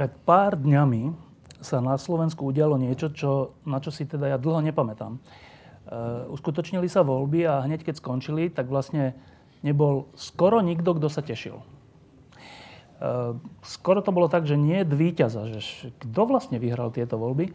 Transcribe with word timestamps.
Pred 0.00 0.16
pár 0.24 0.56
dňami 0.56 1.12
sa 1.60 1.84
na 1.84 1.92
Slovensku 2.00 2.48
udialo 2.48 2.80
niečo, 2.80 3.12
čo, 3.12 3.52
na 3.68 3.84
čo 3.84 3.92
si 3.92 4.08
teda 4.08 4.32
ja 4.32 4.40
dlho 4.40 4.64
nepamätám. 4.64 5.20
Uh, 5.20 6.24
uskutočnili 6.32 6.88
sa 6.88 7.04
voľby 7.04 7.44
a 7.44 7.60
hneď 7.68 7.84
keď 7.84 8.00
skončili, 8.00 8.48
tak 8.48 8.72
vlastne 8.72 9.12
nebol 9.60 10.08
skoro 10.16 10.64
nikto, 10.64 10.96
kto 10.96 11.12
sa 11.12 11.20
tešil. 11.20 11.60
Uh, 12.96 13.36
skoro 13.60 14.00
to 14.00 14.08
bolo 14.08 14.32
tak, 14.32 14.48
že 14.48 14.56
nie 14.56 14.88
víťaza, 14.88 15.52
že 15.52 15.92
kto 16.00 16.24
vlastne 16.24 16.56
vyhral 16.56 16.88
tieto 16.96 17.20
voľby. 17.20 17.52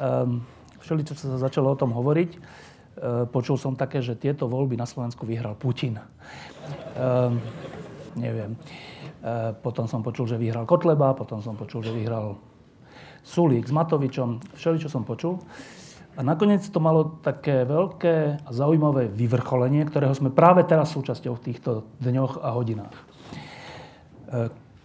Um, 0.00 0.40
všeli, 0.80 1.04
čo 1.04 1.12
sa 1.20 1.36
začalo 1.36 1.68
o 1.68 1.76
tom 1.76 1.92
hovoriť, 1.92 2.30
uh, 2.32 3.28
počul 3.28 3.60
som 3.60 3.76
také, 3.76 4.00
že 4.00 4.16
tieto 4.16 4.48
voľby 4.48 4.80
na 4.80 4.88
Slovensku 4.88 5.28
vyhral 5.28 5.52
Putin. 5.52 6.00
Um, 6.96 7.44
neviem. 8.16 8.56
E, 9.24 9.56
potom 9.56 9.88
som 9.88 10.04
počul, 10.04 10.28
že 10.28 10.36
vyhral 10.36 10.68
Kotleba, 10.68 11.16
potom 11.16 11.40
som 11.40 11.56
počul, 11.56 11.80
že 11.80 11.96
vyhral 11.96 12.36
Sulík 13.24 13.64
s 13.64 13.72
Matovičom, 13.72 14.52
všeli, 14.52 14.84
čo 14.84 14.92
som 14.92 15.08
počul. 15.08 15.40
A 16.14 16.20
nakoniec 16.20 16.60
to 16.68 16.76
malo 16.76 17.16
také 17.24 17.64
veľké 17.64 18.44
a 18.44 18.50
zaujímavé 18.52 19.08
vyvrcholenie, 19.08 19.88
ktorého 19.88 20.12
sme 20.12 20.28
práve 20.28 20.62
teraz 20.68 20.92
súčasťou 20.92 21.40
v 21.40 21.44
týchto 21.50 21.88
dňoch 22.04 22.44
a 22.44 22.52
hodinách. 22.52 22.92
E, 22.92 23.02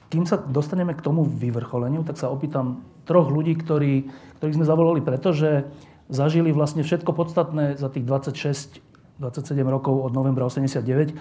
kým 0.08 0.24
sa 0.24 0.40
dostaneme 0.40 0.96
k 0.96 1.04
tomu 1.04 1.28
vyvrcholeniu, 1.28 2.08
tak 2.08 2.16
sa 2.16 2.32
opýtam 2.32 2.82
troch 3.04 3.28
ľudí, 3.28 3.60
ktorí, 3.60 4.08
ktorých 4.40 4.58
sme 4.58 4.66
zavolali, 4.66 5.04
pretože 5.04 5.68
zažili 6.08 6.56
vlastne 6.56 6.82
všetko 6.82 7.12
podstatné 7.12 7.76
za 7.76 7.92
tých 7.92 8.08
26, 8.08 8.80
27 9.20 9.52
rokov 9.68 10.00
od 10.00 10.16
novembra 10.16 10.48
89 10.48 11.14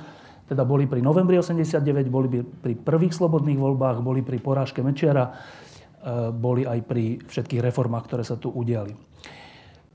teda 0.49 0.65
boli 0.65 0.89
pri 0.89 1.05
novembri 1.05 1.37
89, 1.37 2.09
boli 2.09 2.41
pri 2.41 2.73
prvých 2.73 3.13
slobodných 3.13 3.61
voľbách, 3.61 4.01
boli 4.01 4.25
pri 4.25 4.41
porážke 4.41 4.81
Mečiara, 4.81 5.29
e, 5.29 5.33
boli 6.33 6.65
aj 6.65 6.81
pri 6.89 7.21
všetkých 7.21 7.61
reformách, 7.61 8.09
ktoré 8.09 8.25
sa 8.25 8.41
tu 8.41 8.49
udiali. 8.49 8.97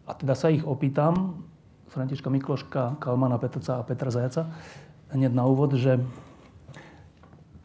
A 0.06 0.14
teda 0.14 0.38
sa 0.38 0.54
ich 0.54 0.62
opýtam, 0.62 1.42
Františka 1.90 2.30
Mikloška, 2.30 3.02
Kalmana 3.02 3.42
Petrca 3.42 3.82
a 3.82 3.86
Petra 3.86 4.14
Zajaca, 4.14 4.54
hneď 5.10 5.34
na 5.34 5.50
úvod, 5.50 5.74
že 5.74 5.98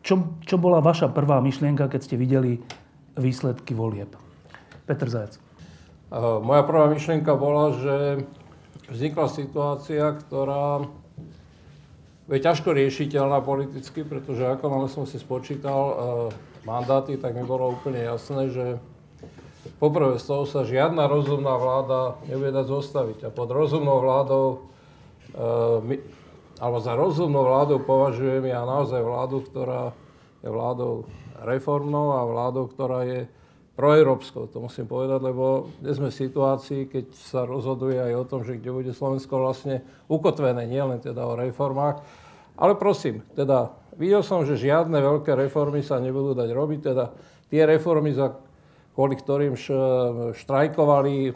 čo, 0.00 0.40
čo 0.48 0.56
bola 0.56 0.80
vaša 0.80 1.12
prvá 1.12 1.44
myšlienka, 1.44 1.92
keď 1.92 2.00
ste 2.00 2.16
videli 2.16 2.64
výsledky 3.20 3.76
volieb? 3.76 4.16
Petr 4.88 5.12
Zajac. 5.12 5.36
E, 5.36 5.40
moja 6.40 6.64
prvá 6.64 6.88
myšlienka 6.88 7.36
bola, 7.36 7.76
že 7.76 8.24
vznikla 8.88 9.28
situácia, 9.28 10.16
ktorá 10.16 10.88
je 12.28 12.44
ťažko 12.44 12.76
riešiteľná 12.76 13.40
politicky, 13.40 14.04
pretože 14.04 14.44
ako 14.44 14.84
som 14.92 15.08
si 15.08 15.16
spočítal 15.16 15.80
uh, 15.80 15.96
mandáty, 16.68 17.16
tak 17.16 17.32
mi 17.32 17.40
bolo 17.40 17.72
úplne 17.72 18.04
jasné, 18.04 18.52
že 18.52 18.64
poprvé 19.80 20.20
z 20.20 20.28
toho 20.28 20.44
sa 20.44 20.68
žiadna 20.68 21.08
rozumná 21.08 21.56
vláda 21.56 22.20
nebude 22.28 22.52
dať 22.52 22.66
zostaviť. 22.68 23.18
A 23.24 23.30
pod 23.32 23.48
rozumnou 23.48 24.04
vládou, 24.04 24.44
uh, 25.32 25.80
my, 25.80 25.96
alebo 26.60 26.78
za 26.84 26.92
rozumnou 26.92 27.48
vládou 27.48 27.80
považujem 27.80 28.44
ja 28.44 28.60
naozaj 28.68 29.00
vládu, 29.00 29.40
ktorá 29.48 29.96
je 30.44 30.48
vládou 30.52 31.08
reformnou 31.48 32.12
a 32.12 32.28
vládou, 32.28 32.68
ktorá 32.68 33.08
je 33.08 33.20
proeurópskou, 33.78 34.50
to 34.50 34.58
musím 34.58 34.90
povedať, 34.90 35.22
lebo 35.22 35.70
dnes 35.78 36.02
sme 36.02 36.10
v 36.10 36.20
situácii, 36.26 36.90
keď 36.90 37.14
sa 37.14 37.46
rozhoduje 37.46 37.94
aj 37.94 38.12
o 38.18 38.24
tom, 38.26 38.40
že 38.42 38.58
kde 38.58 38.74
bude 38.74 38.90
Slovensko 38.90 39.38
vlastne 39.38 39.86
ukotvené, 40.10 40.66
nielen 40.66 40.98
teda 40.98 41.22
o 41.22 41.38
reformách. 41.38 42.02
Ale 42.58 42.74
prosím, 42.74 43.22
teda 43.38 43.70
videl 43.94 44.26
som, 44.26 44.42
že 44.42 44.58
žiadne 44.58 44.98
veľké 44.98 45.38
reformy 45.38 45.80
sa 45.86 46.02
nebudú 46.02 46.34
dať 46.34 46.50
robiť, 46.50 46.80
teda 46.90 47.14
tie 47.48 47.62
reformy, 47.62 48.10
za 48.12 48.34
kvôli 48.98 49.14
ktorým 49.14 49.54
štrajkovali 50.34 51.30
e, 51.30 51.32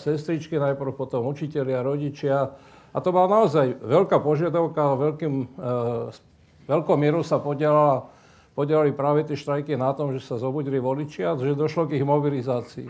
sestričky, 0.00 0.56
najprv 0.56 0.96
potom 0.96 1.28
učitelia, 1.28 1.84
rodičia. 1.84 2.56
A 2.88 2.98
to 3.04 3.12
bola 3.12 3.28
naozaj 3.28 3.76
veľká 3.84 4.16
požiadavka, 4.24 4.96
veľkým, 4.96 5.34
e, 5.44 5.46
veľkou 6.72 6.96
mierou 6.96 7.20
sa 7.20 7.36
podielala 7.36 8.08
podielali 8.52 8.92
práve 8.92 9.24
tie 9.24 9.32
štrajky 9.32 9.80
na 9.80 9.96
tom, 9.96 10.12
že 10.12 10.20
sa 10.28 10.36
zobudili 10.36 10.76
voliči 10.76 11.24
a 11.24 11.32
že 11.40 11.56
došlo 11.56 11.88
k 11.88 11.96
ich 11.96 12.04
mobilizácii. 12.04 12.84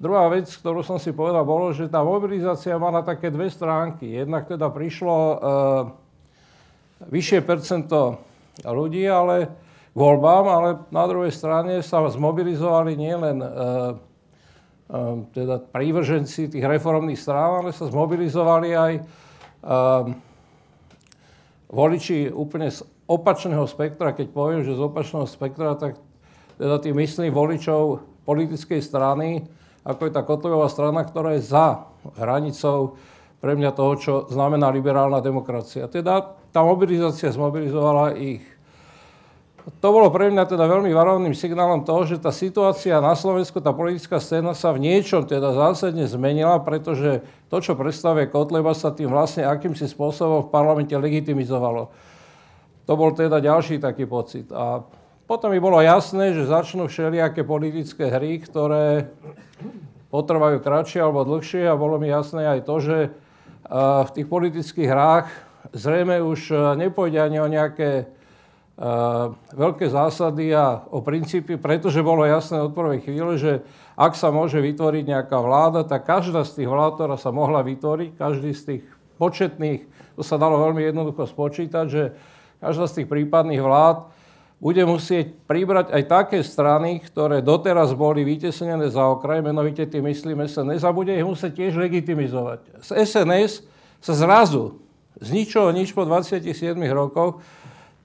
Druhá 0.00 0.24
vec, 0.32 0.48
ktorú 0.48 0.80
som 0.80 0.96
si 0.96 1.12
povedal, 1.12 1.44
bolo, 1.44 1.68
že 1.76 1.84
tá 1.84 2.00
mobilizácia 2.00 2.80
má 2.80 2.88
na 2.88 3.04
také 3.04 3.28
dve 3.28 3.52
stránky. 3.52 4.08
Jednak 4.08 4.48
teda 4.48 4.72
prišlo 4.72 5.16
e, 5.16 5.36
vyššie 7.08 7.40
percento 7.42 8.22
ľudí, 8.62 9.02
ale 9.08 9.48
voľbám, 9.96 10.44
ale 10.48 10.68
na 10.92 11.04
druhej 11.08 11.32
strane 11.32 11.80
sa 11.84 12.04
zmobilizovali 12.08 12.92
nielen 12.96 13.36
e, 13.40 13.48
e, 13.48 13.52
teda 15.32 15.60
prívrženci 15.72 16.52
tých 16.52 16.64
reformných 16.64 17.20
strán, 17.20 17.64
ale 17.64 17.70
sa 17.72 17.88
zmobilizovali 17.88 18.70
aj 18.72 18.92
e, 18.96 19.02
voliči 21.72 22.28
úplne 22.32 22.68
opačného 23.08 23.64
spektra, 23.64 24.12
keď 24.12 24.26
poviem, 24.32 24.60
že 24.64 24.76
z 24.76 24.80
opačného 24.80 25.24
spektra, 25.28 25.76
tak 25.76 26.00
teda 26.60 26.78
tým 26.80 26.96
myslím 27.00 27.32
voličov 27.32 28.04
politickej 28.28 28.80
strany, 28.84 29.44
ako 29.82 30.06
je 30.06 30.12
tá 30.14 30.22
Kotlevová 30.22 30.70
strana, 30.70 31.02
ktorá 31.02 31.34
je 31.34 31.42
za 31.42 31.90
hranicou 32.14 32.94
pre 33.42 33.58
mňa 33.58 33.70
toho, 33.74 33.92
čo 33.98 34.12
znamená 34.30 34.70
liberálna 34.70 35.18
demokracia. 35.18 35.90
Teda 35.90 36.38
tá 36.52 36.60
mobilizácia 36.60 37.32
zmobilizovala 37.32 38.14
ich. 38.20 38.44
To 39.78 39.94
bolo 39.94 40.10
pre 40.10 40.26
mňa 40.26 40.42
teda 40.42 40.66
veľmi 40.66 40.90
varovným 40.90 41.38
signálom 41.38 41.86
toho, 41.86 42.02
že 42.02 42.18
tá 42.18 42.34
situácia 42.34 42.98
na 42.98 43.14
Slovensku, 43.14 43.62
tá 43.62 43.70
politická 43.70 44.18
scéna 44.18 44.58
sa 44.58 44.74
v 44.74 44.82
niečom 44.82 45.22
teda 45.22 45.54
zásadne 45.54 46.02
zmenila, 46.10 46.58
pretože 46.58 47.22
to, 47.46 47.62
čo 47.62 47.78
predstavuje 47.78 48.26
Kotleba, 48.26 48.74
sa 48.74 48.90
tým 48.90 49.14
vlastne 49.14 49.46
akýmsi 49.46 49.86
spôsobom 49.86 50.44
v 50.46 50.50
parlamente 50.50 50.90
legitimizovalo. 50.92 51.94
To 52.90 52.92
bol 52.98 53.14
teda 53.14 53.38
ďalší 53.38 53.78
taký 53.78 54.02
pocit. 54.10 54.50
A 54.50 54.82
potom 55.30 55.54
mi 55.54 55.62
bolo 55.62 55.78
jasné, 55.78 56.34
že 56.34 56.50
začnú 56.50 56.90
všelijaké 56.90 57.46
politické 57.46 58.10
hry, 58.10 58.42
ktoré 58.42 59.06
potrvajú 60.10 60.58
kratšie 60.58 61.06
alebo 61.06 61.22
dlhšie 61.22 61.70
a 61.70 61.78
bolo 61.78 62.02
mi 62.02 62.10
jasné 62.10 62.58
aj 62.58 62.66
to, 62.66 62.76
že 62.82 62.98
v 63.70 64.10
tých 64.10 64.26
politických 64.26 64.90
hrách 64.90 65.30
zrejme 65.72 66.20
už 66.24 66.52
nepôjde 66.76 67.18
ani 67.18 67.38
o 67.40 67.48
nejaké 67.48 68.08
veľké 69.52 69.86
zásady 69.92 70.56
a 70.56 70.80
o 70.88 71.04
princípy, 71.04 71.60
pretože 71.60 72.00
bolo 72.00 72.24
jasné 72.24 72.64
od 72.64 72.72
prvej 72.72 73.04
chvíle, 73.04 73.36
že 73.36 73.60
ak 73.94 74.16
sa 74.16 74.32
môže 74.32 74.58
vytvoriť 74.58 75.04
nejaká 75.04 75.38
vláda, 75.38 75.84
tak 75.84 76.08
každá 76.08 76.42
z 76.48 76.64
tých 76.64 76.68
vlád, 76.72 76.96
ktorá 76.96 77.16
sa 77.20 77.30
mohla 77.30 77.60
vytvoriť, 77.60 78.16
každý 78.16 78.50
z 78.56 78.62
tých 78.64 78.82
početných, 79.20 79.84
to 80.16 80.24
sa 80.24 80.40
dalo 80.40 80.56
veľmi 80.56 80.82
jednoducho 80.88 81.28
spočítať, 81.28 81.84
že 81.86 82.16
každá 82.64 82.88
z 82.88 83.04
tých 83.04 83.08
prípadných 83.12 83.60
vlád 83.60 84.08
bude 84.62 84.82
musieť 84.86 85.34
pribrať 85.50 85.90
aj 85.92 86.02
také 86.08 86.38
strany, 86.40 87.02
ktoré 87.02 87.44
doteraz 87.44 87.92
boli 87.92 88.22
vytesnené 88.24 88.88
za 88.88 89.04
okraj, 89.10 89.42
menovite 89.44 89.84
tým 89.84 90.06
myslíme 90.08 90.48
SNS, 90.48 90.86
a 90.86 90.96
bude 90.96 91.12
ich 91.12 91.26
musieť 91.26 91.60
tiež 91.60 91.76
legitimizovať. 91.76 92.80
Z 92.80 92.90
SNS 93.04 93.66
sa 93.98 94.14
zrazu, 94.16 94.80
z 95.20 95.28
ničoho 95.34 95.74
nič 95.74 95.92
po 95.92 96.06
27 96.06 96.78
rokoch, 96.92 97.42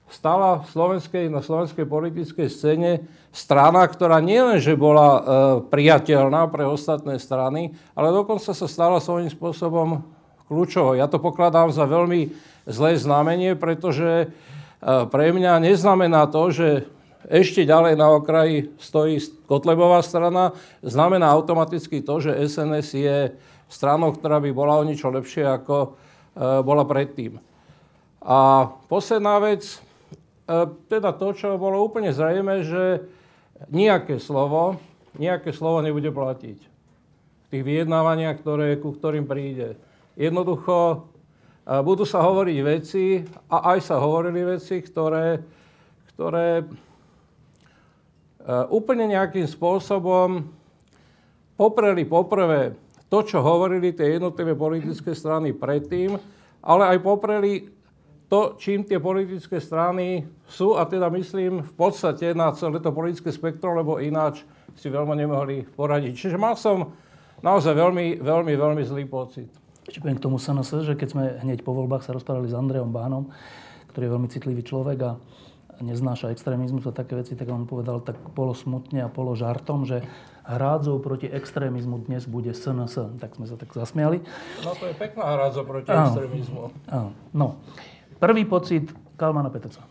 stala 0.08 0.64
v 0.64 0.66
slovenskej, 0.72 1.24
na 1.28 1.44
slovenskej 1.44 1.84
politickej 1.84 2.48
scéne 2.48 3.04
strana, 3.28 3.84
ktorá 3.84 4.24
nielenže 4.24 4.72
bola 4.72 5.08
e, 5.08 5.20
priateľná 5.68 6.48
pre 6.48 6.64
ostatné 6.64 7.20
strany, 7.20 7.76
ale 7.92 8.08
dokonca 8.12 8.56
sa 8.56 8.66
stala 8.66 9.04
svojím 9.04 9.28
spôsobom 9.28 10.00
kľúčovou. 10.48 10.96
Ja 10.96 11.12
to 11.12 11.20
pokladám 11.20 11.68
za 11.68 11.84
veľmi 11.84 12.32
zlé 12.64 12.96
znamenie, 12.96 13.52
pretože 13.52 14.08
e, 14.24 14.26
pre 15.12 15.28
mňa 15.36 15.60
neznamená 15.60 16.24
to, 16.32 16.48
že 16.48 16.68
ešte 17.28 17.68
ďalej 17.68 18.00
na 18.00 18.08
okraji 18.08 18.72
stojí 18.80 19.20
Kotlebová 19.44 20.00
strana, 20.00 20.56
znamená 20.80 21.28
automaticky 21.36 22.00
to, 22.00 22.24
že 22.24 22.32
SNS 22.48 22.88
je 22.96 23.18
stranou, 23.68 24.16
ktorá 24.16 24.40
by 24.40 24.48
bola 24.56 24.80
o 24.80 24.86
ničo 24.88 25.12
lepšie, 25.12 25.44
ako 25.44 25.98
bola 26.38 26.86
predtým. 26.86 27.42
A 28.22 28.70
posledná 28.86 29.42
vec, 29.42 29.66
e, 29.66 29.78
teda 30.86 31.10
to, 31.14 31.34
čo 31.34 31.58
bolo 31.58 31.82
úplne 31.82 32.14
zrejme, 32.14 32.62
že 32.62 33.02
nejaké 33.74 34.22
slovo, 34.22 34.78
nejaké 35.18 35.50
slovo 35.50 35.82
nebude 35.82 36.14
platiť. 36.14 36.58
V 36.62 37.46
tých 37.50 37.64
vyjednávaniach, 37.66 38.38
ktoré, 38.38 38.78
ku 38.78 38.94
ktorým 38.94 39.26
príde. 39.26 39.74
Jednoducho 40.14 41.10
budú 41.68 42.08
sa 42.08 42.24
hovoriť 42.24 42.58
veci, 42.64 43.20
a 43.52 43.76
aj 43.76 43.78
sa 43.84 44.00
hovorili 44.00 44.56
veci, 44.56 44.80
ktoré, 44.80 45.42
ktoré 46.14 46.64
úplne 48.72 49.04
nejakým 49.04 49.44
spôsobom 49.44 50.48
popreli 51.60 52.08
poprvé 52.08 52.72
to, 53.08 53.18
čo 53.24 53.40
hovorili 53.40 53.96
tie 53.96 54.20
jednotlivé 54.20 54.52
politické 54.52 55.16
strany 55.16 55.56
predtým, 55.56 56.20
ale 56.60 56.82
aj 56.94 56.98
popreli 57.00 57.72
to, 58.28 58.60
čím 58.60 58.84
tie 58.84 59.00
politické 59.00 59.56
strany 59.56 60.28
sú, 60.44 60.76
a 60.76 60.84
teda 60.84 61.08
myslím 61.08 61.64
v 61.64 61.72
podstate 61.72 62.36
na 62.36 62.52
celé 62.52 62.76
to 62.76 62.92
politické 62.92 63.32
spektrum, 63.32 63.80
lebo 63.80 63.96
ináč 64.04 64.44
si 64.76 64.92
veľmi 64.92 65.16
nemohli 65.16 65.64
poradiť. 65.64 66.12
Čiže 66.12 66.36
mal 66.36 66.52
som 66.60 66.92
naozaj 67.40 67.72
veľmi, 67.72 68.20
veľmi, 68.20 68.52
veľmi 68.52 68.82
zlý 68.84 69.08
pocit. 69.08 69.48
Ešte 69.88 70.04
poviem 70.04 70.20
k 70.20 70.24
tomu 70.28 70.36
SNS, 70.36 70.84
že 70.84 70.92
keď 70.92 71.08
sme 71.08 71.24
hneď 71.40 71.64
po 71.64 71.72
voľbách 71.72 72.04
sa 72.04 72.12
rozprávali 72.12 72.52
s 72.52 72.58
Andrejom 72.58 72.92
Bánom, 72.92 73.32
ktorý 73.88 74.04
je 74.04 74.12
veľmi 74.12 74.28
citlivý 74.28 74.60
človek 74.60 74.98
a 75.08 75.16
neznáša 75.80 76.28
extrémizmus 76.28 76.84
a 76.84 76.92
také 76.92 77.16
veci, 77.16 77.32
tak 77.32 77.48
on 77.48 77.64
povedal 77.64 78.04
tak 78.04 78.20
polo 78.36 78.52
smutne 78.52 79.06
a 79.06 79.08
polo 79.08 79.32
žartom, 79.32 79.88
že 79.88 80.04
hrádzou 80.48 80.96
proti 81.04 81.28
extrémizmu 81.28 82.08
dnes 82.08 82.24
bude 82.24 82.48
SNS. 82.56 83.20
Tak 83.20 83.36
sme 83.36 83.44
sa 83.44 83.60
tak 83.60 83.68
zasmiali. 83.76 84.24
No 84.64 84.72
to 84.72 84.88
je 84.88 84.94
pekná 84.96 85.36
hrádzo 85.36 85.60
proti 85.68 85.92
Áno. 85.92 86.08
extrémizmu. 86.08 86.62
Áno. 86.88 87.10
No. 87.36 87.60
Prvý 88.16 88.48
pocit 88.48 88.88
Kalmana 89.20 89.52
Peteca. 89.52 89.84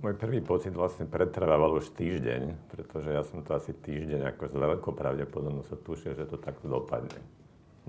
Môj 0.00 0.14
prvý 0.22 0.38
pocit 0.38 0.70
vlastne 0.70 1.02
pretrvával 1.08 1.82
už 1.82 1.90
týždeň, 1.96 2.70
pretože 2.70 3.10
ja 3.10 3.26
som 3.26 3.42
to 3.42 3.58
asi 3.58 3.74
týždeň 3.74 4.28
ako 4.34 4.42
s 4.46 4.54
veľkou 4.54 4.92
pravdepodobnosťou 4.94 5.78
tušil, 5.82 6.12
že 6.14 6.30
to 6.30 6.38
takto 6.38 6.70
dopadne. 6.70 7.18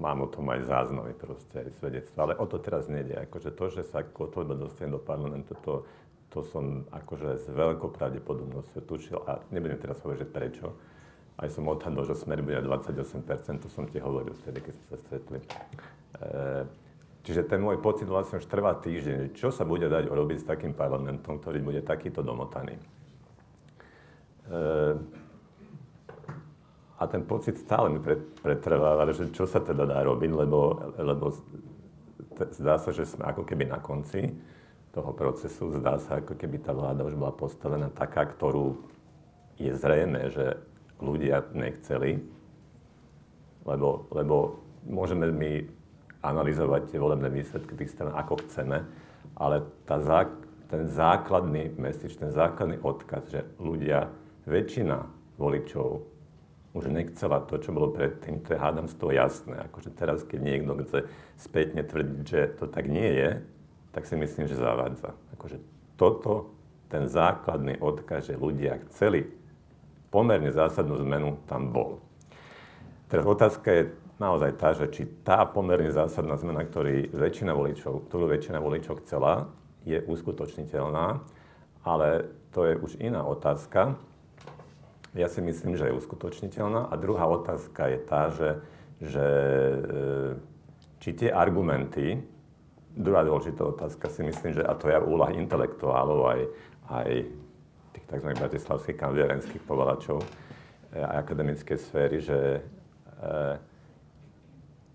Mám 0.02 0.26
o 0.26 0.30
tom 0.30 0.50
aj 0.50 0.66
záznamy 0.66 1.14
proste, 1.18 1.62
aj 1.62 1.78
svedectvo, 1.78 2.18
ale 2.22 2.34
o 2.38 2.46
to 2.46 2.58
teraz 2.62 2.90
nejde. 2.90 3.18
Akože 3.28 3.50
to, 3.54 3.66
že 3.70 3.82
sa 3.86 4.02
Kotleba 4.02 4.54
dostane 4.58 4.94
do 4.94 5.02
parlamentu, 5.02 5.58
to, 5.62 5.86
to 6.30 6.44
som 6.44 6.84
akože 6.92 7.40
s 7.40 7.48
veľkou 7.48 7.96
pravdepodobnosťou 7.96 8.82
tušil 8.84 9.18
a 9.24 9.40
nebudem 9.50 9.80
teraz 9.80 10.04
hovoriť, 10.04 10.20
že 10.20 10.28
prečo. 10.28 10.68
Aj 11.38 11.48
som 11.54 11.70
odhadol, 11.70 12.04
že 12.04 12.18
smer 12.18 12.42
bude 12.42 12.58
28%, 12.60 13.62
to 13.62 13.70
som 13.70 13.86
ti 13.86 14.02
hovoril 14.02 14.34
vtedy, 14.42 14.60
keď 14.60 14.74
sme 14.74 14.86
sa 14.90 14.98
stretli. 14.98 15.40
Eh, 16.18 16.64
čiže 17.24 17.46
ten 17.46 17.62
môj 17.62 17.78
pocit 17.78 18.10
vlastne 18.10 18.42
už 18.42 18.50
trvá 18.50 18.74
týždeň, 18.76 19.38
čo 19.38 19.54
sa 19.54 19.64
bude 19.64 19.86
dať 19.86 20.10
urobiť 20.10 20.38
s 20.42 20.50
takým 20.50 20.74
parlamentom, 20.74 21.38
ktorý 21.38 21.62
bude 21.62 21.82
takýto 21.86 22.26
domotaný. 22.26 22.76
Eh, 24.50 24.96
a 26.98 27.04
ten 27.06 27.22
pocit 27.22 27.62
stále 27.62 27.94
mi 27.94 28.02
pretrváva, 28.42 29.06
že 29.14 29.30
čo 29.30 29.46
sa 29.46 29.62
teda 29.62 29.86
dá 29.86 30.02
robiť, 30.02 30.32
lebo, 30.34 30.82
lebo 30.98 31.30
zdá 32.58 32.82
sa, 32.82 32.90
že 32.90 33.06
sme 33.06 33.30
ako 33.30 33.46
keby 33.46 33.70
na 33.70 33.78
konci 33.78 34.34
toho 34.98 35.14
procesu. 35.14 35.70
Zdá 35.78 36.02
sa, 36.02 36.18
ako 36.18 36.34
keby 36.34 36.58
tá 36.66 36.74
vláda 36.74 37.06
už 37.06 37.14
bola 37.14 37.30
postavená 37.30 37.94
taká, 37.94 38.26
ktorú 38.26 38.82
je 39.62 39.70
zrejme, 39.70 40.34
že 40.34 40.58
ľudia 40.98 41.46
nechceli, 41.54 42.18
lebo, 43.62 44.10
lebo 44.10 44.58
môžeme 44.90 45.30
my 45.30 45.70
analyzovať 46.26 46.90
tie 46.90 46.98
volebné 46.98 47.30
výsledky 47.30 47.78
tých 47.78 47.94
stran, 47.94 48.10
ako 48.10 48.42
chceme, 48.50 48.82
ale 49.38 49.62
tá 49.86 50.02
zá, 50.02 50.34
ten 50.66 50.90
základný 50.90 51.78
message, 51.78 52.18
ten 52.18 52.34
základný 52.34 52.82
odkaz, 52.82 53.30
že 53.30 53.46
ľudia, 53.62 54.10
väčšina 54.50 55.06
voličov 55.38 56.18
už 56.74 56.90
nechcela 56.90 57.42
to, 57.46 57.58
čo 57.62 57.74
bolo 57.74 57.94
predtým, 57.94 58.42
to 58.42 58.54
je 58.54 58.62
hádam 58.62 58.90
z 58.90 58.96
toho 58.98 59.12
jasné. 59.14 59.62
Akože 59.70 59.94
teraz, 59.94 60.26
keď 60.26 60.40
niekto 60.42 60.74
chce 60.86 61.00
spätne 61.38 61.82
tvrdiť, 61.86 62.22
že 62.26 62.42
to 62.58 62.66
tak 62.70 62.86
nie 62.90 63.12
je, 63.18 63.30
tak 63.92 64.06
si 64.06 64.16
myslím, 64.16 64.46
že 64.48 64.60
zavádza. 64.60 65.16
Akože 65.38 65.58
toto, 65.98 66.54
ten 66.88 67.08
základný 67.08 67.80
odkaz, 67.84 68.32
že 68.32 68.40
ľudia 68.40 68.80
chceli 68.90 69.28
pomerne 70.14 70.52
zásadnú 70.52 70.96
zmenu, 71.04 71.36
tam 71.50 71.76
bol. 71.76 72.00
Teraz 73.08 73.24
otázka 73.28 73.68
je, 73.72 73.84
naozaj 74.20 74.52
tá, 74.60 74.72
že 74.76 74.88
či 74.92 75.04
tá 75.24 75.44
pomerne 75.48 75.92
zásadná 75.92 76.36
zmena, 76.40 76.64
ktorý 76.64 77.12
väčšina 77.12 77.52
voličov, 77.56 78.08
ktorú 78.08 78.32
väčšina 78.32 78.60
voličov 78.60 79.04
chcela, 79.04 79.52
je 79.88 80.04
uskutočniteľná, 80.04 81.24
ale 81.88 82.28
to 82.52 82.68
je 82.68 82.74
už 82.76 82.92
iná 83.00 83.24
otázka. 83.24 83.96
Ja 85.16 85.32
si 85.32 85.40
myslím, 85.40 85.80
že 85.80 85.88
je 85.88 85.98
uskutočniteľná. 85.98 86.92
A 86.92 86.94
druhá 87.00 87.26
otázka 87.32 87.88
je 87.88 88.00
tá, 88.04 88.22
že, 88.36 88.50
že 89.00 89.26
e, 89.26 89.80
či 91.00 91.10
tie 91.16 91.30
argumenty, 91.32 92.22
druhá 92.98 93.22
dôležitá 93.22 93.62
otázka 93.62 94.10
si 94.10 94.26
myslím, 94.26 94.58
že, 94.58 94.64
a 94.66 94.74
to 94.74 94.90
je 94.90 94.98
úloha 94.98 95.30
intelektuálov 95.38 96.20
aj, 96.34 96.42
aj 96.90 97.10
tých 97.94 98.06
tzv. 98.10 98.30
bratislavských 98.34 98.98
kandidárenských 98.98 99.64
povalačov 99.64 100.26
e, 100.26 100.28
a 100.98 101.22
akademické 101.22 101.78
sféry, 101.78 102.18
že 102.18 102.38
e, 102.58 102.62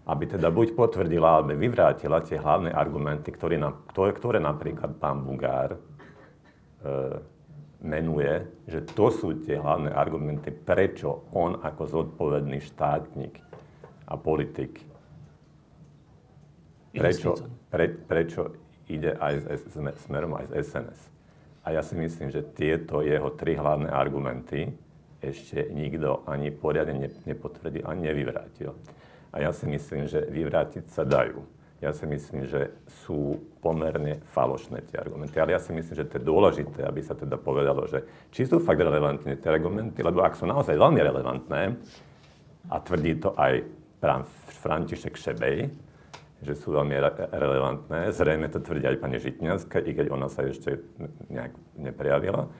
aby 0.02 0.24
teda 0.26 0.50
buď 0.50 0.74
potvrdila, 0.74 1.38
alebo 1.38 1.54
vyvrátila 1.54 2.18
tie 2.26 2.42
hlavné 2.42 2.74
argumenty, 2.74 3.30
ktoré, 3.30 3.54
ktoré, 3.94 4.10
ktoré 4.10 4.38
napríklad 4.42 4.98
pán 4.98 5.22
Bugár 5.22 5.78
e, 5.78 5.78
menuje, 7.86 8.66
že 8.66 8.82
to 8.82 9.14
sú 9.14 9.46
tie 9.46 9.62
hlavné 9.62 9.94
argumenty, 9.94 10.50
prečo 10.50 11.30
on 11.34 11.62
ako 11.62 11.82
zodpovedný 11.86 12.58
štátnik 12.58 13.38
a 14.10 14.14
politik, 14.18 14.82
prečo, 16.90 17.61
pre, 17.72 17.88
prečo 17.88 18.52
ide 18.92 19.16
aj 19.16 19.48
s, 19.48 19.64
smerom 20.04 20.36
aj 20.36 20.52
z 20.52 20.60
SNS. 20.60 21.00
A 21.64 21.72
ja 21.72 21.80
si 21.80 21.96
myslím, 21.96 22.28
že 22.28 22.44
tieto 22.44 23.00
jeho 23.00 23.32
tri 23.32 23.56
hlavné 23.56 23.88
argumenty 23.88 24.68
ešte 25.22 25.70
nikto 25.70 26.26
ani 26.28 26.52
poriadne 26.52 27.08
nepotvrdil, 27.24 27.86
ani 27.86 28.12
nevyvrátil. 28.12 28.74
A 29.32 29.40
ja 29.40 29.50
si 29.54 29.64
myslím, 29.64 30.10
že 30.10 30.28
vyvrátiť 30.28 30.92
sa 30.92 31.08
dajú. 31.08 31.40
Ja 31.80 31.90
si 31.90 32.06
myslím, 32.06 32.46
že 32.46 32.74
sú 33.02 33.42
pomerne 33.58 34.22
falošné 34.30 34.86
tie 34.86 35.02
argumenty. 35.02 35.34
Ale 35.38 35.54
ja 35.54 35.62
si 35.62 35.74
myslím, 35.74 35.94
že 35.98 36.06
to 36.06 36.18
je 36.18 36.28
dôležité, 36.28 36.86
aby 36.86 37.02
sa 37.02 37.18
teda 37.18 37.38
povedalo, 37.38 37.90
že 37.90 38.06
či 38.30 38.46
sú 38.46 38.62
fakt 38.62 38.78
relevantné 38.78 39.38
tie 39.38 39.50
argumenty, 39.50 39.98
lebo 39.98 40.22
ak 40.22 40.38
sú 40.38 40.46
naozaj 40.46 40.78
veľmi 40.78 41.00
relevantné, 41.02 41.60
a 42.70 42.78
tvrdí 42.78 43.18
to 43.18 43.34
aj 43.34 43.66
pán 43.98 44.22
František 44.62 45.18
Šebej, 45.18 45.66
že 46.42 46.58
sú 46.58 46.74
veľmi 46.74 46.98
re- 46.98 47.30
relevantné. 47.30 48.10
Zrejme 48.10 48.50
to 48.50 48.58
tvrdí 48.58 48.90
aj 48.90 48.98
pani 48.98 49.22
Žitňanská, 49.22 49.78
i 49.86 49.94
keď 49.94 50.10
ona 50.10 50.26
sa 50.26 50.42
ešte 50.42 50.82
nejak 51.30 51.54
neprejavila. 51.78 52.50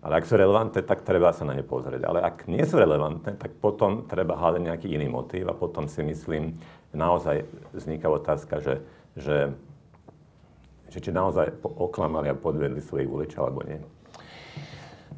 Ale 0.00 0.22
ak 0.22 0.28
sú 0.28 0.40
relevantné, 0.40 0.80
tak 0.86 1.04
treba 1.04 1.32
sa 1.36 1.44
na 1.44 1.52
ne 1.52 1.64
pozrieť. 1.66 2.06
Ale 2.06 2.24
ak 2.24 2.48
nie 2.48 2.64
sú 2.64 2.80
relevantné, 2.80 3.36
tak 3.36 3.58
potom 3.60 4.08
treba 4.08 4.38
hľadať 4.38 4.62
nejaký 4.64 4.88
iný 4.92 5.12
motív 5.12 5.52
a 5.52 5.54
potom 5.56 5.84
si 5.90 6.00
myslím, 6.00 6.56
naozaj 6.96 7.44
vzniká 7.76 8.08
otázka, 8.08 8.62
že, 8.64 8.74
že, 9.18 9.52
že 10.88 10.98
či 11.02 11.10
naozaj 11.12 11.60
oklamali 11.60 12.32
a 12.32 12.38
podvedli 12.38 12.80
svojich 12.80 13.10
voličov 13.10 13.42
alebo 13.50 13.60
nie. 13.68 13.80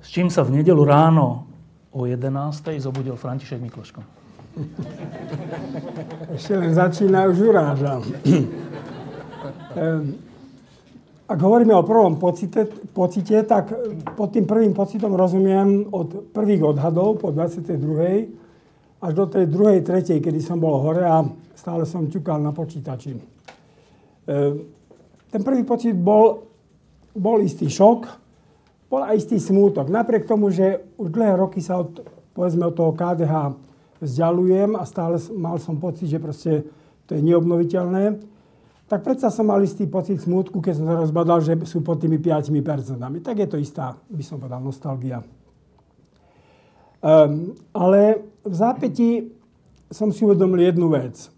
S 0.03 0.11
čím 0.11 0.31
sa 0.31 0.43
v 0.43 0.63
nedelu 0.63 0.83
ráno 0.83 1.47
o 1.95 2.07
11. 2.07 2.35
zobudil 2.83 3.15
František 3.15 3.63
Mikloško? 3.63 4.18
Ešte 6.37 6.53
len 6.59 6.73
začína, 6.75 7.29
už 7.31 7.39
urážam. 7.53 8.03
Ehm, 9.79 10.19
ak 11.29 11.39
hovoríme 11.39 11.77
o 11.77 11.87
prvom 11.87 12.17
pocite, 12.19 12.67
pocite, 12.91 13.45
tak 13.47 13.71
pod 14.17 14.33
tým 14.33 14.49
prvým 14.49 14.75
pocitom 14.75 15.13
rozumiem 15.15 15.87
od 15.93 16.33
prvých 16.35 16.75
odhadov 16.75 17.21
po 17.21 17.31
22. 17.31 17.79
až 18.99 19.13
do 19.15 19.25
tej 19.31 19.45
druhej, 19.47 19.85
tretej, 19.85 20.19
kedy 20.19 20.41
som 20.43 20.59
bol 20.59 20.83
hore 20.83 21.05
a 21.05 21.23
stále 21.55 21.87
som 21.87 22.11
ťukal 22.11 22.43
na 22.43 22.51
počítači. 22.51 23.15
E, 23.15 23.21
ten 25.31 25.43
prvý 25.45 25.63
pocit 25.63 25.95
bol, 25.95 26.49
bol 27.15 27.39
istý 27.45 27.71
šok, 27.71 28.09
bol 28.89 29.05
aj 29.05 29.21
istý 29.21 29.37
smútok. 29.37 29.93
Napriek 29.93 30.25
tomu, 30.27 30.49
že 30.49 30.81
už 30.97 31.13
dlhé 31.13 31.39
roky 31.39 31.61
sa 31.61 31.79
od, 31.85 32.03
povedzme, 32.33 32.67
od 32.67 32.75
toho 32.75 32.97
KDH 32.97 33.68
vzdialujem 34.01 34.79
a 34.79 34.83
stále 34.87 35.19
mal 35.35 35.59
som 35.63 35.79
pocit, 35.79 36.09
že 36.11 36.23
proste 36.23 36.67
to 37.07 37.17
je 37.17 37.23
neobnoviteľné 37.25 38.19
tak 38.89 39.05
predsa 39.05 39.29
som 39.29 39.45
mal 39.45 39.61
istý 39.61 39.85
pocit 39.85 40.17
smutku, 40.17 40.65
keď 40.65 40.81
som 40.81 40.87
sa 40.89 40.97
rozbadal, 40.97 41.45
že 41.45 41.53
sú 41.69 41.85
pod 41.85 42.01
tými 42.01 42.17
5%. 42.17 42.97
Tak 43.21 43.37
je 43.37 43.49
to 43.49 43.61
istá, 43.61 43.93
by 44.09 44.25
som 44.25 44.41
povedal, 44.41 44.65
nostalgia. 44.65 45.21
Um, 46.99 47.53
ale 47.77 48.25
v 48.41 48.55
zápäti 48.57 49.29
som 49.93 50.09
si 50.09 50.25
uvedomil 50.25 50.73
jednu 50.73 50.89
vec. 50.89 51.29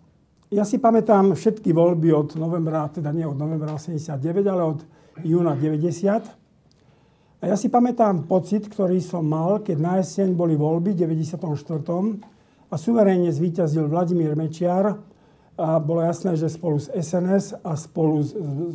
Ja 0.55 0.63
si 0.63 0.79
pamätám 0.79 1.35
všetky 1.35 1.75
voľby 1.75 2.15
od 2.15 2.39
novembra, 2.39 2.87
teda 2.87 3.11
nie 3.11 3.27
od 3.27 3.35
novembra 3.35 3.75
89, 3.75 4.47
ale 4.47 4.63
od 4.63 4.81
júna 5.27 5.59
90. 5.59 7.43
A 7.43 7.45
ja 7.51 7.59
si 7.59 7.67
pamätám 7.67 8.31
pocit, 8.31 8.71
ktorý 8.71 9.03
som 9.03 9.27
mal, 9.27 9.59
keď 9.59 9.77
na 9.79 9.99
jeseň 9.99 10.39
boli 10.39 10.55
voľby 10.55 10.95
v 10.95 11.19
94. 11.19 12.39
a 12.71 12.75
suverénne 12.79 13.35
zvíťazil 13.35 13.91
Vladimír 13.91 14.39
Mečiar 14.39 15.03
a 15.59 15.77
bolo 15.83 16.01
jasné, 16.07 16.39
že 16.39 16.49
spolu 16.49 16.79
s 16.79 16.89
SNS 16.89 17.61
a 17.67 17.75
spolu 17.77 18.23
s, 18.23 18.33
s, 18.33 18.75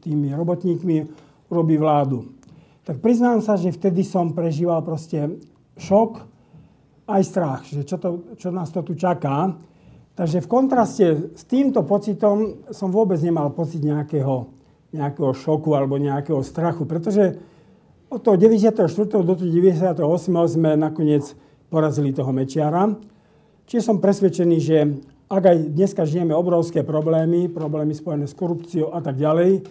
tými 0.00 0.32
robotníkmi 0.32 1.06
robí 1.52 1.76
vládu. 1.76 2.32
Tak 2.88 2.98
priznám 3.04 3.44
sa, 3.44 3.54
že 3.60 3.70
vtedy 3.70 4.02
som 4.02 4.32
prežíval 4.32 4.82
proste 4.82 5.38
šok, 5.78 6.34
aj 7.04 7.22
strach, 7.22 7.60
že 7.68 7.84
čo, 7.84 8.00
to, 8.00 8.34
čo 8.40 8.48
nás 8.48 8.72
to 8.72 8.80
tu 8.80 8.96
čaká. 8.96 9.52
Takže 10.16 10.40
v 10.40 10.48
kontraste 10.48 11.06
s 11.36 11.44
týmto 11.44 11.84
pocitom 11.84 12.64
som 12.72 12.88
vôbec 12.88 13.20
nemal 13.20 13.52
pocit 13.52 13.84
nejakého, 13.84 14.48
nejakého 14.96 15.32
šoku 15.36 15.76
alebo 15.76 16.00
nejakého 16.00 16.40
strachu, 16.40 16.88
pretože 16.88 17.36
od 18.08 18.22
toho 18.22 18.38
94. 18.38 18.88
do 19.20 19.34
toho 19.36 19.48
98. 19.50 20.00
sme 20.48 20.70
nakoniec 20.78 21.34
porazili 21.68 22.14
toho 22.14 22.30
Mečiara. 22.30 22.94
Čiže 23.64 23.82
som 23.82 24.02
presvedčený, 24.02 24.56
že 24.60 24.78
ak 25.28 25.42
aj 25.44 25.56
dneska 25.72 26.04
žijeme 26.04 26.36
obrovské 26.36 26.84
problémy, 26.84 27.48
problémy 27.48 27.96
spojené 27.96 28.28
s 28.28 28.36
korupciou 28.36 28.92
a 28.92 29.00
tak 29.00 29.16
ďalej, 29.16 29.64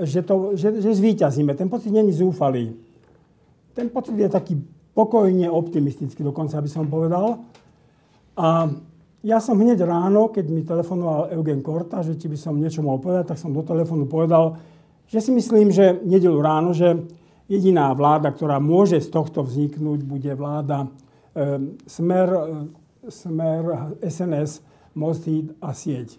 že, 0.00 0.20
to, 0.26 0.58
že, 0.58 0.80
že 0.82 0.90
zvíťazíme. 0.90 1.54
Ten 1.54 1.70
pocit 1.70 1.92
není 1.92 2.10
zúfalý. 2.10 2.74
Ten 3.76 3.92
pocit 3.92 4.16
je 4.18 4.26
taký 4.26 4.58
pokojne 4.94 5.50
optimistický, 5.50 6.24
dokonca 6.24 6.58
by 6.58 6.70
som 6.70 6.88
povedal. 6.88 7.42
A 8.34 8.70
ja 9.22 9.38
som 9.38 9.60
hneď 9.60 9.86
ráno, 9.86 10.28
keď 10.32 10.44
mi 10.50 10.62
telefonoval 10.66 11.30
Eugen 11.32 11.62
Korta, 11.62 12.02
že 12.02 12.18
či 12.18 12.26
by 12.26 12.38
som 12.38 12.58
niečo 12.58 12.82
mohol 12.82 12.98
povedať, 12.98 13.34
tak 13.34 13.38
som 13.38 13.54
do 13.54 13.62
telefónu 13.62 14.10
povedal, 14.10 14.58
že 15.06 15.20
si 15.20 15.30
myslím, 15.30 15.70
že 15.70 16.00
nedelu 16.02 16.38
ráno, 16.40 16.72
že 16.72 16.96
Jediná 17.44 17.92
vláda, 17.92 18.32
ktorá 18.32 18.56
môže 18.56 18.96
z 19.04 19.12
tohto 19.12 19.44
vzniknúť, 19.44 20.00
bude 20.00 20.32
vláda 20.32 20.88
e, 21.36 21.76
Smer, 21.84 22.28
Smer, 23.08 23.94
SNS, 24.00 24.64
Most, 24.94 25.26
a 25.60 25.70
Sieť. 25.74 26.16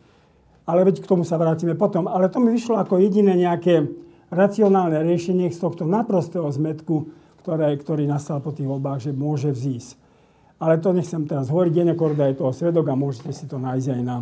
Ale 0.65 0.81
veď 0.83 1.01
k 1.01 1.09
tomu 1.09 1.23
sa 1.23 1.37
vrátime 1.37 1.77
potom. 1.77 2.09
Ale 2.09 2.27
to 2.27 2.41
mi 2.41 2.51
vyšlo 2.51 2.81
ako 2.81 2.97
jediné 2.97 3.37
nejaké 3.37 3.85
racionálne 4.33 4.97
riešenie 5.05 5.53
z 5.53 5.59
tohto 5.61 5.85
naprostého 5.85 6.49
zmetku, 6.49 7.09
ktoré, 7.45 7.77
ktorý 7.77 8.09
nastal 8.09 8.41
po 8.41 8.49
tých 8.49 8.65
voľbách, 8.65 9.09
že 9.09 9.11
môže 9.13 9.53
vzísť. 9.53 10.01
Ale 10.57 10.81
to 10.81 10.95
nechcem 10.95 11.29
teraz 11.29 11.51
hovoriť, 11.51 11.71
Genekorda 11.83 12.31
je 12.31 12.39
toho 12.41 12.51
svedok 12.55 12.89
a 12.89 12.97
môžete 12.97 13.29
si 13.35 13.45
to 13.45 13.61
nájsť 13.61 13.87
aj 13.91 14.01
na, 14.01 14.17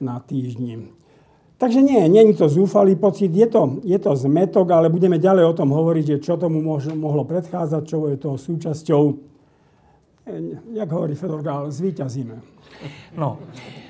na 0.00 0.16
týždni. 0.22 0.88
Takže 1.60 1.84
nie, 1.84 2.00
nie 2.08 2.32
je 2.32 2.40
to 2.40 2.48
zúfalý 2.48 2.96
pocit, 2.96 3.28
je 3.28 3.44
to, 3.44 3.84
je 3.84 3.98
to 4.00 4.16
zmetok, 4.16 4.72
ale 4.72 4.88
budeme 4.88 5.20
ďalej 5.20 5.44
o 5.44 5.52
tom 5.52 5.76
hovoriť, 5.76 6.16
že 6.16 6.24
čo 6.24 6.40
tomu 6.40 6.64
mohlo 6.64 7.28
predchádzať, 7.28 7.82
čo 7.84 8.08
je 8.08 8.16
toho 8.16 8.40
súčasťou. 8.40 9.29
Jak 10.72 10.90
hovorí 10.92 11.14
Fedor 11.16 11.42
Gál, 11.42 11.72
zvíťazíme. 11.72 12.38
No, 13.16 13.40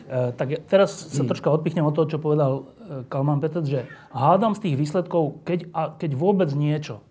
e, 0.08 0.32
tak 0.32 0.62
teraz 0.70 0.94
sa 1.10 1.26
troška 1.26 1.50
odpichnem 1.50 1.84
od 1.84 1.92
toho, 1.92 2.06
čo 2.06 2.22
povedal 2.22 2.52
e, 2.54 2.62
Kalman 3.10 3.42
Petec, 3.42 3.66
že 3.66 3.80
hádam 4.14 4.54
z 4.54 4.70
tých 4.70 4.78
výsledkov, 4.78 5.42
keď, 5.42 5.68
a, 5.74 5.82
keď 5.92 6.10
vôbec 6.16 6.48
niečo 6.54 7.02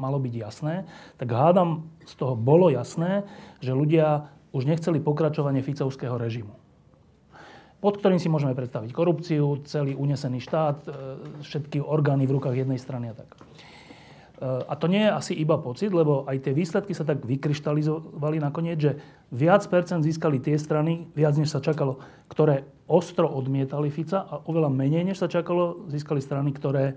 malo 0.00 0.16
byť 0.16 0.34
jasné, 0.34 0.88
tak 1.20 1.28
hádam 1.28 1.90
z 2.08 2.14
toho 2.16 2.38
bolo 2.38 2.72
jasné, 2.72 3.28
že 3.60 3.76
ľudia 3.76 4.32
už 4.54 4.64
nechceli 4.64 5.02
pokračovanie 5.02 5.60
Ficovského 5.60 6.16
režimu 6.16 6.56
pod 7.80 7.96
ktorým 7.96 8.20
si 8.20 8.28
môžeme 8.28 8.52
predstaviť 8.52 8.92
korupciu, 8.92 9.64
celý 9.64 9.96
unesený 9.96 10.44
štát, 10.44 10.78
e, 10.84 10.88
všetky 11.40 11.80
orgány 11.80 12.28
v 12.28 12.36
rukách 12.36 12.60
jednej 12.60 12.76
strany 12.76 13.10
a 13.10 13.16
tak. 13.16 13.32
E, 14.40 14.64
a 14.64 14.74
to 14.80 14.88
nie 14.88 15.04
je 15.04 15.12
asi 15.12 15.32
iba 15.36 15.60
pocit, 15.60 15.92
lebo 15.92 16.24
aj 16.24 16.48
tie 16.48 16.56
výsledky 16.56 16.96
sa 16.96 17.04
tak 17.04 17.20
vykryštalizovali 17.28 18.40
nakoniec, 18.40 18.78
že 18.80 18.92
viac 19.28 19.60
percent 19.68 20.00
získali 20.00 20.40
tie 20.40 20.56
strany, 20.56 21.12
viac 21.12 21.36
než 21.36 21.52
sa 21.52 21.60
čakalo, 21.60 22.00
ktoré 22.32 22.64
ostro 22.88 23.28
odmietali 23.28 23.92
Fica 23.92 24.24
a 24.24 24.40
oveľa 24.48 24.72
menej 24.72 25.12
než 25.12 25.20
sa 25.20 25.28
čakalo, 25.28 25.84
získali 25.92 26.24
strany, 26.24 26.56
ktoré 26.56 26.96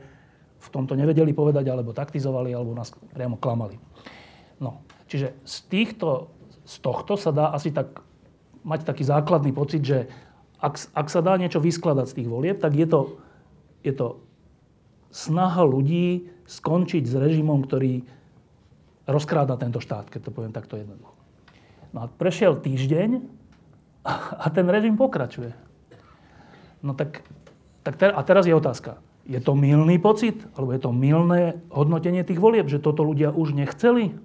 v 0.63 0.67
tomto 0.71 0.95
nevedeli 0.95 1.35
povedať, 1.35 1.67
alebo 1.67 1.91
taktizovali, 1.91 2.55
alebo 2.55 2.71
nás 2.71 2.95
priamo 3.11 3.35
klamali. 3.35 3.75
No, 4.63 4.87
čiže 5.11 5.35
z, 5.43 5.55
týchto, 5.67 6.31
z 6.63 6.79
tohto 6.79 7.19
sa 7.19 7.35
dá 7.35 7.51
asi 7.51 7.75
tak 7.75 7.99
mať 8.63 8.87
taký 8.87 9.03
základný 9.03 9.51
pocit, 9.51 9.83
že 9.83 10.07
ak, 10.63 10.95
ak 10.95 11.07
sa 11.11 11.19
dá 11.19 11.35
niečo 11.35 11.59
vyskladať 11.59 12.07
z 12.07 12.15
tých 12.23 12.31
volieb, 12.31 12.57
tak 12.63 12.71
je 12.79 12.87
to, 12.87 13.19
je 13.83 13.91
to 13.91 14.23
snaha 15.11 15.67
ľudí 15.67 16.31
skončiť 16.47 17.03
s 17.07 17.15
režimom, 17.15 17.63
ktorý 17.63 18.03
rozkráda 19.07 19.59
tento 19.59 19.83
štát, 19.83 20.07
keď 20.07 20.29
to 20.29 20.35
poviem 20.35 20.55
takto 20.55 20.79
jednoducho. 20.79 21.15
No 21.93 22.03
a 22.03 22.05
prešiel 22.09 22.57
týždeň 22.57 23.21
a 24.43 24.47
ten 24.51 24.67
režim 24.67 24.97
pokračuje. 24.97 25.53
No 26.83 26.91
tak, 26.91 27.23
tak 27.85 27.95
ter, 27.95 28.11
a 28.11 28.21
teraz 28.25 28.43
je 28.43 28.55
otázka. 28.55 28.99
Je 29.23 29.39
to 29.39 29.55
milný 29.55 29.95
pocit? 30.03 30.43
Alebo 30.59 30.75
je 30.75 30.81
to 30.83 30.91
milné 30.91 31.63
hodnotenie 31.71 32.27
tých 32.27 32.43
volieb, 32.43 32.67
že 32.67 32.83
toto 32.83 33.07
ľudia 33.07 33.31
už 33.31 33.55
nechceli? 33.55 34.19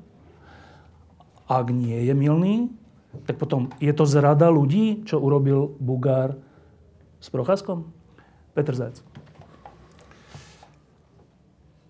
Ak 1.47 1.71
nie 1.71 2.03
je 2.03 2.15
milný, 2.19 2.75
tak 3.25 3.39
potom 3.39 3.71
je 3.79 3.95
to 3.95 4.05
zrada 4.05 4.51
ľudí, 4.51 5.07
čo 5.07 5.23
urobil 5.23 5.71
Bugár 5.79 6.35
s 7.23 7.31
Procházkom? 7.31 7.89
Petr 8.59 8.75
Zajac. 8.75 8.99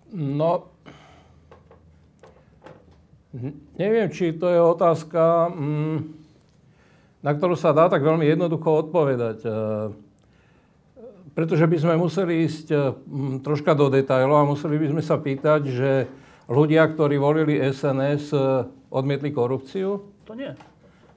No, 0.08 0.72
neviem, 3.76 4.08
či 4.08 4.32
to 4.32 4.48
je 4.48 4.60
otázka, 4.60 5.52
mm, 5.52 5.98
na 7.20 7.30
ktorú 7.34 7.58
sa 7.58 7.76
dá 7.76 7.92
tak 7.92 8.00
veľmi 8.00 8.24
jednoducho 8.24 8.88
odpovedať. 8.88 9.38
E, 9.44 9.50
pretože 11.36 11.68
by 11.68 11.76
sme 11.76 11.94
museli 12.00 12.48
ísť 12.48 12.66
e, 12.72 12.78
troška 13.44 13.76
do 13.76 13.92
detajlov 13.92 14.36
a 14.42 14.48
museli 14.48 14.80
by 14.80 14.86
sme 14.96 15.02
sa 15.04 15.20
pýtať, 15.20 15.60
že 15.68 15.90
ľudia, 16.48 16.88
ktorí 16.88 17.20
volili 17.20 17.60
SNS, 17.60 18.32
e, 18.32 18.38
odmietli 18.88 19.28
korupciu? 19.28 20.08
To 20.24 20.32
nie. 20.32 20.50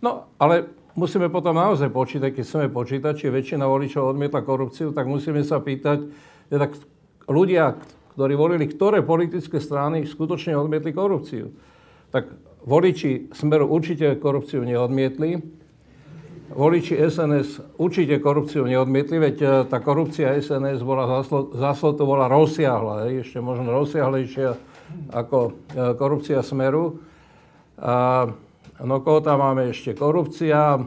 No, 0.03 0.27
ale 0.35 0.67
musíme 0.97 1.31
potom 1.31 1.55
naozaj 1.55 1.87
počítať, 1.93 2.35
keď 2.35 2.43
chceme 2.43 2.67
počítať, 2.67 3.13
či 3.15 3.31
väčšina 3.31 3.63
voličov 3.63 4.11
odmietla 4.11 4.43
korupciu, 4.43 4.91
tak 4.91 5.07
musíme 5.07 5.45
sa 5.45 5.63
pýtať, 5.63 6.09
teda 6.51 6.65
ľudia, 7.31 7.79
ktorí 8.13 8.33
volili, 8.35 8.67
ktoré 8.67 8.99
politické 9.01 9.63
strany 9.63 10.03
skutočne 10.03 10.55
odmietli 10.59 10.91
korupciu. 10.91 11.51
Tak 12.11 12.27
voliči 12.67 13.31
Smeru 13.31 13.71
určite 13.71 14.19
korupciu 14.19 14.61
neodmietli, 14.67 15.39
voliči 16.51 16.99
SNS 16.99 17.79
určite 17.79 18.19
korupciu 18.19 18.67
neodmietli, 18.67 19.15
veď 19.15 19.35
e, 19.39 19.47
tá 19.71 19.79
korupcia 19.79 20.35
SNS 20.35 20.83
bola 20.83 21.23
záslo, 21.55 21.95
to 21.95 22.03
bola 22.03 22.27
rozsiahla, 22.27 23.07
ešte 23.23 23.39
možno 23.39 23.71
rozsiahlejšia 23.71 24.59
ako 25.15 25.37
e, 25.47 25.51
korupcia 25.95 26.43
Smeru. 26.43 26.99
A 27.79 28.27
No 28.81 29.05
koho 29.05 29.21
tam 29.21 29.45
máme 29.45 29.69
ešte? 29.69 29.93
Korupcia. 29.93 30.81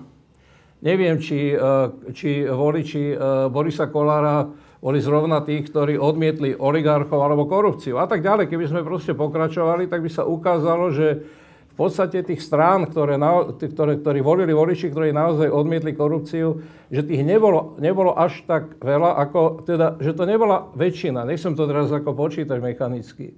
Neviem, 0.82 1.22
či, 1.22 1.54
e, 1.54 1.70
či 2.10 2.42
voliči 2.42 3.14
Borisa 3.54 3.86
Kolára 3.86 4.50
boli 4.84 5.00
zrovna 5.00 5.40
tí, 5.40 5.64
ktorí 5.64 5.96
odmietli 5.96 6.52
oligarchov 6.60 7.16
alebo 7.24 7.48
korupciu 7.48 7.96
a 7.96 8.04
tak 8.04 8.20
ďalej. 8.20 8.52
Keby 8.52 8.68
sme 8.68 8.84
proste 8.84 9.16
pokračovali, 9.16 9.88
tak 9.88 10.04
by 10.04 10.10
sa 10.12 10.28
ukázalo, 10.28 10.92
že 10.92 11.24
v 11.72 11.74
podstate 11.80 12.20
tých 12.20 12.44
strán, 12.44 12.86
ktoré, 12.86 13.16
ktoré, 13.58 13.98
ktorí 13.98 14.20
volili 14.20 14.52
voliči, 14.52 14.92
ktorí 14.92 15.10
naozaj 15.10 15.48
odmietli 15.48 15.96
korupciu, 15.96 16.60
že 16.92 17.00
tých 17.00 17.24
nebolo, 17.24 17.80
nebolo 17.80 18.12
až 18.12 18.44
tak 18.44 18.76
veľa, 18.76 19.16
ako, 19.24 19.64
teda, 19.64 19.96
že 20.04 20.12
to 20.12 20.28
nebola 20.28 20.68
väčšina. 20.76 21.24
Nechcem 21.24 21.56
to 21.56 21.64
teraz 21.64 21.88
ako 21.88 22.12
počítať 22.12 22.60
mechanicky. 22.60 23.34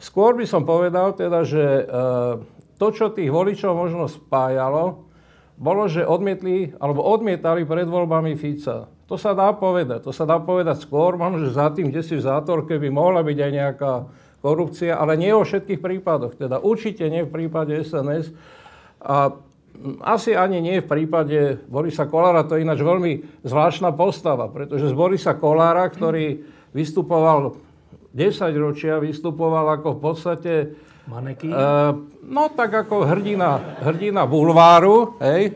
Skôr 0.00 0.32
by 0.32 0.48
som 0.48 0.64
povedal 0.64 1.12
teda, 1.12 1.44
že 1.44 1.62
e, 1.62 1.84
to, 2.80 2.88
čo 2.90 3.12
tých 3.12 3.28
voličov 3.28 3.76
možno 3.76 4.08
spájalo, 4.08 5.04
bolo, 5.60 5.86
že 5.92 6.08
odmietli, 6.08 6.72
alebo 6.80 7.04
odmietali 7.04 7.68
pred 7.68 7.86
voľbami 7.86 8.32
Fica. 8.34 8.95
To 9.06 9.14
sa 9.14 9.38
dá 9.38 9.54
povedať. 9.54 10.02
To 10.02 10.10
sa 10.10 10.26
dá 10.26 10.42
povedať 10.42 10.82
skôr, 10.82 11.14
možno, 11.14 11.46
že 11.46 11.54
za 11.54 11.70
tým, 11.70 11.94
kde 11.94 12.02
si 12.02 12.18
v 12.18 12.26
zátorke, 12.26 12.74
by 12.74 12.90
mohla 12.90 13.22
byť 13.22 13.38
aj 13.38 13.52
nejaká 13.54 13.92
korupcia, 14.42 14.98
ale 14.98 15.14
nie 15.14 15.30
vo 15.30 15.46
všetkých 15.46 15.78
prípadoch. 15.78 16.34
Teda 16.34 16.58
určite 16.58 17.06
nie 17.06 17.22
v 17.22 17.30
prípade 17.30 17.74
SNS. 17.86 18.34
A 19.02 19.30
asi 20.02 20.32
ani 20.34 20.58
nie 20.58 20.82
v 20.82 20.88
prípade 20.88 21.60
Borisa 21.68 22.08
Kolára, 22.08 22.48
to 22.48 22.56
je 22.56 22.64
ináč 22.64 22.80
veľmi 22.80 23.44
zvláštna 23.44 23.92
postava, 23.92 24.48
pretože 24.48 24.90
z 24.90 24.94
Borisa 24.96 25.36
Kolára, 25.36 25.86
ktorý 25.86 26.42
vystupoval 26.72 27.60
10 28.16 28.56
ročia, 28.56 28.96
vystupoval 28.98 29.76
ako 29.76 29.88
v 29.94 30.00
podstate 30.00 30.52
Maneky? 31.06 31.46
Uh, 31.46 32.02
no 32.26 32.50
tak 32.50 32.74
ako 32.74 33.06
hrdina, 33.06 33.78
hrdina 33.78 34.26
bulváru, 34.26 35.14
hej. 35.22 35.54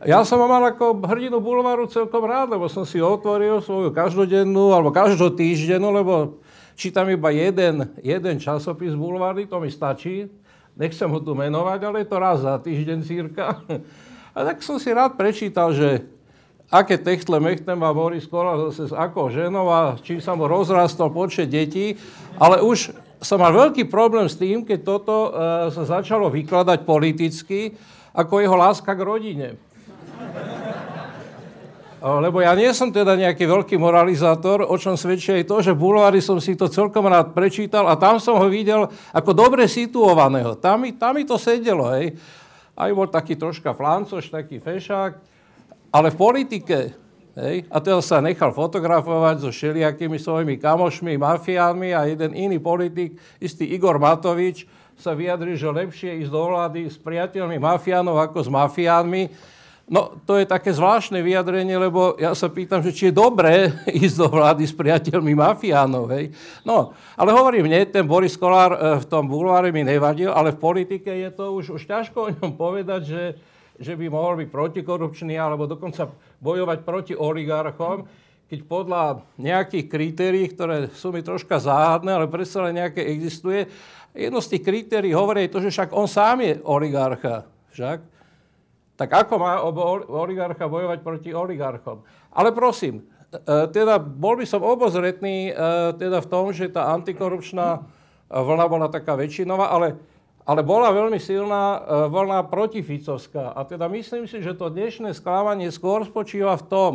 Ja 0.00 0.24
som 0.24 0.40
ho 0.40 0.48
mal 0.48 0.64
ako 0.64 1.04
hrdinu 1.04 1.44
bulváru 1.44 1.84
celkom 1.84 2.24
rád, 2.24 2.56
lebo 2.56 2.72
som 2.72 2.88
si 2.88 3.04
otvoril 3.04 3.60
svoju 3.60 3.92
každodennú 3.92 4.72
alebo 4.72 4.88
každotýždennú, 4.88 5.92
lebo 5.92 6.40
čítam 6.72 7.04
iba 7.12 7.28
jeden, 7.28 7.84
jeden 8.00 8.40
časopis 8.40 8.96
bulvárny, 8.96 9.44
to 9.44 9.60
mi 9.60 9.68
stačí. 9.68 10.32
Nechcem 10.72 11.04
ho 11.04 11.20
tu 11.20 11.36
menovať, 11.36 11.80
ale 11.84 11.96
je 12.00 12.08
to 12.08 12.16
raz 12.16 12.40
za 12.40 12.56
týždeň 12.56 12.98
círka. 13.04 13.60
A 14.36 14.48
tak 14.48 14.64
som 14.64 14.80
si 14.80 14.88
rád 14.88 15.20
prečítal, 15.20 15.76
že 15.76 16.08
aké 16.72 16.96
techtle 16.96 17.36
mechte 17.36 17.68
má 17.76 17.92
Boris 17.92 18.24
Kola 18.24 18.70
zase 18.70 18.88
s 18.88 18.94
akou 18.96 19.28
ženou 19.28 19.66
a 19.68 19.98
či 19.98 20.22
sa 20.22 20.38
mu 20.38 20.46
rozrastol 20.46 21.10
počet 21.10 21.50
detí. 21.50 21.98
Ale 22.38 22.62
už 22.62 22.94
som 23.18 23.42
mal 23.42 23.50
veľký 23.50 23.90
problém 23.90 24.30
s 24.30 24.38
tým, 24.38 24.62
keď 24.62 24.78
toto 24.86 25.28
uh, 25.28 25.66
sa 25.74 25.82
začalo 25.82 26.30
vykladať 26.30 26.86
politicky, 26.86 27.74
ako 28.14 28.38
jeho 28.38 28.54
láska 28.54 28.94
k 28.94 29.02
rodine. 29.02 29.48
Lebo 32.00 32.40
ja 32.40 32.56
nie 32.56 32.72
som 32.72 32.88
teda 32.88 33.12
nejaký 33.12 33.44
veľký 33.44 33.76
moralizátor, 33.76 34.64
o 34.64 34.76
čom 34.80 34.96
svedčí 34.96 35.36
aj 35.36 35.44
to, 35.44 35.56
že 35.60 35.76
bulvári 35.76 36.24
som 36.24 36.40
si 36.40 36.56
to 36.56 36.64
celkom 36.64 37.04
rád 37.04 37.36
prečítal 37.36 37.84
a 37.84 37.94
tam 38.00 38.16
som 38.16 38.40
ho 38.40 38.48
videl 38.48 38.88
ako 39.12 39.36
dobre 39.36 39.68
situovaného. 39.68 40.56
Tam 40.56 40.80
mi, 40.80 40.96
tam 40.96 41.20
mi 41.20 41.28
to 41.28 41.36
sedelo, 41.36 41.92
hej. 41.92 42.16
Aj 42.72 42.88
bol 42.96 43.04
taký 43.04 43.36
troška 43.36 43.76
flancoš, 43.76 44.32
taký 44.32 44.56
fešák, 44.56 45.12
ale 45.92 46.08
v 46.08 46.16
politike, 46.16 46.96
hej, 47.36 47.68
a 47.68 47.76
teda 47.84 48.00
sa 48.00 48.24
nechal 48.24 48.56
fotografovať 48.56 49.44
so 49.44 49.52
všelijakými 49.52 50.16
svojimi 50.16 50.56
kamošmi, 50.56 51.20
mafiánmi 51.20 51.92
a 51.92 52.08
jeden 52.08 52.32
iný 52.32 52.56
politik, 52.56 53.20
istý 53.36 53.68
Igor 53.76 54.00
Matovič, 54.00 54.64
sa 54.96 55.12
vyjadri, 55.12 55.56
že 55.56 55.68
lepšie 55.68 56.24
ísť 56.24 56.32
do 56.32 56.48
vlády 56.48 56.88
s 56.88 56.96
priateľmi 57.00 57.56
mafiánov 57.60 58.20
ako 58.20 58.44
s 58.44 58.48
mafiánmi. 58.48 59.32
No, 59.90 60.14
to 60.22 60.38
je 60.38 60.46
také 60.46 60.70
zvláštne 60.70 61.18
vyjadrenie, 61.18 61.74
lebo 61.74 62.14
ja 62.14 62.30
sa 62.38 62.46
pýtam, 62.46 62.78
že 62.78 62.94
či 62.94 63.10
je 63.10 63.18
dobré 63.18 63.74
ísť 64.06 64.22
do 64.22 64.28
vlády 64.30 64.62
s 64.62 64.70
priateľmi 64.70 65.34
mafiánov, 65.34 66.14
hej. 66.14 66.30
No, 66.62 66.94
ale 67.18 67.34
hovorím, 67.34 67.66
nie, 67.66 67.82
ten 67.90 68.06
Boris 68.06 68.38
Kolár 68.38 68.70
eh, 68.70 68.78
v 69.02 69.04
tom 69.10 69.26
bulváre 69.26 69.74
mi 69.74 69.82
nevadil, 69.82 70.30
ale 70.30 70.54
v 70.54 70.62
politike 70.62 71.10
je 71.10 71.30
to 71.34 71.58
už, 71.58 71.74
už 71.74 71.82
ťažko 71.90 72.18
o 72.22 72.30
ňom 72.30 72.54
povedať, 72.54 73.02
že, 73.02 73.24
že 73.82 73.98
by 73.98 74.06
mohol 74.06 74.38
byť 74.38 74.48
protikorupčný 74.54 75.34
alebo 75.34 75.66
dokonca 75.66 76.06
bojovať 76.38 76.78
proti 76.86 77.18
oligarchom, 77.18 78.06
keď 78.46 78.60
podľa 78.70 79.26
nejakých 79.42 79.90
kritérií, 79.90 80.46
ktoré 80.54 80.86
sú 80.94 81.10
mi 81.10 81.18
troška 81.18 81.58
záhadné, 81.58 82.14
ale 82.14 82.30
predsa 82.30 82.62
len 82.62 82.78
nejaké 82.78 83.02
existuje, 83.10 83.66
jedno 84.14 84.38
z 84.38 84.54
tých 84.54 84.62
kritérií 84.62 85.10
hovorí 85.10 85.50
to, 85.50 85.58
že 85.58 85.74
však 85.74 85.90
on 85.98 86.06
sám 86.06 86.46
je 86.46 86.62
oligarcha. 86.62 87.42
Však? 87.74 88.19
Tak 89.00 89.24
ako 89.24 89.34
má 89.40 89.64
oligarcha 90.12 90.68
bojovať 90.68 91.00
proti 91.00 91.32
oligarchom? 91.32 92.04
Ale 92.36 92.52
prosím, 92.52 93.00
e, 93.32 93.64
teda 93.72 93.96
bol 93.96 94.36
by 94.36 94.44
som 94.44 94.60
obozretný 94.60 95.48
e, 95.48 95.52
teda 95.96 96.20
v 96.20 96.28
tom, 96.28 96.52
že 96.52 96.68
tá 96.68 96.92
antikorupčná 96.92 97.88
vlna 98.28 98.66
bola 98.68 98.92
taká 98.92 99.16
väčšinová, 99.16 99.72
ale, 99.72 99.96
ale 100.44 100.60
bola 100.60 100.92
veľmi 100.92 101.16
silná 101.16 101.80
e, 101.80 102.12
vlna 102.12 102.44
protificovská. 102.52 103.56
A 103.56 103.64
teda 103.64 103.88
myslím 103.88 104.28
si, 104.28 104.44
že 104.44 104.52
to 104.52 104.68
dnešné 104.68 105.16
sklávanie 105.16 105.72
skôr 105.72 106.04
spočíva 106.04 106.60
v 106.60 106.68
tom, 106.68 106.92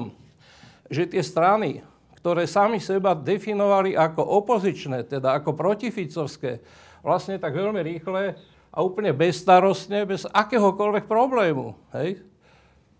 že 0.93 1.09
tie 1.09 1.25
strany, 1.25 1.81
ktoré 2.21 2.45
sami 2.45 2.77
seba 2.77 3.17
definovali 3.17 3.97
ako 3.97 4.21
opozičné, 4.45 5.09
teda 5.09 5.41
ako 5.41 5.57
protificovské, 5.57 6.61
vlastne 7.01 7.41
tak 7.41 7.57
veľmi 7.57 7.81
rýchle 7.81 8.37
a 8.75 8.83
úplne 8.83 9.15
bezstarostne, 9.15 10.03
bez 10.03 10.27
akéhokoľvek 10.27 11.07
problému. 11.07 11.79
Hej? 11.95 12.19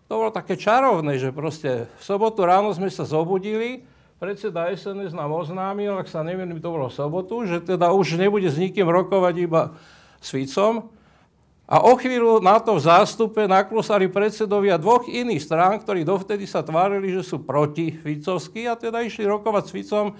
To 0.08 0.24
bolo 0.24 0.32
také 0.32 0.56
čarovné, 0.56 1.20
že 1.20 1.36
proste 1.36 1.92
v 2.00 2.04
sobotu 2.04 2.48
ráno 2.48 2.72
sme 2.72 2.88
sa 2.88 3.04
zobudili, 3.04 3.84
predseda 4.16 4.72
SNS 4.72 5.12
nám 5.12 5.36
oznámil, 5.36 6.00
ak 6.00 6.08
sa 6.08 6.24
neviem, 6.24 6.48
to 6.64 6.72
bolo 6.72 6.88
v 6.88 6.96
sobotu, 6.96 7.44
že 7.44 7.60
teda 7.60 7.92
už 7.92 8.16
nebude 8.16 8.48
s 8.48 8.56
nikým 8.56 8.88
rokovať 8.88 9.36
iba 9.44 9.76
s 10.24 10.32
Ficom. 10.32 10.88
A 11.66 11.82
o 11.82 11.98
chvíľu 11.98 12.40
na 12.46 12.62
to 12.62 12.78
v 12.78 12.86
zástupe 12.86 13.50
naklosali 13.50 14.06
predsedovia 14.06 14.78
dvoch 14.78 15.10
iných 15.10 15.42
strán, 15.42 15.82
ktorí 15.82 16.06
dovtedy 16.06 16.46
sa 16.46 16.62
tvárili, 16.62 17.10
že 17.10 17.26
sú 17.26 17.42
proti 17.42 17.90
Ficovskí 17.90 18.70
a 18.70 18.78
teda 18.78 19.02
išli 19.02 19.26
rokovať 19.26 19.64
s 19.66 19.74
Ficom 19.74 20.14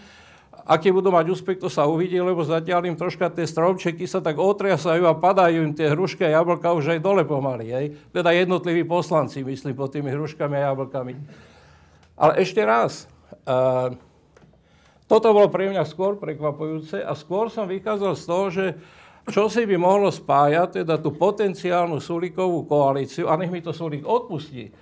Aký 0.66 0.90
budú 0.90 1.14
mať 1.14 1.30
úspech, 1.30 1.62
to 1.62 1.70
sa 1.70 1.86
uvidí, 1.86 2.18
lebo 2.18 2.42
zatiaľ 2.42 2.90
im 2.90 2.98
troška 2.98 3.30
tie 3.30 3.46
stromčeky 3.46 4.10
sa 4.10 4.18
tak 4.18 4.42
otriasajú 4.42 5.06
a 5.06 5.14
padajú 5.14 5.62
im 5.62 5.78
tie 5.78 5.94
hrušky 5.94 6.26
a 6.26 6.42
jablka 6.42 6.74
už 6.74 6.98
aj 6.98 7.00
dole 7.06 7.22
pomaly. 7.22 7.70
Hej? 7.70 7.86
Teda 8.10 8.34
jednotliví 8.34 8.82
poslanci, 8.82 9.46
myslím, 9.46 9.78
pod 9.78 9.94
tými 9.94 10.10
hruškami 10.10 10.58
a 10.58 10.74
jablkami. 10.74 11.14
Ale 12.18 12.42
ešte 12.42 12.66
raz, 12.66 13.06
uh, 13.46 13.94
toto 15.06 15.30
bolo 15.38 15.54
pre 15.54 15.70
mňa 15.70 15.86
skôr 15.86 16.18
prekvapujúce 16.18 16.98
a 16.98 17.14
skôr 17.14 17.54
som 17.54 17.70
vykázal 17.70 18.18
z 18.18 18.24
toho, 18.26 18.46
že 18.50 18.66
čo 19.30 19.46
si 19.54 19.70
by 19.70 19.78
mohlo 19.78 20.10
spájať, 20.10 20.82
teda 20.82 20.98
tú 20.98 21.14
potenciálnu 21.14 22.02
Sulíkovú 22.02 22.66
koalíciu, 22.66 23.30
a 23.30 23.38
nech 23.38 23.54
mi 23.54 23.62
to 23.62 23.70
Sulík 23.70 24.02
odpustí, 24.02 24.74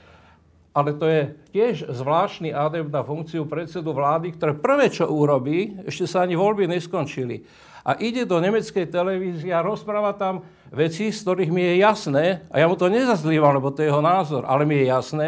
ale 0.73 0.89
to 0.97 1.05
je 1.05 1.21
tiež 1.53 1.85
zvláštny 1.93 2.49
adept 2.49 2.89
na 2.89 3.05
funkciu 3.05 3.45
predsedu 3.45 3.93
vlády, 3.93 4.33
ktoré 4.33 4.57
prvé, 4.57 4.89
čo 4.89 5.05
urobí, 5.05 5.77
ešte 5.85 6.09
sa 6.09 6.25
ani 6.25 6.33
voľby 6.33 6.65
neskončili. 6.65 7.45
A 7.85 7.93
ide 8.01 8.25
do 8.25 8.41
nemeckej 8.41 8.89
televízie 8.89 9.53
a 9.53 9.61
rozpráva 9.61 10.17
tam 10.17 10.41
veci, 10.73 11.13
z 11.13 11.19
ktorých 11.21 11.51
mi 11.53 11.61
je 11.61 11.75
jasné, 11.83 12.25
a 12.49 12.57
ja 12.57 12.65
mu 12.65 12.73
to 12.73 12.89
nezazlívam, 12.89 13.53
lebo 13.53 13.69
to 13.69 13.85
je 13.85 13.93
jeho 13.93 14.01
názor, 14.01 14.49
ale 14.49 14.65
mi 14.65 14.81
je 14.81 14.89
jasné, 14.89 15.27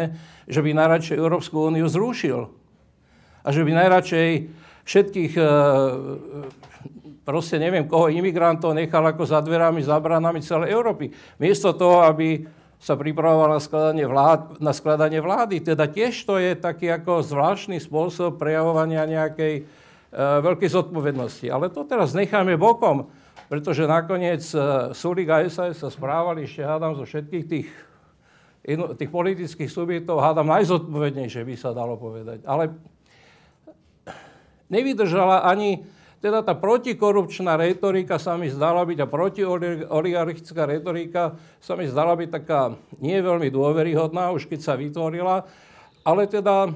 že 0.50 0.64
by 0.64 0.74
najradšej 0.74 1.20
Európsku 1.20 1.70
úniu 1.70 1.86
zrušil. 1.86 2.50
A 3.46 3.48
že 3.54 3.62
by 3.62 3.70
najradšej 3.70 4.30
všetkých, 4.82 5.32
e, 5.38 5.46
proste 7.22 7.62
neviem 7.62 7.86
koho, 7.86 8.10
imigrantov 8.10 8.74
nechal 8.74 9.06
ako 9.06 9.22
za 9.22 9.38
dverami, 9.38 9.84
za 9.84 10.02
branami 10.02 10.42
celej 10.42 10.74
Európy. 10.74 11.14
Miesto 11.38 11.70
toho, 11.70 12.02
aby 12.02 12.42
sa 12.86 12.94
pripravoval 12.94 13.58
na 13.58 13.58
skladanie, 13.58 14.06
vlád, 14.06 14.62
na 14.62 14.70
skladanie 14.70 15.18
vlády. 15.18 15.58
Teda 15.58 15.90
tiež 15.90 16.22
to 16.22 16.38
je 16.38 16.54
taký 16.54 16.86
ako 16.94 17.26
zvláštny 17.26 17.82
spôsob 17.82 18.38
prejavovania 18.38 19.02
nejakej 19.10 19.54
e, 19.58 19.62
veľkej 20.14 20.70
zodpovednosti. 20.70 21.50
Ale 21.50 21.66
to 21.66 21.82
teraz 21.82 22.14
necháme 22.14 22.54
bokom, 22.54 23.10
pretože 23.50 23.90
nakoniec 23.90 24.46
e, 24.54 24.94
Sulik 24.94 25.26
a 25.34 25.42
SAS 25.50 25.82
sa 25.82 25.90
správali, 25.90 26.46
ešte 26.46 26.62
hádam, 26.62 26.94
zo 26.94 27.02
všetkých 27.02 27.44
tých, 27.50 27.68
tých 29.02 29.10
politických 29.10 29.66
subjektov, 29.66 30.22
hádam 30.22 30.46
najzodpovednejšie, 30.46 31.42
by 31.42 31.54
sa 31.58 31.74
dalo 31.74 31.98
povedať. 31.98 32.46
Ale 32.46 32.70
nevydržala 34.70 35.42
ani 35.42 35.82
teda 36.20 36.40
tá 36.40 36.56
protikorupčná 36.56 37.60
retorika 37.60 38.16
sa 38.16 38.40
mi 38.40 38.48
zdala 38.48 38.82
byť 38.88 38.98
a 39.04 39.06
protioligarchická 39.06 40.64
retorika 40.64 41.36
sa 41.60 41.76
mi 41.76 41.84
zdala 41.86 42.16
byť 42.16 42.28
taká 42.32 42.74
nie 42.98 43.20
veľmi 43.20 43.52
dôveryhodná, 43.52 44.32
už 44.32 44.48
keď 44.48 44.60
sa 44.64 44.74
vytvorila. 44.80 45.44
Ale 46.06 46.24
teda 46.24 46.72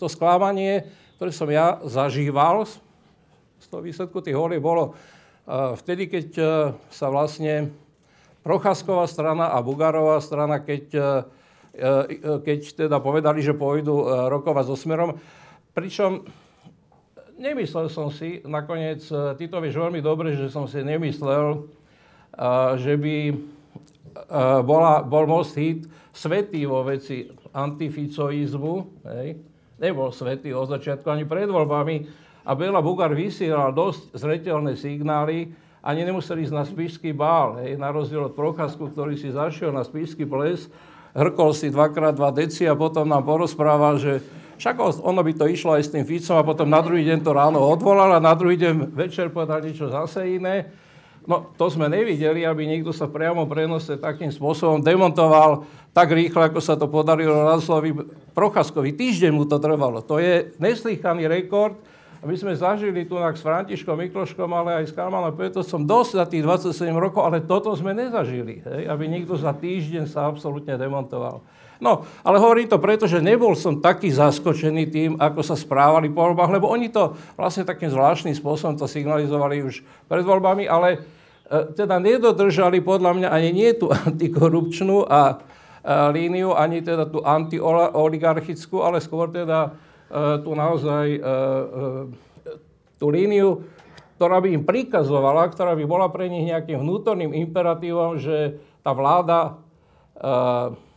to 0.00 0.06
sklamanie, 0.08 0.88
ktoré 1.18 1.30
som 1.34 1.50
ja 1.52 1.82
zažíval 1.84 2.64
z 3.58 3.66
toho 3.68 3.82
výsledku 3.84 4.22
tých 4.24 4.38
volieb, 4.38 4.62
bolo 4.62 4.96
vtedy, 5.82 6.08
keď 6.08 6.26
sa 6.88 7.12
vlastne 7.12 7.74
Procházková 8.38 9.04
strana 9.04 9.52
a 9.52 9.60
Bugarová 9.60 10.24
strana, 10.24 10.62
keď, 10.62 10.84
keď 12.40 12.60
teda 12.86 12.96
povedali, 12.96 13.44
že 13.44 13.52
pôjdu 13.52 14.08
rokovať 14.30 14.64
so 14.64 14.76
Smerom, 14.78 15.20
pričom 15.76 16.24
nemyslel 17.38 17.86
som 17.88 18.10
si, 18.10 18.42
nakoniec, 18.44 19.06
e, 19.08 19.38
ty 19.38 19.46
to 19.46 19.62
vieš 19.62 19.78
veľmi 19.78 20.02
dobre, 20.02 20.34
že 20.34 20.50
som 20.50 20.66
si 20.66 20.82
nemyslel, 20.82 21.46
e, 21.54 21.58
že 22.76 22.94
by 22.98 23.16
e, 23.30 23.34
bola, 24.66 25.00
bol 25.06 25.24
most 25.30 25.54
hit 25.54 25.86
svetý 26.10 26.66
vo 26.66 26.82
veci 26.82 27.30
antificoizmu. 27.54 28.74
Hej. 29.06 29.38
Nebol 29.78 30.10
svetý 30.10 30.50
od 30.50 30.66
začiatku 30.66 31.06
ani 31.06 31.22
pred 31.22 31.46
voľbami. 31.46 32.26
A 32.42 32.58
Bela 32.58 32.82
Bugar 32.82 33.14
vysielal 33.14 33.70
dosť 33.70 34.18
zretelné 34.18 34.74
signály, 34.74 35.54
ani 35.78 36.02
nemuseli 36.02 36.42
ísť 36.42 36.54
na 36.56 36.64
spíšský 36.66 37.14
bál, 37.14 37.62
hej, 37.62 37.78
na 37.78 37.94
rozdiel 37.94 38.26
od 38.26 38.34
Procházku, 38.34 38.90
ktorý 38.90 39.14
si 39.14 39.30
zašiel 39.30 39.70
na 39.70 39.86
spíšský 39.86 40.26
ples, 40.26 40.66
hrkol 41.14 41.54
si 41.54 41.70
dvakrát 41.70 42.16
dva 42.18 42.34
deci 42.34 42.66
a 42.66 42.74
potom 42.74 43.06
nám 43.06 43.22
porozprával, 43.22 44.00
že 44.00 44.24
však 44.58 45.00
ono 45.00 45.20
by 45.22 45.32
to 45.38 45.46
išlo 45.46 45.78
aj 45.78 45.82
s 45.86 45.92
tým 45.94 46.04
Ficom 46.04 46.36
a 46.36 46.44
potom 46.46 46.66
na 46.66 46.82
druhý 46.82 47.06
deň 47.06 47.22
to 47.22 47.30
ráno 47.30 47.62
odvolal 47.62 48.12
a 48.12 48.20
na 48.20 48.34
druhý 48.34 48.58
deň 48.58 48.90
večer 48.90 49.30
povedal 49.30 49.62
niečo 49.62 49.86
zase 49.88 50.36
iné. 50.36 50.68
No 51.28 51.52
to 51.54 51.68
sme 51.68 51.86
nevideli, 51.86 52.42
aby 52.42 52.64
niekto 52.64 52.90
sa 52.90 53.06
priamo 53.06 53.44
prenose 53.46 54.00
takým 54.00 54.32
spôsobom 54.32 54.80
demontoval 54.80 55.68
tak 55.92 56.10
rýchlo, 56.10 56.50
ako 56.50 56.60
sa 56.60 56.74
to 56.74 56.88
podarilo 56.88 57.46
Razlovi 57.46 57.94
Procházkovi. 58.32 58.96
Týždeň 58.96 59.32
mu 59.32 59.44
to 59.44 59.60
trvalo. 59.60 60.00
To 60.04 60.18
je 60.18 60.52
neslýchaný 60.56 61.28
rekord 61.28 61.76
my 62.18 62.34
sme 62.34 62.50
zažili 62.50 63.06
tu 63.06 63.14
s 63.14 63.38
Františkom 63.46 63.94
Mikloškom, 63.94 64.50
ale 64.50 64.82
aj 64.82 64.90
s 64.90 64.92
Kalmanom 64.94 65.30
som 65.62 65.86
dosť 65.86 66.10
za 66.18 66.24
tých 66.26 66.42
27 66.42 66.90
rokov, 66.98 67.22
ale 67.22 67.38
toto 67.38 67.70
sme 67.78 67.94
nezažili. 67.94 68.58
Hej? 68.66 68.90
Aby 68.90 69.06
nikto 69.06 69.38
za 69.38 69.54
týždeň 69.54 70.10
sa 70.10 70.26
absolútne 70.26 70.74
demontoval. 70.74 71.46
No, 71.78 72.02
ale 72.26 72.42
hovorím 72.42 72.66
to 72.66 72.82
preto, 72.82 73.06
že 73.06 73.22
nebol 73.22 73.54
som 73.54 73.78
taký 73.78 74.10
zaskočený 74.10 74.84
tým, 74.90 75.10
ako 75.14 75.46
sa 75.46 75.54
správali 75.54 76.10
po 76.10 76.26
voľbách, 76.26 76.50
lebo 76.50 76.66
oni 76.66 76.90
to 76.90 77.14
vlastne 77.38 77.62
takým 77.62 77.86
zvláštnym 77.86 78.34
spôsobom 78.34 78.74
to 78.74 78.90
signalizovali 78.90 79.62
už 79.62 79.86
pred 80.10 80.26
voľbami, 80.26 80.66
ale 80.66 80.98
e, 80.98 80.98
teda 81.78 82.02
nedodržali 82.02 82.82
podľa 82.82 83.14
mňa 83.14 83.28
ani 83.30 83.50
nie 83.54 83.70
tú 83.78 83.94
antikorupčnú 84.10 85.06
a, 85.06 85.38
a 85.86 86.10
líniu, 86.10 86.58
ani 86.58 86.82
teda 86.82 87.06
tú 87.06 87.22
antioligarchickú, 87.22 88.82
ale 88.82 88.98
skôr 88.98 89.30
teda 89.30 89.70
e, 90.10 90.42
tú 90.42 90.58
naozaj 90.58 91.06
e, 91.14 91.20
e, 91.22 91.34
tú 92.98 93.06
líniu, 93.06 93.62
ktorá 94.18 94.42
by 94.42 94.50
im 94.50 94.66
prikazovala, 94.66 95.46
ktorá 95.54 95.78
by 95.78 95.86
bola 95.86 96.10
pre 96.10 96.26
nich 96.26 96.50
nejakým 96.50 96.82
vnútorným 96.82 97.30
imperatívom, 97.38 98.18
že 98.18 98.58
tá 98.82 98.90
vláda 98.90 99.62
e, 100.18 100.87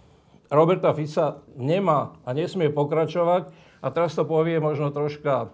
Roberta 0.52 0.92
Fica 0.92 1.40
nemá 1.56 2.20
a 2.28 2.36
nesmie 2.36 2.68
pokračovať, 2.68 3.50
a 3.82 3.88
teraz 3.90 4.14
to 4.14 4.28
povie 4.28 4.60
možno 4.60 4.92
troška 4.92 5.50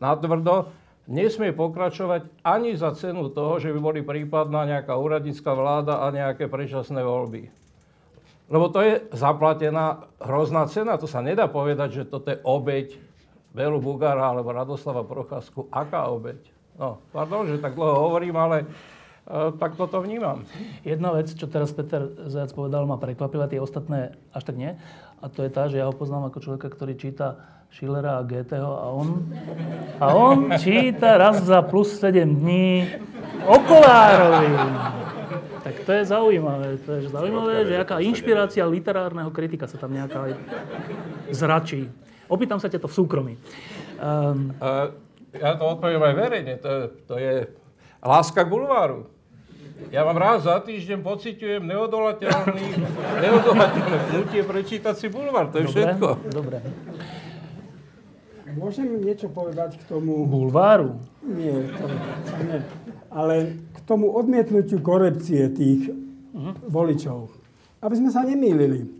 natvrdo, 0.00 0.72
nesmie 1.06 1.52
pokračovať 1.52 2.26
ani 2.42 2.74
za 2.74 2.96
cenu 2.96 3.28
toho, 3.30 3.60
že 3.60 3.70
by 3.70 3.78
boli 3.78 4.00
prípadná 4.00 4.64
nejaká 4.64 4.96
úradnícka 4.96 5.52
vláda 5.52 6.02
a 6.02 6.10
nejaké 6.10 6.48
predčasné 6.48 7.04
voľby. 7.04 7.52
Lebo 8.48 8.72
to 8.72 8.80
je 8.80 9.04
zaplatená 9.12 10.08
hrozná 10.24 10.64
cena. 10.72 10.96
To 10.96 11.04
sa 11.04 11.20
nedá 11.20 11.44
povedať, 11.52 12.00
že 12.00 12.08
toto 12.08 12.32
je 12.32 12.40
obeď 12.40 12.96
Belu 13.52 13.76
Bugara 13.76 14.32
alebo 14.32 14.56
Radoslava 14.56 15.04
Procházku. 15.04 15.68
Aká 15.68 16.08
obeď? 16.08 16.40
No, 16.80 17.02
pardon, 17.12 17.44
že 17.44 17.60
tak 17.60 17.76
dlho 17.76 18.08
hovorím, 18.08 18.38
ale 18.40 18.64
tak 19.60 19.76
toto 19.76 20.00
vnímam. 20.00 20.48
Jedna 20.88 21.12
vec, 21.12 21.28
čo 21.28 21.44
teraz 21.44 21.68
Peter 21.76 22.08
Zajac 22.32 22.56
povedal, 22.56 22.88
ma 22.88 22.96
prekvapila, 22.96 23.44
tie 23.44 23.60
ostatné 23.60 24.16
až 24.32 24.48
tak 24.48 24.56
nie. 24.56 24.72
A 25.20 25.28
to 25.28 25.44
je 25.44 25.50
tá, 25.52 25.68
že 25.68 25.76
ja 25.76 25.84
ho 25.84 25.92
poznám 25.92 26.32
ako 26.32 26.40
človeka, 26.40 26.72
ktorý 26.72 26.96
číta 26.96 27.36
Schillera 27.68 28.16
a 28.16 28.24
Goetheho 28.24 28.72
a 28.80 28.86
on, 28.88 29.08
a 30.00 30.06
on 30.16 30.56
číta 30.56 31.20
raz 31.20 31.44
za 31.44 31.60
plus 31.60 32.00
7 32.00 32.24
dní 32.24 32.88
Okulárovi. 33.44 34.52
Tak 35.60 35.74
to 35.84 35.92
je 35.92 36.02
zaujímavé. 36.08 36.80
To 36.88 36.90
je 36.96 37.12
zaujímavé, 37.12 37.68
že 37.68 37.76
aká 37.76 38.00
inšpirácia 38.00 38.64
literárneho 38.64 39.28
kritika 39.28 39.68
sa 39.68 39.76
tam 39.76 39.92
nejaká 39.92 40.32
zračí. 41.28 41.92
Opýtam 42.24 42.56
sa 42.56 42.72
ťa 42.72 42.80
to 42.80 42.88
v 42.88 42.96
súkromí. 42.96 43.34
Um, 44.00 44.56
ja 45.36 45.52
to 45.60 45.64
odpoviem 45.76 46.00
aj 46.00 46.14
verejne. 46.16 46.54
To, 46.64 46.88
to 47.04 47.14
je 47.20 47.52
láska 48.00 48.48
k 48.48 48.48
bulváru. 48.48 49.17
Ja 49.88 50.02
vám 50.02 50.18
raz 50.18 50.42
za 50.42 50.58
týždeň 50.58 51.00
pociťujem 51.06 51.62
neodolateľný, 51.62 52.66
neodolateľné 53.24 53.96
pnutie 54.10 54.42
prečítať 54.42 54.94
si 54.98 55.06
bulvár. 55.06 55.54
To 55.54 55.62
je 55.62 55.70
dobre, 55.70 55.74
všetko. 55.78 56.08
Dobre. 56.34 56.58
Môžem 58.58 58.98
niečo 58.98 59.30
povedať 59.30 59.78
k 59.78 59.82
tomu... 59.86 60.26
Bulváru? 60.26 60.98
Nie, 61.22 61.70
to, 61.78 61.84
nie. 62.42 62.58
Ale 63.08 63.34
k 63.70 63.78
tomu 63.86 64.10
odmietnutiu 64.10 64.82
korupcie 64.82 65.46
tých 65.54 65.94
uh-huh. 65.94 66.58
voličov. 66.66 67.30
Aby 67.78 67.94
sme 68.02 68.10
sa 68.10 68.26
nemýlili. 68.26 68.90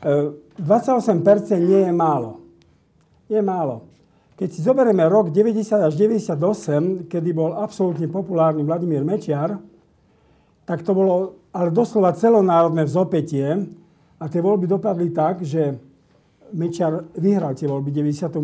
28% 0.00 0.56
e, 0.56 1.60
nie 1.60 1.80
je 1.86 1.92
málo. 1.92 2.40
Je 3.28 3.38
málo. 3.44 3.84
Keď 4.36 4.48
si 4.48 4.60
zoberieme 4.64 5.04
rok 5.08 5.28
90 5.28 5.86
až 5.86 5.92
98, 5.92 7.08
kedy 7.08 7.30
bol 7.36 7.52
absolútne 7.56 8.08
populárny 8.08 8.64
Vladimír 8.64 9.04
Mečiar, 9.04 9.60
tak 10.66 10.82
to 10.82 10.92
bolo 10.92 11.38
ale 11.54 11.72
doslova 11.72 12.12
celonárodné 12.12 12.84
vzopetie 12.84 13.64
a 14.20 14.24
tie 14.28 14.40
voľby 14.44 14.68
dopadli 14.68 15.08
tak, 15.14 15.40
že 15.46 15.78
Mečiar 16.52 17.06
vyhral 17.16 17.56
tie 17.56 17.66
voľby 17.66 17.90
v 17.90 18.12
98. 18.12 18.38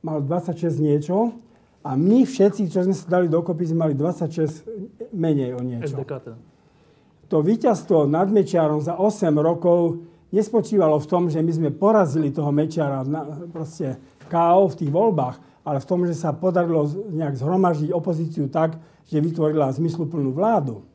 mal 0.00 0.18
26 0.24 0.80
niečo 0.80 1.34
a 1.84 1.92
my 1.98 2.24
všetci, 2.24 2.72
čo 2.72 2.86
sme 2.86 2.96
sa 2.96 3.20
dali 3.20 3.26
dokopy, 3.28 3.68
sme 3.68 3.90
mali 3.90 3.94
26 3.98 5.12
menej 5.12 5.54
o 5.58 5.60
niečo. 5.60 5.98
SDK. 5.98 6.12
To 7.30 7.36
víťazstvo 7.44 8.10
nad 8.10 8.26
Mečiarom 8.26 8.82
za 8.82 8.98
8 8.98 9.30
rokov 9.38 10.02
nespočívalo 10.34 10.98
v 10.98 11.06
tom, 11.06 11.22
že 11.30 11.42
my 11.42 11.52
sme 11.52 11.70
porazili 11.70 12.34
toho 12.34 12.50
Mečiara 12.50 13.06
na, 13.06 13.22
proste 13.50 13.98
KO 14.26 14.66
v 14.70 14.78
tých 14.78 14.90
voľbách, 14.90 15.36
ale 15.62 15.78
v 15.78 15.86
tom, 15.86 16.06
že 16.06 16.14
sa 16.14 16.34
podarilo 16.34 16.86
nejak 17.10 17.38
zhromaždiť 17.38 17.90
opozíciu 17.94 18.50
tak, 18.50 18.78
že 19.06 19.22
vytvorila 19.22 19.70
zmysluplnú 19.74 20.34
vládu. 20.34 20.86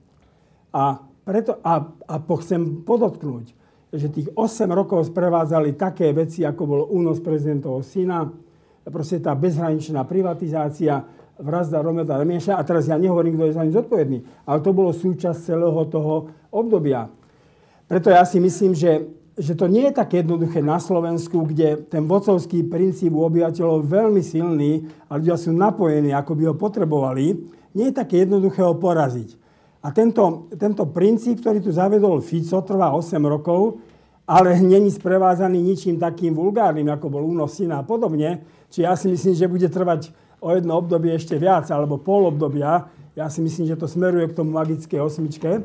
A, 0.75 0.99
preto, 1.23 1.63
a, 1.63 1.87
a 1.87 2.15
chcem 2.19 2.83
podotknúť, 2.83 3.55
že 3.95 4.11
tých 4.11 4.27
8 4.35 4.67
rokov 4.75 5.07
sprevádzali 5.07 5.79
také 5.79 6.11
veci, 6.11 6.43
ako 6.43 6.63
bol 6.67 6.81
únos 6.91 7.23
prezidentovho 7.23 7.79
syna, 7.79 8.27
proste 8.83 9.23
tá 9.23 9.31
bezhraničná 9.31 10.03
privatizácia, 10.03 11.07
vrazda 11.39 11.79
Romeda 11.79 12.19
Remieša. 12.19 12.59
A 12.59 12.63
teraz 12.67 12.91
ja 12.91 12.99
nehovorím, 12.99 13.39
kto 13.39 13.47
je 13.47 13.55
za 13.55 13.63
ním 13.63 13.75
zodpovedný, 13.75 14.17
ale 14.43 14.59
to 14.59 14.71
bolo 14.75 14.91
súčasť 14.91 15.55
celého 15.55 15.81
toho 15.87 16.31
obdobia. 16.51 17.07
Preto 17.87 18.11
ja 18.11 18.27
si 18.27 18.43
myslím, 18.43 18.75
že, 18.75 19.07
že 19.39 19.53
to 19.53 19.71
nie 19.71 19.87
je 19.87 19.93
tak 19.95 20.11
jednoduché 20.11 20.59
na 20.59 20.81
Slovensku, 20.81 21.45
kde 21.47 21.87
ten 21.87 22.03
vocovský 22.03 22.65
princíp 22.65 23.13
u 23.13 23.23
obyvateľov 23.23 23.85
veľmi 23.85 24.21
silný 24.25 24.89
a 25.07 25.15
ľudia 25.15 25.37
sú 25.37 25.53
napojení, 25.53 26.11
ako 26.11 26.31
by 26.35 26.43
ho 26.49 26.55
potrebovali. 26.57 27.23
Nie 27.75 27.91
je 27.91 27.99
také 27.99 28.25
jednoduché 28.25 28.63
ho 28.63 28.73
poraziť. 28.75 29.44
A 29.85 29.93
tento, 29.93 30.49
tento 30.57 30.89
princíp, 30.89 31.45
ktorý 31.45 31.61
tu 31.61 31.69
zavedol 31.69 32.17
Fico, 32.25 32.57
trvá 32.65 32.89
8 32.97 33.21
rokov, 33.21 33.77
ale 34.25 34.57
není 34.73 34.89
sprevázaný 34.89 35.61
ničím 35.61 36.01
takým 36.01 36.33
vulgárnym, 36.33 36.89
ako 36.89 37.05
bol 37.13 37.21
únos 37.21 37.53
syna 37.53 37.85
a 37.85 37.87
podobne. 37.87 38.41
Čiže 38.73 38.81
ja 38.81 38.97
si 38.97 39.05
myslím, 39.13 39.33
že 39.37 39.45
bude 39.45 39.69
trvať 39.69 40.09
o 40.41 40.49
jedno 40.49 40.81
obdobie 40.81 41.13
ešte 41.13 41.37
viac, 41.37 41.69
alebo 41.69 42.01
pol 42.01 42.33
obdobia. 42.33 42.89
Ja 43.13 43.29
si 43.29 43.45
myslím, 43.45 43.69
že 43.69 43.77
to 43.77 43.85
smeruje 43.85 44.33
k 44.33 44.37
tomu 44.41 44.57
magické 44.57 44.97
osmičke. 44.97 45.61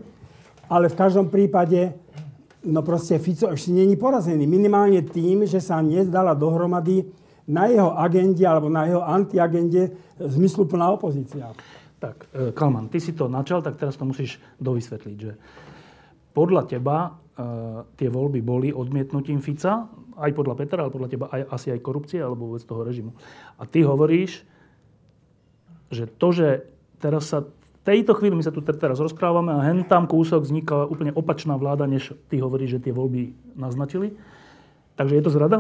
Ale 0.69 0.87
v 0.93 0.99
každom 1.01 1.33
prípade, 1.33 1.97
no 2.63 2.85
proste 2.85 3.17
Fico 3.17 3.49
ešte 3.49 3.73
není 3.73 3.97
porazený. 3.97 4.45
Minimálne 4.45 5.01
tým, 5.01 5.49
že 5.49 5.65
sa 5.65 5.81
nezdala 5.81 6.37
dohromady 6.37 7.09
na 7.49 7.67
jeho 7.67 7.91
agende 7.97 8.45
alebo 8.47 8.69
na 8.71 8.87
jeho 8.87 9.03
antiagende 9.03 9.91
zmysluplná 10.21 10.93
opozícia. 10.95 11.51
Tak, 12.01 12.33
e, 12.33 12.57
Kalman, 12.57 12.89
ty 12.89 12.97
si 12.97 13.13
to 13.13 13.29
načal, 13.29 13.61
tak 13.61 13.77
teraz 13.77 14.01
to 14.01 14.09
musíš 14.09 14.41
dovysvetliť, 14.57 15.17
že 15.21 15.37
podľa 16.33 16.63
teba 16.65 16.97
e, 17.05 17.11
tie 18.01 18.09
voľby 18.09 18.41
boli 18.41 18.73
odmietnutím 18.73 19.45
Fica, 19.45 19.85
aj 20.17 20.33
podľa 20.33 20.55
Petra, 20.57 20.79
ale 20.85 20.95
podľa 20.97 21.11
teba 21.13 21.27
aj, 21.29 21.43
asi 21.53 21.69
aj 21.77 21.85
korupcie, 21.85 22.21
alebo 22.25 22.49
vôbec 22.49 22.65
toho 22.65 22.81
režimu. 22.81 23.13
A 23.61 23.69
ty 23.69 23.85
hovoríš, 23.85 24.49
že 25.93 26.09
to, 26.09 26.33
že 26.33 26.49
teraz 27.01 27.29
sa 27.29 27.45
v 27.45 27.77
tejto 27.85 28.17
chvíli 28.17 28.37
my 28.37 28.45
sa 28.45 28.53
tu 28.53 28.61
teraz 28.61 29.01
rozprávame 29.01 29.53
a 29.53 29.65
hen 29.65 29.85
tam 29.89 30.05
kúsok 30.05 30.45
vzniká 30.45 30.85
úplne 30.89 31.13
opačná 31.13 31.57
vláda, 31.57 31.89
než 31.89 32.17
ty 32.29 32.41
hovoríš, 32.41 32.81
že 32.81 32.85
tie 32.89 32.97
voľby 32.97 33.37
naznačili. 33.57 34.17
Takže 34.97 35.17
je 35.17 35.25
to 35.25 35.33
zrada? 35.33 35.59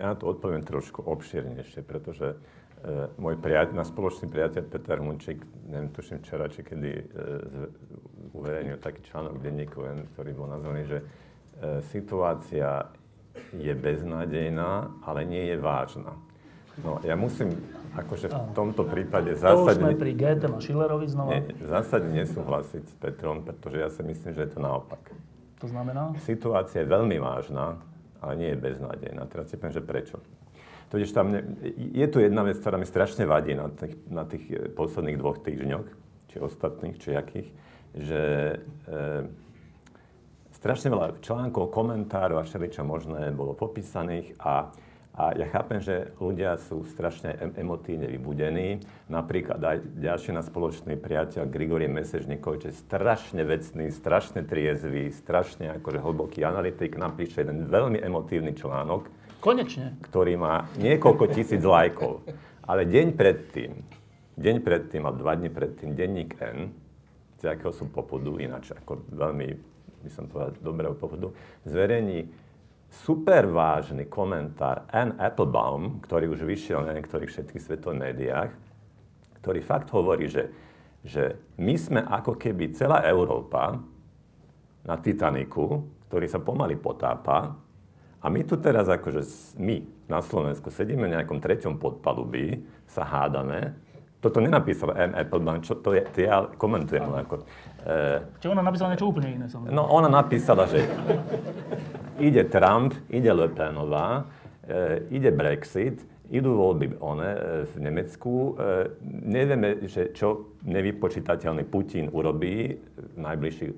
Ja 0.00 0.12
na 0.12 0.16
to 0.18 0.26
odpoviem 0.26 0.64
trošku 0.64 1.04
obširnejšie, 1.04 1.86
pretože 1.86 2.34
môj 3.16 3.40
priateľ, 3.40 3.80
na 3.80 3.86
spoločný 3.88 4.28
priateľ 4.28 4.62
Peter 4.68 5.00
Hunčík, 5.00 5.40
neviem, 5.72 5.88
tuším 5.88 6.20
včera, 6.20 6.52
či 6.52 6.60
kedy 6.60 6.90
uh, 6.92 8.36
uverejnil 8.36 8.76
taký 8.76 9.00
článok 9.08 9.40
denníku, 9.40 9.80
ktorý 10.12 10.30
bol 10.36 10.52
nazvaný, 10.52 10.84
že 10.84 10.98
uh, 11.00 11.80
situácia 11.88 12.92
je 13.56 13.72
beznádejná, 13.72 15.00
ale 15.02 15.24
nie 15.24 15.48
je 15.48 15.56
vážna. 15.56 16.12
No, 16.82 16.98
ja 17.06 17.14
musím 17.14 17.54
akože 17.94 18.26
v 18.26 18.38
tomto 18.50 18.82
prípade 18.82 19.38
zásadne... 19.38 19.62
To 19.62 19.70
už 19.70 19.78
sme 19.78 19.94
pri 19.94 20.12
Goethe 20.18 20.46
a 20.50 20.58
Schillerovi 20.58 21.06
znova. 21.06 21.30
Nie, 21.30 21.42
zásadne 21.62 22.10
nesúhlasiť 22.18 22.82
s 22.90 22.94
Petrom, 22.98 23.46
pretože 23.46 23.76
ja 23.78 23.88
si 23.94 24.02
myslím, 24.02 24.34
že 24.34 24.42
je 24.44 24.50
to 24.54 24.60
naopak. 24.60 25.14
To 25.62 25.66
znamená? 25.70 26.10
Situácia 26.26 26.82
je 26.82 26.90
veľmi 26.90 27.16
vážna, 27.22 27.78
ale 28.18 28.32
nie 28.34 28.50
je 28.52 28.58
beznádejná. 28.58 29.22
Teraz 29.30 29.48
si 29.48 29.54
poviem, 29.54 29.72
že 29.72 29.82
prečo. 29.86 30.18
Totiž 30.92 31.10
tam, 31.12 31.32
je 31.76 32.06
tu 32.06 32.18
jedna 32.20 32.42
vec, 32.44 32.60
ktorá 32.60 32.76
mi 32.76 32.86
strašne 32.86 33.24
vadí 33.24 33.56
na 33.56 33.72
tých, 33.72 33.94
na 34.08 34.24
tých 34.28 34.44
eh, 34.50 34.70
posledných 34.72 35.18
dvoch 35.18 35.40
týždňoch, 35.42 35.86
či 36.34 36.36
ostatných, 36.42 36.98
či 36.98 37.14
akých, 37.14 37.48
že 37.94 38.22
e, 38.90 38.98
strašne 40.50 40.90
veľa 40.90 41.22
článkov, 41.22 41.70
komentárov 41.70 42.42
a 42.42 42.46
všeličo 42.48 42.82
možné 42.82 43.30
bolo 43.30 43.54
popísaných 43.54 44.34
a, 44.42 44.74
a 45.14 45.30
ja 45.38 45.46
chápem, 45.46 45.78
že 45.78 46.10
ľudia 46.18 46.58
sú 46.58 46.82
strašne 46.90 47.38
emotívne 47.54 48.10
vybudení. 48.10 48.82
Napríklad 49.06 49.62
aj 49.62 49.76
ďalší 50.02 50.34
na 50.34 50.42
spoločný 50.42 50.98
priateľ 50.98 51.46
Grigorie 51.46 51.86
Mesežníkov, 51.86 52.66
čo 52.66 52.74
je 52.74 52.82
strašne 52.82 53.46
vecný, 53.46 53.94
strašne 53.94 54.42
triezvý, 54.42 55.14
strašne 55.14 55.78
akože 55.78 56.02
hlboký 56.02 56.42
analytik, 56.42 56.98
napíše 56.98 57.46
jeden 57.46 57.70
veľmi 57.70 58.02
emotívny 58.02 58.58
článok, 58.58 59.06
Konečne. 59.44 60.00
ktorý 60.00 60.40
má 60.40 60.64
niekoľko 60.80 61.36
tisíc 61.36 61.60
lajkov. 61.60 62.24
Ale 62.64 62.88
deň 62.88 63.12
predtým, 63.12 63.76
deň 64.40 64.56
predtým 64.64 65.04
a 65.04 65.12
dva 65.12 65.36
dní 65.36 65.52
predtým, 65.52 65.92
denník 65.92 66.40
N, 66.40 66.72
z 67.36 67.52
akého 67.52 67.68
sú 67.68 67.92
popudu, 67.92 68.40
ináč 68.40 68.72
ako 68.72 69.04
veľmi, 69.12 69.48
by 70.00 70.08
som 70.08 70.32
povedal, 70.32 70.56
dobrého 70.64 70.96
popudu, 70.96 71.36
zverejní 71.68 72.24
super 72.88 73.44
vážny 73.44 74.08
komentár 74.08 74.88
Ann 74.88 75.20
Applebaum, 75.20 76.00
ktorý 76.00 76.32
už 76.32 76.48
vyšiel 76.48 76.80
na 76.88 76.96
niektorých 76.96 77.28
všetkých 77.28 77.60
svetových 77.60 78.00
médiách, 78.00 78.50
ktorý 79.44 79.60
fakt 79.60 79.92
hovorí, 79.92 80.24
že, 80.24 80.48
že 81.04 81.36
my 81.60 81.76
sme 81.76 82.00
ako 82.00 82.40
keby 82.40 82.72
celá 82.72 83.04
Európa 83.04 83.76
na 84.88 84.96
Titaniku, 84.96 85.84
ktorý 86.08 86.32
sa 86.32 86.40
pomaly 86.40 86.80
potápa, 86.80 87.63
a 88.24 88.26
my 88.32 88.40
tu 88.48 88.56
teraz 88.56 88.88
akože 88.88 89.20
my 89.60 89.84
na 90.08 90.24
Slovensku 90.24 90.72
sedíme 90.72 91.04
v 91.04 91.12
nejakom 91.12 91.44
treťom 91.44 91.76
podpalubí, 91.76 92.64
sa 92.88 93.04
hádame. 93.04 93.76
Toto 94.24 94.40
nenapísal 94.40 94.96
M. 94.96 95.12
Applebaum, 95.12 95.60
čo 95.60 95.76
to 95.76 95.92
je, 95.92 96.00
to 96.08 96.24
ja 96.24 96.48
komentujem 96.56 97.04
len 97.04 97.28
ako... 97.28 97.44
E, 97.84 98.40
Čiže 98.40 98.56
ona 98.56 98.64
napísala 98.64 98.96
niečo 98.96 99.12
úplne 99.12 99.28
iné, 99.36 99.46
samozrejme. 99.52 99.76
No 99.76 99.84
ona 99.92 100.08
napísala, 100.08 100.64
že 100.64 100.80
ide 102.16 102.48
Trump, 102.48 102.96
ide 103.12 103.28
Le 103.28 103.52
Penová, 103.52 104.24
e, 104.64 105.12
ide 105.12 105.28
Brexit, 105.28 106.00
idú 106.32 106.56
voľby 106.56 106.96
one, 107.04 107.28
e, 107.28 107.38
v 107.68 107.74
Nemecku. 107.84 108.56
E, 108.56 108.96
nevieme, 109.04 109.84
že 109.84 110.16
čo 110.16 110.56
nevypočítateľný 110.64 111.68
Putin 111.68 112.08
urobí 112.08 112.80
v 112.80 113.16
najbližších 113.20 113.72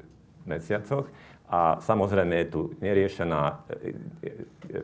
mesiacoch. 0.47 1.11
A 1.47 1.79
samozrejme 1.79 2.35
je 2.43 2.47
tu 2.51 2.61
neriešená 2.83 3.43
e, 3.47 3.55
e, 3.55 4.31
e, 4.75 4.81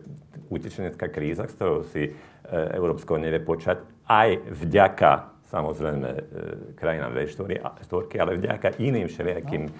utečenecká 0.47 1.11
kríza, 1.11 1.51
s 1.51 1.59
ktorou 1.59 1.83
si 1.91 2.13
Európsko 2.53 3.17
nevie 3.17 3.41
počať, 3.41 3.81
aj 4.11 4.37
vďaka 4.53 5.13
samozrejme 5.49 6.09
krajinám 6.77 7.17
V4, 7.17 7.65
ale 8.21 8.37
vďaka 8.37 8.77
iným 8.77 9.09
všelijakým 9.09 9.73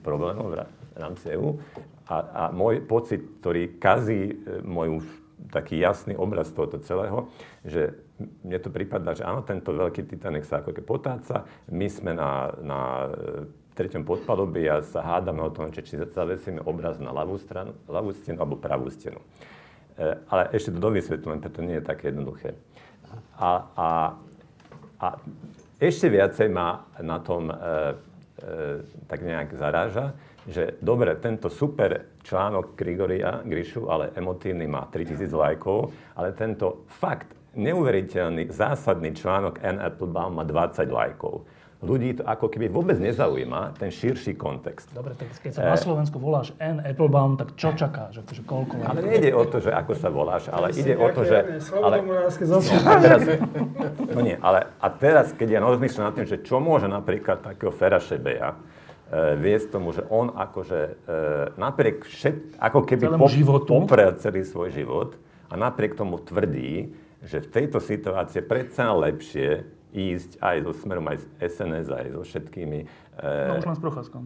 problémom 0.00 0.54
v 0.54 0.64
rámci 0.96 1.34
EU. 1.36 1.60
A, 2.08 2.16
a 2.16 2.42
môj 2.54 2.80
pocit, 2.88 3.20
ktorý 3.42 3.76
kazí 3.76 4.32
môj 4.64 5.02
už 5.02 5.04
taký 5.52 5.82
jasný 5.82 6.16
obraz 6.16 6.48
tohoto 6.48 6.80
celého, 6.80 7.28
že 7.66 7.92
mne 8.40 8.58
to 8.62 8.70
prípada, 8.70 9.12
že 9.12 9.26
áno, 9.26 9.42
tento 9.42 9.74
veľký 9.74 10.06
Titanic 10.06 10.46
sa 10.46 10.62
ako 10.62 10.70
keď 10.72 10.84
potáca, 10.86 11.36
my 11.68 11.86
sme 11.90 12.14
na, 12.14 12.54
na 12.62 12.80
treťom 13.74 14.06
podpalubí 14.06 14.64
a 14.70 14.86
sa 14.86 15.02
hádame 15.02 15.42
o 15.42 15.50
tom, 15.50 15.74
či 15.74 15.98
zavesíme 15.98 16.62
obraz 16.62 17.02
na 17.02 17.10
ľavú, 17.10 17.36
stranu, 17.42 17.74
ľavú 17.90 18.14
stenu 18.14 18.38
alebo 18.38 18.56
pravú 18.56 18.86
stenu. 18.88 19.18
E, 19.98 20.18
ale 20.30 20.50
ešte 20.54 20.70
to 20.74 20.78
dovysvetľujem, 20.78 21.38
preto 21.42 21.60
nie 21.60 21.82
je 21.82 21.84
také 21.84 22.14
jednoduché. 22.14 22.54
A, 23.38 23.50
a, 23.74 23.88
a 25.02 25.06
ešte 25.82 26.06
viacej 26.06 26.48
ma 26.54 26.86
na 27.02 27.18
tom 27.18 27.50
e, 27.50 27.54
e, 27.54 27.58
tak 29.10 29.26
nejak 29.26 29.58
zaráža, 29.58 30.14
že 30.46 30.76
dobre, 30.78 31.16
tento 31.18 31.48
super 31.50 32.14
článok 32.22 32.76
Grigoria 32.76 33.42
Grishu, 33.42 33.88
ale 33.90 34.12
emotívny 34.14 34.68
má 34.68 34.86
3000 34.86 35.32
lajkov, 35.32 35.90
ale 36.14 36.36
tento 36.36 36.84
fakt 36.86 37.32
neuveriteľný, 37.56 38.50
zásadný 38.50 39.14
článok 39.14 39.62
N. 39.62 39.80
Applebaum 39.80 40.36
má 40.36 40.44
20 40.44 40.84
lajkov 40.90 41.48
ľudí 41.84 42.18
to 42.18 42.22
ako 42.24 42.48
keby 42.48 42.72
vôbec 42.72 42.96
nezaujíma, 42.96 43.76
ten 43.76 43.92
širší 43.92 44.34
kontext. 44.34 44.88
Dobre, 44.96 45.12
tak 45.14 45.28
keď 45.36 45.50
sa 45.52 45.60
na 45.68 45.76
Slovensku 45.76 46.16
voláš 46.16 46.56
N. 46.56 46.80
Applebaum, 46.80 47.36
tak 47.36 47.52
čo 47.60 47.76
čakáš? 47.76 48.24
Akože 48.24 48.42
koľko 48.48 48.80
ale 48.80 49.00
nejde 49.04 49.30
o 49.36 49.44
to, 49.44 49.60
že 49.60 49.70
ako 49.70 49.92
sa 49.92 50.08
voláš, 50.08 50.48
ale 50.48 50.72
ide 50.72 50.96
o 50.96 51.08
to, 51.12 51.22
že... 51.28 51.38
Ale, 51.76 51.96
a 52.00 52.94
teraz, 52.98 53.20
no 54.08 54.20
nie, 54.24 54.36
ale 54.40 54.72
a 54.80 54.88
teraz, 54.88 55.36
keď 55.36 55.58
ja 55.58 55.60
rozmýšľam 55.60 56.04
nad 56.08 56.14
tým, 56.16 56.28
že 56.28 56.40
čo 56.40 56.58
môže 56.58 56.88
napríklad 56.88 57.44
takého 57.44 57.70
Fera 57.70 58.00
Šebeja, 58.00 58.56
e, 58.56 59.36
viesť 59.36 59.66
tomu, 59.76 59.92
že 59.92 60.02
on 60.08 60.32
akože 60.32 60.80
e, 60.80 60.92
napriek 61.60 62.08
všet, 62.08 62.56
ako 62.56 62.80
keby 62.88 63.14
po, 63.20 63.28
poprel 63.68 64.16
celý 64.16 64.42
svoj 64.42 64.72
život 64.72 65.20
a 65.52 65.54
napriek 65.60 65.94
tomu 65.94 66.16
tvrdí, 66.18 66.96
že 67.24 67.40
v 67.40 67.48
tejto 67.48 67.80
situácii 67.80 68.44
predsa 68.44 68.92
lepšie 68.92 69.64
ísť 69.94 70.42
aj 70.42 70.56
so 70.66 70.72
smerom, 70.74 71.06
aj 71.06 71.22
z 71.22 71.26
SNS, 71.38 71.86
aj 71.94 72.06
so 72.10 72.20
všetkými. 72.26 72.78
No 73.22 73.62
už 73.62 73.66
len 73.70 73.76
s 73.78 73.82
Procházkom. 73.82 74.22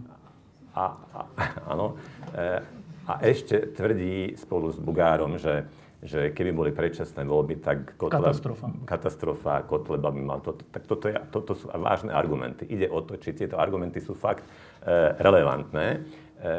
A, 0.72 0.96
a, 0.96 1.20
áno. 1.68 2.00
E, 2.32 2.64
a 3.08 3.12
ešte 3.24 3.72
tvrdí 3.76 4.36
spolu 4.36 4.72
s 4.72 4.80
Bugárom, 4.80 5.36
že, 5.36 5.68
že 6.00 6.32
keby 6.32 6.50
boli 6.52 6.70
predčasné 6.72 7.24
voľby, 7.24 7.60
tak 7.60 7.96
Kotleba, 8.00 8.32
katastrofa. 8.32 8.66
katastrofa, 8.84 9.54
Kotleba 9.68 10.08
by 10.08 10.22
mal 10.24 10.40
toto. 10.40 10.64
Tak 10.68 10.82
toto, 10.88 11.04
je, 11.08 11.16
toto 11.28 11.52
sú 11.52 11.68
vážne 11.68 12.12
argumenty. 12.12 12.64
Ide 12.68 12.88
o 12.88 13.04
to, 13.04 13.20
či 13.20 13.36
tieto 13.36 13.60
argumenty 13.60 14.00
sú 14.00 14.16
fakt 14.16 14.44
e, 14.44 14.52
relevantné 15.20 15.86
e, 15.88 15.98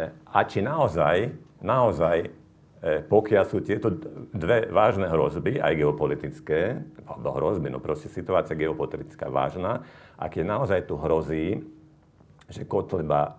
a 0.09 0.39
či 0.45 0.61
naozaj, 0.61 1.33
naozaj 1.61 2.17
E, 2.25 2.38
pokiaľ 2.81 3.43
sú 3.43 3.59
tieto 3.59 3.91
dve 4.31 4.71
vážne 4.71 5.11
hrozby, 5.11 5.59
aj 5.59 5.73
geopolitické, 5.75 6.79
no 7.19 7.35
hrozby, 7.35 7.67
no 7.67 7.83
proste 7.83 8.07
situácia 8.07 8.55
geopolitická 8.55 9.27
vážna, 9.27 9.83
a 10.15 10.31
keď 10.31 10.43
naozaj 10.47 10.79
tu 10.87 10.95
hrozí, 10.95 11.59
že 12.49 12.65
Kotleba 12.65 13.35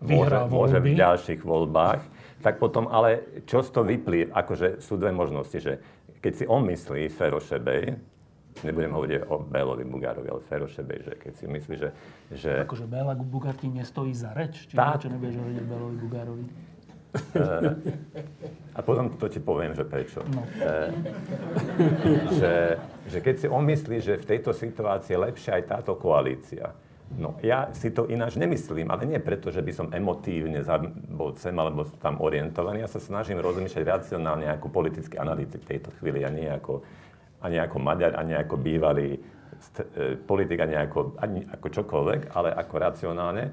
e, 0.00 0.16
môže, 0.16 0.36
môže 0.48 0.78
v 0.80 0.96
ďalších 0.96 1.44
voľbách, 1.44 2.00
tak 2.40 2.56
potom 2.56 2.88
ale 2.88 3.42
čo 3.44 3.60
z 3.60 3.68
toho 3.68 3.84
vyplýva, 3.84 4.32
akože 4.32 4.80
sú 4.80 4.96
dve 4.96 5.12
možnosti, 5.12 5.58
že 5.60 5.82
keď 6.24 6.32
si 6.32 6.44
on 6.48 6.64
myslí, 6.64 7.10
Fero 7.12 7.36
Šebej, 7.42 7.98
nebudem 8.64 8.92
hovoriť 8.92 9.28
o 9.28 9.44
Bélovi 9.44 9.84
Bugárovi, 9.84 10.28
ale 10.30 10.40
Fero 10.46 10.70
Šebej, 10.70 10.98
že 11.04 11.12
keď 11.20 11.32
si 11.36 11.44
myslí, 11.50 11.74
že... 11.76 11.88
že... 12.32 12.52
Akože 12.64 12.88
Béla 12.88 13.12
Bugár 13.18 13.56
ti 13.58 13.68
nestojí 13.68 14.16
za 14.16 14.32
reč? 14.32 14.68
Či 14.68 14.74
tá... 14.78 14.96
čo 14.96 15.12
nebudeš 15.12 15.36
hovoriť 15.36 15.58
o 15.58 15.66
Bélovi 15.68 15.96
Bugárovi? 16.00 16.44
Eh, 17.10 17.74
a 18.78 18.80
potom 18.86 19.10
to 19.18 19.26
ti 19.26 19.42
poviem, 19.42 19.74
že 19.74 19.82
prečo. 19.82 20.22
No. 20.30 20.46
Eh, 20.62 20.90
že, 22.38 22.54
že 23.10 23.18
keď 23.18 23.34
si 23.34 23.46
omyslí, 23.50 23.96
že 23.98 24.14
v 24.18 24.28
tejto 24.30 24.54
situácii 24.54 25.14
je 25.14 25.24
lepšia 25.26 25.58
aj 25.58 25.64
táto 25.66 25.98
koalícia, 25.98 26.70
No, 27.10 27.34
ja 27.42 27.66
si 27.74 27.90
to 27.90 28.06
ináč 28.06 28.38
nemyslím, 28.38 28.86
ale 28.86 29.02
nie 29.02 29.18
preto, 29.18 29.50
že 29.50 29.66
by 29.66 29.72
som 29.74 29.90
emotívne 29.90 30.62
bol 31.10 31.34
sem 31.34 31.50
alebo 31.58 31.82
tam 31.98 32.22
orientovaný. 32.22 32.86
Ja 32.86 32.90
sa 32.90 33.02
snažím 33.02 33.42
rozmýšľať 33.42 33.82
racionálne 33.82 34.46
ako 34.46 34.70
politický 34.70 35.18
analytik 35.18 35.66
v 35.66 35.74
tejto 35.74 35.90
chvíli, 35.98 36.22
a 36.22 36.30
nie 36.30 36.46
ako, 36.46 36.86
ani 37.42 37.58
ako 37.58 37.76
Maďar, 37.82 38.14
ani 38.14 38.38
ako 38.38 38.54
bývalý 38.62 39.18
eh, 39.18 40.14
politik, 40.22 40.62
ani 40.62 40.78
ako, 40.78 41.18
ani 41.18 41.50
ako 41.50 41.66
čokoľvek, 41.82 42.20
ale 42.30 42.54
ako 42.54 42.74
racionálne 42.78 43.44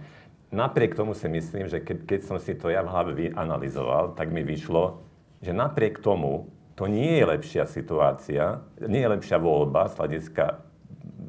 napriek 0.52 0.96
tomu 0.96 1.14
si 1.14 1.28
myslím, 1.28 1.68
že 1.68 1.84
keď, 1.84 1.98
keď 2.08 2.20
som 2.24 2.38
si 2.40 2.56
to 2.56 2.72
ja 2.72 2.84
v 2.84 2.92
hlave 2.92 3.12
vyanalizoval, 3.16 4.16
tak 4.16 4.32
mi 4.32 4.44
vyšlo, 4.44 5.04
že 5.44 5.52
napriek 5.54 6.00
tomu 6.00 6.50
to 6.78 6.86
nie 6.86 7.18
je 7.18 7.26
lepšia 7.26 7.66
situácia, 7.66 8.62
nie 8.86 9.02
je 9.02 9.10
lepšia 9.10 9.42
voľba 9.42 9.90
z 9.90 9.98
hľadiska 9.98 10.46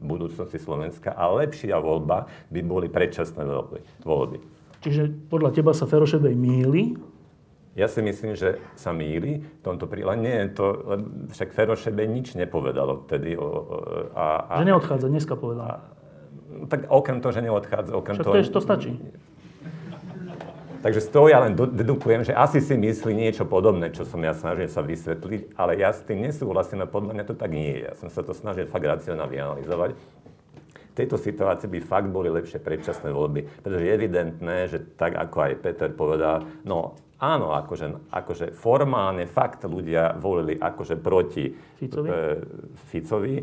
budúcnosti 0.05 0.61
Slovenska, 0.61 1.17
ale 1.17 1.49
lepšia 1.49 1.81
voľba 1.81 2.29
by 2.53 2.61
boli 2.63 2.87
predčasné 2.93 3.43
voľby. 4.05 4.39
Čiže 4.85 5.11
podľa 5.27 5.51
teba 5.57 5.75
sa 5.75 5.91
Ferošebej 5.91 6.35
míli? 6.39 6.95
Ja 7.75 7.87
si 7.87 8.03
myslím, 8.03 8.35
že 8.35 8.59
sa 8.75 8.91
míli 8.91 9.43
v 9.43 9.61
tomto 9.63 9.87
príklade. 9.87 10.19
Nie, 10.23 10.51
to, 10.51 10.99
však 11.31 11.55
Ferošebej 11.55 12.07
nič 12.11 12.27
nepovedal 12.35 12.91
odtedy. 12.91 13.39
O, 13.39 13.47
a, 14.15 14.51
a, 14.51 14.55
že 14.63 14.67
neodchádza, 14.67 15.07
dneska 15.07 15.39
povedal. 15.39 15.67
A, 15.67 15.98
tak 16.69 16.89
okrem 16.89 17.21
toho, 17.21 17.33
že 17.33 17.45
neodchádza, 17.45 17.93
okrem 17.93 18.17
Však 18.17 18.25
toho... 18.25 18.35
to, 18.37 18.53
to 18.57 18.61
stačí. 18.61 18.91
Takže 20.79 21.01
z 21.03 21.09
toho 21.11 21.27
ja 21.27 21.43
len 21.43 21.59
dedukujem, 21.59 22.23
že 22.23 22.31
asi 22.31 22.63
si 22.63 22.79
myslí 22.79 23.11
niečo 23.11 23.43
podobné, 23.43 23.91
čo 23.91 24.07
som 24.07 24.23
ja 24.23 24.31
snažil 24.31 24.71
sa 24.71 24.79
vysvetliť, 24.79 25.59
ale 25.59 25.75
ja 25.75 25.91
s 25.91 26.07
tým 26.07 26.23
nesúhlasím 26.23 26.87
a 26.87 26.89
podľa 26.91 27.19
mňa 27.19 27.25
to 27.27 27.35
tak 27.35 27.51
nie 27.51 27.83
je. 27.83 27.91
Ja 27.91 27.95
som 27.99 28.09
sa 28.15 28.23
to 28.23 28.31
snažil 28.31 28.71
fakt 28.71 28.87
racionálne 28.87 29.27
vyanalizovať. 29.35 29.99
V 29.99 30.95
tejto 30.95 31.19
situácii 31.19 31.67
by 31.67 31.81
fakt 31.83 32.11
boli 32.11 32.31
lepšie 32.31 32.63
predčasné 32.63 33.11
voľby, 33.11 33.47
pretože 33.63 33.87
je 33.87 33.93
evidentné, 33.95 34.57
že 34.71 34.79
tak 34.95 35.19
ako 35.19 35.51
aj 35.51 35.53
Peter 35.63 35.91
povedal, 35.91 36.47
no 36.63 36.95
áno, 37.19 37.55
akože, 37.59 38.15
akože 38.15 38.47
formálne 38.55 39.27
fakt 39.27 39.67
ľudia 39.67 40.15
volili 40.15 40.55
akože 40.59 40.95
proti 40.99 41.51
Ficovi? 41.79 42.07
E, 42.07 42.19
Ficovi, 42.91 43.37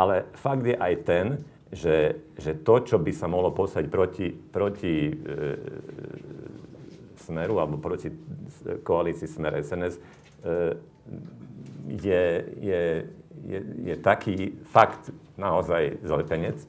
ale 0.00 0.32
fakt 0.32 0.64
je 0.64 0.76
aj 0.76 0.94
ten, 1.04 1.26
že, 1.70 2.18
že 2.34 2.58
to, 2.66 2.82
čo 2.82 2.96
by 2.98 3.14
sa 3.14 3.30
mohlo 3.30 3.54
poslať 3.54 3.86
proti, 3.86 4.26
proti 4.34 4.94
e, 5.06 5.12
Smeru 7.22 7.62
alebo 7.62 7.78
proti 7.78 8.10
koalícii 8.82 9.30
Smer 9.30 9.62
SNS, 9.62 9.94
e, 9.96 10.00
je, 11.94 12.24
je, 12.58 12.82
je, 13.46 13.58
je 13.86 13.94
taký 14.02 14.58
fakt 14.66 15.14
naozaj 15.38 16.02
zlepenec. 16.02 16.58
E, 16.58 16.66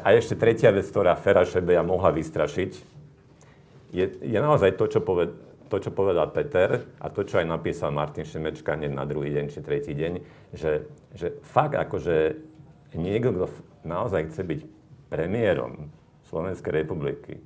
a 0.00 0.16
ešte 0.16 0.40
tretia 0.40 0.72
vec, 0.72 0.88
ktorá 0.88 1.12
Fera 1.20 1.44
Šebeja 1.44 1.84
mohla 1.84 2.08
vystrašiť, 2.16 2.72
je, 3.92 4.06
je 4.24 4.38
naozaj 4.40 4.80
to 4.80 4.88
čo, 4.88 5.00
poved, 5.04 5.36
to, 5.68 5.76
čo 5.76 5.92
povedal 5.92 6.32
Peter 6.32 6.88
a 6.96 7.12
to, 7.12 7.28
čo 7.28 7.36
aj 7.36 7.46
napísal 7.52 7.92
Martin 7.92 8.24
Šimečka 8.24 8.80
hneď 8.80 8.96
na 8.96 9.04
druhý 9.04 9.28
deň 9.36 9.52
či 9.52 9.60
tretí 9.60 9.92
deň, 9.92 10.12
že, 10.56 10.88
že 11.12 11.36
fakt 11.44 11.76
akože 11.76 12.40
niekto, 12.96 13.36
kto 13.36 13.46
naozaj 13.82 14.30
chce 14.30 14.42
byť 14.42 14.60
premiérom 15.12 15.90
Slovenskej 16.26 16.72
republiky, 16.72 17.38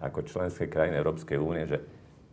ako 0.00 0.24
členskej 0.24 0.70
krajiny 0.70 0.96
Európskej 1.00 1.36
únie, 1.36 1.68
že 1.68 1.78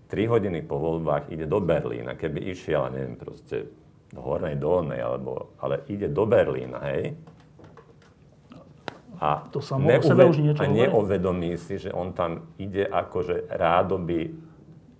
3 0.08 0.32
hodiny 0.32 0.63
po 0.63 0.80
voľbách 0.80 1.34
ide 1.36 1.44
do 1.44 1.60
Berlína, 1.60 2.16
keby 2.16 2.48
išiel, 2.48 2.88
neviem, 2.94 3.20
proste 3.20 3.68
do 4.08 4.24
Hornej 4.24 4.56
Dolnej, 4.56 5.04
alebo, 5.04 5.52
ale 5.60 5.84
ide 5.92 6.08
do 6.08 6.24
Berlína, 6.24 6.80
hej, 6.88 7.12
a, 9.18 9.50
to 9.50 9.60
samo 9.62 9.90
neuve- 9.90 10.06
sebe 10.06 10.24
už 10.30 10.38
niečo 10.38 10.62
a 10.62 10.66
neuvedomí 10.70 11.58
si, 11.58 11.82
že 11.82 11.90
on 11.90 12.13
tam 12.13 12.54
ide 12.62 12.86
akože 12.86 13.50
rádoby 13.50 14.38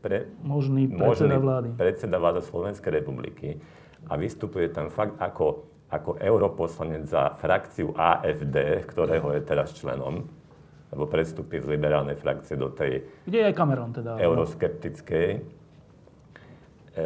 pre, 0.02 0.26
možný 0.42 0.90
predseda 0.90 1.38
vlády. 1.38 1.68
predseda 1.78 2.18
vlády 2.18 2.42
Slovenskej 2.42 2.92
republiky 2.98 3.62
a 4.10 4.18
vystupuje 4.18 4.74
tam 4.74 4.90
fakt 4.90 5.22
ako, 5.22 5.70
ako 5.88 6.20
europoslanec 6.20 7.08
za 7.08 7.32
frakciu 7.40 7.96
AFD, 7.96 8.84
ktorého 8.92 9.32
je 9.32 9.42
teraz 9.48 9.72
členom, 9.72 10.28
lebo 10.92 11.04
prestúpi 11.08 11.64
z 11.64 11.68
liberálnej 11.68 12.20
frakcie 12.20 12.60
do 12.60 12.72
tej... 12.76 13.08
Kde 13.24 13.40
je 13.48 13.52
Cameron 13.56 13.96
teda? 13.96 14.20
Euroskeptickej. 14.20 15.30
E, 16.92 17.06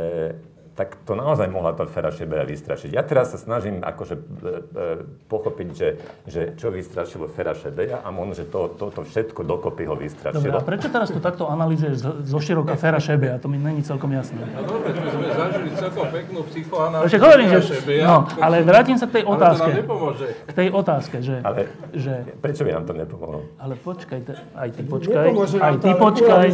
tak 0.78 1.02
to 1.04 1.18
naozaj 1.18 1.50
mohla 1.50 1.74
tá 1.74 1.90
Fera 1.90 2.14
Šebera 2.14 2.46
vystrašiť. 2.46 2.94
Ja 2.94 3.02
teraz 3.02 3.34
sa 3.34 3.40
snažím 3.42 3.82
akože 3.82 4.16
e, 4.16 4.22
e, 4.22 4.86
pochopiť, 5.26 5.68
že, 5.74 5.90
že 6.30 6.42
čo 6.60 6.70
vystrašilo 6.70 7.26
Fera 7.32 7.58
Šebera 7.58 8.06
a 8.06 8.10
možno, 8.14 8.38
že 8.38 8.46
to, 8.46 8.70
toto 8.78 9.02
všetko 9.02 9.42
dokopy 9.44 9.90
ho 9.90 9.98
vystrašilo. 9.98 10.44
Dobre, 10.44 10.54
a 10.56 10.62
prečo 10.62 10.88
teraz 10.94 11.10
to 11.10 11.18
takto 11.18 11.50
analýzuješ 11.50 12.28
zo 12.28 12.40
široka 12.40 12.78
Fera 12.78 13.02
Šebera? 13.02 13.42
To 13.42 13.50
mi 13.50 13.58
není 13.58 13.82
celkom 13.82 14.14
jasné. 14.14 14.40
No 14.54 14.64
dobre, 14.68 14.94
my 14.94 15.10
sme 15.10 15.28
zažili 15.34 15.70
celkom 15.74 16.08
peknú 16.14 16.40
psychoanalýzu 16.46 17.22
hovorím, 17.22 17.48
že, 17.62 17.74
no, 18.04 18.16
ale 18.42 18.56
vrátim 18.66 18.98
sa 18.98 19.06
k 19.08 19.22
tej 19.22 19.24
otázke. 19.26 19.70
Ale 19.70 19.74
to 19.74 19.78
nám 19.78 19.82
nepomôže. 19.86 20.28
K 20.44 20.52
tej 20.52 20.68
otázke, 20.74 21.16
že... 21.22 21.36
Ale 21.42 21.60
že, 21.94 22.14
prečo 22.42 22.62
by 22.66 22.72
nám 22.76 22.84
to 22.90 22.94
nepomohlo? 22.98 23.40
Ale 23.62 23.74
počkaj, 23.80 24.20
aj 24.58 24.70
ty 24.76 24.82
počkaj. 24.84 25.26
aj 25.62 25.76
ty 25.80 25.90
počkaj. 25.96 26.48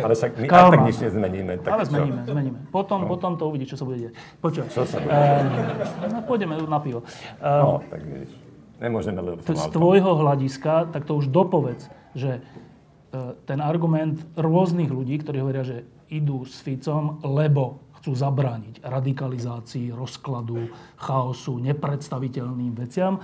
Ale 0.00 0.12
však 0.14 0.30
my 0.38 0.46
aj 0.48 0.70
tak 0.70 0.82
nič 0.86 0.96
nezmeníme. 1.02 1.52
Tak 1.60 1.70
ale 1.74 1.82
zmeníme, 1.84 2.20
zmeníme. 2.24 2.58
Potom, 2.70 2.98
no. 3.04 3.08
Potom 3.14 3.38
to 3.38 3.46
uvidí, 3.46 3.70
čo 3.70 3.78
sa 3.78 3.86
bude 3.86 4.02
diať. 4.02 4.18
Počúvaj. 4.42 4.68
Čo 4.74 4.82
sa 4.82 4.98
bude 4.98 5.14
uh, 5.14 6.26
pôjdeme 6.26 6.58
na 6.66 6.82
pivo. 6.82 7.06
Uh, 7.38 7.62
no, 7.62 7.86
tak 7.86 8.02
vidíš. 8.02 8.34
Nemôžeme, 8.82 9.22
lebo 9.22 9.38
Z 9.38 9.70
tvojho 9.70 10.18
hľadiska, 10.18 10.90
tak 10.90 11.06
to 11.06 11.14
už 11.14 11.30
dopovedz, 11.30 11.86
že 12.18 12.42
uh, 12.42 13.38
ten 13.46 13.62
argument 13.62 14.18
rôznych 14.34 14.90
ľudí, 14.90 15.22
ktorí 15.22 15.38
hovoria, 15.38 15.62
že 15.62 15.86
idú 16.10 16.42
s 16.42 16.58
Ficom, 16.58 17.22
lebo 17.22 17.78
chcú 18.02 18.12
zabrániť 18.12 18.84
radikalizácii, 18.84 19.94
rozkladu, 19.94 20.68
chaosu, 21.00 21.56
nepredstaviteľným 21.62 22.76
veciam. 22.76 23.22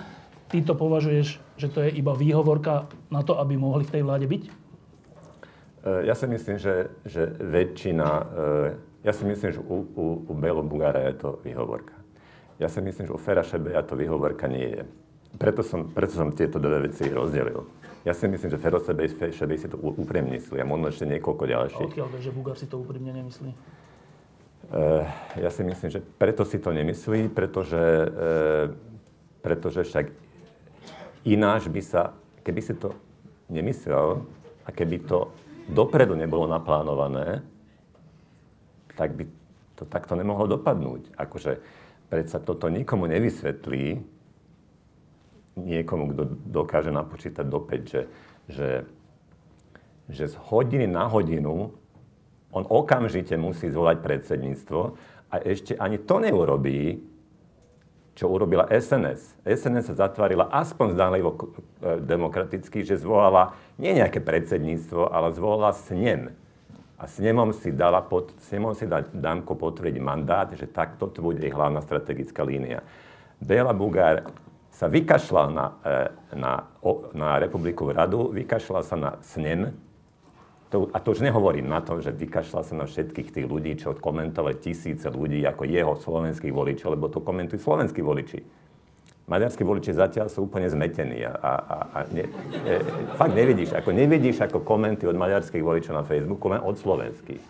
Ty 0.49 0.65
to 0.65 0.73
považuješ, 0.73 1.37
že 1.61 1.69
to 1.69 1.85
je 1.85 1.93
iba 2.01 2.17
výhovorka 2.17 2.89
na 3.13 3.21
to, 3.21 3.37
aby 3.37 3.61
mohli 3.61 3.85
v 3.85 3.93
tej 3.93 4.03
vláde 4.03 4.25
byť? 4.25 4.43
Ja 5.81 6.13
si 6.13 6.27
myslím, 6.29 6.57
že, 6.61 6.93
že 7.09 7.29
väčšina 7.29 8.09
ja 9.01 9.13
si 9.13 9.25
myslím, 9.25 9.51
že 9.53 9.61
u, 9.61 9.77
u, 9.97 10.05
u 10.29 10.33
Belo 10.37 10.63
Bugára 10.63 11.09
je 11.09 11.15
to 11.17 11.29
výhovorka. 11.45 11.97
Ja 12.61 12.69
si 12.69 12.85
myslím, 12.85 13.09
že 13.09 13.17
u 13.17 13.21
Fera 13.21 13.41
Šebeja 13.41 13.81
to 13.81 13.97
výhovorka 13.97 14.45
nie 14.45 14.69
je. 14.69 14.83
Preto 15.41 15.65
som, 15.65 15.89
preto 15.89 16.13
som 16.13 16.35
tieto 16.35 16.61
dve 16.61 16.91
veci 16.91 17.09
rozdelil. 17.09 17.65
Ja 18.05 18.17
si 18.17 18.29
myslím, 18.29 18.49
že 18.49 18.59
Fero 18.61 18.81
Šebej, 18.81 19.33
Šebej 19.33 19.59
si 19.61 19.69
to 19.69 19.77
úprimne 19.77 20.33
myslí 20.33 20.61
a 20.61 20.65
možno 20.65 20.89
ešte 20.89 21.05
niekoľko 21.05 21.45
ďalších. 21.45 21.89
A 21.89 21.91
odkiaľ 21.93 22.09
že 22.21 22.33
Bugár 22.33 22.57
si 22.57 22.65
to 22.65 22.81
úprimne 22.81 23.13
nemyslí? 23.13 23.53
Uh, 24.71 25.05
ja 25.37 25.49
si 25.53 25.65
myslím, 25.65 25.89
že 25.93 26.01
preto 26.01 26.45
si 26.45 26.61
to 26.61 26.73
nemyslí, 26.73 27.33
pretože, 27.33 27.77
uh, 27.81 28.73
pretože 29.45 29.85
však 29.85 30.13
ináč 31.29 31.69
by 31.69 31.83
sa, 31.85 32.17
keby 32.41 32.61
si 32.61 32.73
to 32.77 32.97
nemyslel 33.53 34.25
a 34.65 34.69
keby 34.73 35.05
to 35.05 35.29
dopredu 35.69 36.17
nebolo 36.17 36.49
naplánované, 36.49 37.45
tak 39.01 39.17
by 39.17 39.25
to 39.81 39.89
takto 39.89 40.13
nemohlo 40.13 40.45
dopadnúť. 40.45 41.17
Akože 41.17 41.65
predsa 42.13 42.37
toto 42.37 42.69
nikomu 42.69 43.09
nevysvetlí, 43.09 44.05
niekomu, 45.57 46.13
kto 46.13 46.23
dokáže 46.53 46.93
napočítať 46.93 47.49
do 47.49 47.65
5, 47.65 47.89
že, 47.89 48.03
že, 48.53 48.69
že 50.13 50.25
z 50.29 50.37
hodiny 50.37 50.85
na 50.85 51.09
hodinu 51.09 51.73
on 52.53 52.65
okamžite 52.69 53.33
musí 53.41 53.73
zvolať 53.73 54.05
predsedníctvo 54.05 54.81
a 55.33 55.35
ešte 55.41 55.81
ani 55.81 55.97
to 55.97 56.21
neurobí, 56.21 57.01
čo 58.19 58.29
urobila 58.29 58.69
SNS. 58.69 59.41
SNS 59.49 59.95
sa 59.95 60.11
zatvárila 60.11 60.53
aspoň 60.53 60.93
zdánlivo 60.93 61.31
e, 61.33 61.39
demokraticky, 62.05 62.85
že 62.85 63.01
zvolala 63.01 63.57
nie 63.81 63.97
nejaké 63.97 64.21
predsedníctvo, 64.21 65.09
ale 65.09 65.33
zvolala 65.33 65.73
snem 65.73 66.37
a 67.01 67.09
snemom 67.09 67.57
si 67.57 67.73
dala 67.73 68.05
pod, 68.05 68.37
snemom 68.45 68.77
si 68.77 68.85
dá 68.85 69.01
Danko 69.01 69.57
potvrdiť 69.57 69.97
mandát, 70.05 70.53
že 70.53 70.69
takto 70.69 71.09
to 71.09 71.25
bude 71.25 71.41
ich 71.41 71.57
hlavná 71.57 71.81
strategická 71.81 72.45
línia. 72.45 72.85
Bela 73.41 73.73
Bugár 73.73 74.29
sa 74.69 74.85
vykašľal 74.85 75.47
na, 75.49 75.67
e, 75.81 76.37
na, 76.37 76.53
na 77.17 77.41
Republiku 77.41 77.89
radu, 77.89 78.29
vykašľal 78.37 78.83
sa 78.85 78.97
na 79.01 79.11
snem, 79.25 79.73
to, 80.69 80.87
a 80.95 81.03
to 81.03 81.17
už 81.17 81.25
nehovorím 81.25 81.67
na 81.67 81.83
to, 81.83 81.99
že 81.99 82.15
vykašľal 82.15 82.63
sa 82.63 82.75
na 82.79 82.87
všetkých 82.87 83.33
tých 83.33 83.47
ľudí, 83.49 83.75
čo 83.81 83.97
komentovali 83.97 84.61
tisíce 84.61 85.09
ľudí 85.09 85.43
ako 85.43 85.67
jeho 85.67 85.99
slovenských 85.99 86.55
voličov, 86.55 86.95
lebo 86.95 87.11
to 87.11 87.25
komentujú 87.25 87.59
slovenskí 87.59 88.05
voliči 88.05 88.60
maďarskí 89.31 89.63
voliči 89.63 89.95
zatiaľ 89.95 90.27
sú 90.27 90.51
úplne 90.51 90.67
zmetení 90.67 91.23
a, 91.23 91.33
a, 91.39 91.53
a 91.95 91.99
ne, 92.11 92.27
e, 92.67 92.83
fakt 93.15 93.33
nevidíš, 93.33 93.79
ako 93.79 93.95
nevidíš 93.95 94.43
ako 94.43 94.67
komenty 94.67 95.07
od 95.07 95.15
maďarských 95.15 95.63
voličov 95.63 95.95
na 95.95 96.03
Facebooku, 96.03 96.51
len 96.51 96.59
od 96.59 96.75
slovenských. 96.75 97.43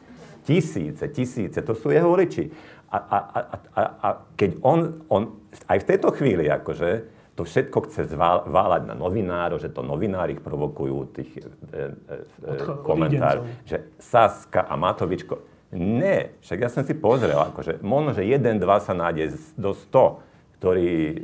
Tisíce, 0.45 1.05
tisíce, 1.09 1.59
to 1.65 1.73
sú 1.73 1.89
jeho 1.89 2.13
voliči. 2.13 2.53
A, 2.93 2.99
a, 2.99 3.19
a, 3.19 3.41
a, 3.73 3.83
a 4.03 4.09
keď 4.37 4.51
on, 4.61 4.79
on 5.09 5.23
aj 5.71 5.79
v 5.81 5.89
tejto 5.89 6.13
chvíli 6.13 6.51
akože 6.53 7.21
to 7.39 7.49
všetko 7.49 7.89
chce 7.89 8.13
zválať 8.13 8.85
na 8.85 8.93
novinárov, 8.93 9.57
že 9.57 9.73
to 9.73 9.81
novinári 9.81 10.37
ich 10.37 10.45
provokujú, 10.45 10.97
tých 11.17 11.31
e, 11.41 11.49
e, 11.73 12.17
e 12.45 12.53
komentár, 12.85 13.49
že 13.65 13.89
Saska 13.97 14.69
a 14.69 14.77
Matovičko. 14.77 15.41
Ne, 15.73 16.37
však 16.45 16.59
ja 16.61 16.69
som 16.69 16.83
si 16.85 16.93
pozrel, 16.99 17.39
akože 17.39 17.81
možno, 17.81 18.13
že 18.13 18.29
jeden, 18.29 18.59
dva 18.61 18.83
sa 18.83 18.93
nájde 18.93 19.39
do 19.57 19.73
100 19.73 20.30
ktorý 20.61 20.93
e, 20.93 21.15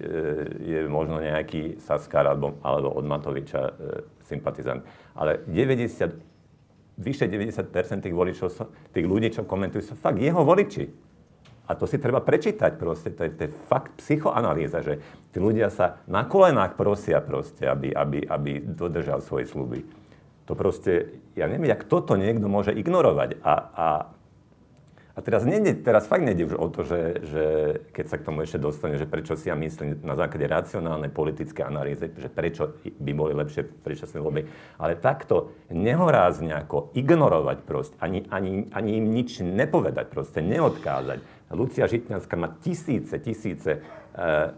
je 0.65 0.81
možno 0.89 1.21
nejaký 1.21 1.77
Saskar 1.77 2.25
alebo, 2.25 2.57
alebo 2.65 2.89
od 2.97 3.05
Matoviča 3.05 3.61
e, 3.69 3.73
sympatizant. 4.25 4.81
Ale 5.13 5.45
90, 5.45 6.97
vyše 6.97 7.29
90% 7.29 8.01
tých 8.01 8.17
voličov, 8.17 8.49
tých 8.97 9.05
ľudí, 9.05 9.29
čo 9.29 9.45
komentujú, 9.45 9.93
sú 9.93 9.95
fakt 9.95 10.17
jeho 10.17 10.41
voliči. 10.41 10.89
A 11.69 11.77
to 11.77 11.85
si 11.85 12.01
treba 12.01 12.25
prečítať 12.25 12.81
proste, 12.81 13.13
to 13.13 13.29
je, 13.29 13.31
to 13.37 13.43
je 13.45 13.51
fakt 13.69 13.93
psychoanalýza, 14.01 14.81
že 14.81 15.05
tí 15.35 15.39
ľudia 15.43 15.69
sa 15.69 16.01
na 16.09 16.25
kolenách 16.25 16.79
prosia 16.79 17.21
proste, 17.21 17.69
aby, 17.69 17.93
aby, 17.93 18.25
aby 18.25 18.65
dodržal 18.65 19.21
svoje 19.21 19.53
sluby. 19.53 19.85
To 20.49 20.57
proste, 20.57 21.21
ja 21.37 21.45
neviem, 21.45 21.69
jak 21.69 21.85
toto 21.85 22.17
niekto 22.17 22.49
môže 22.49 22.73
ignorovať. 22.73 23.43
A, 23.43 23.55
a 23.75 23.89
a 25.17 25.25
teraz, 25.25 25.49
nejde, 25.49 25.81
teraz 25.81 26.05
fakt 26.05 26.29
nejde 26.29 26.45
už 26.45 26.61
o 26.61 26.69
to, 26.69 26.85
že, 26.85 27.01
že 27.25 27.45
keď 27.97 28.05
sa 28.05 28.17
k 28.21 28.27
tomu 28.29 28.45
ešte 28.45 28.61
dostane, 28.61 29.01
že 29.01 29.09
prečo 29.09 29.33
si 29.33 29.49
ja 29.49 29.57
myslím 29.57 30.05
na 30.05 30.13
základe 30.13 30.45
racionálnej 30.45 31.09
politické 31.09 31.65
analýzy, 31.65 32.13
že 32.13 32.29
prečo 32.29 32.77
by 32.85 33.13
boli 33.17 33.33
lepšie 33.33 33.65
predčasné 33.81 34.21
voľby, 34.21 34.45
ale 34.77 35.01
takto 35.01 35.57
nehorázne 35.73 36.53
ako 36.53 36.93
ignorovať 36.93 37.59
proste, 37.65 37.97
ani, 37.97 38.29
ani, 38.29 38.69
ani 38.77 39.01
im 39.01 39.09
nič 39.09 39.41
nepovedať 39.41 40.13
proste, 40.13 40.45
neodkázať. 40.45 41.49
Lucia 41.57 41.89
Žitňanská 41.89 42.37
má 42.37 42.53
tisíce, 42.61 43.17
tisíce, 43.17 43.73
e, 43.73 43.81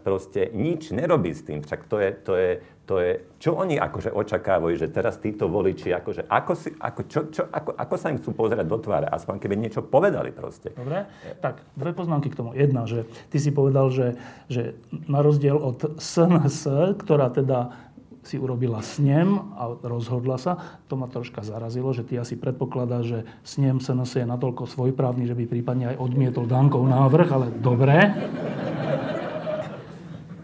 proste 0.03 0.51
nič 0.51 0.91
nerobí 0.91 1.31
s 1.31 1.45
tým, 1.45 1.63
však 1.63 1.87
to 1.87 2.03
je, 2.03 2.09
to 2.19 2.33
je, 2.35 2.51
to 2.89 2.97
je, 2.97 3.21
čo 3.37 3.53
oni 3.53 3.77
akože 3.77 4.09
očakávajú, 4.09 4.73
že 4.73 4.89
teraz 4.89 5.21
títo 5.21 5.45
voliči, 5.45 5.93
akože, 5.93 6.25
ako, 6.25 6.53
si, 6.57 6.73
ako, 6.73 7.01
čo, 7.05 7.19
čo, 7.29 7.45
ako, 7.45 7.77
ako 7.77 7.95
sa 8.01 8.09
im 8.09 8.17
chcú 8.17 8.33
pozerať 8.33 8.65
do 8.65 8.81
tváre, 8.81 9.05
aspoň 9.05 9.37
keby 9.37 9.53
niečo 9.61 9.85
povedali 9.85 10.33
proste. 10.33 10.73
Dobre, 10.73 11.05
tak 11.37 11.61
dve 11.77 11.93
poznámky 11.93 12.33
k 12.33 12.39
tomu. 12.41 12.57
Jedna, 12.57 12.89
že 12.89 13.05
ty 13.29 13.37
si 13.37 13.53
povedal, 13.53 13.93
že, 13.93 14.17
že 14.49 14.73
na 15.05 15.21
rozdiel 15.21 15.61
od 15.61 16.01
SNS, 16.01 16.65
ktorá 16.97 17.29
teda 17.29 17.77
si 18.25 18.41
urobila 18.41 18.81
snem 18.81 19.37
a 19.53 19.69
rozhodla 19.85 20.41
sa. 20.41 20.81
To 20.89 20.97
ma 20.97 21.05
troška 21.05 21.45
zarazilo, 21.45 21.93
že 21.93 22.01
ty 22.01 22.17
asi 22.17 22.41
predpokladá, 22.41 23.05
že 23.05 23.21
snem 23.45 23.77
SNS 23.77 24.17
je 24.17 24.25
natoľko 24.25 24.65
svojprávny, 24.65 25.29
že 25.29 25.37
by 25.37 25.45
prípadne 25.45 25.93
aj 25.93 26.01
odmietol 26.01 26.49
Dankov 26.49 26.89
návrh, 26.89 27.29
ale 27.29 27.47
dobre. 27.53 27.95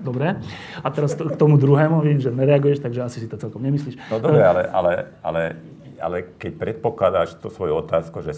Dobre. 0.05 0.37
A 0.85 0.87
teraz 0.93 1.17
k 1.17 1.33
tomu 1.33 1.57
druhému, 1.57 2.05
vidím, 2.05 2.21
že 2.21 2.29
nereaguješ, 2.29 2.85
takže 2.85 3.01
asi 3.01 3.17
si 3.25 3.27
to 3.27 3.41
celkom 3.41 3.65
nemyslíš. 3.65 3.97
No 4.13 4.21
dobre, 4.21 4.45
ale, 4.45 4.69
ale, 4.69 4.91
ale 5.25 5.41
ale 5.99 6.27
keď 6.37 6.51
predpokladáš 6.59 7.39
tú 7.39 7.47
svoju 7.47 7.79
otázku, 7.79 8.19
že 8.19 8.35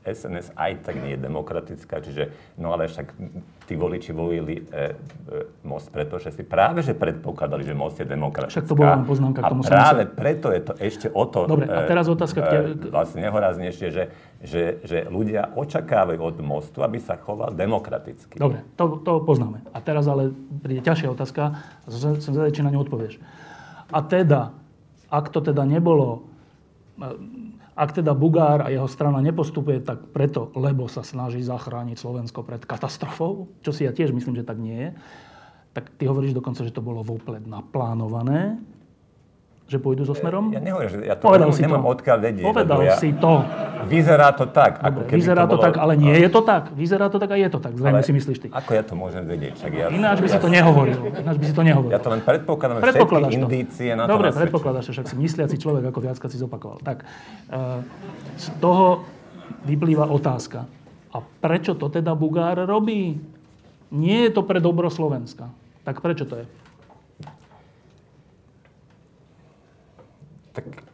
SNS 0.00 0.56
aj 0.56 0.80
tak 0.80 0.96
nie 0.96 1.12
je 1.12 1.20
demokratická, 1.20 2.00
čiže 2.00 2.32
no 2.56 2.72
ale 2.72 2.88
však 2.88 3.12
tí 3.68 3.76
voliči 3.76 4.16
volili 4.16 4.64
e, 4.64 4.96
e, 4.96 5.68
Most, 5.68 5.92
pretože 5.92 6.32
si 6.32 6.40
práve 6.40 6.80
že 6.80 6.96
predpokladali, 6.96 7.68
že 7.68 7.76
Most 7.76 8.00
je 8.00 8.08
demokratická. 8.08 8.64
Však 8.64 8.68
to 8.72 8.80
bola 8.80 9.04
poznámka 9.04 9.44
k 9.44 9.52
tomu. 9.52 9.60
A 9.60 9.68
práve 9.68 10.02
som 10.08 10.16
preto 10.16 10.48
je 10.56 10.60
to 10.64 10.72
ešte 10.80 11.06
o 11.12 11.24
to 11.28 11.44
Dobre, 11.44 11.68
a 11.68 11.84
teraz 11.84 12.08
otázka 12.08 12.40
e, 12.40 12.48
e, 12.48 12.88
vlastne 12.88 13.20
nehoraznejšie, 13.28 13.88
že, 13.92 14.04
že, 14.40 14.62
že 14.88 14.98
ľudia 15.12 15.52
očakávajú 15.52 16.20
od 16.24 16.36
Mostu, 16.40 16.80
aby 16.80 16.96
sa 16.96 17.20
choval 17.20 17.52
demokraticky. 17.52 18.40
Dobre, 18.40 18.64
to, 18.80 19.04
to 19.04 19.20
poznáme. 19.20 19.60
A 19.76 19.78
teraz 19.84 20.08
ale 20.08 20.32
príde 20.64 20.80
ťažšia 20.80 21.12
otázka 21.12 21.60
a 21.84 21.86
som 21.92 22.16
zvedavý, 22.16 22.56
či 22.56 22.64
na 22.64 22.72
ňu 22.72 22.88
odpovieš. 22.88 23.20
A 23.92 24.00
teda, 24.00 24.56
ak 25.12 25.28
to 25.28 25.44
teda 25.44 25.68
nebolo 25.68 26.24
ak 27.80 27.96
teda 27.96 28.12
Bugár 28.12 28.60
a 28.60 28.68
jeho 28.68 28.84
strana 28.84 29.24
nepostupuje 29.24 29.80
tak 29.80 30.12
preto, 30.12 30.52
lebo 30.52 30.84
sa 30.84 31.00
snaží 31.00 31.40
zachrániť 31.40 31.96
Slovensko 31.96 32.44
pred 32.44 32.60
katastrofou, 32.60 33.48
čo 33.64 33.72
si 33.72 33.88
ja 33.88 33.96
tiež 33.96 34.12
myslím, 34.12 34.36
že 34.36 34.44
tak 34.44 34.60
nie 34.60 34.76
je, 34.76 34.90
tak 35.72 35.88
ty 35.96 36.04
hovoríš 36.04 36.36
dokonca, 36.36 36.60
že 36.60 36.76
to 36.76 36.84
bolo 36.84 37.00
vopred 37.00 37.48
naplánované, 37.48 38.60
že 39.70 39.78
pôjdu 39.78 40.02
so 40.02 40.18
smerom? 40.18 40.50
Ja 40.50 40.58
nehovorím, 40.58 40.90
že 40.90 40.96
ja 41.06 41.14
to 41.14 41.30
Povedal 41.30 41.54
nemám, 41.54 41.62
nemám 41.62 41.86
odkiaľ 41.94 42.18
vedieť. 42.18 42.42
Povedal 42.42 42.80
ja, 42.82 42.98
si 42.98 43.14
to. 43.14 43.46
Vyzerá 43.86 44.34
to 44.34 44.50
tak. 44.50 44.82
Dobre, 44.82 45.06
ako 45.06 45.14
vyzerá 45.14 45.42
to, 45.46 45.54
bolo... 45.54 45.62
tak, 45.62 45.74
ale 45.78 45.92
nie 45.94 46.16
je 46.18 46.26
to 46.26 46.40
tak. 46.42 46.74
Vyzerá 46.74 47.06
to 47.06 47.22
tak 47.22 47.30
a 47.30 47.36
je 47.38 47.48
to 47.54 47.58
tak. 47.62 47.72
Zrejme 47.78 48.02
si 48.02 48.10
myslíš 48.10 48.38
ty. 48.42 48.46
Ako 48.50 48.70
ja 48.74 48.82
to 48.82 48.98
môžem 48.98 49.22
vedieť? 49.30 49.62
Však 49.62 49.70
ja, 49.70 49.86
Ináč 49.94 50.18
by 50.18 50.26
ja, 50.26 50.34
si 50.34 50.38
to 50.42 50.50
nehovoril. 50.50 50.98
Ináč 51.14 51.36
by 51.38 51.46
si 51.46 51.54
to 51.54 51.62
nehovoril. 51.62 51.94
Ja 51.94 52.02
to 52.02 52.10
len 52.10 52.20
predpokladám, 52.26 52.82
všetky 52.82 53.14
indície 53.38 53.94
na 53.94 54.10
to 54.10 54.18
Dobre, 54.18 54.34
predpokladáš, 54.34 54.90
však 54.90 55.06
si 55.06 55.14
mysliaci 55.14 55.54
človek, 55.54 55.86
ako 55.86 55.98
viackrát 56.02 56.30
si 56.34 56.38
zopakoval. 56.42 56.82
Tak, 56.82 57.06
uh, 57.54 57.78
z 58.34 58.46
toho 58.58 59.06
vyplýva 59.70 60.10
otázka. 60.10 60.66
A 61.14 61.22
prečo 61.22 61.78
to 61.78 61.86
teda 61.86 62.18
Bugár 62.18 62.58
robí? 62.66 63.22
Nie 63.94 64.30
je 64.30 64.34
to 64.34 64.42
pre 64.42 64.58
dobro 64.58 64.90
Slovenska. 64.90 65.46
Tak 65.86 66.02
prečo 66.02 66.26
to 66.26 66.42
je? 66.42 66.46
Tak 70.60 70.84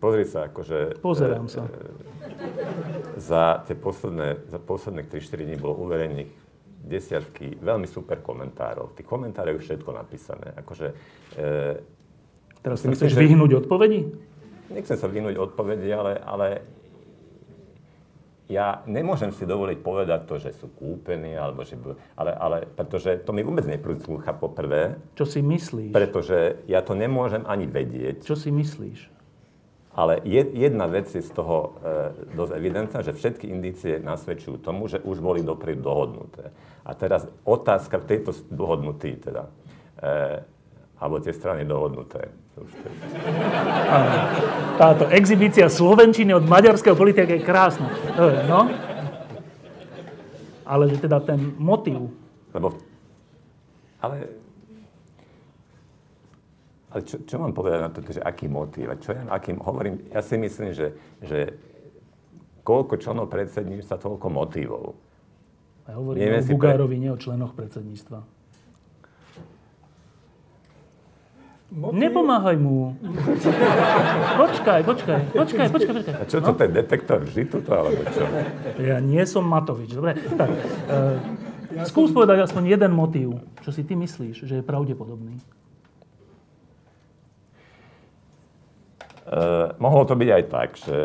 pozri 0.00 0.24
sa, 0.28 0.52
akože... 0.52 1.00
Pozerám 1.00 1.48
sa. 1.48 1.64
E, 1.64 3.20
za 3.20 3.64
tie 3.64 3.76
posledné, 3.78 4.48
za 4.52 4.60
posledných 4.60 5.08
3-4 5.08 5.48
dní 5.48 5.56
bolo 5.56 5.80
uverejných 5.88 6.30
desiatky 6.84 7.56
veľmi 7.64 7.88
super 7.88 8.20
komentárov. 8.20 8.92
Tí 8.92 9.00
komentáre 9.00 9.56
už 9.56 9.64
všetko 9.64 9.90
napísané. 9.96 10.52
Akože, 10.60 10.92
e, 11.40 11.94
Teraz 12.64 12.80
si 12.80 12.88
myslíš 12.88 13.12
vyhnúť 13.12 13.60
odpovedi? 13.60 14.08
Nechcem 14.72 14.96
sa 14.96 15.04
vyhnúť 15.04 15.36
odpovedi, 15.36 15.92
ale, 15.92 16.16
ale 16.16 16.64
ja 18.44 18.84
nemôžem 18.84 19.32
si 19.32 19.48
dovoliť 19.48 19.78
povedať 19.80 20.20
to, 20.28 20.36
že 20.36 20.52
sú 20.60 20.68
kúpení, 20.76 21.32
alebo 21.32 21.64
že... 21.64 21.80
Ale, 22.12 22.32
ale 22.36 22.58
pretože 22.68 23.24
to 23.24 23.32
mi 23.32 23.40
vôbec 23.40 23.64
neprúca 23.64 24.36
poprvé. 24.36 25.00
Čo 25.16 25.24
si 25.24 25.40
myslíš? 25.40 25.96
Pretože 25.96 26.60
ja 26.68 26.84
to 26.84 26.92
nemôžem 26.92 27.48
ani 27.48 27.64
vedieť. 27.64 28.20
Čo 28.20 28.36
si 28.36 28.52
myslíš? 28.52 29.14
Ale 29.94 30.18
jedna 30.26 30.90
vec 30.90 31.06
je 31.06 31.22
z 31.22 31.30
toho 31.30 31.78
e, 31.78 32.34
dosť 32.34 32.52
evidentná, 32.58 32.98
že 33.06 33.14
všetky 33.14 33.46
indície 33.46 34.02
nasvedčujú 34.02 34.58
tomu, 34.58 34.90
že 34.90 34.98
už 34.98 35.22
boli 35.22 35.38
dopredu 35.38 35.86
dohodnuté. 35.86 36.50
A 36.82 36.98
teraz 36.98 37.30
otázka 37.46 38.02
v 38.02 38.08
tejto 38.10 38.34
dohodnutý, 38.50 39.22
teda, 39.22 39.46
e, 40.02 40.42
alebo 41.04 41.20
tie 41.20 41.36
strany 41.36 41.68
dohodnuté. 41.68 42.32
Táto 44.80 45.04
exibícia 45.12 45.68
slovenčiny 45.68 46.32
od 46.32 46.48
maďarského 46.48 46.96
politika 46.96 47.28
je 47.28 47.44
krásna. 47.44 47.92
No. 48.48 48.72
Ale 50.64 50.88
že 50.88 50.96
teda 51.04 51.20
ten 51.20 51.52
motív. 51.60 52.08
Lebo, 52.56 52.72
ale 54.00 54.32
ale 56.94 57.02
čo, 57.02 57.26
čo 57.26 57.42
mám 57.42 57.50
povedať 57.50 57.80
na 57.82 57.90
to, 57.90 58.06
že 58.06 58.22
aký 58.22 58.46
motív? 58.46 58.94
Čo 59.02 59.18
ja, 59.18 59.26
akým, 59.26 59.58
hovorím, 59.58 60.06
ja 60.14 60.22
si 60.22 60.38
myslím, 60.38 60.70
že, 60.70 60.94
že 61.18 61.58
koľko 62.62 63.02
členov 63.02 63.34
predsedníctva, 63.34 63.98
toľko 63.98 64.26
motívov. 64.30 64.94
Ja 65.90 65.98
hovorím 65.98 66.22
Neviem 66.22 66.42
o 66.46 66.50
Bugárovi, 66.54 66.94
pre... 66.94 67.02
nie 67.02 67.10
o 67.10 67.18
členoch 67.18 67.52
predsedníctva. 67.58 68.33
Motiv... 71.72 71.96
Nepomáhaj 71.96 72.56
mu. 72.60 72.92
Počkaj, 74.36 74.80
počkaj, 74.84 75.20
počkaj, 75.32 75.66
počkaj, 75.72 75.94
počkaj. 75.96 76.14
A 76.20 76.24
čo 76.28 76.38
to 76.44 76.52
no? 76.52 76.58
ten 76.60 76.70
detektor 76.76 77.24
vždy 77.24 77.42
tuto, 77.48 77.72
alebo 77.72 78.04
čo? 78.12 78.24
Ja 78.84 79.00
nie 79.00 79.24
som 79.24 79.48
Matovič, 79.48 79.96
dobre? 79.96 80.14
Tak, 80.36 80.50
uh, 80.52 81.16
ja 81.72 81.82
skús 81.88 82.12
som... 82.12 82.20
povedať 82.20 82.44
aspoň 82.44 82.78
jeden 82.78 82.92
motív, 82.92 83.40
čo 83.64 83.72
si 83.72 83.80
ty 83.80 83.96
myslíš, 83.96 84.44
že 84.44 84.54
je 84.60 84.64
pravdepodobný. 84.64 85.40
Uh, 89.24 89.72
mohlo 89.80 90.04
to 90.04 90.14
byť 90.20 90.28
aj 90.30 90.42
tak, 90.52 90.68
že... 90.76 90.96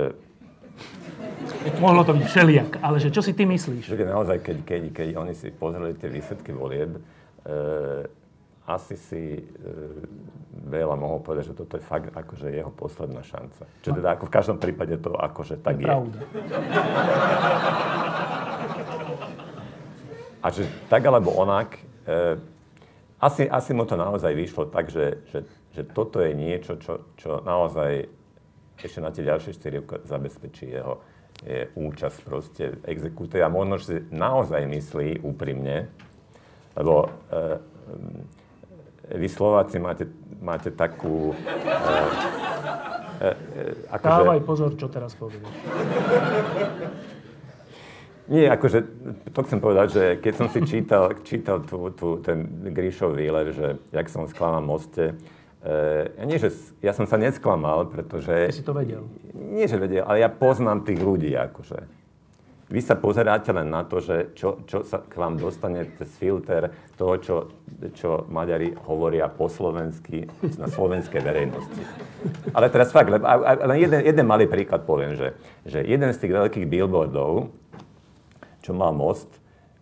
Mohlo 1.79 2.03
to 2.03 2.13
byť 2.19 2.25
všelijak, 2.27 2.71
ale 2.83 2.99
že 2.99 3.09
čo 3.15 3.23
si 3.23 3.31
ty 3.31 3.47
myslíš? 3.47 3.95
Že 3.95 4.11
naozaj, 4.11 4.43
keď, 4.43 4.57
keď, 4.67 4.81
keď 4.91 5.07
oni 5.15 5.33
si 5.33 5.55
pozreli 5.55 5.95
tie 5.95 6.11
výsledky 6.11 6.51
volieb, 6.51 6.99
uh, 6.99 8.03
asi 8.69 8.95
si 8.95 9.23
uh, 9.41 10.05
veľa 10.69 10.93
mohol 10.93 11.25
povedať, 11.25 11.49
že 11.51 11.57
toto 11.57 11.81
je 11.81 11.83
fakt 11.83 12.13
akože 12.13 12.53
jeho 12.53 12.69
posledná 12.69 13.25
šanca. 13.25 13.65
Čo 13.81 13.97
teda 13.97 14.13
ako 14.13 14.29
v 14.29 14.33
každom 14.37 14.57
prípade 14.61 14.93
to 15.01 15.17
akože 15.17 15.57
tak 15.65 15.81
je. 15.81 15.89
Pravda. 15.89 16.19
A 20.39 20.47
že 20.53 20.69
tak 20.87 21.01
alebo 21.01 21.33
onak, 21.33 21.81
uh, 22.05 22.37
asi, 23.17 23.49
asi 23.49 23.73
mu 23.73 23.83
to 23.83 23.97
naozaj 23.97 24.31
vyšlo 24.31 24.69
tak, 24.69 24.87
že, 24.93 25.25
že 25.33 25.43
že 25.75 25.85
toto 25.85 26.19
je 26.19 26.33
niečo, 26.33 26.81
čo, 26.81 27.13
čo 27.15 27.39
naozaj 27.45 28.09
ešte 28.79 28.99
na 28.99 29.11
tie 29.13 29.23
ďalšie 29.27 29.51
4 29.55 29.79
roky 29.79 29.95
zabezpečí 30.07 30.65
jeho 30.71 31.03
je 31.39 31.71
účasť 31.71 32.19
proste 32.27 32.63
exekúte 32.83 33.39
a 33.39 33.47
možno, 33.47 33.79
že 33.79 34.03
naozaj 34.11 34.67
myslí 34.67 35.23
úprimne, 35.23 35.87
lebo 36.75 37.07
e, 37.07 37.09
vy 39.15 39.27
Slováci 39.29 39.81
máte, 39.81 40.05
máte 40.41 40.69
takú... 40.69 41.33
E, 43.19 43.25
e, 43.25 43.31
akože, 43.89 44.21
Dávaj 44.21 44.41
pozor, 44.45 44.71
čo 44.77 44.87
teraz 44.87 45.17
povieš. 45.17 45.43
Nie, 48.29 48.53
akože, 48.53 48.79
to 49.33 49.39
chcem 49.41 49.57
povedať, 49.57 49.87
že 49.89 50.03
keď 50.21 50.33
som 50.37 50.47
si 50.53 50.61
čítal, 50.61 51.17
čítal 51.25 51.65
tú, 51.65 51.89
tú, 51.89 52.21
ten 52.21 52.45
Gríšov 52.69 53.17
výlet, 53.17 53.57
že 53.57 53.81
jak 53.89 54.07
som 54.07 54.29
sklamal 54.29 54.61
moste, 54.61 55.17
Uh, 55.59 56.07
nie, 56.23 56.39
že 56.39 56.55
ja 56.79 56.95
som 56.95 57.03
sa 57.03 57.19
nesklamal, 57.19 57.91
pretože... 57.91 58.31
Ty 58.47 58.55
si 58.55 58.63
to 58.63 58.71
vedel. 58.71 59.11
Nie, 59.35 59.67
že 59.67 59.75
vedel, 59.75 60.07
ale 60.07 60.23
ja 60.23 60.31
poznám 60.31 60.87
tých 60.87 61.03
ľudí, 61.03 61.35
akože. 61.35 61.98
Vy 62.69 62.85
sa 62.85 62.93
pozeráte 62.93 63.49
len 63.49 63.65
na 63.73 63.81
to, 63.81 63.97
že 63.97 64.37
čo, 64.37 64.61
čo 64.69 64.85
sa 64.85 65.01
k 65.01 65.17
vám 65.17 65.41
dostane 65.41 65.89
cez 65.97 66.09
filter 66.21 66.69
toho, 66.93 67.13
čo, 67.17 67.35
čo 67.97 68.29
Maďari 68.29 68.77
hovoria 68.85 69.25
po 69.25 69.49
slovensky 69.49 70.29
na 70.61 70.69
slovenskej 70.69 71.17
verejnosti. 71.17 71.81
Ale 72.53 72.69
teraz 72.69 72.93
fakt, 72.93 73.09
len 73.09 73.77
jeden, 73.81 74.05
jeden 74.05 74.25
malý 74.29 74.45
príklad 74.45 74.85
poviem, 74.85 75.17
že, 75.17 75.33
že 75.65 75.81
jeden 75.81 76.13
z 76.13 76.21
tých 76.21 76.29
veľkých 76.29 76.69
billboardov, 76.69 77.49
čo 78.61 78.71
mal 78.77 78.93
most, 78.93 79.39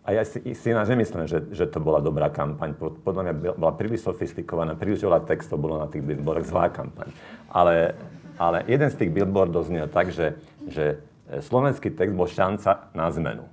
a 0.07 0.15
ja 0.15 0.23
si, 0.23 0.39
si 0.39 0.71
ináč 0.71 0.87
nemyslím, 0.87 1.27
že, 1.27 1.43
že 1.51 1.67
to 1.67 1.83
bola 1.83 1.99
dobrá 1.99 2.31
kampaň. 2.31 2.71
Podľa 2.79 3.21
mňa 3.27 3.33
bola 3.59 3.75
príliš 3.75 4.07
sofistikovaná, 4.07 4.79
príliš 4.79 5.03
veľa 5.03 5.27
textov 5.27 5.59
bolo 5.59 5.75
na 5.75 5.91
tých 5.91 5.99
billboardoch, 5.99 6.47
zlá 6.47 6.71
kampaň. 6.71 7.11
Ale, 7.51 7.91
ale 8.39 8.63
jeden 8.71 8.87
z 8.87 8.95
tých 9.03 9.11
billboardov 9.11 9.67
znel 9.67 9.91
tak, 9.91 10.15
že, 10.15 10.39
že 10.63 11.03
slovenský 11.43 11.91
text 11.91 12.15
bol 12.15 12.27
šanca 12.27 12.91
na 12.95 13.11
zmenu. 13.11 13.45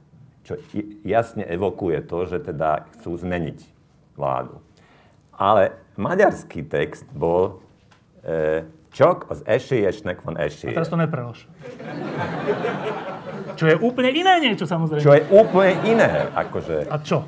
Čo 0.44 0.60
jasne 1.02 1.42
evokuje 1.48 2.04
to, 2.04 2.28
že 2.28 2.38
teda 2.44 2.86
chcú 2.94 3.16
zmeniť 3.16 3.58
vládu. 4.14 4.60
Ale 5.34 5.74
maďarský 5.98 6.62
text 6.68 7.08
bol 7.10 7.64
e, 8.22 8.68
Csak 8.94 9.26
az 9.26 9.42
esélyesnek 9.42 10.22
van 10.22 10.38
esélye. 10.38 10.70
A 10.70 10.78
teraz 10.78 10.86
to 10.86 10.94
neprelož. 10.94 11.50
Čo 13.58 13.66
je 13.66 13.76
úplne 13.82 14.14
iné 14.14 14.38
niečo, 14.38 14.70
samozrejme. 14.70 15.02
Čo 15.02 15.14
je 15.18 15.22
úplne 15.34 15.74
iné. 15.82 16.30
Akože, 16.30 16.86
A 16.86 17.02
čo? 17.02 17.26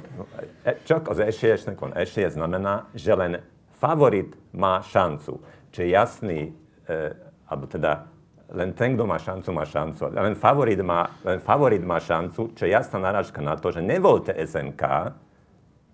E, 0.62 0.78
Csak 0.86 1.10
az 1.10 1.18
esélyesnek 1.18 1.74
van 1.74 1.90
esélye 1.98 2.30
znamená, 2.30 2.86
že 2.94 3.10
len 3.18 3.42
favorit 3.82 4.30
má 4.54 4.78
šancu. 4.78 5.42
Čo 5.74 5.78
je 5.82 5.88
jasný, 5.90 6.40
e, 6.86 7.14
alebo 7.50 7.66
teda 7.66 8.06
len 8.54 8.70
ten, 8.78 8.94
kto 8.94 9.04
má 9.06 9.18
šancu, 9.18 9.48
má 9.50 9.66
šancu. 9.66 10.14
Len 10.14 10.38
favorit 10.38 10.78
má, 10.78 11.18
len 11.26 11.42
favorit 11.42 11.82
má 11.82 11.98
šancu, 11.98 12.54
čo 12.54 12.62
je 12.62 12.70
jasná 12.70 13.02
narážka 13.02 13.42
na 13.42 13.58
to, 13.58 13.74
že 13.74 13.82
nevolte 13.82 14.30
SNK, 14.30 14.82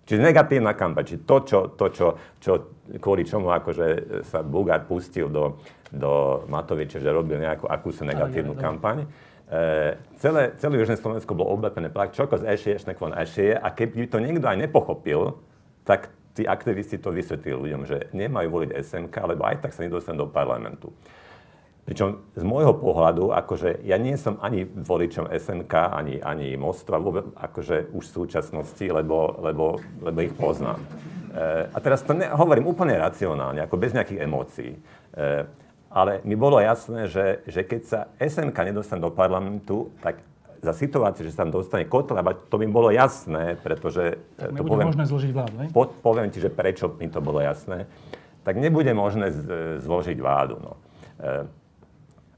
Čiže 0.03 0.19
negatívna 0.19 0.75
kampaň, 0.75 1.03
čiže 1.07 1.21
to, 1.23 1.37
čo, 1.47 1.59
to 1.79 1.85
čo, 1.87 2.07
čo, 2.43 2.51
kvôli 2.99 3.23
čomu 3.23 3.55
akože 3.55 3.87
sa 4.27 4.43
Bugár 4.43 4.83
pustil 4.83 5.31
do, 5.31 5.63
do 5.87 6.43
Matoviča, 6.51 6.99
že 6.99 7.07
robil 7.07 7.39
nejakú 7.39 7.71
akúsi 7.71 8.03
negatívnu 8.03 8.51
kampaň. 8.59 9.07
E, 9.47 9.95
celé, 10.19 10.59
celé 10.59 10.75
Južné 10.75 10.99
Slovensko 10.99 11.31
bolo 11.39 11.55
oblepené 11.55 11.87
plak, 11.87 12.11
čoko 12.11 12.35
z 12.35 12.51
ešie, 12.51 12.83
šnekvon 12.83 13.15
ešie 13.15 13.55
a 13.55 13.71
keby 13.71 14.11
to 14.11 14.19
niekto 14.19 14.43
aj 14.43 14.67
nepochopil, 14.67 15.39
tak 15.87 16.11
tí 16.35 16.43
aktivisti 16.43 16.99
to 16.99 17.15
vysvetlili 17.15 17.71
ľuďom, 17.71 17.81
že 17.87 18.11
nemajú 18.11 18.47
voliť 18.51 18.71
SNK, 18.83 19.15
lebo 19.23 19.47
aj 19.47 19.63
tak 19.63 19.71
sa 19.71 19.87
nedostanú 19.87 20.27
do 20.27 20.35
parlamentu. 20.35 20.91
Pričom 21.83 22.23
z 22.31 22.43
môjho 22.47 22.71
pohľadu, 22.79 23.35
akože 23.35 23.83
ja 23.83 23.99
nie 23.99 24.15
som 24.15 24.39
ani 24.39 24.63
voličom 24.63 25.27
SNK, 25.27 25.73
ani, 25.91 26.15
ani 26.23 26.55
Mostva, 26.55 26.95
vôbec 26.95 27.27
akože 27.35 27.91
už 27.91 28.03
v 28.07 28.15
súčasnosti, 28.23 28.85
lebo, 28.87 29.35
lebo, 29.43 29.83
lebo 29.99 30.17
ich 30.23 30.31
poznám. 30.31 30.79
E, 30.79 31.67
a 31.67 31.77
teraz 31.83 31.99
to 32.07 32.15
ne, 32.15 32.31
hovorím 32.31 32.71
úplne 32.71 32.95
racionálne, 32.95 33.59
ako 33.67 33.75
bez 33.75 33.91
nejakých 33.91 34.23
emócií. 34.23 34.71
E, 34.71 35.43
ale 35.91 36.23
mi 36.23 36.39
bolo 36.39 36.63
jasné, 36.63 37.11
že, 37.11 37.43
že 37.51 37.67
keď 37.67 37.81
sa 37.83 37.99
SNK 38.15 38.55
nedostane 38.71 39.03
do 39.03 39.11
parlamentu, 39.11 39.91
tak 39.99 40.23
za 40.63 40.71
situáciu, 40.71 41.27
že 41.27 41.35
sa 41.35 41.43
tam 41.43 41.51
dostane 41.51 41.83
Kotleba, 41.83 42.31
to 42.31 42.55
mi 42.55 42.71
bolo 42.71 42.95
jasné, 42.95 43.59
pretože... 43.59 44.23
Tak 44.39 44.55
to 44.55 44.63
poviem, 44.63 44.87
možné 44.87 45.03
zložiť 45.03 45.31
vládu, 45.35 45.55
ne? 45.59 45.67
Po, 45.75 45.83
poviem 45.91 46.31
ti, 46.31 46.39
že 46.39 46.47
prečo 46.47 46.95
mi 46.95 47.11
to 47.11 47.19
bolo 47.19 47.43
jasné. 47.43 47.91
Tak 48.47 48.55
nebude 48.55 48.95
možné 48.95 49.35
z, 49.35 49.39
zložiť 49.83 50.15
vládu. 50.15 50.63
No. 50.63 50.79
E, 51.19 51.43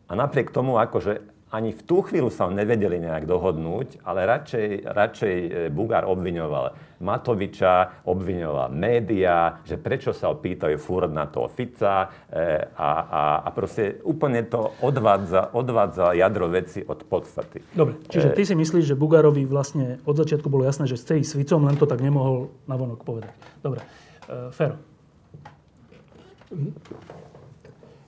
a 0.06 0.12
napriek 0.14 0.54
tomu, 0.54 0.78
akože 0.78 1.36
ani 1.56 1.72
v 1.72 1.82
tú 1.88 2.04
chvíľu 2.04 2.28
sa 2.34 2.52
nevedeli 2.52 3.00
nejak 3.00 3.30
dohodnúť, 3.30 4.04
ale 4.04 4.28
radšej, 4.28 4.68
radšej 4.92 5.36
e, 5.38 5.50
Bugár 5.72 6.04
obviňoval 6.10 6.98
Matoviča, 7.00 8.04
obviňoval 8.04 8.76
médiá, 8.76 9.64
že 9.64 9.80
prečo 9.80 10.12
sa 10.12 10.34
opýtajú 10.36 10.76
furt 10.76 11.08
na 11.08 11.30
toho 11.32 11.48
Fica 11.48 12.12
e, 12.28 12.60
a, 12.76 12.90
a, 13.08 13.22
a 13.46 13.50
proste 13.56 14.04
úplne 14.04 14.44
to 14.50 14.74
odvádza, 14.84 15.56
odvádza 15.56 16.18
jadro 16.18 16.52
veci 16.52 16.84
od 16.84 17.08
podstaty. 17.08 17.64
Dobre, 17.72 18.04
čiže 18.12 18.36
ty 18.36 18.44
si 18.44 18.58
myslíš, 18.58 18.92
že 18.92 19.00
Bugárovi 19.00 19.48
vlastne 19.48 20.04
od 20.04 20.18
začiatku 20.20 20.52
bolo 20.52 20.68
jasné, 20.68 20.92
že 20.92 21.00
chce 21.00 21.24
ísť 21.24 21.30
s 21.30 21.38
Ficom, 21.40 21.64
len 21.64 21.80
to 21.80 21.88
tak 21.88 22.04
nemohol 22.04 22.52
navonok 22.68 23.06
povedať. 23.08 23.32
Dobre. 23.64 23.80
E, 24.28 24.52
Fero. 24.52 24.76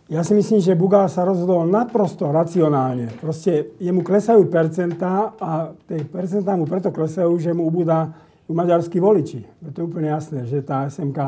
Ja 0.08 0.24
si 0.24 0.32
myslím, 0.32 0.64
že 0.64 0.72
Bugár 0.72 1.12
sa 1.12 1.28
rozhodol 1.28 1.68
naprosto 1.68 2.32
racionálne. 2.32 3.12
Proste 3.20 3.76
jemu 3.76 4.08
klesajú 4.08 4.48
percentá 4.48 5.36
a 5.36 5.76
tie 5.84 6.08
percentá 6.08 6.56
mu 6.56 6.64
preto 6.64 6.96
klesajú, 6.96 7.36
že 7.36 7.52
mu 7.52 7.68
ubúda 7.68 8.16
maďarskí 8.48 9.04
voliči. 9.04 9.44
To 9.76 9.76
je 9.76 9.84
úplne 9.84 10.08
jasné, 10.08 10.48
že 10.48 10.64
tá 10.64 10.88
SMK 10.88 11.20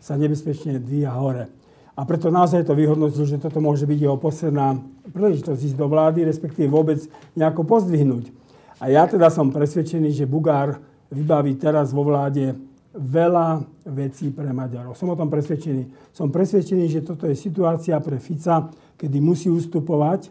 sa 0.00 0.16
nebezpečne 0.16 0.80
dvíha 0.80 1.12
hore. 1.12 1.52
A 1.92 2.08
preto 2.08 2.32
naozaj 2.32 2.64
to 2.64 2.72
vyhodnotil, 2.72 3.28
že 3.28 3.36
toto 3.36 3.60
môže 3.60 3.84
byť 3.84 3.98
jeho 4.00 4.16
posledná 4.16 4.80
príležitosť 5.12 5.60
ísť 5.68 5.76
do 5.76 5.92
vlády, 5.92 6.24
respektíve 6.24 6.72
vôbec 6.72 7.04
nejako 7.36 7.68
pozdvihnúť. 7.68 8.32
A 8.80 8.88
ja 8.88 9.04
teda 9.04 9.28
som 9.28 9.52
presvedčený, 9.52 10.08
že 10.08 10.24
Bugár 10.24 10.80
vybaví 11.12 11.52
teraz 11.60 11.92
vo 11.92 12.00
vláde 12.08 12.56
veľa 12.92 13.64
vecí 13.88 14.28
pre 14.28 14.52
Maďarov. 14.52 14.92
Som 14.92 15.12
o 15.12 15.16
tom 15.16 15.32
presvedčený. 15.32 16.12
Som 16.12 16.28
presvedčený, 16.28 16.84
že 16.92 17.00
toto 17.00 17.24
je 17.24 17.32
situácia 17.32 17.96
pre 18.04 18.20
Fica, 18.20 18.68
kedy 19.00 19.18
musí 19.20 19.48
ustupovať 19.48 20.28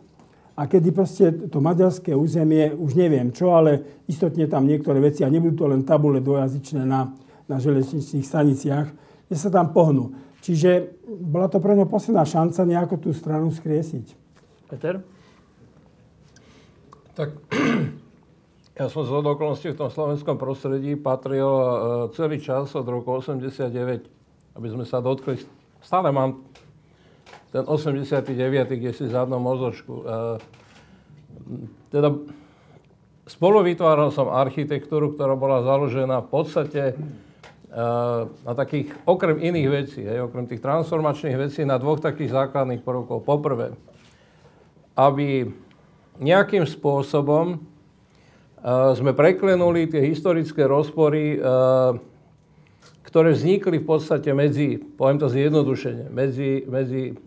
a 0.53 0.69
kedy 0.69 0.89
proste 0.93 1.25
to 1.49 1.57
maďarské 1.57 2.13
územie, 2.13 2.69
už 2.69 2.93
neviem 2.93 3.33
čo, 3.33 3.55
ale 3.55 4.03
istotne 4.05 4.45
tam 4.45 4.69
niektoré 4.69 5.01
veci, 5.01 5.25
a 5.25 5.31
nebudú 5.31 5.65
to 5.65 5.71
len 5.71 5.81
tabule 5.81 6.21
dvojazyčné 6.21 6.85
na, 6.85 7.09
na 7.49 7.57
železničných 7.57 8.25
staniciach, 8.25 8.87
že 9.25 9.35
sa 9.35 9.49
tam 9.49 9.73
pohnú. 9.73 10.13
Čiže 10.41 11.01
bola 11.07 11.49
to 11.49 11.57
pre 11.57 11.73
ňo 11.77 11.89
posledná 11.89 12.25
šanca 12.25 12.61
nejako 12.65 12.95
tú 12.97 13.09
stranu 13.13 13.49
skriesiť. 13.49 14.05
Peter? 14.69 15.01
Tak 17.17 17.29
ja 18.81 18.89
som 18.89 19.05
z 19.05 19.13
okolností 19.13 19.77
v 19.77 19.77
tom 19.77 19.93
slovenskom 19.93 20.41
prostredí 20.41 20.97
patril 20.97 21.45
e, 21.45 21.69
celý 22.17 22.41
čas 22.41 22.73
od 22.73 22.81
roku 22.89 23.13
89, 23.13 23.69
aby 24.57 24.67
sme 24.73 24.89
sa 24.89 24.97
dotkli. 24.97 25.37
Stále 25.85 26.09
mám 26.09 26.41
ten 27.53 27.61
89, 27.61 28.33
kde 28.73 28.89
si 28.89 29.05
zadnom 29.05 29.37
mozočku. 29.37 30.01
E, 30.01 30.03
teda 31.93 32.09
spolu 33.29 33.61
vytváral 33.61 34.09
som 34.09 34.33
architektúru, 34.33 35.13
ktorá 35.13 35.37
bola 35.37 35.61
založená 35.61 36.25
v 36.25 36.29
podstate 36.33 36.81
e, 36.89 36.93
na 38.25 38.53
takých, 38.57 38.97
okrem 39.05 39.45
iných 39.45 39.69
vecí, 39.69 40.01
hej, 40.01 40.25
okrem 40.25 40.49
tých 40.49 40.65
transformačných 40.65 41.37
vecí, 41.37 41.61
na 41.69 41.77
dvoch 41.77 42.01
takých 42.01 42.33
základných 42.33 42.81
prvkov. 42.81 43.29
Poprvé, 43.29 43.77
aby 44.97 45.53
nejakým 46.17 46.65
spôsobom 46.65 47.69
sme 48.69 49.17
preklenuli 49.17 49.89
tie 49.89 50.05
historické 50.05 50.69
rozpory, 50.69 51.41
ktoré 53.01 53.33
vznikli 53.33 53.81
v 53.81 53.87
podstate 53.89 54.31
medzi, 54.31 54.77
poviem 54.77 55.17
to 55.17 55.27
zjednodušene, 55.27 56.13
medzi, 56.13 56.63
medzi 56.69 57.17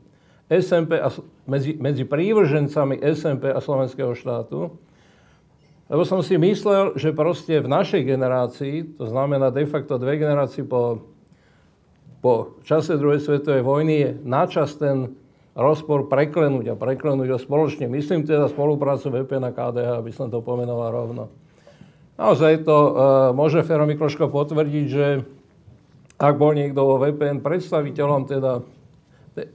SMP 0.49 0.97
a, 0.97 1.11
medzi, 1.45 1.75
medzi 1.77 2.05
prívržencami 2.07 3.03
SMP 3.03 3.51
a 3.51 3.59
slovenského 3.59 4.15
štátu. 4.15 4.73
Lebo 5.85 6.03
som 6.09 6.25
si 6.25 6.41
myslel, 6.41 6.97
že 6.97 7.13
proste 7.13 7.61
v 7.61 7.69
našej 7.69 8.09
generácii, 8.09 8.97
to 8.97 9.05
znamená 9.05 9.53
de 9.53 9.69
facto 9.69 10.01
dve 10.01 10.17
generácie 10.17 10.65
po, 10.65 11.05
po 12.25 12.57
čase 12.65 12.97
druhej 12.97 13.21
svetovej 13.21 13.61
vojny, 13.61 13.95
je 14.01 14.11
načas 14.25 14.81
ten 14.81 15.13
rozpor 15.55 16.11
preklenúť 16.11 16.75
a 16.75 16.79
preklenúť 16.79 17.29
ho 17.31 17.39
spoločne. 17.39 17.87
Myslím 17.87 18.27
teda 18.27 18.51
spoluprácu 18.51 19.11
VPN 19.11 19.49
a 19.49 19.53
KDH, 19.55 19.89
aby 20.03 20.11
som 20.11 20.27
to 20.27 20.43
pomenoval 20.43 20.91
rovno. 20.91 21.25
Naozaj 22.19 22.67
to 22.67 22.75
uh, 22.75 22.91
môže 23.35 23.63
Fero 23.67 23.87
Mikloško 23.87 24.31
potvrdiť, 24.31 24.87
že 24.87 25.07
ak 26.19 26.35
bol 26.39 26.55
niekto 26.55 26.79
vo 26.79 26.99
VPN 27.03 27.43
predstaviteľom 27.43 28.23
teda 28.31 28.63
te, 29.35 29.51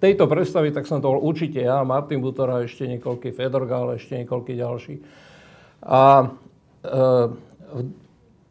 tejto 0.00 0.24
predstavy, 0.24 0.72
tak 0.72 0.88
som 0.88 1.00
to 1.00 1.12
bol 1.12 1.20
určite 1.20 1.60
ja, 1.60 1.84
Martin 1.84 2.24
Butora, 2.24 2.64
ešte 2.64 2.88
niekoľký 2.88 3.36
Fedor 3.36 3.68
Gál, 3.68 3.96
ešte 3.96 4.16
niekoľký 4.20 4.52
ďalší. 4.56 4.94
A 5.84 6.28
uh, 6.28 7.26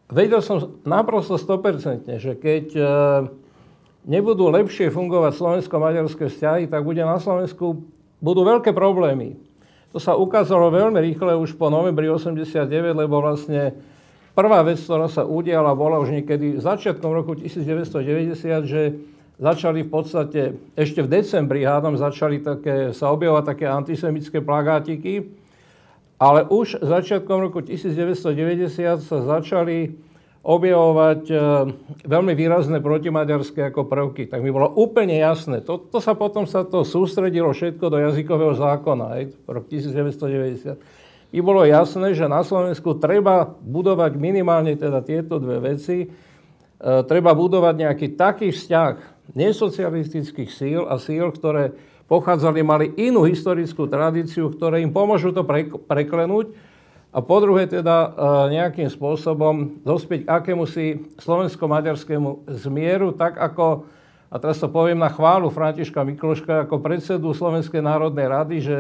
vedel 0.09 0.41
som 0.41 0.77
naprosto 0.85 1.37
100%, 1.37 2.17
že 2.21 2.33
keď 2.37 2.65
uh, 2.77 2.85
nebudú 4.09 4.49
lepšie 4.49 4.89
fungovať 4.89 5.37
slovensko-maďarské 5.37 6.25
vzťahy, 6.33 6.65
tak 6.65 6.81
bude 6.81 7.05
na 7.05 7.21
Slovensku 7.21 7.85
budú 8.17 8.41
veľké 8.41 8.73
problémy. 8.73 9.37
To 9.93 10.01
sa 10.01 10.17
ukázalo 10.17 10.73
veľmi 10.73 10.97
rýchle 10.97 11.37
už 11.37 11.53
po 11.53 11.69
novembri 11.69 12.09
89, 12.09 12.65
lebo 12.93 13.21
vlastne 13.21 13.77
prvá 14.33 14.65
vec, 14.65 14.81
ktorá 14.81 15.05
sa 15.05 15.25
udiala, 15.25 15.77
bola 15.77 16.01
už 16.01 16.09
niekedy 16.09 16.57
začiatkom 16.57 17.09
roku 17.13 17.37
1990, 17.37 18.65
že 18.65 18.81
začali 19.39 19.85
v 19.85 19.89
podstate, 19.89 20.41
ešte 20.73 21.05
v 21.05 21.09
decembri, 21.21 21.63
hádam, 21.63 21.95
začali 21.95 22.41
také, 22.41 22.91
sa 22.91 23.13
objavovať 23.13 23.45
také 23.45 23.65
antisemické 23.69 24.41
plagátiky, 24.43 25.31
ale 26.19 26.43
už 26.49 26.83
začiatkom 26.83 27.47
roku 27.47 27.63
1990 27.63 28.99
sa 28.99 29.17
začali 29.23 30.08
objavovať 30.49 31.21
e, 31.29 31.35
veľmi 32.09 32.33
výrazné 32.33 32.81
protimaďarské 32.81 33.69
ako 33.69 33.85
prvky. 33.85 34.25
Tak 34.25 34.41
mi 34.41 34.49
bolo 34.49 34.73
úplne 34.73 35.21
jasné. 35.21 35.61
To, 35.61 35.77
to 35.77 36.01
sa 36.01 36.17
potom 36.17 36.49
sa 36.49 36.65
to 36.65 36.81
sústredilo 36.81 37.53
všetko 37.53 37.85
do 37.85 38.01
jazykového 38.01 38.57
zákona, 38.57 39.05
aj, 39.13 39.23
rok 39.45 39.69
1990. 39.69 40.81
I 41.29 41.39
bolo 41.45 41.61
jasné, 41.69 42.17
že 42.17 42.25
na 42.25 42.41
Slovensku 42.41 42.97
treba 42.97 43.45
budovať 43.61 44.17
minimálne 44.17 44.73
teda 44.73 45.05
tieto 45.05 45.37
dve 45.37 45.77
veci. 45.77 45.97
E, 46.01 46.07
treba 47.05 47.37
budovať 47.37 47.75
nejaký 47.85 48.07
taký 48.17 48.49
vzťah 48.49 48.93
nesocialistických 49.37 50.49
síl 50.49 50.81
a 50.89 50.97
síl, 50.97 51.29
ktoré 51.29 51.77
pochádzali, 52.09 52.65
mali 52.65 52.89
inú 52.97 53.21
historickú 53.29 53.85
tradíciu, 53.85 54.49
ktoré 54.49 54.81
im 54.81 54.89
pomôžu 54.89 55.29
to 55.29 55.45
preklenúť 55.85 56.49
a 57.09 57.25
po 57.25 57.41
druhé 57.41 57.65
teda 57.65 57.95
e, 58.05 58.09
nejakým 58.53 58.85
spôsobom 58.85 59.81
dospieť 59.81 60.25
k 60.25 60.29
akémusi 60.29 60.85
slovensko-maďarskému 61.17 62.45
zmieru, 62.45 63.17
tak 63.17 63.41
ako, 63.41 63.89
a 64.29 64.37
teraz 64.37 64.61
to 64.61 64.69
poviem 64.69 65.01
na 65.01 65.09
chválu 65.09 65.49
Františka 65.49 66.05
Mikloška, 66.05 66.69
ako 66.69 66.77
predsedu 66.77 67.33
Slovenskej 67.33 67.81
národnej 67.81 68.29
rady, 68.29 68.55
že 68.61 68.77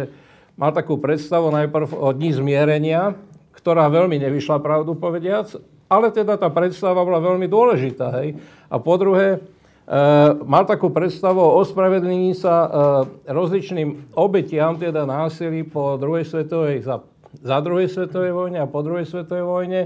mal 0.53 0.69
takú 0.69 1.01
predstavu 1.01 1.49
najprv 1.49 1.89
o 1.89 2.13
dní 2.13 2.29
zmierenia, 2.37 3.17
ktorá 3.57 3.89
veľmi 3.89 4.21
nevyšla 4.21 4.61
pravdu 4.61 4.93
povediac, 4.93 5.49
ale 5.89 6.13
teda 6.13 6.37
tá 6.37 6.53
predstava 6.53 7.01
bola 7.01 7.17
veľmi 7.17 7.49
dôležitá. 7.49 8.13
Hej? 8.21 8.37
A 8.69 8.77
po 8.77 8.93
druhé, 9.01 9.41
e, 9.89 9.97
mal 10.45 10.69
takú 10.69 10.93
predstavu 10.93 11.41
o 11.41 11.57
ospravedlení 11.65 12.37
sa 12.37 12.55
e, 12.61 12.69
rozličným 13.25 14.13
obetiam, 14.13 14.77
teda 14.77 15.09
násilí 15.09 15.65
po 15.65 15.97
druhej 15.97 16.29
svetovej, 16.29 16.85
za 16.85 17.01
za 17.37 17.57
druhej 17.61 17.87
svetovej 17.89 18.33
vojne 18.33 18.59
a 18.63 18.71
po 18.71 18.81
druhej 18.81 19.05
svetovej 19.05 19.45
vojne. 19.45 19.81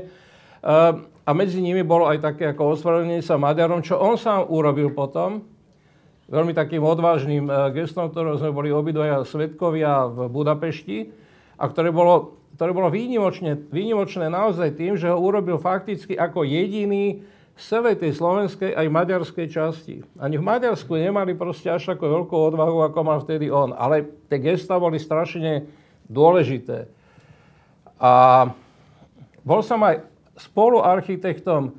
a 1.23 1.31
medzi 1.35 1.59
nimi 1.59 1.83
bolo 1.83 2.07
aj 2.07 2.23
také 2.23 2.51
ako 2.51 2.79
ospravedlnenie 2.79 3.23
sa 3.23 3.35
Maďarom, 3.35 3.83
čo 3.83 3.99
on 3.99 4.15
sám 4.15 4.47
urobil 4.47 4.95
potom, 4.95 5.43
veľmi 6.31 6.55
takým 6.55 6.81
odvážnym 6.81 7.45
e, 7.45 7.51
gestom, 7.77 8.07
ktorého 8.07 8.39
sme 8.39 8.55
boli 8.55 8.69
obidvaja 8.71 9.27
svetkovia 9.27 10.07
v 10.07 10.31
Budapešti 10.31 11.11
a 11.59 11.67
ktoré 11.67 11.91
bolo, 11.91 12.39
ktoré 12.55 12.71
bolo 12.71 12.87
výnimočné, 12.87 13.59
výnimočné 13.69 14.31
naozaj 14.31 14.79
tým, 14.79 14.95
že 14.95 15.11
ho 15.11 15.19
urobil 15.19 15.59
fakticky 15.59 16.15
ako 16.15 16.47
jediný 16.47 17.21
z 17.53 17.63
celej 17.69 18.01
tej 18.01 18.17
slovenskej 18.17 18.73
aj 18.73 18.87
maďarskej 18.89 19.47
časti. 19.51 19.95
Ani 20.17 20.41
v 20.41 20.47
Maďarsku 20.47 20.89
nemali 20.97 21.37
proste 21.37 21.69
až 21.69 21.93
takú 21.93 22.09
veľkú 22.09 22.33
odvahu, 22.33 22.81
ako 22.81 22.99
mal 23.05 23.21
vtedy 23.21 23.53
on. 23.53 23.77
Ale 23.77 24.09
tie 24.25 24.41
gesta 24.41 24.81
boli 24.81 24.97
strašne 24.97 25.69
dôležité. 26.09 26.89
A 28.03 28.51
bol 29.47 29.63
som 29.63 29.79
aj 29.79 30.03
spoluarchitektom 30.35 31.71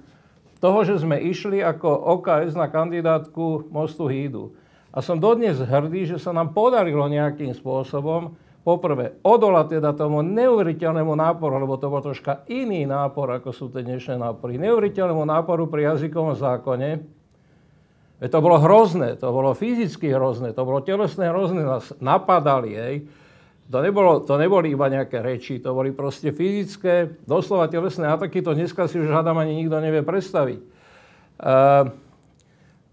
toho, 0.56 0.78
že 0.88 1.04
sme 1.04 1.20
išli 1.20 1.60
ako 1.60 2.16
OKS 2.16 2.56
na 2.56 2.72
kandidátku 2.72 3.68
Mostu 3.68 4.08
Hídu. 4.08 4.56
A 4.88 5.04
som 5.04 5.20
dodnes 5.20 5.60
hrdý, 5.60 6.08
že 6.08 6.16
sa 6.16 6.32
nám 6.32 6.56
podarilo 6.56 7.04
nejakým 7.04 7.52
spôsobom 7.52 8.40
poprvé 8.64 9.20
odolať 9.20 9.76
teda 9.76 9.92
tomu 9.92 10.24
neuveriteľnému 10.24 11.12
náporu, 11.12 11.60
lebo 11.60 11.76
to 11.76 11.92
bol 11.92 12.00
troška 12.00 12.48
iný 12.48 12.88
nápor, 12.88 13.36
ako 13.36 13.52
sú 13.52 13.68
tie 13.68 13.84
dnešné 13.84 14.16
nápory, 14.16 14.56
neuveriteľnému 14.56 15.28
náporu 15.28 15.68
pri 15.68 15.92
jazykovom 15.92 16.32
zákone. 16.40 17.04
Veď 18.24 18.28
to 18.32 18.40
bolo 18.40 18.56
hrozné, 18.56 19.20
to 19.20 19.28
bolo 19.28 19.52
fyzicky 19.52 20.08
hrozné, 20.08 20.56
to 20.56 20.64
bolo 20.64 20.80
telesné 20.80 21.28
hrozné, 21.28 21.60
nás 21.60 21.92
napadali, 22.00 22.72
hej. 22.72 22.96
To, 23.72 23.80
nebolo, 23.80 24.20
to 24.20 24.36
neboli 24.36 24.76
iba 24.76 24.92
nejaké 24.92 25.24
reči, 25.24 25.56
to 25.56 25.72
boli 25.72 25.88
proste 25.88 26.36
fyzické, 26.36 27.24
doslova 27.24 27.64
telesné 27.72 28.04
ataky, 28.12 28.44
to 28.44 28.52
dneska 28.52 28.84
si 28.84 29.00
už 29.00 29.08
hádam 29.08 29.40
ani 29.40 29.56
nikto 29.56 29.80
nevie 29.80 30.04
predstaviť. 30.04 30.60
Uh, 31.40 31.88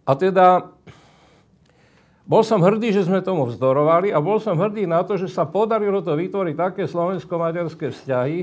a 0.08 0.12
teda 0.16 0.72
bol 2.24 2.48
som 2.48 2.64
hrdý, 2.64 2.96
že 2.96 3.04
sme 3.04 3.20
tomu 3.20 3.52
vzdorovali 3.52 4.16
a 4.16 4.24
bol 4.24 4.40
som 4.40 4.56
hrdý 4.56 4.88
na 4.88 5.04
to, 5.04 5.20
že 5.20 5.28
sa 5.28 5.44
podarilo 5.44 6.00
to 6.00 6.16
vytvoriť 6.16 6.56
také 6.56 6.84
slovensko-maďarské 6.88 7.92
vzťahy, 7.92 8.38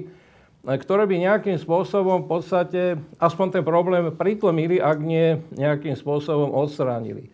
ktoré 0.69 1.09
by 1.09 1.17
nejakým 1.25 1.57
spôsobom 1.57 2.27
v 2.27 2.29
podstate 2.29 2.83
aspoň 3.17 3.47
ten 3.57 3.65
problém 3.65 4.13
pritlmili, 4.13 4.77
ak 4.77 4.99
nie 5.01 5.41
nejakým 5.57 5.97
spôsobom 5.97 6.53
odstránili. 6.53 7.33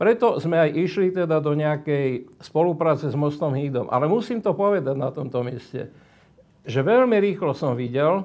Preto 0.00 0.40
sme 0.40 0.56
aj 0.56 0.70
išli 0.80 1.12
teda 1.12 1.44
do 1.44 1.52
nejakej 1.52 2.40
spolupráce 2.40 3.12
s 3.12 3.16
Mostom 3.16 3.52
Hídom. 3.52 3.92
Ale 3.92 4.08
musím 4.08 4.40
to 4.40 4.56
povedať 4.56 4.96
na 4.96 5.12
tomto 5.12 5.44
mieste, 5.44 5.92
že 6.64 6.80
veľmi 6.80 7.20
rýchlo 7.20 7.52
som 7.52 7.76
videl, 7.76 8.24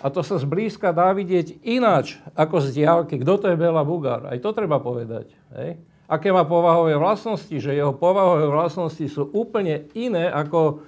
a 0.00 0.08
to 0.08 0.24
sa 0.24 0.40
zblízka 0.40 0.96
dá 0.96 1.12
vidieť 1.12 1.60
ináč 1.60 2.16
ako 2.32 2.64
z 2.64 2.80
diálky, 2.80 3.20
kto 3.20 3.36
to 3.36 3.46
je 3.52 3.60
Bela 3.60 3.84
Bugár. 3.84 4.32
Aj 4.32 4.38
to 4.40 4.56
treba 4.56 4.80
povedať. 4.80 5.28
Hej? 5.52 5.76
aké 6.10 6.34
má 6.34 6.42
povahové 6.42 6.98
vlastnosti, 6.98 7.54
že 7.54 7.70
jeho 7.70 7.94
povahové 7.94 8.50
vlastnosti 8.50 9.06
sú 9.06 9.30
úplne 9.30 9.86
iné 9.94 10.26
ako 10.26 10.82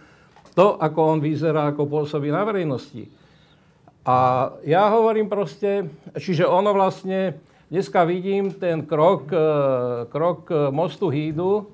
to, 0.58 0.74
ako 0.82 1.00
on 1.16 1.18
vyzerá, 1.22 1.70
ako 1.70 1.86
pôsobí 1.86 2.28
na 2.34 2.42
verejnosti. 2.42 3.06
A 4.02 4.50
ja 4.66 4.90
hovorím 4.90 5.30
proste, 5.30 5.86
čiže 6.18 6.42
ono 6.42 6.74
vlastne, 6.74 7.38
dneska 7.72 8.04
vidím 8.04 8.52
ten 8.52 8.84
krok, 8.84 9.32
e, 9.32 9.40
krok 10.12 10.52
mostu 10.68 11.08
Hídu 11.08 11.72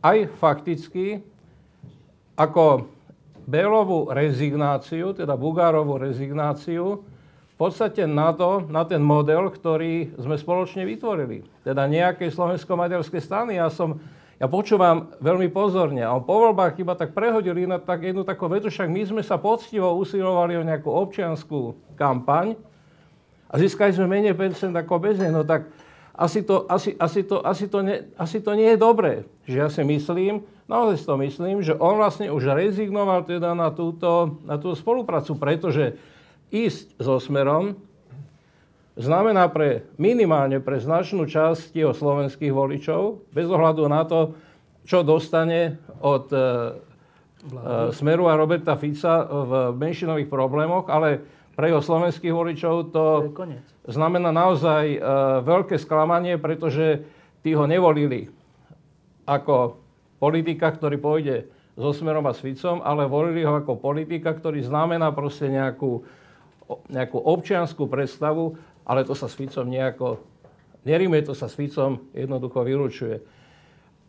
aj 0.00 0.32
fakticky 0.40 1.20
ako 2.32 2.88
Bélovú 3.48 4.08
rezignáciu, 4.12 5.12
teda 5.16 5.36
Bugárovú 5.36 5.96
rezignáciu, 5.96 7.04
v 7.48 7.56
podstate 7.56 8.04
na 8.04 8.32
to, 8.36 8.64
na 8.68 8.84
ten 8.84 9.00
model, 9.00 9.48
ktorý 9.48 10.14
sme 10.20 10.36
spoločne 10.36 10.84
vytvorili. 10.84 11.42
Teda 11.64 11.88
nejakej 11.88 12.30
slovensko-maďarskej 12.30 13.18
strany. 13.24 13.58
Ja 13.58 13.72
som, 13.72 13.98
ja 14.36 14.46
počúvam 14.46 15.10
veľmi 15.18 15.50
pozorne. 15.50 16.04
A 16.04 16.14
on 16.14 16.22
po 16.22 16.38
voľbách 16.38 16.76
iba 16.78 16.94
tak 16.94 17.16
prehodil 17.16 17.56
na 17.66 17.80
tak 17.82 18.04
jednu 18.04 18.22
takú 18.22 18.46
vetu, 18.52 18.70
však 18.70 18.86
my 18.86 19.02
sme 19.02 19.22
sa 19.24 19.40
poctivo 19.40 19.96
usilovali 19.96 20.54
o 20.54 20.62
nejakú 20.62 20.92
občianskú 20.92 21.74
kampaň 21.98 22.54
a 23.48 23.54
získali 23.56 23.96
sme 23.96 24.06
menej 24.06 24.36
percent 24.36 24.76
ako 24.76 25.00
bez 25.00 25.16
nej. 25.16 25.32
No 25.32 25.42
tak 25.42 25.72
asi 26.18 26.42
to, 26.42 26.66
asi, 26.68 26.98
asi, 26.98 27.22
to, 27.24 27.40
asi, 27.46 27.70
to 27.70 27.78
ne, 27.80 28.10
asi 28.18 28.42
to 28.42 28.52
nie 28.52 28.74
je 28.74 28.78
dobré. 28.78 29.24
Že 29.46 29.56
ja 29.56 29.68
si 29.70 29.82
myslím, 29.86 30.42
naozaj 30.66 30.96
si 30.98 31.06
to 31.06 31.16
myslím, 31.16 31.56
že 31.62 31.78
on 31.78 31.96
vlastne 31.96 32.28
už 32.28 32.58
rezignoval 32.58 33.22
teda 33.22 33.54
na 33.54 33.70
túto, 33.70 34.42
na 34.42 34.58
túto 34.58 34.74
spoluprácu, 34.74 35.38
pretože 35.38 35.94
ísť 36.50 36.98
so 36.98 37.22
smerom 37.22 37.78
znamená 38.98 39.46
pre 39.46 39.86
minimálne 39.94 40.58
pre 40.58 40.82
značnú 40.82 41.22
časť 41.30 41.70
jeho 41.70 41.94
slovenských 41.94 42.50
voličov, 42.50 43.30
bez 43.30 43.46
ohľadu 43.46 43.86
na 43.86 44.02
to, 44.02 44.34
čo 44.82 45.06
dostane 45.06 45.78
od 46.02 46.26
e, 46.34 46.36
e, 46.36 46.42
Smeru 47.94 48.26
a 48.26 48.34
Roberta 48.34 48.74
Fica 48.74 49.22
v 49.22 49.70
menšinových 49.78 50.26
problémoch, 50.26 50.90
ale 50.90 51.37
pre 51.58 51.74
jeho 51.74 51.82
slovenských 51.82 52.30
voličov 52.30 52.94
to, 52.94 53.34
to 53.82 53.90
znamená 53.90 54.30
naozaj 54.30 54.94
e, 54.94 54.98
veľké 55.42 55.74
sklamanie, 55.74 56.38
pretože 56.38 57.02
tí 57.42 57.50
ho 57.58 57.66
nevolili 57.66 58.30
ako 59.26 59.74
politika, 60.22 60.70
ktorý 60.70 61.02
pôjde 61.02 61.50
so 61.74 61.90
Smerom 61.90 62.30
a 62.30 62.34
Svicom, 62.34 62.78
ale 62.78 63.10
volili 63.10 63.42
ho 63.42 63.58
ako 63.58 63.74
politika, 63.74 64.30
ktorý 64.30 64.62
znamená 64.62 65.10
proste 65.10 65.50
nejakú 65.50 66.06
nejakú 66.92 67.16
občianskú 67.16 67.88
predstavu, 67.88 68.60
ale 68.84 69.04
to 69.04 69.16
sa 69.16 69.24
s 69.28 69.36
Ficom 69.36 69.64
nejako, 69.64 70.20
neríme, 70.84 71.16
to 71.24 71.32
sa 71.32 71.48
s 71.48 71.56
Ficom 71.56 72.04
jednoducho 72.12 72.60
vylučuje. 72.60 73.24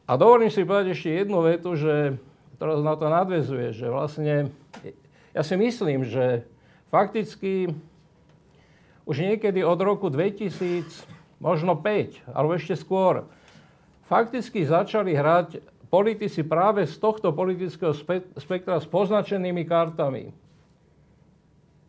A 0.10 0.18
dovolím 0.20 0.52
si 0.52 0.68
povedať 0.68 0.92
ešte 0.92 1.24
jednu 1.24 1.40
vetu, 1.46 1.80
že, 1.80 2.20
ktorá 2.60 2.82
na 2.84 2.96
to 3.00 3.08
nadvezuje, 3.08 3.72
že 3.72 3.88
vlastne, 3.88 4.52
ja 5.32 5.42
si 5.46 5.56
myslím, 5.56 6.04
že 6.04 6.44
fakticky 6.90 7.74
už 9.10 9.16
niekedy 9.18 9.66
od 9.66 9.80
roku 9.82 10.14
2000, 10.14 10.86
možno 11.42 11.74
5, 11.74 12.30
alebo 12.30 12.54
ešte 12.54 12.78
skôr, 12.78 13.26
fakticky 14.06 14.62
začali 14.66 15.18
hrať 15.18 15.64
politici 15.90 16.46
práve 16.46 16.86
z 16.86 16.94
tohto 17.02 17.34
politického 17.34 17.98
spektra 18.38 18.78
s 18.78 18.86
poznačenými 18.86 19.66
kartami. 19.66 20.30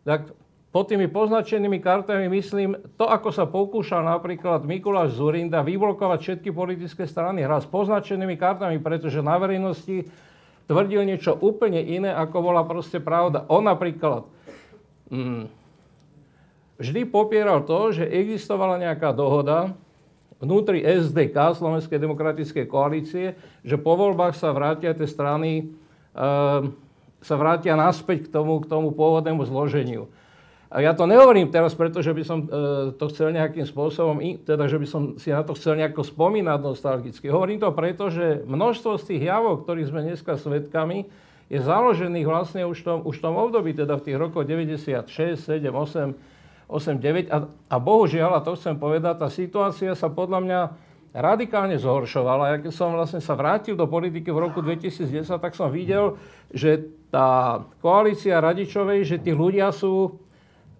Tak 0.01 0.33
pod 0.73 0.89
tými 0.89 1.05
poznačenými 1.05 1.77
kartami 1.77 2.25
myslím 2.31 2.73
to, 2.97 3.05
ako 3.05 3.29
sa 3.29 3.45
pokúšal 3.45 4.01
napríklad 4.01 4.65
Mikuláš 4.65 5.19
Zurinda 5.19 5.61
vyblokovať 5.61 6.19
všetky 6.23 6.49
politické 6.49 7.05
strany. 7.05 7.45
Hra 7.45 7.61
s 7.61 7.69
poznačenými 7.69 8.33
kartami, 8.39 8.81
pretože 8.81 9.21
na 9.21 9.37
verejnosti 9.37 10.09
tvrdil 10.65 11.05
niečo 11.05 11.37
úplne 11.37 11.83
iné, 11.83 12.09
ako 12.09 12.37
bola 12.41 12.65
proste 12.65 12.97
pravda. 12.97 13.45
On 13.51 13.61
napríklad 13.61 14.25
vždy 16.81 17.01
popieral 17.05 17.61
to, 17.67 17.93
že 17.93 18.07
existovala 18.07 18.79
nejaká 18.79 19.11
dohoda 19.11 19.75
vnútri 20.41 20.81
SDK, 20.81 21.53
Slovenskej 21.53 22.01
demokratickej 22.01 22.65
koalície, 22.65 23.37
že 23.61 23.77
po 23.77 23.93
voľbách 23.93 24.33
sa 24.33 24.49
vrátia 24.49 24.97
tie 24.97 25.05
strany, 25.05 25.69
e, 26.17 26.23
sa 27.21 27.35
vrátia 27.37 27.77
naspäť 27.77 28.25
k 28.25 28.33
tomu, 28.33 28.57
k 28.57 28.65
tomu 28.65 28.89
pôvodnému 28.89 29.45
zloženiu. 29.45 30.09
A 30.71 30.79
ja 30.79 30.95
to 30.95 31.03
nehovorím 31.05 31.51
teraz, 31.51 31.77
pretože 31.77 32.09
by 32.09 32.23
som 32.25 32.39
e, 32.41 32.47
to 32.97 33.05
chcel 33.13 33.29
nejakým 33.29 33.69
spôsobom, 33.69 34.17
teda 34.41 34.65
že 34.65 34.81
by 34.81 34.87
som 34.89 35.01
si 35.21 35.29
na 35.29 35.45
to 35.45 35.53
chcel 35.53 35.77
nejako 35.77 36.01
spomínať 36.01 36.59
nostalgicky. 36.63 37.29
Hovorím 37.29 37.61
to 37.61 37.69
preto, 37.75 38.09
že 38.09 38.41
množstvo 38.47 38.97
z 38.97 39.03
tých 39.13 39.21
javov, 39.29 39.61
ktorých 39.61 39.89
sme 39.93 40.01
dneska 40.09 40.41
svedkami, 40.41 41.05
je 41.51 41.59
založených 41.59 42.23
vlastne 42.23 42.63
už 42.63 42.79
v 42.79 42.85
tom, 42.87 42.99
už 43.03 43.19
tom 43.19 43.35
období, 43.35 43.75
teda 43.75 43.99
v 43.99 44.07
tých 44.07 44.15
rokoch 44.15 44.47
96, 44.47 45.03
7, 45.35 45.67
8, 45.67 46.15
8, 46.71 46.95
9. 46.95 47.27
A, 47.27 47.37
a 47.51 47.75
bohužiaľ, 47.75 48.39
a 48.39 48.45
to 48.45 48.55
chcem 48.55 48.79
povedať, 48.79 49.19
tá 49.19 49.27
situácia 49.27 49.91
sa 49.91 50.07
podľa 50.07 50.39
mňa 50.47 50.59
radikálne 51.11 51.75
zhoršovala. 51.75 52.55
Ja 52.55 52.57
keď 52.63 52.71
som 52.71 52.95
vlastne 52.95 53.19
sa 53.19 53.35
vrátil 53.35 53.75
do 53.75 53.83
politiky 53.83 54.31
v 54.31 54.47
roku 54.47 54.63
2010, 54.63 55.27
tak 55.27 55.51
som 55.51 55.67
videl, 55.67 56.15
že 56.55 56.87
tá 57.11 57.59
koalícia 57.83 58.39
Radičovej, 58.39 59.03
že 59.03 59.17
tí 59.19 59.35
ľudia 59.35 59.75
sú 59.75 60.15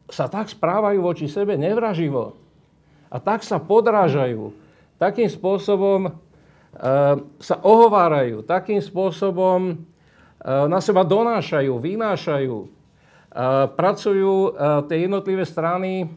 sa 0.08 0.32
tak 0.32 0.48
správajú 0.48 1.04
voči 1.04 1.28
sebe 1.28 1.56
nevraživo 1.56 2.36
a 3.12 3.20
tak 3.20 3.44
sa 3.44 3.60
podrážajú, 3.60 4.56
takým 4.96 5.28
spôsobom 5.28 6.08
e, 6.08 6.12
sa 7.44 7.56
ohovárajú, 7.60 8.44
takým 8.44 8.80
spôsobom 8.80 9.84
na 10.42 10.80
seba 10.82 11.06
donášajú, 11.06 11.78
vynášajú, 11.78 12.58
e, 12.66 12.68
pracujú 13.78 14.34
e, 14.34 14.50
tie 14.90 14.98
jednotlivé 15.06 15.46
strany 15.46 16.06
e, 16.06 16.08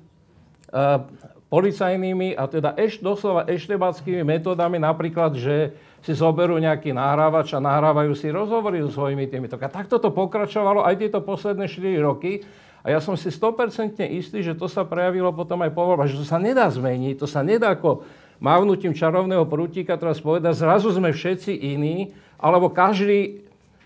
policajnými 1.53 2.33
a 2.35 2.49
teda 2.49 2.72
eš, 2.81 3.05
doslova 3.05 3.45
eštebackými 3.47 4.25
metódami, 4.25 4.81
napríklad, 4.81 5.37
že 5.37 5.77
si 6.05 6.12
zoberú 6.16 6.57
nejaký 6.57 6.93
nahrávač 6.93 7.53
a 7.57 7.64
nahrávajú 7.64 8.12
si 8.16 8.29
rozhovory 8.33 8.81
so 8.85 8.93
svojimi 8.93 9.29
týmito. 9.29 9.57
A 9.57 9.72
takto 9.72 9.97
to 10.01 10.12
pokračovalo 10.12 10.85
aj 10.85 11.01
tieto 11.01 11.20
posledné 11.25 11.64
4 11.64 11.97
roky 12.05 12.45
A 12.85 12.93
ja 12.93 13.01
som 13.01 13.16
si 13.16 13.33
100% 13.33 14.05
istý, 14.12 14.45
že 14.45 14.53
to 14.53 14.68
sa 14.68 14.85
prejavilo 14.85 15.33
potom 15.33 15.64
aj 15.64 15.72
po 15.72 15.89
voľbách, 15.89 16.12
že 16.12 16.20
to 16.20 16.29
sa 16.29 16.37
nedá 16.37 16.68
zmeniť, 16.68 17.16
to 17.16 17.25
sa 17.25 17.41
nedá 17.41 17.72
ako 17.72 18.05
mávnutím 18.45 18.93
čarovného 18.93 19.49
prútika 19.49 19.97
teraz 19.97 20.20
povedať, 20.20 20.53
zrazu 20.53 20.93
sme 20.93 21.09
všetci 21.09 21.64
iní, 21.64 22.12
alebo 22.37 22.68
každý, 22.68 23.43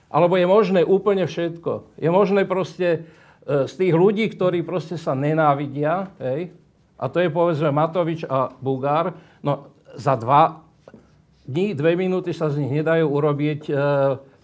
alebo 0.08 0.40
je 0.40 0.46
možné 0.48 0.80
úplne 0.84 1.28
všetko. 1.28 2.00
Je 2.00 2.08
možné 2.08 2.48
proste 2.48 2.88
e, 2.88 3.68
z 3.68 3.72
tých 3.76 3.94
ľudí, 3.94 4.28
ktorí 4.32 4.64
proste 4.64 4.96
sa 4.96 5.12
nenávidia, 5.12 6.08
hej, 6.20 6.52
a 6.98 7.04
to 7.06 7.22
je 7.22 7.30
povedzme 7.30 7.70
Matovič 7.70 8.26
a 8.26 8.50
Bugár, 8.58 9.14
no 9.44 9.70
za 9.94 10.18
dva 10.18 10.66
dní, 11.46 11.72
dve 11.72 11.94
minúty 11.94 12.34
sa 12.34 12.50
z 12.50 12.60
nich 12.60 12.72
nedajú 12.82 13.06
urobiť 13.06 13.62
e, 13.68 13.72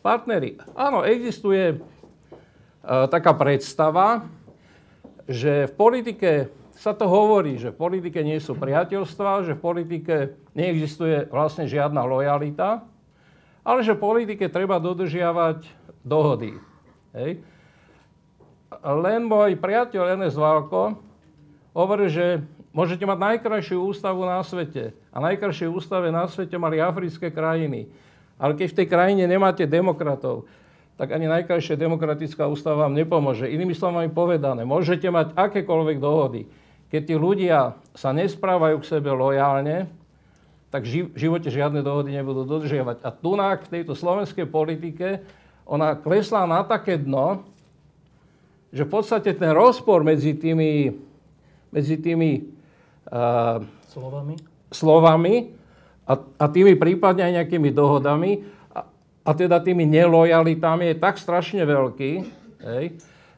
partnery. 0.04 0.60
Áno, 0.76 1.02
existuje 1.02 1.74
e, 1.74 1.76
taká 2.84 3.34
predstava, 3.34 4.24
že 5.24 5.68
v 5.68 5.72
politike 5.74 6.30
sa 6.74 6.92
to 6.92 7.06
hovorí, 7.06 7.56
že 7.56 7.72
v 7.72 7.80
politike 7.80 8.20
nie 8.20 8.36
sú 8.42 8.58
priateľstva, 8.58 9.46
že 9.46 9.56
v 9.56 9.62
politike 9.62 10.14
neexistuje 10.52 11.30
vlastne 11.30 11.64
žiadna 11.64 12.02
lojalita, 12.02 12.82
ale 13.64 13.80
že 13.80 13.96
v 13.96 14.04
politike 14.04 14.46
treba 14.52 14.76
dodržiavať 14.76 15.64
dohody. 16.04 16.60
Hej. 17.16 17.40
Len 18.84 19.20
môj 19.24 19.56
priateľ 19.56 20.20
Enes 20.20 20.36
Válko 20.36 21.00
hovorí, 21.72 22.12
že 22.12 22.44
môžete 22.76 23.08
mať 23.08 23.18
najkrajšiu 23.18 23.80
ústavu 23.80 24.28
na 24.28 24.44
svete. 24.44 24.92
A 25.10 25.18
najkrajšie 25.24 25.72
ústave 25.72 26.12
na 26.12 26.28
svete 26.28 26.60
mali 26.60 26.78
africké 26.78 27.32
krajiny. 27.32 27.88
Ale 28.36 28.52
keď 28.52 28.66
v 28.68 28.78
tej 28.82 28.86
krajine 28.90 29.24
nemáte 29.24 29.64
demokratov, 29.64 30.44
tak 30.94 31.10
ani 31.10 31.26
najkrajšia 31.26 31.74
demokratická 31.74 32.46
ústava 32.46 32.86
vám 32.86 32.94
nepomôže. 32.94 33.50
Inými 33.50 33.74
slovami 33.74 34.10
povedané, 34.10 34.62
môžete 34.62 35.10
mať 35.10 35.34
akékoľvek 35.34 35.98
dohody. 35.98 36.46
Keď 36.90 37.02
tí 37.02 37.14
ľudia 37.18 37.74
sa 37.94 38.14
nesprávajú 38.14 38.78
k 38.78 38.88
sebe 38.90 39.10
lojálne, 39.10 39.90
tak 40.74 40.90
v 40.90 41.14
živote 41.14 41.54
žiadne 41.54 41.86
dohody 41.86 42.10
nebudú 42.10 42.42
dodržiavať. 42.42 43.06
A 43.06 43.14
tu 43.14 43.38
v 43.38 43.70
tejto 43.70 43.94
slovenskej 43.94 44.50
politike 44.50 45.22
ona 45.62 45.94
klesla 45.94 46.50
na 46.50 46.66
také 46.66 46.98
dno, 46.98 47.46
že 48.74 48.82
v 48.82 48.90
podstate 48.90 49.30
ten 49.38 49.54
rozpor 49.54 50.02
medzi 50.02 50.34
tými, 50.34 50.98
medzi 51.70 51.94
tými 51.94 52.50
uh, 53.06 53.62
slovami, 53.86 54.34
slovami 54.74 55.54
a, 56.10 56.18
a 56.18 56.44
tými 56.50 56.74
prípadne 56.74 57.22
aj 57.22 57.34
nejakými 57.38 57.70
dohodami 57.70 58.42
a 59.22 59.30
teda 59.30 59.62
tými 59.62 59.86
nelojalitami 59.86 60.90
je 60.90 60.96
tak 60.98 61.22
strašne 61.22 61.62
veľký, 61.62 62.12
hej, 62.66 62.84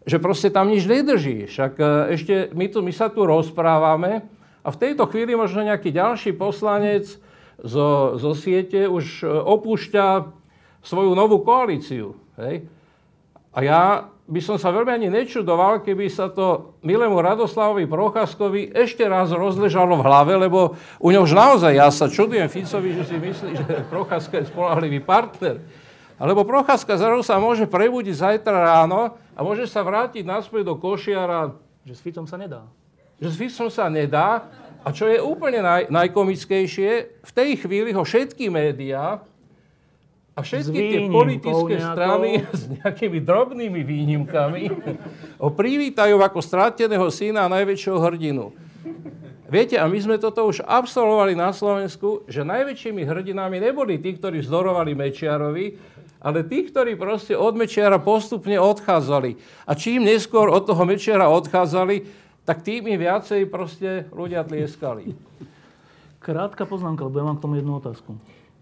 že 0.09 0.16
proste 0.18 0.49
tam 0.49 0.72
nič 0.72 0.89
nedrží. 0.89 1.47
Však 1.47 1.72
e, 1.78 1.84
ešte 2.16 2.34
my, 2.57 2.66
tu, 2.66 2.82
my 2.82 2.91
sa 2.91 3.07
tu 3.07 3.22
rozprávame 3.22 4.26
a 4.66 4.68
v 4.74 4.80
tejto 4.82 5.07
chvíli 5.07 5.39
možno 5.39 5.62
nejaký 5.62 5.95
ďalší 5.95 6.34
poslanec 6.34 7.07
zo, 7.61 8.20
zo 8.20 8.32
siete 8.36 8.84
už 8.88 9.22
e, 9.22 9.28
opúšťa 9.28 10.28
svoju 10.84 11.12
novú 11.16 11.40
koalíciu. 11.42 12.14
Hej. 12.36 12.68
A 13.57 13.59
ja 13.64 13.82
by 14.26 14.40
som 14.42 14.59
sa 14.59 14.74
veľmi 14.74 14.90
ani 14.90 15.09
nečudoval, 15.09 15.86
keby 15.86 16.11
sa 16.11 16.26
to 16.26 16.76
milému 16.82 17.22
Radoslavovi 17.22 17.86
Procházkovi 17.86 18.74
ešte 18.74 19.07
raz 19.07 19.30
rozležalo 19.30 19.96
v 19.96 20.07
hlave, 20.07 20.34
lebo 20.34 20.74
u 20.98 21.09
ňo 21.14 21.22
už 21.22 21.32
naozaj, 21.32 21.72
ja 21.72 21.88
sa 21.94 22.11
čudujem 22.11 22.50
Ficovi, 22.50 22.90
že 22.98 23.07
si 23.07 23.16
myslí, 23.16 23.50
že 23.54 23.66
Procházka 23.86 24.42
je 24.42 24.50
spolahlivý 24.50 24.98
partner. 24.98 25.62
Alebo 26.18 26.42
Procházka 26.42 26.98
zrazu 26.98 27.22
sa 27.22 27.38
môže 27.38 27.70
prebudiť 27.70 28.14
zajtra 28.18 28.82
ráno 28.82 29.14
a 29.36 29.38
môže 29.46 29.68
sa 29.70 29.86
vrátiť 29.86 30.26
naspäť 30.26 30.66
do 30.66 30.74
Košiara. 30.74 31.54
Že 31.86 31.94
s 31.94 32.00
Ficom 32.02 32.26
sa 32.26 32.40
nedá. 32.40 32.66
Že 33.22 33.28
s 33.30 33.36
Ficom 33.36 33.68
sa 33.70 33.86
nedá. 33.86 34.48
A 34.87 34.95
čo 34.95 35.11
je 35.11 35.18
úplne 35.18 35.66
naj, 35.66 35.91
najkomickejšie, 35.91 36.91
v 37.26 37.32
tej 37.34 37.59
chvíli 37.59 37.91
ho 37.91 38.07
všetky 38.07 38.47
médiá 38.47 39.18
a 40.39 40.39
všetky 40.39 40.78
tie 40.78 41.01
politické 41.11 41.74
strany 41.82 42.47
s 42.61 42.70
nejakými 42.70 43.18
drobnými 43.18 43.82
výnimkami 43.82 44.62
ho 45.43 45.51
privítajú 45.51 46.22
ako 46.22 46.39
stráteného 46.39 47.11
syna 47.11 47.51
a 47.51 47.53
najväčšieho 47.59 47.99
hrdinu. 47.99 48.55
Viete, 49.47 49.74
a 49.78 49.91
my 49.91 49.99
sme 49.99 50.16
toto 50.22 50.47
už 50.47 50.62
absolvovali 50.62 51.34
na 51.34 51.51
Slovensku, 51.51 52.22
že 52.30 52.47
najväčšími 52.47 53.03
hrdinami 53.03 53.59
neboli 53.59 53.99
tí, 53.99 54.14
ktorí 54.14 54.43
vzdorovali 54.43 54.95
Mečiarovi, 54.95 55.66
ale 56.22 56.43
tí, 56.47 56.66
ktorí 56.66 56.99
proste 56.99 57.39
od 57.39 57.55
Mečiara 57.55 58.03
postupne 58.03 58.59
odchádzali. 58.59 59.39
A 59.66 59.74
čím 59.78 60.07
neskôr 60.07 60.51
od 60.51 60.66
toho 60.66 60.82
Mečiara 60.82 61.30
odchádzali, 61.30 62.25
tak 62.47 62.62
tým 62.62 62.86
viacej 62.94 63.51
proste 63.51 64.07
ľudia 64.14 64.47
tlieskali. 64.47 65.18
Krátka 66.22 66.62
poznámka, 66.62 67.03
lebo 67.05 67.18
ja 67.18 67.26
mám 67.26 67.38
k 67.38 67.44
tomu 67.44 67.59
jednu 67.59 67.82
otázku. 67.82 68.14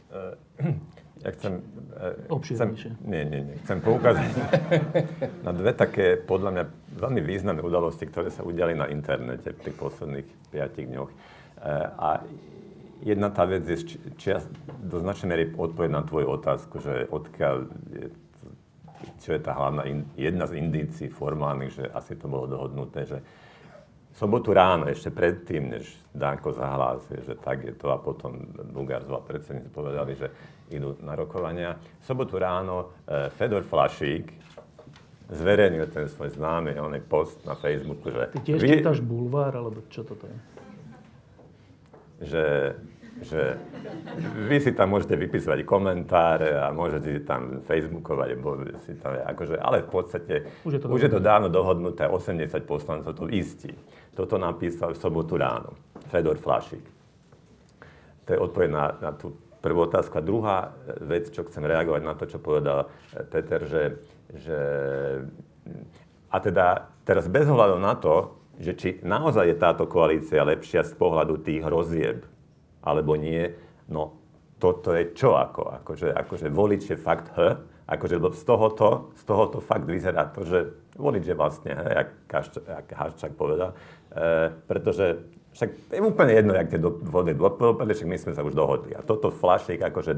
Uh, 0.08 0.34
ja 1.24 1.30
chcem... 1.36 1.60
E, 1.96 2.36
chcem, 2.52 2.68
nie, 3.04 3.22
nie, 3.24 3.40
nie. 3.44 3.56
Chcem 3.64 3.80
poukázať 3.80 4.28
na 5.46 5.52
dve 5.56 5.72
také, 5.72 6.16
podľa 6.20 6.50
mňa, 6.52 6.64
veľmi 7.00 7.20
významné 7.24 7.60
udalosti, 7.64 8.04
ktoré 8.08 8.28
sa 8.28 8.44
udiali 8.44 8.76
na 8.76 8.88
internete 8.88 9.56
v 9.56 9.60
tých 9.68 9.76
posledných 9.76 10.28
5 10.52 10.90
dňoch. 10.92 11.10
E, 11.10 11.16
a 11.96 12.08
jedna 13.04 13.28
tá 13.32 13.48
vec 13.48 13.64
je, 13.64 13.96
či 14.20 14.26
ja 14.32 14.40
do 14.84 15.00
značnej 15.00 15.28
miery 15.32 15.44
odpoveď 15.52 15.90
na 15.92 16.02
tvoju 16.04 16.28
otázku, 16.40 16.80
že 16.84 17.08
odkiaľ 17.08 17.68
je, 17.92 18.04
čo 19.24 19.36
je 19.36 19.40
tá 19.40 19.56
hlavná, 19.56 19.88
jedna 20.16 20.44
z 20.44 20.60
indícií 20.60 21.08
formálnych, 21.08 21.72
že 21.72 21.84
asi 21.92 22.16
to 22.16 22.28
bolo 22.28 22.48
dohodnuté, 22.48 23.08
že 23.08 23.24
sobotu 24.14 24.54
ráno, 24.54 24.86
ešte 24.86 25.10
predtým, 25.10 25.74
než 25.74 25.90
Danko 26.14 26.54
zahlásil, 26.54 27.26
že 27.26 27.34
tak 27.34 27.66
je 27.66 27.74
to 27.74 27.90
a 27.90 27.98
potom 27.98 28.38
Bugarzová 28.70 29.18
predsedníci 29.26 29.68
povedali, 29.74 30.14
že 30.14 30.30
idú 30.70 30.94
na 31.02 31.18
rokovania. 31.18 31.76
Sobotu 32.06 32.38
ráno 32.38 32.94
e, 33.04 33.28
Fedor 33.34 33.66
Flašík 33.66 34.30
zverejnil 35.34 35.90
ten 35.90 36.06
svoj 36.06 36.30
známy 36.36 36.78
oný 36.78 37.00
post 37.02 37.42
na 37.42 37.58
Facebooku, 37.58 38.12
že... 38.12 38.30
Ty 38.32 38.40
tiež 38.44 38.60
vy... 38.62 38.68
čítaš 38.78 38.98
bulvár, 39.02 39.56
alebo 39.56 39.82
čo 39.90 40.06
toto 40.06 40.28
je? 40.30 40.38
Že, 42.24 42.46
že 43.26 43.40
vy 44.48 44.56
si 44.62 44.70
tam 44.76 44.94
môžete 44.94 45.18
vypísať 45.18 45.66
komentáre 45.66 46.54
a 46.54 46.70
môžete 46.70 47.08
si 47.18 47.20
tam 47.26 47.64
facebookovať, 47.66 48.28
si 48.86 48.94
tam, 49.00 49.18
akože, 49.18 49.58
ale 49.58 49.82
v 49.82 49.90
podstate 49.90 50.34
už 50.62 50.78
je 50.78 50.80
to, 50.80 50.86
už 50.92 51.00
je 51.08 51.10
to 51.10 51.20
dávno 51.20 51.48
dohodnuté, 51.50 52.06
80 52.06 52.46
poslancov 52.64 53.16
to 53.16 53.26
istí. 53.32 53.74
Toto 54.14 54.38
napísal 54.38 54.94
v 54.94 55.02
sobotu 55.02 55.34
ráno 55.34 55.74
Fedor 56.08 56.38
Flašík. 56.38 56.86
To 58.24 58.28
je 58.30 58.38
odpoveď 58.40 58.70
na, 58.70 58.84
na 59.02 59.10
tú 59.12 59.36
prvú 59.64 59.84
otázku. 59.84 60.20
A 60.20 60.24
druhá 60.24 60.58
vec, 61.02 61.28
čo 61.32 61.44
chcem 61.44 61.64
reagovať 61.64 62.02
na 62.04 62.14
to, 62.16 62.24
čo 62.28 62.38
povedal 62.40 62.86
eh, 62.86 63.24
Peter, 63.26 63.60
že, 63.64 63.82
že 64.36 64.58
a 66.28 66.36
teda 66.42 66.92
teraz 67.08 67.30
bez 67.30 67.48
ohľadu 67.48 67.76
na 67.80 67.94
to, 67.96 68.36
že 68.60 68.72
či 68.78 68.88
naozaj 69.02 69.50
je 69.50 69.56
táto 69.58 69.84
koalícia 69.90 70.46
lepšia 70.46 70.86
z 70.86 70.94
pohľadu 70.94 71.42
tých 71.42 71.66
hrozieb, 71.66 72.22
alebo 72.84 73.18
nie, 73.18 73.50
no 73.90 74.14
toto 74.62 74.94
je 74.94 75.10
čo 75.16 75.34
ako? 75.34 75.82
Akože, 75.82 76.14
akože 76.14 76.46
volič 76.52 76.94
je 76.94 76.98
fakt 76.98 77.34
H, 77.34 77.58
akože 77.90 78.16
z 78.32 78.44
tohoto, 78.46 79.12
z 79.18 79.22
tohoto 79.26 79.58
fakt 79.58 79.84
vyzerá 79.84 80.30
to, 80.30 80.46
že 80.46 80.58
volič 80.94 81.24
je 81.26 81.36
vlastne, 81.36 81.74
H, 81.74 81.82
jak, 82.30 82.88
Haščák 82.94 83.32
povedal, 83.34 83.74
e, 83.74 84.03
pretože 84.70 85.26
však 85.54 85.70
je 85.94 86.02
úplne 86.02 86.34
jedno, 86.34 86.52
jak 86.54 86.70
tie 86.70 86.82
vody 86.82 87.34
dopadli, 87.34 87.94
však 87.94 88.10
my 88.10 88.18
sme 88.18 88.32
sa 88.34 88.42
už 88.42 88.58
dohodli. 88.58 88.94
A 88.94 89.06
toto 89.06 89.30
flašík 89.30 89.78
akože 89.82 90.12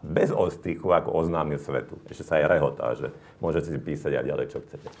bez 0.00 0.30
ostychu 0.30 0.88
ako 0.94 1.10
oznámil 1.12 1.58
svetu. 1.58 1.98
Ešte 2.06 2.24
sa 2.24 2.38
aj 2.38 2.46
rehotá, 2.46 2.86
že 2.94 3.10
môžete 3.42 3.74
si 3.74 3.78
písať 3.82 4.12
aj 4.14 4.24
ďalej, 4.24 4.46
čo 4.48 4.58
chcete. 4.62 4.86
E, 4.88 4.94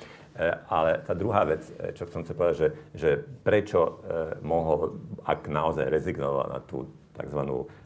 ale 0.68 0.98
tá 1.06 1.14
druhá 1.14 1.46
vec, 1.46 1.62
e, 1.78 1.94
čo 1.94 2.04
chcem 2.10 2.26
sa 2.26 2.34
povedať, 2.34 2.56
že, 2.58 2.68
že 2.92 3.10
prečo 3.46 4.02
mohol, 4.42 4.98
ak 5.22 5.46
naozaj 5.46 5.86
rezignoval 5.86 6.50
na 6.50 6.60
tú 6.60 6.90
tzv. 7.14 7.40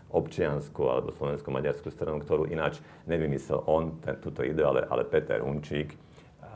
občiansku 0.08 0.82
alebo 0.88 1.12
slovensko-maďarskú 1.12 1.92
stranu, 1.92 2.24
ktorú 2.24 2.48
ináč 2.48 2.80
nevymyslel 3.04 3.60
on, 3.68 4.00
ten, 4.00 4.16
túto 4.18 4.40
ideu, 4.40 4.64
ale, 4.64 4.88
ale 4.88 5.04
Peter 5.04 5.44
Hunčík, 5.44 5.92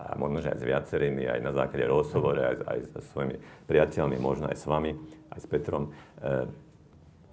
a 0.07 0.17
možno, 0.17 0.41
že 0.41 0.57
aj 0.57 0.59
s 0.59 0.65
viacerými, 0.65 1.25
aj 1.29 1.41
na 1.45 1.53
základe 1.53 1.85
rozhovore, 1.85 2.41
aj, 2.41 2.57
aj 2.65 2.79
so 2.97 3.01
svojimi 3.13 3.37
priateľmi, 3.69 4.17
možno 4.17 4.49
aj 4.49 4.57
s 4.57 4.65
vami, 4.65 4.97
aj 5.31 5.39
s 5.39 5.47
Petrom, 5.47 5.93
eh, 5.93 6.49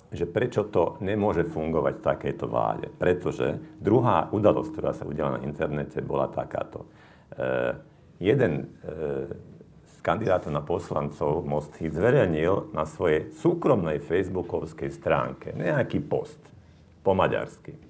že 0.08 0.24
prečo 0.24 0.68
to 0.72 0.96
nemôže 1.04 1.44
fungovať 1.48 2.00
v 2.00 2.06
takejto 2.06 2.46
vláde. 2.48 2.88
Pretože 2.96 3.60
druhá 3.80 4.32
udalosť, 4.32 4.70
ktorá 4.72 4.92
sa 4.96 5.04
udiala 5.04 5.40
na 5.40 5.44
internete, 5.44 6.00
bola 6.00 6.32
takáto. 6.32 6.88
Eh, 7.36 7.76
jeden 8.20 8.76
eh, 8.84 9.32
z 9.88 9.96
kandidátov 10.04 10.52
na 10.52 10.64
poslancov 10.64 11.44
Mosty 11.44 11.88
zverejnil 11.88 12.72
na 12.76 12.88
svojej 12.88 13.32
súkromnej 13.36 14.00
facebookovskej 14.04 14.92
stránke 14.92 15.52
nejaký 15.56 16.04
post 16.04 16.40
po 17.04 17.16
maďarsky. 17.16 17.87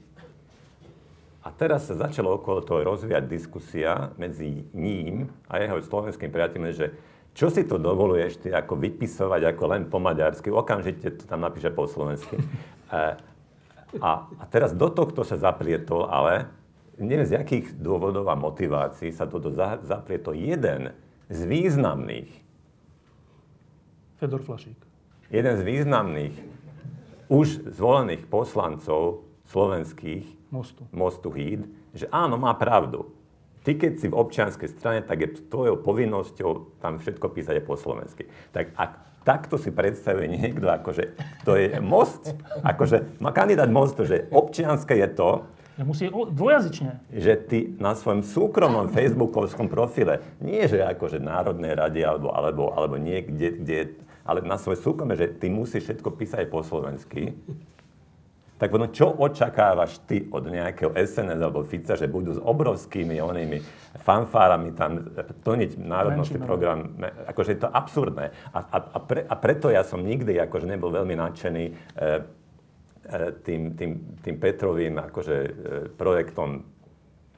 A 1.48 1.56
teraz 1.56 1.88
sa 1.88 1.96
začalo 1.96 2.36
okolo 2.36 2.60
toho 2.60 2.84
rozvíjať 2.84 3.24
diskusia 3.24 4.12
medzi 4.20 4.68
ním 4.76 5.32
a 5.48 5.64
jeho 5.64 5.80
slovenským 5.80 6.28
priateľom, 6.28 6.76
že 6.76 6.92
čo 7.32 7.48
si 7.48 7.64
to 7.64 7.80
dovoluješ 7.80 8.44
ty 8.44 8.50
ako 8.52 8.76
vypisovať 8.76 9.56
ako 9.56 9.64
len 9.72 9.88
po 9.88 9.96
maďarsky, 10.04 10.52
okamžite 10.52 11.08
to 11.16 11.24
tam 11.24 11.48
napíše 11.48 11.72
po 11.72 11.88
slovensky. 11.88 12.36
A, 12.92 13.16
a, 14.04 14.28
a 14.28 14.44
teraz 14.52 14.76
do 14.76 14.92
tohto 14.92 15.24
sa 15.24 15.40
zaplietol, 15.40 16.12
ale 16.12 16.52
neviem 17.00 17.24
z 17.24 17.40
jakých 17.40 17.80
dôvodov 17.80 18.28
a 18.28 18.36
motivácií 18.36 19.16
sa 19.16 19.24
toto 19.24 19.48
za, 19.48 19.80
zaplietol 19.88 20.36
jeden 20.36 20.92
z 21.32 21.40
významných. 21.48 22.44
Fedor 24.20 24.44
Flašík. 24.44 24.80
Jeden 25.32 25.56
z 25.56 25.64
významných 25.64 26.36
už 27.32 27.72
zvolených 27.72 28.28
poslancov 28.28 29.24
slovenských 29.48 30.37
Mostu. 30.50 30.88
Mostu 30.96 31.30
Híd, 31.34 31.68
že 31.92 32.08
áno, 32.10 32.40
má 32.40 32.56
pravdu. 32.56 33.12
Ty, 33.68 33.76
keď 33.76 33.94
si 34.00 34.08
v 34.08 34.16
občianskej 34.16 34.70
strane, 34.72 35.00
tak 35.04 35.18
je 35.20 35.44
tvojou 35.52 35.84
povinnosťou 35.84 36.80
tam 36.80 37.04
všetko 37.04 37.28
písať 37.36 37.60
po 37.68 37.76
slovensky. 37.76 38.32
Tak 38.56 38.72
ak 38.80 38.92
takto 39.28 39.60
si 39.60 39.76
predstavuje 39.76 40.32
niekto, 40.32 40.72
akože 40.72 41.20
to 41.44 41.60
je 41.60 41.76
most, 41.84 42.32
akože 42.64 43.20
má 43.20 43.36
kandidát 43.36 43.68
mostu, 43.68 44.08
že 44.08 44.32
občianske 44.32 44.96
je 44.96 45.10
to, 45.12 45.32
že 45.78 45.86
musí 45.86 46.10
dvojazyčne. 46.10 47.06
Že 47.14 47.34
ty 47.46 47.60
na 47.78 47.94
svojom 47.94 48.26
súkromnom 48.26 48.90
facebookovskom 48.90 49.70
profile, 49.70 50.26
nie 50.42 50.66
že 50.66 50.82
akože 50.82 51.22
Národnej 51.22 51.78
rade 51.78 52.02
alebo, 52.02 52.34
alebo, 52.34 52.74
alebo 52.74 52.98
niekde, 52.98 53.62
kde, 53.62 53.80
ale 54.26 54.42
na 54.42 54.58
svoje 54.58 54.82
súkromie, 54.82 55.14
že 55.14 55.30
ty 55.30 55.54
musíš 55.54 55.86
všetko 55.86 56.10
písať 56.18 56.50
po 56.50 56.66
slovensky, 56.66 57.38
tak 58.58 58.74
potom 58.74 58.90
čo 58.90 59.14
očakávaš 59.14 60.02
ty 60.10 60.26
od 60.34 60.50
nejakého 60.50 60.90
SNS 60.98 61.38
alebo 61.38 61.62
Fica, 61.62 61.94
že 61.94 62.10
budú 62.10 62.34
s 62.34 62.42
obrovskými 62.42 63.22
onými 63.22 63.62
fanfárami 64.02 64.74
tam 64.74 65.14
plniť 65.46 65.78
národnostný 65.78 66.42
program? 66.42 66.98
Akože 67.30 67.54
je 67.54 67.62
to 67.62 67.70
absurdné. 67.70 68.34
A, 68.54 68.60
a, 68.60 68.78
a, 68.98 69.00
pre, 69.02 69.22
a 69.30 69.36
preto 69.38 69.70
ja 69.70 69.86
som 69.86 70.02
nikdy 70.02 70.42
akože 70.42 70.66
nebol 70.66 70.90
veľmi 70.90 71.14
nadšený 71.14 71.66
e, 71.70 71.72
e, 71.72 72.10
tým, 73.46 73.78
tým, 73.78 73.92
tým 74.26 74.36
Petrovým 74.42 74.98
akože, 75.06 75.38
e, 75.38 75.50
projektom, 75.94 76.66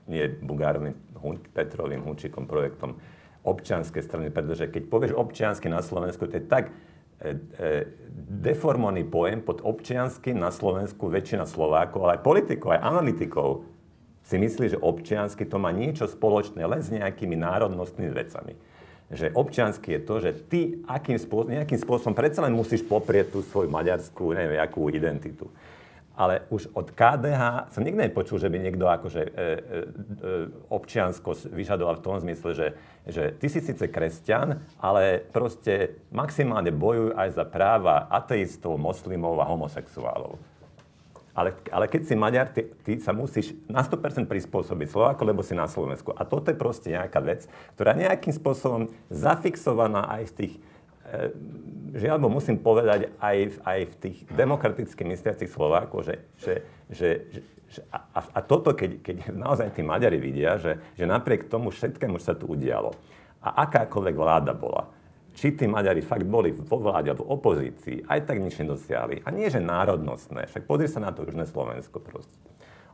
nie 0.08 0.24
Bugárovým, 0.40 0.96
Hun, 1.20 1.36
Petrovým 1.52 2.00
Hunčikom 2.00 2.48
projektom 2.48 2.96
občianskej 3.44 4.04
strany, 4.04 4.32
pretože 4.32 4.72
keď 4.72 4.88
povieš 4.88 5.14
občiansky 5.20 5.68
na 5.68 5.84
Slovensku, 5.84 6.32
to 6.32 6.40
je 6.40 6.48
tak 6.48 6.72
E, 6.72 6.72
e, 6.72 6.99
deformovaný 8.40 9.04
pojem 9.04 9.44
pod 9.44 9.60
občiansky 9.60 10.32
na 10.32 10.56
Slovensku 10.56 11.12
väčšina 11.12 11.44
Slovákov, 11.44 12.08
ale 12.08 12.20
aj 12.20 12.24
politikov, 12.24 12.80
aj 12.80 12.86
analytikov 12.86 13.68
si 14.24 14.40
myslí, 14.40 14.78
že 14.78 14.80
občiansky 14.80 15.44
to 15.44 15.60
má 15.60 15.74
niečo 15.76 16.08
spoločné 16.08 16.64
len 16.64 16.80
s 16.80 16.94
nejakými 16.94 17.36
národnostnými 17.36 18.14
vecami. 18.14 18.54
Že 19.10 19.34
občiansky 19.34 19.98
je 19.98 20.02
to, 20.06 20.16
že 20.22 20.32
ty 20.48 20.60
akým 20.86 21.18
spôsobom, 21.18 21.58
nejakým 21.58 21.82
spôsobom 21.82 22.14
predsa 22.14 22.46
len 22.46 22.54
musíš 22.54 22.86
poprieť 22.86 23.34
tú 23.36 23.40
svoju 23.42 23.68
maďarskú, 23.68 24.38
neviem, 24.38 24.62
akú 24.62 24.88
identitu 24.88 25.50
ale 26.20 26.44
už 26.52 26.76
od 26.76 26.92
KDH 26.92 27.72
som 27.72 27.80
nikdy 27.80 28.12
nepočul, 28.12 28.44
že 28.44 28.52
by 28.52 28.60
niekto 28.60 28.92
akože 28.92 29.22
e, 29.24 29.32
e, 29.32 29.40
e, 29.40 29.48
občiansko 30.68 31.32
vyžadoval 31.56 31.96
v 31.96 32.04
tom 32.04 32.20
zmysle, 32.20 32.52
že, 32.52 32.68
že 33.08 33.32
ty 33.40 33.48
si 33.48 33.64
síce 33.64 33.88
kresťan, 33.88 34.60
ale 34.84 35.24
proste 35.24 36.04
maximálne 36.12 36.76
bojuj 36.76 37.16
aj 37.16 37.40
za 37.40 37.48
práva 37.48 38.12
ateistov, 38.12 38.76
moslimov 38.76 39.40
a 39.40 39.48
homosexuálov. 39.48 40.36
Ale, 41.32 41.56
ale 41.72 41.88
keď 41.88 42.02
si 42.04 42.20
Maďar, 42.20 42.52
ty, 42.52 42.68
ty 42.84 43.00
sa 43.00 43.16
musíš 43.16 43.56
na 43.72 43.80
100% 43.80 44.28
prispôsobiť 44.28 44.92
Slováko, 44.92 45.24
lebo 45.24 45.40
si 45.40 45.56
na 45.56 45.72
Slovensku. 45.72 46.12
A 46.12 46.28
toto 46.28 46.52
je 46.52 46.60
proste 46.60 46.92
nejaká 46.92 47.24
vec, 47.24 47.48
ktorá 47.80 47.96
nejakým 47.96 48.36
spôsobom 48.36 48.92
zafixovaná 49.08 50.04
aj 50.20 50.36
v 50.36 50.36
tých 50.36 50.54
E, 51.10 51.34
žiaľ 51.98 52.30
musím 52.30 52.62
povedať 52.62 53.10
aj, 53.18 53.38
aj 53.66 53.80
v 53.90 53.96
tých 53.98 54.18
demokraticky 54.30 55.02
mysliacich 55.10 55.50
Slovákov, 55.50 56.06
že, 56.06 56.16
že, 56.38 56.54
že, 56.94 57.10
že 57.66 57.82
a, 57.90 58.22
a 58.22 58.40
toto, 58.46 58.78
keď, 58.78 59.02
keď 59.02 59.16
naozaj 59.34 59.74
tí 59.74 59.82
Maďari 59.82 60.22
vidia, 60.22 60.62
že, 60.62 60.78
že 60.94 61.10
napriek 61.10 61.50
tomu 61.50 61.74
všetkému, 61.74 62.22
sa 62.22 62.38
tu 62.38 62.46
udialo, 62.46 62.94
a 63.42 63.66
akákoľvek 63.66 64.16
vláda 64.16 64.54
bola, 64.54 64.92
či 65.34 65.56
tí 65.56 65.66
Maďari 65.66 66.04
fakt 66.04 66.28
boli 66.28 66.52
vo 66.52 66.78
vláde 66.78 67.16
v 67.16 67.24
opozícii, 67.24 68.04
aj 68.06 68.28
tak 68.28 68.38
nič 68.44 68.60
nedosiahli. 68.60 69.24
A 69.24 69.32
nie, 69.32 69.48
že 69.48 69.64
národnostné, 69.64 70.52
však 70.52 70.68
pozri 70.68 70.92
sa 70.92 71.00
na 71.00 71.16
to 71.16 71.24
Južné 71.24 71.48
Slovensko 71.48 72.04
proste. 72.04 72.36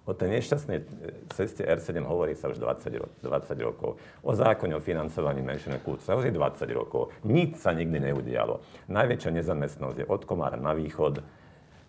O 0.06 0.14
tej 0.14 0.38
nešťastnej 0.38 0.78
e, 0.78 0.86
ceste 1.34 1.66
R7 1.66 2.06
hovorí 2.06 2.38
sa 2.38 2.54
už 2.54 2.62
20, 2.62 3.02
ro- 3.02 3.10
20 3.26 3.58
rokov. 3.66 3.98
O 4.22 4.38
zákone 4.38 4.78
o 4.78 4.82
financovaní 4.82 5.42
menšiny 5.42 5.82
kultúry 5.82 6.06
sa 6.06 6.14
už 6.14 6.30
20 6.30 6.62
rokov. 6.78 7.10
Nič 7.26 7.58
sa 7.58 7.74
nikdy 7.74 8.14
neudialo. 8.14 8.62
Najväčšia 8.86 9.34
nezamestnosť 9.34 9.98
je 9.98 10.06
od 10.06 10.22
Komára 10.30 10.62
na 10.62 10.78
východ. 10.78 11.26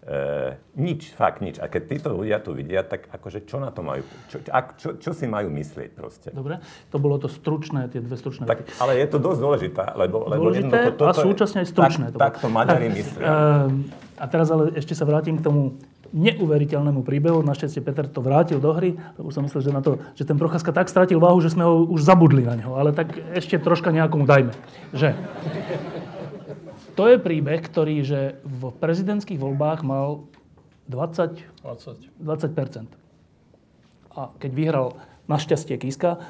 E, 0.07 0.55
nič, 0.81 1.13
fakt 1.13 1.45
nič. 1.45 1.61
A 1.61 1.69
keď 1.69 1.83
títo 1.93 2.09
ľudia 2.17 2.41
tu 2.41 2.57
vidia, 2.57 2.81
tak 2.81 3.05
akože 3.13 3.45
čo 3.45 3.61
na 3.61 3.69
to 3.69 3.85
majú, 3.85 4.01
čo, 4.33 4.41
čo, 4.41 4.51
čo, 4.81 4.89
čo 4.97 5.11
si 5.13 5.29
majú 5.29 5.53
myslieť 5.53 5.91
proste? 5.93 6.33
Dobre, 6.33 6.65
to 6.89 6.97
bolo 6.97 7.21
to 7.21 7.29
stručné, 7.29 7.93
tie 7.93 8.01
dve 8.01 8.17
stručné 8.17 8.49
tak, 8.49 8.65
Ale 8.81 8.97
je 8.97 9.07
to 9.13 9.19
dosť 9.21 9.41
dôležité, 9.45 9.85
lebo, 9.93 10.25
lebo 10.25 10.49
dôležité 10.49 10.95
toto 10.95 11.11
a 11.11 11.13
súčasne 11.13 11.67
aj 11.67 11.69
stručné. 11.69 12.05
Tak, 12.15 12.17
to, 12.17 12.19
tak 12.23 12.35
to 12.39 12.49
Maďari 12.49 12.89
myslia. 12.97 13.27
Uh, 13.27 13.69
a 14.17 14.25
teraz 14.31 14.47
ale 14.49 14.73
ešte 14.79 14.95
sa 14.95 15.05
vrátim 15.05 15.37
k 15.37 15.45
tomu 15.45 15.77
neuveriteľnému 16.13 17.03
príbehu. 17.03 17.43
Našťastie 17.43 17.83
Peter 17.83 18.07
to 18.07 18.21
vrátil 18.23 18.59
do 18.63 18.71
hry, 18.75 18.95
lebo 19.17 19.31
som 19.31 19.43
myslel, 19.47 19.63
že, 19.65 19.73
na 19.73 19.83
to, 19.83 19.99
že 20.19 20.27
ten 20.27 20.39
Procházka 20.39 20.71
tak 20.71 20.91
stratil 20.91 21.19
váhu, 21.19 21.39
že 21.43 21.55
sme 21.55 21.67
ho 21.67 21.87
už 21.87 22.07
zabudli 22.07 22.47
na 22.47 22.55
neho. 22.55 22.79
Ale 22.79 22.95
tak 22.95 23.15
ešte 23.35 23.59
troška 23.59 23.91
nejakomu 23.91 24.27
dajme. 24.27 24.53
Že 24.95 25.19
to 26.97 27.05
je 27.11 27.17
príbeh, 27.21 27.61
ktorý 27.61 28.01
že 28.07 28.41
v 28.45 28.73
prezidentských 28.77 29.37
voľbách 29.37 29.85
mal 29.85 30.29
20, 30.89 31.43
20. 31.65 32.23
20%. 32.23 32.89
A 34.17 34.33
keď 34.41 34.51
vyhral 34.55 34.87
našťastie 35.29 35.77
Kiska, 35.77 36.23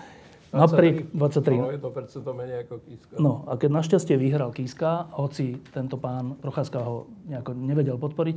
Napriek 0.56 1.10
23. 1.12 1.58
No, 1.58 1.68
je 1.68 1.80
to 1.82 1.90
percento 1.90 2.30
menej 2.32 2.64
ako 2.64 2.74
Kiska. 2.86 3.14
No, 3.18 3.44
a 3.50 3.58
keď 3.58 3.70
našťastie 3.82 4.16
vyhral 4.16 4.54
Kiska, 4.54 5.10
hoci 5.18 5.58
tento 5.74 5.98
pán 6.00 6.38
Procházka 6.38 6.80
ho 6.80 7.10
nejako 7.28 7.52
nevedel 7.52 7.98
podporiť, 7.98 8.36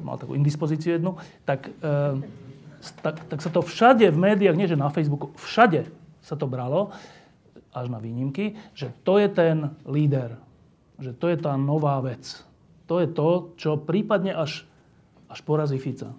mal 0.00 0.16
takú 0.16 0.32
indispozíciu 0.32 0.96
jednu, 0.96 1.20
tak, 1.44 1.68
e, 1.68 1.92
tak, 3.04 3.24
tak 3.28 3.38
sa 3.40 3.50
to 3.52 3.60
všade 3.60 4.08
v 4.08 4.18
médiách, 4.18 4.56
nie 4.56 4.70
že 4.70 4.80
na 4.80 4.88
Facebooku, 4.88 5.32
všade 5.36 5.88
sa 6.24 6.34
to 6.34 6.48
bralo, 6.48 6.92
až 7.74 7.90
na 7.90 7.98
výnimky, 7.98 8.54
že 8.72 8.94
to 9.02 9.18
je 9.18 9.28
ten 9.28 9.74
líder, 9.84 10.38
že 11.02 11.10
to 11.12 11.26
je 11.26 11.36
tá 11.36 11.58
nová 11.58 11.98
vec. 12.00 12.22
To 12.86 13.02
je 13.02 13.10
to, 13.10 13.50
čo 13.58 13.80
prípadne 13.80 14.30
až, 14.30 14.62
až 15.26 15.42
porazí 15.42 15.76
Fica. 15.82 16.14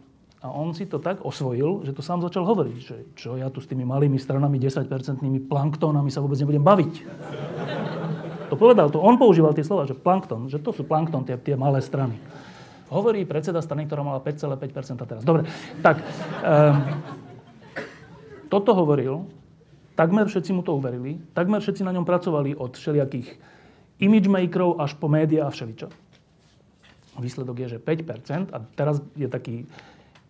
A 0.46 0.52
on 0.54 0.78
si 0.78 0.86
to 0.86 1.02
tak 1.02 1.26
osvojil, 1.26 1.82
že 1.88 1.96
to 1.96 2.06
sám 2.06 2.22
začal 2.22 2.46
hovoriť, 2.46 2.78
že 2.78 2.98
čo 3.18 3.34
ja 3.34 3.50
tu 3.50 3.64
s 3.64 3.70
tými 3.72 3.82
malými 3.82 4.22
stranami, 4.22 4.62
10-percentnými 4.62 5.50
planktónami 5.50 6.14
sa 6.14 6.22
vôbec 6.22 6.38
nebudem 6.38 6.62
baviť. 6.62 6.94
To 8.54 8.54
povedal, 8.54 8.94
to 8.94 9.02
on 9.02 9.18
používal 9.18 9.58
tie 9.58 9.66
slova, 9.66 9.90
že 9.90 9.98
plankton, 9.98 10.46
že 10.54 10.62
to 10.62 10.70
sú 10.70 10.86
plankton, 10.86 11.26
tie, 11.26 11.34
tie 11.42 11.58
malé 11.58 11.82
strany. 11.82 12.22
Hovorí 12.90 13.26
predseda 13.26 13.66
strany, 13.66 13.90
ktorá 13.90 14.06
mala 14.06 14.22
5,5% 14.22 15.02
teraz. 15.10 15.24
Dobre, 15.26 15.50
tak 15.82 16.06
um, 16.46 16.76
toto 18.46 18.78
hovoril, 18.78 19.26
takmer 19.98 20.30
všetci 20.30 20.54
mu 20.54 20.62
to 20.62 20.78
uverili, 20.78 21.18
takmer 21.34 21.60
všetci 21.66 21.82
na 21.82 21.92
ňom 21.98 22.06
pracovali 22.06 22.54
od 22.54 22.78
všelijakých 22.78 23.42
image 24.06 24.30
makerov 24.30 24.78
až 24.78 24.94
po 25.02 25.10
médiá 25.10 25.50
a 25.50 25.54
všeličo. 25.54 25.90
Výsledok 27.16 27.64
je, 27.66 27.68
že 27.76 27.80
5%, 27.80 28.52
a 28.52 28.58
teraz 28.76 29.00
je 29.16 29.26
taký 29.32 29.66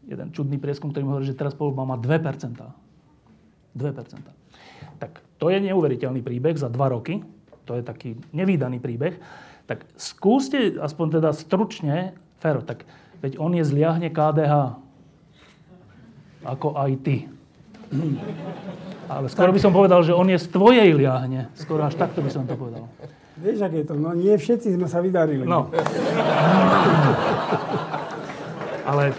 jeden 0.06 0.30
čudný 0.32 0.62
prieskum, 0.62 0.94
ktorý 0.94 1.04
hovorí, 1.10 1.26
že 1.26 1.36
teraz 1.36 1.58
polba 1.58 1.82
má 1.84 1.98
2%. 1.98 2.56
2%. 3.76 5.02
Tak 5.02 5.12
to 5.42 5.52
je 5.52 5.60
neuveriteľný 5.60 6.22
príbeh 6.24 6.56
za 6.56 6.72
dva 6.72 6.94
roky. 6.94 7.26
To 7.66 7.76
je 7.76 7.84
taký 7.84 8.16
nevýdaný 8.32 8.78
príbeh. 8.78 9.18
Tak 9.66 9.84
skúste 9.98 10.78
aspoň 10.78 11.20
teda 11.20 11.34
stručne, 11.34 12.14
Fero, 12.40 12.62
tak 12.62 12.86
veď 13.24 13.40
on 13.42 13.52
je 13.56 13.64
zliahne 13.66 14.08
KDH. 14.12 14.80
Ako 16.46 16.78
aj 16.78 16.92
ty. 17.02 17.26
Ale 19.06 19.30
skoro 19.30 19.54
by 19.54 19.62
som 19.62 19.74
povedal, 19.74 20.02
že 20.02 20.14
on 20.14 20.26
je 20.30 20.38
z 20.38 20.48
tvojej 20.50 20.90
liahne. 20.94 21.50
Skoro 21.54 21.86
až 21.86 21.98
takto 21.98 22.22
by 22.22 22.30
som 22.34 22.46
to 22.50 22.58
povedal. 22.58 22.90
Vieš, 23.36 23.68
aké 23.68 23.84
je 23.84 23.88
to? 23.92 23.96
No 24.00 24.16
nie 24.16 24.32
všetci 24.32 24.80
sme 24.80 24.88
sa 24.88 25.04
vydarili. 25.04 25.44
No. 25.44 25.68
Ale 28.86 29.12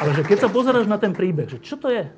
ale 0.00 0.10
že 0.16 0.22
keď 0.24 0.38
sa 0.40 0.48
pozeráš 0.48 0.88
na 0.88 0.96
ten 0.96 1.12
príbeh, 1.12 1.46
že 1.46 1.60
čo 1.60 1.76
to 1.76 1.92
je? 1.92 2.08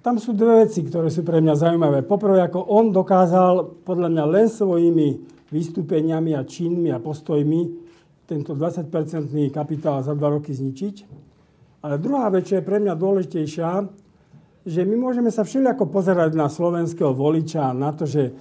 Tam 0.00 0.22
sú 0.22 0.30
dve 0.30 0.62
veci, 0.62 0.86
ktoré 0.86 1.10
sú 1.10 1.26
pre 1.26 1.42
mňa 1.42 1.54
zaujímavé. 1.58 2.06
Poprvé, 2.06 2.46
ako 2.46 2.62
on 2.62 2.94
dokázal 2.94 3.82
podľa 3.82 4.08
mňa 4.14 4.24
len 4.30 4.46
svojimi 4.46 5.08
vystúpeniami 5.50 6.34
a 6.34 6.42
činmi 6.42 6.90
a 6.90 6.98
postojmi 6.98 7.86
tento 8.26 8.58
20-percentný 8.58 9.54
kapitál 9.54 10.02
za 10.02 10.12
dva 10.18 10.34
roky 10.34 10.50
zničiť. 10.50 10.96
Ale 11.86 12.02
druhá 12.02 12.26
vec, 12.34 12.50
čo 12.50 12.58
je 12.58 12.66
pre 12.66 12.82
mňa 12.82 12.98
dôležitejšia, 12.98 13.70
že 14.66 14.82
my 14.82 14.98
môžeme 14.98 15.30
sa 15.30 15.46
všelijako 15.46 15.86
pozerať 15.86 16.34
na 16.34 16.50
slovenského 16.50 17.14
voliča, 17.14 17.70
na 17.70 17.94
to, 17.94 18.02
že, 18.02 18.34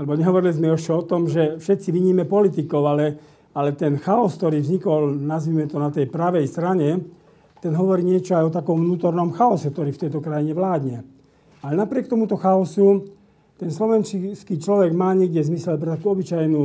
lebo 0.00 0.16
nehovorili 0.16 0.56
sme 0.56 0.72
ešte 0.72 0.96
o 0.96 1.04
tom, 1.04 1.28
že 1.28 1.60
všetci 1.60 1.92
viníme 1.92 2.24
politikov, 2.24 2.88
ale, 2.88 3.06
ale 3.52 3.76
ten 3.76 4.00
chaos, 4.00 4.40
ktorý 4.40 4.64
vznikol, 4.64 5.12
nazvime 5.20 5.68
to 5.68 5.76
na 5.76 5.92
tej 5.92 6.08
pravej 6.08 6.48
strane, 6.48 7.04
ten 7.60 7.76
hovorí 7.76 8.00
niečo 8.00 8.40
aj 8.40 8.44
o 8.48 8.54
takom 8.56 8.80
vnútornom 8.80 9.36
chaose, 9.36 9.68
ktorý 9.68 9.92
v 9.92 10.02
tejto 10.08 10.24
krajine 10.24 10.56
vládne. 10.56 11.04
Ale 11.60 11.76
napriek 11.76 12.08
tomuto 12.08 12.40
chaosu, 12.40 13.17
ten 13.58 13.70
slovenský 13.74 14.54
človek 14.62 14.94
má 14.94 15.10
niekde 15.18 15.42
zmysel 15.42 15.74
pre 15.82 15.98
takú 15.98 16.14
obyčajnú 16.14 16.62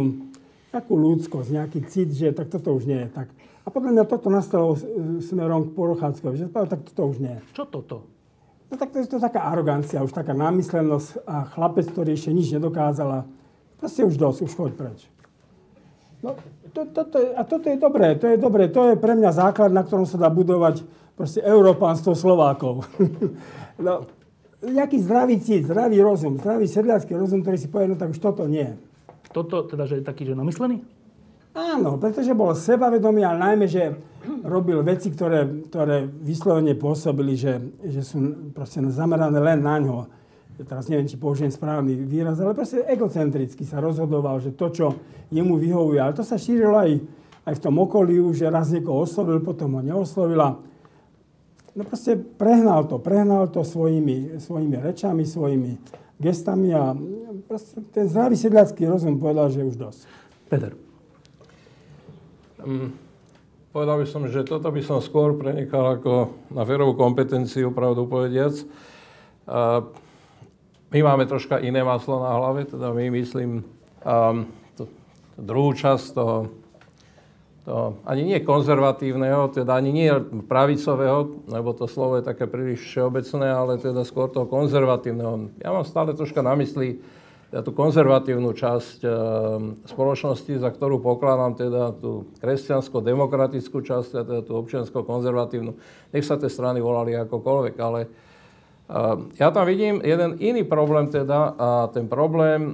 takú 0.69 0.97
ľudskosť, 0.97 1.49
nejaký 1.53 1.79
cit, 1.85 2.09
že 2.13 2.33
tak 2.33 2.49
toto 2.49 2.73
už 2.73 2.89
nie 2.89 3.01
je. 3.05 3.09
Tak. 3.13 3.27
A 3.63 3.67
podľa 3.69 3.91
mňa 3.93 4.03
toto 4.09 4.29
nastalo 4.33 4.73
smerom 5.21 5.69
k 5.69 5.75
Porocháckovi, 5.77 6.35
že 6.37 6.49
tak 6.49 6.81
toto 6.81 7.13
už 7.13 7.17
nie. 7.21 7.37
Čo 7.53 7.69
toto? 7.69 8.09
No 8.73 8.77
tak 8.81 8.89
to 8.89 8.97
je 8.97 9.05
to 9.05 9.21
taká 9.21 9.45
arogancia, 9.53 10.01
už 10.01 10.17
taká 10.17 10.33
námyslenosť 10.33 11.29
a 11.29 11.45
chlapec, 11.45 11.85
ktorý 11.93 12.17
ešte 12.17 12.33
nič 12.33 12.57
nedokázala. 12.57 13.29
Proste 13.77 14.01
už 14.01 14.17
dosť, 14.17 14.39
už 14.49 14.53
choď 14.57 14.71
preč. 14.73 14.99
No, 16.25 16.33
to, 16.73 16.89
to, 16.89 17.01
to, 17.05 17.17
a 17.37 17.41
toto 17.45 17.69
je 17.69 17.77
dobré, 17.77 18.17
to 18.17 18.33
je 18.33 18.37
dobré, 18.41 18.65
to 18.73 18.81
je 18.89 18.95
pre 18.97 19.13
mňa 19.13 19.29
základ, 19.29 19.69
na 19.69 19.85
ktorom 19.85 20.09
sa 20.09 20.17
dá 20.17 20.33
budovať 20.33 20.81
proste 21.13 21.45
Európánstvo 21.45 22.17
Slovákov. 22.17 22.89
no, 23.85 24.09
nejaký 24.63 25.03
zdravý 25.03 25.35
cít, 25.43 25.67
zdravý 25.67 25.99
rozum, 25.99 26.39
zdravý 26.39 26.71
sedliacký 26.71 27.13
rozum, 27.19 27.43
ktorý 27.43 27.57
si 27.59 27.67
povie, 27.67 27.91
no 27.91 27.99
tak 27.99 28.15
už 28.15 28.19
toto 28.23 28.47
nie. 28.47 28.71
Toto 29.35 29.67
teda, 29.67 29.83
že 29.89 29.99
je 29.99 30.03
taký, 30.05 30.23
že 30.29 30.37
namyslený? 30.37 30.79
Áno, 31.53 32.01
pretože 32.01 32.33
bol 32.33 32.57
sebavedomý, 32.57 33.21
ale 33.21 33.37
najmä, 33.53 33.65
že 33.69 33.93
robil 34.41 34.81
veci, 34.81 35.13
ktoré, 35.13 35.45
ktoré 35.69 36.09
vyslovene 36.09 36.73
pôsobili, 36.73 37.37
že, 37.37 37.61
že 37.85 38.01
sú 38.01 38.49
proste 38.49 38.81
zamerané 38.89 39.37
len 39.37 39.61
na 39.61 39.77
ňo. 39.77 40.09
Teraz 40.65 40.89
neviem, 40.89 41.05
či 41.05 41.17
použijem 41.17 41.53
správny 41.53 41.93
výraz, 42.09 42.41
ale 42.41 42.57
proste 42.57 42.81
egocentricky 42.85 43.65
sa 43.65 43.81
rozhodoval, 43.81 44.41
že 44.41 44.53
to, 44.53 44.69
čo 44.69 44.85
jemu 45.29 45.57
vyhovuje. 45.57 46.01
Ale 46.01 46.17
to 46.17 46.25
sa 46.25 46.41
šírilo 46.41 46.77
aj, 46.77 46.97
aj 47.45 47.53
v 47.57 47.61
tom 47.61 47.75
okolí, 47.77 48.17
že 48.33 48.49
raz 48.49 48.73
niekoho 48.73 49.05
oslovil, 49.05 49.41
potom 49.41 49.77
ho 49.77 49.81
neoslovila. 49.81 50.57
No 51.73 51.81
proste 51.81 52.13
prehnal 52.13 52.85
to, 52.85 53.01
prehnal 53.01 53.49
to 53.49 53.65
svojimi, 53.65 54.37
svojimi 54.37 54.77
rečami, 54.77 55.25
svojimi 55.25 55.81
gestami 56.21 56.69
a 56.69 56.93
proste 57.49 57.81
ten 57.89 58.05
zdravý 58.05 58.37
sedliacký 58.37 58.85
rozum 58.85 59.17
povedal, 59.17 59.49
že 59.49 59.65
už 59.65 59.81
dosť. 59.81 60.01
Peter. 60.53 60.77
Um, 62.61 62.93
povedal 63.73 63.99
by 63.99 64.05
som, 64.05 64.29
že 64.29 64.45
toto 64.45 64.69
by 64.69 64.85
som 64.85 65.01
skôr 65.01 65.33
prenechal 65.33 65.97
ako 65.97 66.37
na 66.53 66.61
verovú 66.61 66.93
kompetenciu, 66.93 67.73
pravdu 67.73 68.05
povediac. 68.05 68.53
Uh, 69.49 69.89
my 70.93 71.01
máme 71.01 71.25
troška 71.25 71.57
iné 71.57 71.81
maslo 71.81 72.21
na 72.21 72.37
hlave, 72.37 72.69
teda 72.69 72.93
my 72.93 73.09
myslím 73.17 73.65
um, 74.05 74.45
to, 74.77 74.85
to 75.33 75.39
druhú 75.41 75.73
časť 75.73 76.05
toho, 76.13 76.53
ani 78.03 78.27
nie 78.27 78.43
konzervatívneho, 78.43 79.47
teda 79.55 79.79
ani 79.79 79.95
nie 79.95 80.11
pravicového, 80.51 81.47
lebo 81.47 81.71
to 81.71 81.87
slovo 81.87 82.19
je 82.19 82.27
také 82.27 82.43
príliš 82.43 82.83
všeobecné, 82.83 83.47
ale 83.47 83.79
teda 83.79 84.03
skôr 84.03 84.27
toho 84.27 84.43
konzervatívneho. 84.43 85.47
Ja 85.63 85.71
mám 85.71 85.87
stále 85.87 86.11
troška 86.11 86.43
na 86.43 86.59
mysli 86.59 86.99
teda 87.53 87.61
tú 87.61 87.71
konzervatívnu 87.77 88.49
časť 88.49 89.05
e, 89.05 89.09
spoločnosti, 89.85 90.57
za 90.57 90.73
ktorú 90.73 90.97
pokladám 90.97 91.53
teda 91.53 91.93
tú 91.93 92.25
kresťansko-demokratickú 92.41 93.77
časť, 93.77 94.25
teda 94.25 94.41
tú 94.41 94.57
občiansko-konzervatívnu. 94.57 95.77
Nech 96.17 96.25
sa 96.25 96.41
tie 96.41 96.49
strany 96.49 96.81
volali 96.81 97.13
akokoľvek, 97.13 97.75
ale 97.77 97.99
e, 98.01 98.09
ja 99.37 99.53
tam 99.53 99.69
vidím 99.69 100.01
jeden 100.01 100.41
iný 100.41 100.65
problém 100.65 101.13
teda 101.13 101.53
a 101.53 101.69
ten 101.93 102.09
problém 102.09 102.73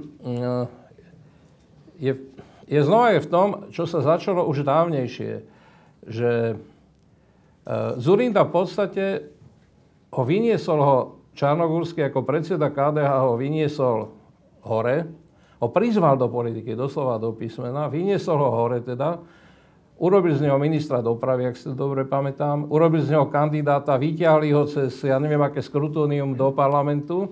je, 2.00 2.16
je 2.70 2.80
znova 2.86 3.18
je 3.18 3.26
v 3.26 3.30
tom, 3.30 3.48
čo 3.74 3.82
sa 3.90 3.98
začalo 3.98 4.46
už 4.46 4.62
dávnejšie, 4.62 5.42
že 6.06 6.30
e, 6.30 6.56
Zurinda 7.98 8.46
v 8.46 8.52
podstate 8.54 9.04
ho 10.14 10.22
vyniesol 10.22 10.78
ho 10.78 10.98
Čarnogórsky 11.34 12.06
ako 12.06 12.22
predseda 12.22 12.70
KDH 12.70 13.10
ho 13.26 13.34
vyniesol 13.34 14.14
hore, 14.62 14.96
ho 15.58 15.66
prizval 15.70 16.14
do 16.14 16.30
politiky, 16.30 16.78
doslova 16.78 17.18
do 17.18 17.34
písmena, 17.34 17.90
vyniesol 17.90 18.38
ho 18.38 18.50
hore 18.54 18.78
teda, 18.82 19.18
urobil 20.00 20.32
z 20.32 20.46
neho 20.46 20.56
ministra 20.56 21.04
dopravy, 21.04 21.50
ak 21.50 21.58
si 21.58 21.68
to 21.68 21.76
dobre 21.76 22.06
pamätám, 22.06 22.70
urobil 22.70 23.02
z 23.04 23.12
neho 23.12 23.28
kandidáta, 23.28 24.00
vyťahli 24.00 24.48
ho 24.54 24.64
cez, 24.64 24.96
ja 25.04 25.20
neviem, 25.20 25.42
aké 25.42 25.60
skrutónium 25.60 26.32
do 26.32 26.54
parlamentu, 26.54 27.28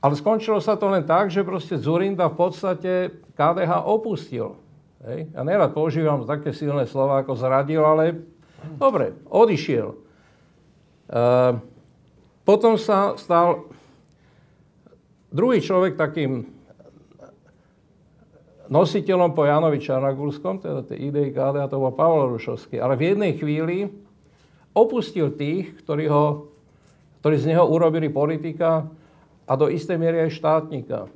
ale 0.00 0.16
skončilo 0.16 0.64
sa 0.64 0.80
to 0.80 0.88
len 0.88 1.04
tak, 1.04 1.28
že 1.28 1.44
proste 1.44 1.76
Zurinda 1.76 2.32
v 2.32 2.36
podstate 2.40 2.92
KDH 3.40 3.88
opustil. 3.88 4.60
Hej? 5.00 5.32
Ja 5.32 5.40
nerad 5.40 5.72
používam 5.72 6.28
také 6.28 6.52
silné 6.52 6.84
slova 6.84 7.24
ako 7.24 7.32
zradil, 7.40 7.80
ale 7.80 8.20
dobre, 8.76 9.16
odišiel. 9.32 9.96
Uh, 11.08 11.56
potom 12.44 12.76
sa 12.76 13.16
stal 13.16 13.64
Druhý 15.30 15.62
človek 15.62 15.94
takým 15.94 16.42
nositeľom 18.66 19.30
po 19.30 19.46
Janovi 19.46 19.78
Čarnagulskom, 19.78 20.58
teda 20.58 20.82
tej 20.82 21.06
idei 21.06 21.30
KDA, 21.30 21.70
to 21.70 21.78
bol 21.78 21.94
Pavel 21.94 22.34
Rušovský. 22.34 22.82
Ale 22.82 22.98
v 22.98 23.14
jednej 23.14 23.32
chvíli 23.38 23.86
opustil 24.74 25.30
tých, 25.38 25.70
ktorí, 25.86 26.10
ho, 26.10 26.50
ktorí 27.22 27.36
z 27.38 27.54
neho 27.54 27.62
urobili 27.62 28.10
politika 28.10 28.90
a 29.46 29.52
do 29.54 29.70
istej 29.70 29.98
miery 30.02 30.26
aj 30.26 30.34
štátnika. 30.34 31.06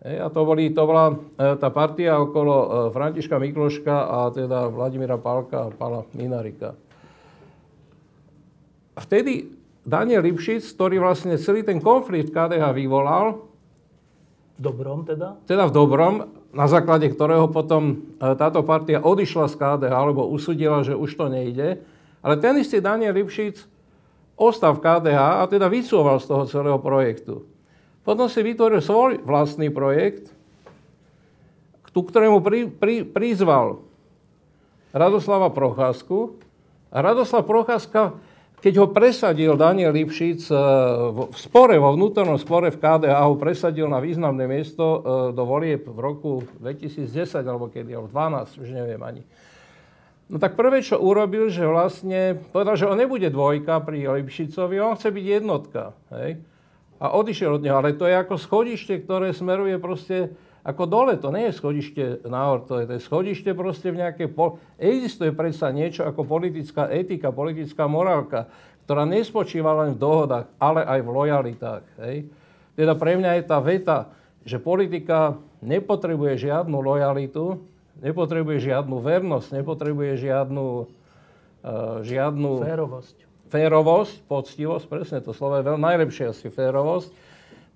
E, 0.00 0.16
a 0.16 0.32
to, 0.32 0.48
boli, 0.48 0.72
to 0.72 0.82
bola 0.88 1.12
e, 1.12 1.60
tá 1.60 1.68
partia 1.68 2.16
okolo 2.16 2.54
e, 2.56 2.66
Františka 2.88 3.36
Mikloška 3.36 3.92
a 3.92 4.18
teda 4.32 4.72
Vladimíra 4.72 5.20
Palka 5.20 5.68
a 5.68 5.72
Pala 5.72 6.08
Minarika. 6.16 6.72
Vtedy 8.96 9.52
Daniel 9.84 10.24
Lipšic, 10.24 10.64
ktorý 10.72 11.04
vlastne 11.04 11.36
celý 11.36 11.60
ten 11.60 11.84
konflikt 11.84 12.32
KDH 12.32 12.72
vyvolal. 12.72 13.44
V 14.56 14.60
dobrom 14.60 15.04
teda? 15.04 15.36
Teda 15.44 15.68
v 15.68 15.72
dobrom, 15.72 16.14
na 16.52 16.64
základe 16.64 17.04
ktorého 17.12 17.52
potom 17.52 18.16
e, 18.16 18.32
táto 18.40 18.64
partia 18.64 19.04
odišla 19.04 19.52
z 19.52 19.54
KDH, 19.60 19.92
alebo 19.92 20.32
usudila, 20.32 20.80
že 20.80 20.96
už 20.96 21.12
to 21.12 21.28
nejde. 21.28 21.76
Ale 22.24 22.40
ten 22.40 22.56
istý 22.56 22.80
Daniel 22.80 23.12
Lipšic 23.20 23.68
ostal 24.40 24.80
v 24.80 24.80
KDH 24.80 25.20
a 25.40 25.44
teda 25.44 25.68
vycúval 25.68 26.16
z 26.16 26.24
toho 26.24 26.48
celého 26.48 26.80
projektu. 26.80 27.44
Potom 28.10 28.26
si 28.26 28.42
vytvoril 28.42 28.82
svoj 28.82 29.22
vlastný 29.22 29.70
projekt, 29.70 30.34
k 31.78 31.86
ktorému 31.94 32.42
pri, 32.42 32.66
pri, 32.66 33.06
prizval 33.06 33.86
Radoslava 34.90 35.46
Procházku. 35.54 36.34
A 36.90 37.06
Radoslav 37.06 37.46
Procházka 37.46 38.18
keď 38.60 38.74
ho 38.76 38.92
presadil 38.92 39.56
Daniel 39.56 39.94
Lipšic 39.94 40.52
eh, 40.52 40.58
v 41.14 41.38
spore, 41.38 41.80
vo 41.80 41.96
vnútornom 41.96 42.36
spore 42.36 42.68
v 42.68 42.76
KDH 42.76 43.16
ho 43.30 43.38
presadil 43.40 43.88
na 43.88 44.02
významné 44.02 44.44
miesto 44.44 44.84
eh, 44.84 45.00
do 45.32 45.42
volieb 45.48 45.88
v 45.88 45.96
roku 45.96 46.44
2010 46.60 47.40
alebo 47.46 47.72
kedy, 47.72 47.94
alebo 47.94 48.12
12, 48.12 48.60
už 48.60 48.68
neviem 48.74 49.00
ani. 49.00 49.22
No 50.28 50.42
tak 50.42 50.58
prvé, 50.58 50.82
čo 50.82 50.98
urobil, 50.98 51.48
že 51.48 51.62
vlastne 51.62 52.42
povedal, 52.50 52.74
že 52.74 52.90
on 52.90 53.00
nebude 53.00 53.32
dvojka 53.32 53.80
pri 53.80 54.18
Lipšicovi, 54.20 54.76
on 54.82 54.98
chce 54.98 55.08
byť 55.08 55.26
jednotka. 55.40 55.96
Hej? 56.12 56.49
A 57.00 57.16
odišiel 57.16 57.56
od 57.56 57.64
neho. 57.64 57.80
Ale 57.80 57.96
to 57.96 58.04
je 58.04 58.14
ako 58.14 58.36
schodište, 58.36 59.00
ktoré 59.00 59.32
smeruje 59.32 59.80
proste 59.80 60.36
ako 60.60 60.84
dole, 60.84 61.16
to 61.16 61.32
nie 61.32 61.48
je 61.48 61.56
schodište 61.56 62.04
nahor, 62.28 62.68
to 62.68 62.84
je, 62.84 62.84
to 62.84 62.92
je 63.00 63.06
schodište 63.08 63.50
proste 63.56 63.88
v 63.88 64.04
nejakej... 64.04 64.28
Po... 64.28 64.60
Existuje 64.76 65.32
predsa 65.32 65.72
niečo 65.72 66.04
ako 66.04 66.28
politická 66.28 66.92
etika, 66.92 67.32
politická 67.32 67.88
morálka, 67.88 68.44
ktorá 68.84 69.08
nespočíva 69.08 69.72
len 69.80 69.96
v 69.96 70.02
dohodách, 70.04 70.52
ale 70.60 70.84
aj 70.84 71.00
v 71.00 71.08
lojalitách. 71.08 71.84
Hej? 72.04 72.16
Teda 72.76 72.92
pre 72.92 73.16
mňa 73.16 73.40
je 73.40 73.44
tá 73.48 73.56
veta, 73.56 73.98
že 74.44 74.60
politika 74.60 75.40
nepotrebuje 75.64 76.52
žiadnu 76.52 76.76
lojalitu, 76.76 77.64
nepotrebuje 78.04 78.68
žiadnu 78.68 79.00
vernosť, 79.00 79.48
nepotrebuje 79.64 80.12
žiadnu... 80.28 80.66
Uh, 81.60 82.00
žiadnu 82.00 82.64
férovosť. 82.64 83.29
Férovosť, 83.50 84.24
poctivosť, 84.30 84.86
presne 84.86 85.18
to 85.20 85.34
slovo 85.34 85.58
je 85.58 85.66
veľmi 85.66 85.82
najlepšie 85.82 86.30
asi 86.30 86.48
férovosť 86.48 87.10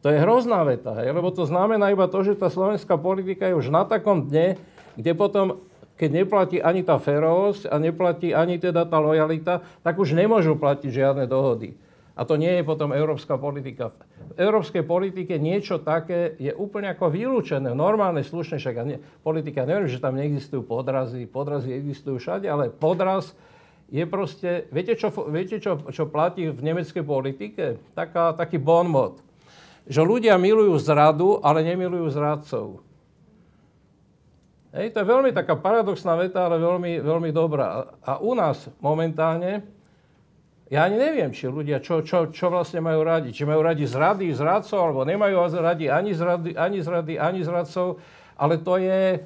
to 0.04 0.12
je 0.12 0.20
hrozná 0.20 0.60
veta, 0.68 0.92
hej? 1.00 1.16
lebo 1.16 1.32
to 1.32 1.48
znamená 1.48 1.88
iba 1.88 2.04
to, 2.04 2.20
že 2.20 2.36
tá 2.36 2.52
slovenská 2.52 3.00
politika 3.00 3.48
je 3.48 3.56
už 3.56 3.72
na 3.72 3.88
takom 3.88 4.28
dne, 4.28 4.60
kde 5.00 5.16
potom, 5.16 5.64
keď 5.96 6.10
neplatí 6.12 6.60
ani 6.60 6.84
tá 6.84 7.00
férovosť 7.00 7.72
a 7.72 7.80
neplatí 7.80 8.36
ani 8.36 8.60
teda 8.60 8.84
tá 8.84 9.00
lojalita, 9.00 9.64
tak 9.80 9.96
už 9.96 10.12
nemôžu 10.12 10.60
platiť 10.60 10.92
žiadne 10.92 11.24
dohody. 11.24 11.72
A 12.20 12.28
to 12.28 12.36
nie 12.36 12.52
je 12.52 12.68
potom 12.68 12.92
európska 12.92 13.40
politika. 13.40 13.96
V 14.36 14.44
európskej 14.44 14.84
politike 14.84 15.40
niečo 15.40 15.80
také 15.80 16.36
je 16.36 16.52
úplne 16.52 16.92
ako 16.92 17.08
vylúčené. 17.08 17.72
Normálne, 17.72 18.20
slušné, 18.20 18.60
však 18.60 18.76
nie, 18.84 19.00
politika, 19.24 19.64
neviem, 19.64 19.88
že 19.88 20.04
tam 20.04 20.20
neexistujú 20.20 20.68
podrazy, 20.68 21.24
podrazy 21.24 21.72
existujú 21.80 22.20
všade, 22.20 22.44
ale 22.44 22.68
podraz 22.68 23.32
je 23.92 24.04
proste, 24.08 24.66
viete, 24.72 24.96
čo, 24.96 25.12
viete 25.28 25.60
čo, 25.60 25.80
čo 25.92 26.08
platí 26.08 26.48
v 26.48 26.60
nemeckej 26.60 27.04
politike? 27.04 27.64
Taká, 27.92 28.32
taký 28.34 28.56
bon 28.56 28.88
mot. 28.88 29.14
Že 29.84 30.00
ľudia 30.02 30.34
milujú 30.40 30.80
zradu, 30.80 31.38
ale 31.44 31.60
nemilujú 31.60 32.08
zradcov. 32.08 32.80
Hej, 34.74 34.90
to 34.90 35.04
je 35.04 35.06
veľmi 35.06 35.30
taká 35.30 35.54
paradoxná 35.54 36.18
veta, 36.18 36.50
ale 36.50 36.58
veľmi, 36.58 36.98
veľmi 36.98 37.30
dobrá. 37.30 37.94
A 38.02 38.18
u 38.18 38.34
nás 38.34 38.66
momentálne, 38.82 39.62
ja 40.66 40.90
ani 40.90 40.98
neviem, 40.98 41.30
či 41.30 41.46
ľudia, 41.46 41.78
čo, 41.78 42.02
čo, 42.02 42.34
čo 42.34 42.50
vlastne 42.50 42.82
majú 42.82 43.06
radi. 43.06 43.30
Či 43.30 43.46
majú 43.46 43.62
radi 43.62 43.86
zrady, 43.86 44.34
zradcov, 44.34 44.80
alebo 44.80 45.06
nemajú 45.06 45.36
radi 45.62 45.86
ani 45.86 46.10
zrady, 46.10 46.58
ani 46.58 46.82
zrady, 46.82 47.14
ani 47.14 47.40
zradcov. 47.46 48.02
Ale 48.34 48.58
to 48.58 48.74
je, 48.82 49.22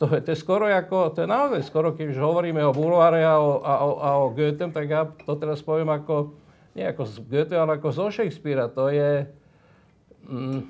to 0.00 0.08
je, 0.16 0.20
to 0.24 0.28
je 0.32 0.38
skoro 0.40 0.64
ako, 0.64 1.12
to 1.12 1.22
je 1.22 1.28
naozaj 1.28 1.60
skoro, 1.68 1.92
keď 1.92 2.16
už 2.16 2.18
hovoríme 2.24 2.64
o 2.64 2.72
Bulváre 2.72 3.20
a 3.20 3.36
o, 3.36 3.60
a, 3.60 3.74
o, 3.84 3.90
a 4.00 4.08
o 4.24 4.32
Goethe, 4.32 4.64
tak 4.72 4.88
ja 4.88 5.04
to 5.04 5.36
teraz 5.36 5.60
poviem 5.60 5.92
ako, 5.92 6.32
nie 6.72 6.88
ako 6.88 7.04
z 7.04 7.16
Goethe, 7.28 7.52
ale 7.52 7.76
ako 7.76 7.88
zo 7.92 8.06
Shakespearea. 8.08 8.72
To 8.72 8.88
je, 8.88 9.28
mm, 10.24 10.60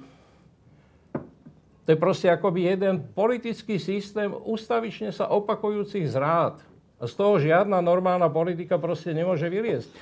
to 1.87 1.89
je 1.95 1.99
proste 1.99 2.27
akoby 2.27 2.75
jeden 2.75 3.07
politický 3.15 3.79
systém 3.79 4.35
ustavične 4.35 5.15
sa 5.15 5.31
opakujúcich 5.31 6.11
zrád. 6.11 6.59
A 6.99 7.07
z 7.07 7.15
toho 7.15 7.39
žiadna 7.39 7.79
normálna 7.79 8.27
politika 8.27 8.83
proste 8.83 9.15
nemôže 9.15 9.47
vyliesť. 9.47 9.95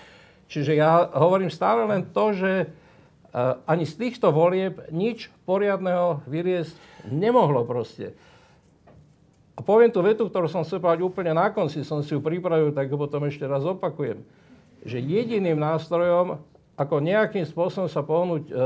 Čiže 0.49 0.72
ja 0.72 1.05
hovorím 1.05 1.53
stále 1.53 1.85
len 1.85 2.09
to, 2.16 2.33
že 2.33 2.53
uh, 2.64 3.61
ani 3.68 3.85
z 3.85 4.09
týchto 4.09 4.33
volieb 4.33 4.89
nič 4.89 5.29
poriadného 5.45 6.24
vyliesť 6.24 6.74
nemohlo 7.12 7.68
proste. 7.68 8.16
A 9.59 9.61
poviem 9.61 9.90
tú 9.90 10.06
vetu, 10.06 10.30
ktorú 10.30 10.46
som 10.46 10.62
chcel 10.62 10.78
povedať 10.78 11.02
úplne 11.02 11.34
na 11.34 11.50
konci, 11.50 11.82
som 11.82 11.98
si 11.98 12.14
ju 12.14 12.22
pripravil, 12.22 12.70
tak 12.70 12.94
potom 12.94 13.26
ešte 13.26 13.42
raz 13.42 13.66
opakujem. 13.66 14.22
Že 14.86 15.02
jediným 15.02 15.59
nástrojom, 15.59 16.38
ako 16.78 17.02
nejakým 17.02 17.42
spôsobom 17.42 17.90
sa 17.90 18.06
pohnúť 18.06 18.46
e, 18.46 18.52
e, 18.54 18.62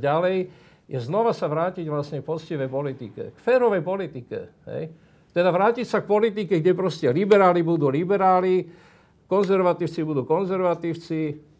ďalej, 0.00 0.48
je 0.88 0.96
znova 0.96 1.36
sa 1.36 1.44
vrátiť 1.44 1.84
vlastne 1.92 2.24
k 2.24 2.28
poctivej 2.28 2.72
politike. 2.72 3.22
K 3.36 3.38
férovej 3.44 3.84
politike. 3.84 4.48
Hej? 4.64 4.96
Teda 5.36 5.52
vrátiť 5.52 5.84
sa 5.84 6.00
k 6.00 6.08
politike, 6.08 6.56
kde 6.56 6.72
proste 6.72 7.12
liberáli 7.12 7.60
budú 7.60 7.92
liberáli, 7.92 8.64
konzervatívci 9.28 10.08
budú 10.08 10.24
konzervatívci, 10.24 11.51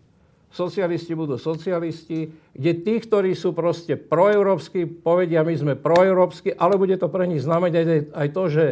socialisti 0.53 1.17
budú 1.17 1.41
socialisti, 1.41 2.29
kde 2.53 2.73
tí, 2.85 2.95
ktorí 3.01 3.33
sú 3.33 3.57
proste 3.57 3.97
proeurópsky, 3.97 4.85
povedia, 4.85 5.41
my 5.41 5.57
sme 5.57 5.75
proeurópsky, 5.75 6.53
ale 6.53 6.77
bude 6.77 6.95
to 7.01 7.09
pre 7.09 7.25
nich 7.25 7.41
znamenať 7.41 8.13
aj 8.13 8.29
to, 8.37 8.43
že, 8.53 8.67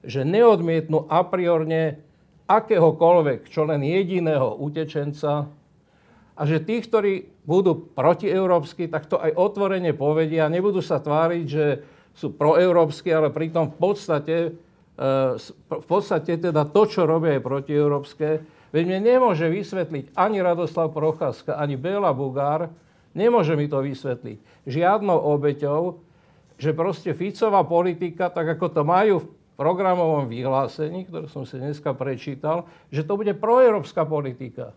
že 0.00 0.24
neodmietnú 0.24 1.06
a 1.12 1.20
priorne 1.28 2.00
akéhokoľvek, 2.48 3.46
čo 3.46 3.68
len 3.68 3.84
jediného 3.84 4.58
utečenca. 4.58 5.46
A 6.34 6.42
že 6.48 6.58
tí, 6.64 6.80
ktorí 6.80 7.28
budú 7.44 7.92
protieurópsky, 7.92 8.88
tak 8.88 9.06
to 9.06 9.20
aj 9.20 9.36
otvorene 9.36 9.92
povedia, 9.92 10.48
nebudú 10.48 10.80
sa 10.80 10.98
tváriť, 10.98 11.44
že 11.46 11.66
sú 12.16 12.32
proeurópsky, 12.34 13.12
ale 13.12 13.28
pritom 13.28 13.70
v 13.70 13.76
podstate, 13.76 14.36
eh, 14.96 15.32
v 15.68 15.86
podstate 15.86 16.40
teda 16.40 16.64
to, 16.64 16.82
čo 16.88 17.04
robia 17.04 17.36
je 17.36 17.44
protieurópske, 17.44 18.28
Veď 18.70 18.82
mne 18.86 19.00
nemôže 19.02 19.50
vysvetliť 19.50 20.14
ani 20.14 20.38
Radoslav 20.38 20.94
Procházka, 20.94 21.58
ani 21.58 21.74
Bela 21.74 22.14
Bugár, 22.14 22.70
nemôže 23.14 23.58
mi 23.58 23.66
to 23.66 23.82
vysvetliť 23.82 24.38
žiadnou 24.66 25.18
obeťou, 25.18 25.98
že 26.60 26.70
proste 26.76 27.10
Ficová 27.10 27.66
politika, 27.66 28.30
tak 28.30 28.54
ako 28.58 28.66
to 28.70 28.82
majú 28.86 29.14
v 29.24 29.30
programovom 29.58 30.30
vyhlásení, 30.30 31.08
ktoré 31.08 31.26
som 31.26 31.42
si 31.44 31.58
dneska 31.58 31.92
prečítal, 31.92 32.64
že 32.88 33.02
to 33.02 33.18
bude 33.18 33.34
proeurópska 33.36 34.06
politika. 34.06 34.72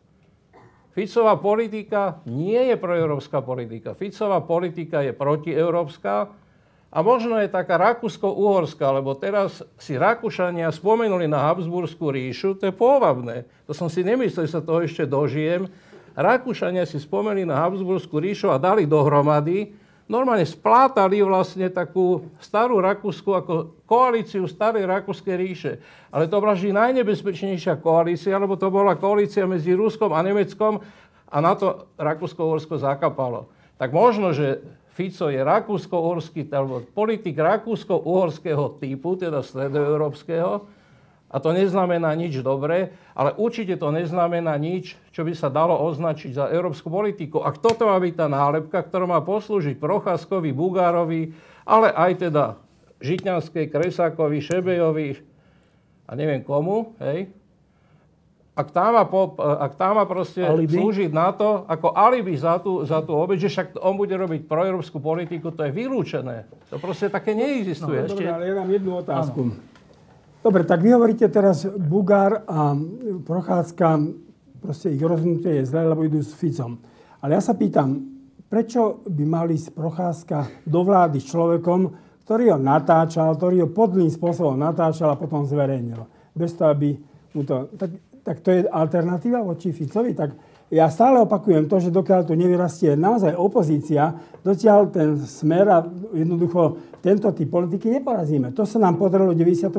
Ficová 0.94 1.38
politika 1.41 2.22
nie 2.30 2.70
je 2.70 2.76
proeurópska 2.78 3.41
politika. 3.41 3.98
Ficová 3.98 4.41
politika 4.46 5.02
je 5.02 5.10
protieurópska 5.10 6.30
a 6.94 7.02
možno 7.02 7.41
je 7.41 7.50
taká 7.50 7.82
Rakúsko-Uhorská, 7.82 8.86
lebo 8.94 9.18
teraz 9.18 9.66
si 9.82 9.98
Rakúšania 9.98 10.70
spomenuli 10.70 11.26
na 11.26 11.41
Habsburskú 11.50 12.14
ríšu, 12.14 12.54
to 12.54 12.70
je 12.70 12.74
pôvabné. 12.74 13.50
To 13.66 13.74
som 13.74 13.89
si 13.89 14.06
nemyslel, 14.06 14.46
že 14.46 14.54
sa 14.54 14.62
toho 14.62 14.86
ešte 14.86 15.10
dožijem. 15.10 15.66
Rakúšania 16.14 16.86
si 16.86 17.02
spomenuli 17.02 17.50
na 17.50 17.66
Habsburskú 17.66 18.22
ríšu 18.22 18.54
a 18.54 18.62
dali 18.62 18.86
dohromady, 18.86 19.74
normálne 20.06 20.46
splátali 20.46 21.26
vlastne 21.26 21.74
takú 21.74 22.30
starú 22.38 22.78
Rakúsku 22.78 23.26
ako 23.34 23.82
koalíciu 23.89 24.46
starej 24.46 24.86
Rakúskej 24.86 25.34
ríše. 25.34 25.82
Ale 26.14 26.30
to 26.30 26.38
bola 26.38 26.54
vždy 26.54 26.78
najnebezpečnejšia 26.78 27.82
koalícia, 27.82 28.38
lebo 28.38 28.54
to 28.54 28.70
bola 28.70 28.94
koalícia 28.94 29.50
medzi 29.50 29.74
Ruskom 29.74 30.14
a 30.14 30.22
Nemeckom 30.22 30.78
a 31.26 31.38
na 31.41 31.58
to 31.58 31.89
Rakúsko-Uhorsko 31.98 32.78
zakapalo. 32.78 33.50
Tak 33.82 33.89
možno, 33.89 34.30
že 34.30 34.62
Fico 34.94 35.26
je 35.26 35.41
rakúsko-uhorský, 35.41 36.46
alebo 36.54 36.86
politik 36.94 37.34
rakúsko-uhorského 37.41 38.78
typu, 38.78 39.18
teda 39.18 39.41
stredoeurópskeho, 39.41 40.70
a 41.34 41.41
to 41.41 41.50
neznamená 41.50 42.14
nič 42.14 42.46
dobré, 42.46 42.94
ale 43.18 43.34
určite 43.34 43.74
to 43.82 43.89
neznamená 43.89 44.54
nič, 44.62 44.94
čo 45.10 45.26
by 45.26 45.34
sa 45.34 45.50
dalo 45.50 45.74
označiť 45.82 46.38
za 46.38 46.46
európsku 46.54 46.94
politiku. 46.94 47.41
A 47.41 47.50
toto 47.58 47.89
má 47.89 47.98
byť 47.98 48.14
tá 48.14 48.30
nálepka, 48.30 48.86
ktorá 48.86 49.10
má 49.10 49.18
poslúžiť 49.26 49.82
Procházkovi, 49.82 50.54
Bugárovi, 50.54 51.34
ale 51.66 51.89
aj 51.89 52.30
teda 52.30 52.62
Žitňanskej, 53.02 53.74
Kresákovi, 53.74 54.46
Šebejovi 54.46 55.10
a 56.06 56.12
neviem 56.14 56.46
komu, 56.46 56.94
hej, 57.02 57.34
ak 58.54 58.70
tá 58.70 58.93
má, 58.93 59.01
po, 59.10 59.34
ak 59.41 59.74
tá 59.74 59.97
má 59.97 60.06
proste 60.06 60.45
alibi? 60.45 60.78
slúžiť 60.78 61.10
na 61.10 61.34
to, 61.34 61.66
ako 61.66 61.89
alibi 61.97 62.38
za 62.38 62.62
tú, 62.62 62.86
za 62.86 63.01
tú 63.01 63.18
obeď, 63.18 63.49
že 63.49 63.49
však 63.49 63.68
on 63.82 63.97
bude 63.97 64.14
robiť 64.14 64.45
proeurópsku 64.45 65.01
politiku, 65.01 65.49
to 65.49 65.66
je 65.66 65.74
vylúčené. 65.74 66.45
To 66.70 66.78
proste 66.78 67.10
také 67.10 67.34
neexistuje. 67.34 68.06
No, 68.06 68.14
dobre, 68.14 68.30
ale 68.30 68.43
ja 68.45 68.54
mám 68.62 68.70
jednu 68.70 68.91
otázku. 69.01 69.39
Ano. 69.49 69.58
Dobre, 70.43 70.62
tak 70.70 70.86
vy 70.86 70.89
hovoríte 70.93 71.26
teraz 71.34 71.66
Bugár 71.66 72.45
a 72.45 72.78
Prochádzka, 73.26 73.88
proste 74.62 74.93
ich 74.93 75.01
rozhodnutie 75.01 75.64
je 75.64 75.74
zlé, 75.74 75.89
lebo 75.89 76.06
idú 76.06 76.22
s 76.22 76.38
Ficom. 76.38 76.78
Ale 77.26 77.39
ja 77.39 77.41
sa 77.41 77.58
pýtam, 77.58 78.06
prečo 78.51 79.01
by 79.10 79.24
mali 79.26 79.58
ísť 79.58 79.74
Procházka 79.74 80.62
do 80.68 80.86
vlády 80.86 81.18
s 81.18 81.32
človekom, 81.32 81.82
ktorý 82.28 82.54
ho 82.54 82.60
natáčal, 82.62 83.34
ktorý 83.34 83.66
ho 83.66 83.70
podlým 83.74 84.14
spôsobom 84.14 84.54
natáčal 84.60 85.10
a 85.10 85.18
potom 85.18 85.41
zverejnil. 85.41 86.06
Bez 86.38 86.54
toho, 86.54 86.70
aby 86.70 87.01
mu 87.34 87.41
to... 87.47 87.72
Tak 87.74 88.12
tak 88.24 88.39
to 88.39 88.49
je 88.51 88.59
alternatíva 88.67 89.43
voči 89.43 89.76
Ficovi. 89.76 90.15
Tak 90.15 90.32
ja 90.74 90.89
stále 90.89 91.21
opakujem 91.21 91.69
to, 91.69 91.78
že 91.78 91.93
dokiaľ 91.93 92.26
tu 92.26 92.34
nevyrastie 92.34 92.97
naozaj 92.97 93.36
opozícia, 93.38 94.15
dotiaľ 94.41 94.80
ten 94.89 95.09
smer 95.21 95.65
a 95.69 95.78
jednoducho 96.15 96.82
tento 97.03 97.30
typ 97.36 97.51
politiky 97.51 97.91
neporazíme. 97.99 98.55
To 98.55 98.63
sa 98.65 98.80
nám 98.80 98.97
podarilo 98.97 99.36
v 99.36 99.43
98. 99.43 99.76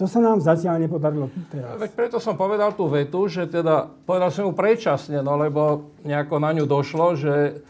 To 0.00 0.04
sa 0.08 0.18
nám 0.24 0.40
zatiaľ 0.40 0.80
nepodarilo 0.80 1.28
teraz. 1.52 1.76
Veď 1.76 1.92
preto 1.92 2.16
som 2.16 2.34
povedal 2.34 2.72
tú 2.72 2.88
vetu, 2.88 3.28
že 3.28 3.44
teda, 3.44 3.92
povedal 4.08 4.32
som 4.32 4.48
ju 4.48 4.52
predčasne, 4.56 5.20
no 5.20 5.36
lebo 5.36 5.92
nejako 6.02 6.40
na 6.40 6.56
ňu 6.56 6.64
došlo, 6.64 7.14
že 7.20 7.60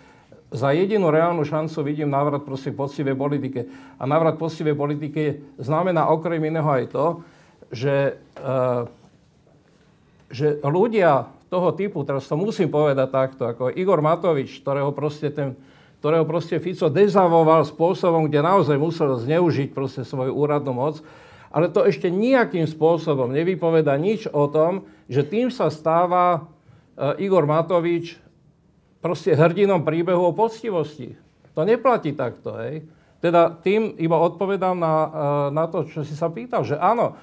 za 0.51 0.71
jedinú 0.75 1.11
reálnu 1.11 1.43
šancu 1.47 1.83
vidím 1.83 2.11
návrat 2.11 2.43
proste 2.43 2.75
poctivej 2.75 3.15
politike. 3.15 3.67
A 3.99 4.07
návrat 4.07 4.39
poctivej 4.39 4.75
politike 4.75 5.23
znamená 5.59 6.11
okrem 6.11 6.43
iného 6.43 6.67
aj 6.67 6.85
to, 6.91 7.07
že 7.71 7.95
e, 7.95 8.13
že 10.31 10.63
ľudia 10.63 11.27
toho 11.51 11.75
typu, 11.75 12.07
teraz 12.07 12.31
to 12.31 12.39
musím 12.39 12.71
povedať 12.71 13.11
takto, 13.11 13.43
ako 13.51 13.75
Igor 13.75 13.99
Matovič, 13.99 14.63
ktorého 14.63 14.95
proste, 14.95 15.35
ten, 15.35 15.59
ktorého 15.99 16.23
proste 16.23 16.63
Fico 16.63 16.87
dezavoval 16.87 17.67
spôsobom, 17.67 18.31
kde 18.31 18.41
naozaj 18.41 18.79
musel 18.79 19.19
zneužiť 19.19 19.75
proste 19.75 20.07
svoju 20.07 20.31
úradnú 20.31 20.71
moc, 20.71 21.03
ale 21.51 21.67
to 21.67 21.83
ešte 21.83 22.07
nejakým 22.07 22.71
spôsobom 22.71 23.35
nevypoveda 23.35 23.99
nič 23.99 24.31
o 24.31 24.47
tom, 24.47 24.87
že 25.11 25.27
tým 25.27 25.51
sa 25.51 25.67
stáva 25.67 26.47
e, 26.95 27.27
Igor 27.27 27.43
Matovič 27.43 28.15
proste 29.03 29.35
hrdinom 29.35 29.83
príbehu 29.83 30.31
o 30.31 30.37
poctivosti. 30.37 31.19
To 31.59 31.67
neplatí 31.67 32.15
takto, 32.15 32.55
hej. 32.63 32.87
Teda 33.19 33.51
tým 33.51 33.99
iba 33.99 34.15
odpovedám 34.23 34.79
na, 34.79 34.95
e, 34.95 35.09
na 35.51 35.67
to, 35.67 35.83
čo 35.91 36.07
si 36.07 36.15
sa 36.15 36.31
pýtal, 36.31 36.63
že 36.63 36.79
áno, 36.79 37.19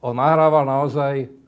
on 0.00 0.16
nahrával 0.16 0.64
naozaj 0.64 1.43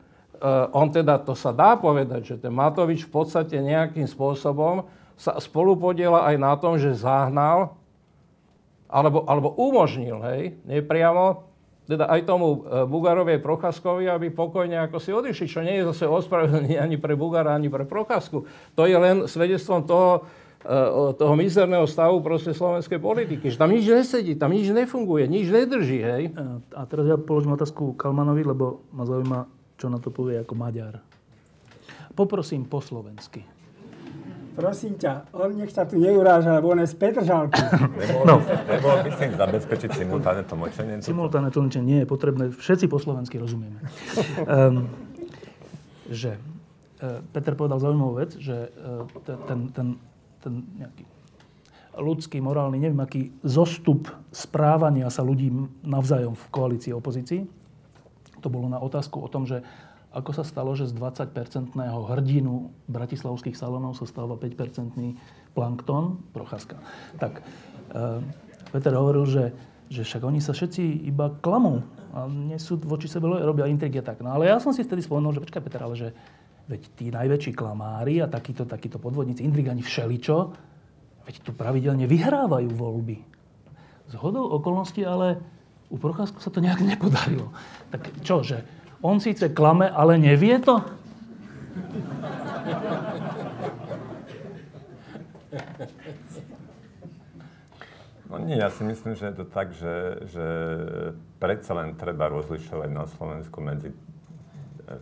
on 0.73 0.93
teda, 0.93 1.17
to 1.23 1.33
sa 1.33 1.55
dá 1.55 1.77
povedať, 1.77 2.35
že 2.35 2.37
ten 2.37 2.53
Matovič 2.53 3.09
v 3.09 3.13
podstate 3.13 3.57
nejakým 3.61 4.05
spôsobom 4.05 4.85
sa 5.17 5.41
spolupodiela 5.41 6.29
aj 6.29 6.37
na 6.37 6.53
tom, 6.61 6.77
že 6.77 6.93
zahnal 6.93 7.77
alebo, 8.87 9.27
alebo 9.27 9.49
umožnil, 9.59 10.23
hej, 10.23 10.55
nepriamo, 10.63 11.43
teda 11.87 12.11
aj 12.11 12.21
tomu 12.27 12.47
uh, 12.51 12.83
Bugarovi 12.87 13.39
Procházkovi, 13.39 14.11
aby 14.11 14.31
pokojne 14.35 14.75
ako 14.87 14.99
si 14.99 15.15
odišli, 15.15 15.47
čo 15.47 15.63
nie 15.63 15.79
je 15.81 15.89
zase 15.95 16.11
ospravedlenie 16.11 16.79
ani 16.85 16.99
pre 16.99 17.15
Bugara, 17.15 17.55
ani 17.55 17.71
pre 17.71 17.87
Procházku. 17.87 18.47
To 18.75 18.83
je 18.87 18.99
len 18.99 19.31
svedectvom 19.31 19.87
toho, 19.87 20.27
uh, 20.67 21.15
toho 21.15 21.35
mizerného 21.39 21.87
stavu 21.87 22.19
proste 22.23 22.51
slovenskej 22.51 22.99
politiky. 22.99 23.55
Že 23.55 23.59
tam 23.59 23.71
nič 23.71 23.87
nesedí, 23.87 24.35
tam 24.35 24.51
nič 24.51 24.71
nefunguje, 24.75 25.31
nič 25.31 25.47
nedrží, 25.47 25.99
hej. 26.03 26.23
A 26.75 26.83
teraz 26.91 27.07
ja 27.07 27.15
položím 27.19 27.55
otázku 27.55 27.95
Kalmanovi, 27.95 28.43
lebo 28.43 28.83
ma 28.91 29.07
zaujíma 29.07 29.56
čo 29.77 29.93
na 29.93 30.01
to 30.01 30.09
povie 30.13 30.41
ako 30.41 30.57
Maďar. 30.57 31.01
Poprosím 32.17 32.65
po 32.65 32.81
slovensky. 32.81 33.45
Prosím 34.57 34.97
ťa, 34.97 35.37
on 35.37 35.53
nech 35.53 35.69
sa 35.69 35.85
tu 35.85 36.01
neuráža, 36.01 36.57
lebo 36.57 36.73
on 36.73 36.81
je 36.81 36.89
z 36.89 36.97
Petržalky. 36.97 37.61
No. 38.25 38.41
Nebolo 38.73 39.05
by 39.05 39.11
si 39.13 39.29
zabezpečiť 39.37 39.91
simultánne 39.93 40.49
tlmočenie? 40.49 41.05
Simultánne 41.05 41.53
tlmočenie 41.53 41.85
nie 41.85 41.99
je 42.01 42.09
potrebné. 42.09 42.49
Všetci 42.57 42.89
po 42.89 42.97
slovensky 42.97 43.37
rozumieme. 43.37 43.85
um, 44.49 44.89
že 46.09 46.41
uh, 46.41 47.21
Peter 47.37 47.53
povedal 47.53 47.85
zaujímavú 47.85 48.17
vec, 48.17 48.33
že 48.41 48.73
uh, 48.81 49.05
ten, 49.45 49.69
ten, 49.77 49.89
ten 50.41 50.53
nejaký 50.81 51.05
ľudský, 52.01 52.41
morálny, 52.41 52.81
neviem 52.81 53.01
aký 53.01 53.33
zostup 53.45 54.09
správania 54.33 55.13
sa 55.13 55.25
ľudí 55.25 55.53
navzájom 55.85 56.33
v 56.33 56.45
koalícii 56.49 56.93
a 56.93 57.01
opozícii. 57.01 57.45
To 58.47 58.49
bolo 58.49 58.71
na 58.71 58.79
otázku 58.79 59.19
o 59.19 59.27
tom, 59.27 59.43
že 59.43 59.67
ako 60.15 60.31
sa 60.31 60.47
stalo, 60.47 60.71
že 60.79 60.87
z 60.87 60.95
20-percentného 60.95 61.99
hrdinu 62.07 62.71
bratislavských 62.87 63.59
salónov 63.59 63.99
sa 63.99 64.07
stáva 64.07 64.39
5-percentný 64.39 65.19
plankton, 65.51 66.23
procházka. 66.31 66.79
Tak, 67.19 67.43
e, 67.43 68.23
Peter 68.71 68.95
hovoril, 68.95 69.27
že, 69.27 69.45
že 69.91 70.07
však 70.07 70.23
oni 70.23 70.39
sa 70.39 70.55
všetci 70.55 71.11
iba 71.11 71.35
klamú 71.43 71.83
a 72.15 72.31
nie 72.31 72.55
sú 72.63 72.79
voči 72.79 73.11
sebe, 73.11 73.27
robia 73.27 73.67
intrigy 73.67 73.99
tak. 73.99 74.23
No 74.23 74.31
ale 74.31 74.47
ja 74.47 74.63
som 74.63 74.71
si 74.71 74.87
vtedy 74.87 75.03
spomenul, 75.03 75.35
že 75.35 75.43
počkaj 75.43 75.65
Peter, 75.67 75.83
ale 75.83 75.99
že 75.99 76.09
veď 76.71 76.83
tí 76.95 77.11
najväčší 77.11 77.51
klamári 77.51 78.23
a 78.23 78.31
takíto, 78.31 78.63
takíto 78.63 79.03
podvodníci, 79.03 79.43
intrigani 79.43 79.83
všeličo, 79.83 80.37
veď 81.27 81.35
tu 81.43 81.51
pravidelne 81.51 82.07
vyhrávajú 82.07 82.71
voľby. 82.71 83.19
Z 84.07 84.15
hodou 84.23 84.55
okolností 84.55 85.03
ale 85.03 85.43
u 85.91 85.97
Procházku 85.99 86.43
sa 86.43 86.51
to 86.51 86.59
nejak 86.59 86.83
nepodarilo. 86.83 87.55
Tak 87.95 88.11
čo, 88.27 88.43
že 88.43 88.67
on 89.03 89.23
síce 89.23 89.53
klame, 89.55 89.87
ale 89.87 90.19
nevie 90.19 90.59
to? 90.59 90.83
No 98.27 98.43
nie, 98.43 98.59
ja 98.59 98.69
si 98.75 98.83
myslím, 98.83 99.15
že 99.15 99.31
je 99.31 99.35
to 99.39 99.47
tak, 99.47 99.71
že, 99.71 100.27
že 100.27 100.47
predsa 101.39 101.73
len 101.79 101.95
treba 101.95 102.27
rozlišovať 102.27 102.91
na 102.91 103.07
Slovensku 103.07 103.63
medzi 103.63 103.95
e, 103.95 104.99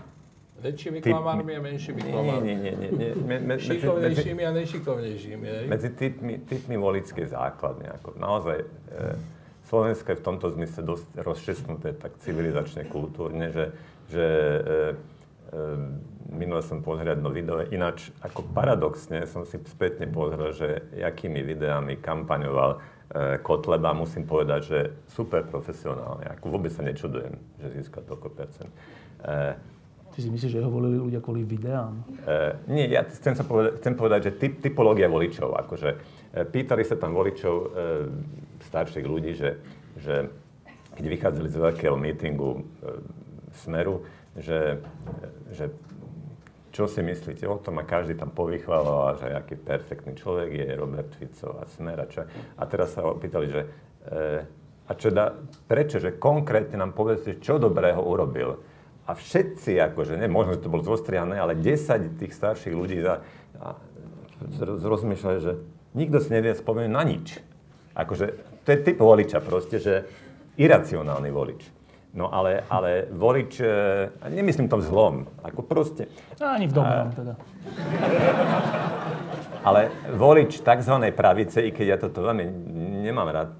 väčšími 0.60 1.00
klamármi 1.00 1.56
a 1.56 1.60
menšími 1.64 2.00
klamármi. 2.04 2.52
Nie, 2.52 2.56
nie, 2.60 2.74
nie. 2.76 2.90
nie. 2.92 3.10
Me, 3.16 3.36
me, 3.40 3.56
Šikovnejšími 3.56 4.44
medzi, 4.44 4.44
a 4.44 4.50
nešikovnejšími. 4.52 5.46
Medzi 5.72 5.90
typmi, 5.96 6.34
typmi 6.44 6.76
voličskej 6.76 7.32
základne. 7.32 7.96
Ako 7.96 8.12
naozaj, 8.20 8.60
e, 8.92 9.34
Slovensko 9.74 10.14
je 10.14 10.20
v 10.22 10.26
tomto 10.30 10.46
zmysle 10.54 10.86
dosť 10.86 11.08
rozšestnuté 11.18 11.98
tak 11.98 12.14
civilizačne, 12.22 12.86
kultúrne, 12.86 13.50
že, 13.50 13.74
že 14.06 14.22
e, 14.22 14.60
e, 14.62 15.62
minule 16.30 16.62
som 16.62 16.78
pozrel 16.78 17.18
jedno 17.18 17.34
video, 17.34 17.58
ináč 17.58 18.14
ako 18.22 18.46
paradoxne 18.54 19.26
som 19.26 19.42
si 19.42 19.58
spätne 19.66 20.06
pozrel, 20.06 20.54
že 20.54 20.94
jakými 20.94 21.42
videami 21.42 21.98
kampaňoval 21.98 22.70
e, 22.70 22.78
Kotleba, 23.42 23.90
musím 23.98 24.30
povedať, 24.30 24.60
že 24.62 24.78
super 25.10 25.42
profesionálne. 25.42 26.30
Ako 26.38 26.54
vôbec 26.54 26.70
sa 26.70 26.86
nečudujem, 26.86 27.34
že 27.58 27.74
získa 27.74 27.98
toľko 28.06 28.30
percent. 28.30 28.70
E, 29.26 29.58
Ty 30.14 30.22
si 30.22 30.30
myslíš, 30.30 30.54
že 30.54 30.62
ho 30.62 30.70
volili 30.70 31.02
ľudia 31.02 31.18
kvôli 31.18 31.42
videám? 31.42 32.06
Uh, 32.22 32.54
nie, 32.70 32.86
ja 32.86 33.02
chcem, 33.02 33.34
sa 33.34 33.42
povedať, 33.42 33.82
chcem 33.82 33.94
povedať, 33.98 34.20
že 34.30 34.32
typ, 34.38 34.62
typológia 34.62 35.10
voličov, 35.10 35.58
akože 35.66 35.98
pýtali 36.42 36.82
sa 36.82 36.98
tam 36.98 37.14
voličov 37.14 37.54
uh, 37.54 37.68
starších 38.66 39.06
ľudí, 39.06 39.38
že, 39.38 39.62
že 40.02 40.26
keď 40.98 41.04
vychádzali 41.06 41.48
z 41.50 41.56
veľkého 41.62 41.94
mítingu 41.94 42.50
uh, 42.58 42.98
Smeru, 43.62 44.02
že, 44.34 44.82
že 45.54 45.70
čo 46.74 46.90
si 46.90 47.06
myslíte 47.06 47.46
o 47.46 47.62
tom 47.62 47.78
a 47.78 47.86
každý 47.86 48.18
tam 48.18 48.34
povychváľal, 48.34 49.22
že 49.22 49.30
aký 49.30 49.54
perfektný 49.54 50.18
človek 50.18 50.50
je 50.50 50.68
Robert 50.74 51.14
Fico 51.14 51.54
a 51.54 51.70
Smer 51.70 52.02
a 52.02 52.10
čo. 52.10 52.26
A 52.26 52.62
teraz 52.66 52.98
sa 52.98 53.06
opýtali, 53.06 53.46
že 53.46 53.62
a 54.84 54.92
čo 54.92 55.08
da, 55.08 55.32
prečo, 55.70 55.96
že 55.96 56.20
konkrétne 56.20 56.76
nám 56.76 56.92
povedzte, 56.92 57.40
čo 57.40 57.56
dobrého 57.56 58.04
urobil 58.04 58.60
a 59.08 59.12
všetci, 59.16 59.80
akože, 59.92 60.20
ne, 60.20 60.28
možno, 60.28 60.56
že 60.56 60.64
to 60.64 60.72
bolo 60.72 60.84
zostriané, 60.84 61.40
ale 61.40 61.56
10 61.56 62.20
tých 62.20 62.32
starších 62.32 62.72
ľudí 62.72 63.00
za, 63.00 63.24
a, 63.60 63.76
rozmýšľali, 64.60 65.38
že 65.40 65.52
nikto 65.94 66.18
si 66.20 66.30
nevie 66.34 66.52
spomenúť 66.52 66.92
na 66.92 67.02
nič. 67.06 67.38
Akože, 67.94 68.26
to 68.66 68.68
je 68.74 68.78
typ 68.82 68.98
voliča 68.98 69.38
proste, 69.38 69.78
že 69.78 70.04
iracionálny 70.58 71.30
volič. 71.30 71.62
No 72.14 72.30
ale, 72.30 72.62
ale 72.70 73.10
volič, 73.10 73.58
e, 73.58 74.30
nemyslím 74.30 74.70
to 74.70 74.78
v 74.78 74.86
zlom, 74.86 75.14
ako 75.42 75.66
proste... 75.66 76.06
Ani 76.38 76.70
v 76.70 76.74
dobrom 76.78 77.10
teda. 77.10 77.34
Ale 79.66 79.90
volič 80.14 80.62
tzv. 80.62 80.94
pravice, 81.10 81.58
i 81.66 81.74
keď 81.74 81.86
ja 81.90 81.98
toto 81.98 82.22
veľmi 82.22 82.46
nemám 83.02 83.28
rád, 83.34 83.50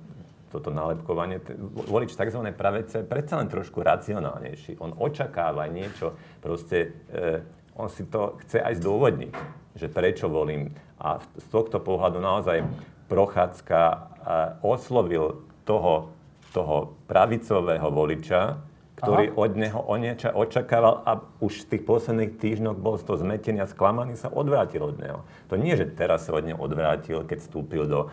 toto 0.55 0.71
nálepkovanie, 0.71 1.43
volič 1.91 2.15
tzv. 2.15 2.47
pravice 2.55 3.03
je 3.03 3.07
predsa 3.11 3.43
len 3.43 3.51
trošku 3.51 3.83
racionálnejší. 3.83 4.79
On 4.79 4.95
očakáva 5.03 5.67
niečo, 5.67 6.15
proste 6.39 6.95
e, 7.11 7.43
on 7.75 7.91
si 7.91 8.07
to 8.07 8.39
chce 8.47 8.63
aj 8.63 8.79
zdôvodniť, 8.79 9.35
že 9.75 9.91
prečo 9.91 10.31
volím. 10.31 10.71
A 10.99 11.19
z 11.21 11.47
tohto 11.51 11.83
pohľadu 11.83 12.23
naozaj 12.23 12.65
Prochádzka 13.05 13.81
e, 13.85 13.97
oslovil 14.65 15.45
toho, 15.69 16.15
toho 16.57 16.97
pravicového 17.05 17.89
voliča, 17.93 18.65
ktorý 18.97 19.35
Aha. 19.35 19.37
od 19.37 19.53
neho 19.59 19.81
o 19.85 19.95
niečo 20.01 20.33
očakával 20.33 21.05
a 21.05 21.21
už 21.43 21.67
v 21.67 21.77
tých 21.77 21.83
posledných 21.85 22.41
týždňoch 22.41 22.79
bol 22.81 22.97
z 22.97 23.05
toho 23.05 23.21
zmetený 23.21 23.61
a 23.61 23.69
sklamaný, 23.69 24.17
sa 24.17 24.33
odvrátil 24.33 24.81
od 24.81 24.97
neho. 24.97 25.21
To 25.53 25.61
nie, 25.61 25.77
že 25.77 25.93
teraz 25.93 26.25
sa 26.25 26.33
od 26.33 26.47
neho 26.47 26.57
odvrátil, 26.57 27.27
keď 27.29 27.39
vstúpil 27.45 27.85
do... 27.85 28.09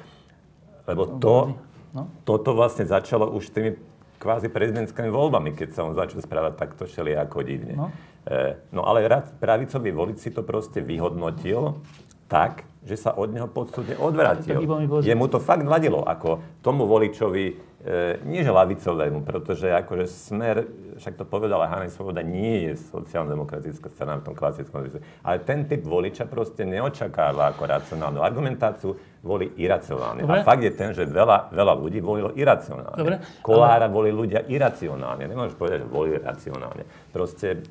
Lebo 0.89 1.21
to, 1.21 1.55
No? 1.91 2.07
Toto 2.23 2.55
vlastne 2.55 2.87
začalo 2.87 3.27
už 3.35 3.51
tými 3.51 3.75
kvázi 4.21 4.47
prezidentskými 4.47 5.11
voľbami, 5.11 5.51
keď 5.51 5.69
sa 5.75 5.81
on 5.83 5.97
začal 5.97 6.23
správať 6.23 6.53
takto 6.55 6.87
ako 6.87 7.37
divne. 7.43 7.75
No, 7.75 7.87
e, 8.23 8.55
no 8.71 8.87
ale 8.87 9.03
rad, 9.09 9.35
pravicový 9.41 9.91
volič 9.91 10.23
si 10.23 10.29
to 10.31 10.45
proste 10.45 10.79
vyhodnotil 10.79 11.83
tak, 12.31 12.63
že 12.81 12.97
sa 12.97 13.13
od 13.13 13.29
neho 13.29 13.45
podsudne 13.45 13.93
odvrátil. 13.97 14.57
Jemu 15.05 15.25
to 15.29 15.37
fakt 15.37 15.65
vadilo, 15.65 16.01
ako 16.01 16.41
tomu 16.65 16.89
voličovi 16.89 17.71
E, 17.81 18.21
nie 18.29 18.45
že 18.45 18.53
lavicovému, 18.53 19.25
pretože 19.25 19.65
akože 19.73 20.05
smer, 20.05 20.69
však 21.01 21.17
to 21.17 21.25
povedala 21.25 21.65
Hanna 21.65 21.89
Svoboda, 21.89 22.21
nie 22.21 22.69
je 22.69 22.77
sociálno-demokratická 22.77 23.89
strana 23.89 24.21
v 24.21 24.29
tom 24.29 24.35
klasickom 24.37 24.85
zmysle. 24.85 25.01
Ale 25.25 25.41
ten 25.41 25.65
typ 25.65 25.81
voliča 25.89 26.29
proste 26.29 26.61
neočakáva 26.61 27.49
ako 27.49 27.65
racionálnu 27.65 28.21
argumentáciu, 28.21 28.93
volí 29.25 29.49
iracionálne. 29.57 30.21
Dobre. 30.21 30.41
A 30.41 30.45
fakt 30.45 30.61
je 30.61 30.73
ten, 30.77 30.93
že 30.93 31.09
veľa, 31.09 31.49
veľa 31.49 31.73
ľudí 31.73 32.05
volilo 32.05 32.29
iracionálne. 32.37 33.01
Dobre. 33.01 33.17
Kolára 33.41 33.89
ale... 33.89 33.93
volí 33.97 34.13
ľudia 34.13 34.45
iracionálne. 34.45 35.25
Nemôžeš 35.25 35.57
povedať, 35.57 35.81
že 35.81 35.87
volí 35.89 36.13
racionálne. 36.21 36.85
Proste 37.09 37.65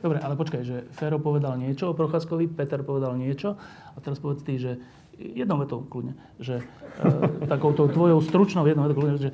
Dobre, 0.00 0.16
ale 0.16 0.32
počkaj, 0.32 0.62
že 0.64 0.76
Fero 0.96 1.20
povedal 1.20 1.60
niečo 1.60 1.92
o 1.92 1.96
Procházkovi, 1.96 2.48
Peter 2.48 2.80
povedal 2.80 3.20
niečo 3.20 3.60
a 3.92 3.98
teraz 4.00 4.16
povedz 4.16 4.40
ty, 4.40 4.56
že 4.56 4.80
jednou 5.20 5.60
vetou 5.60 5.84
kľudne, 5.84 6.16
že 6.40 6.64
e, 6.64 7.46
takouto 7.52 7.84
tvojou 7.92 8.24
stručnou 8.24 8.64
jednou 8.64 8.88
vetou 8.88 8.96
kľudne, 8.96 9.20
že, 9.20 9.30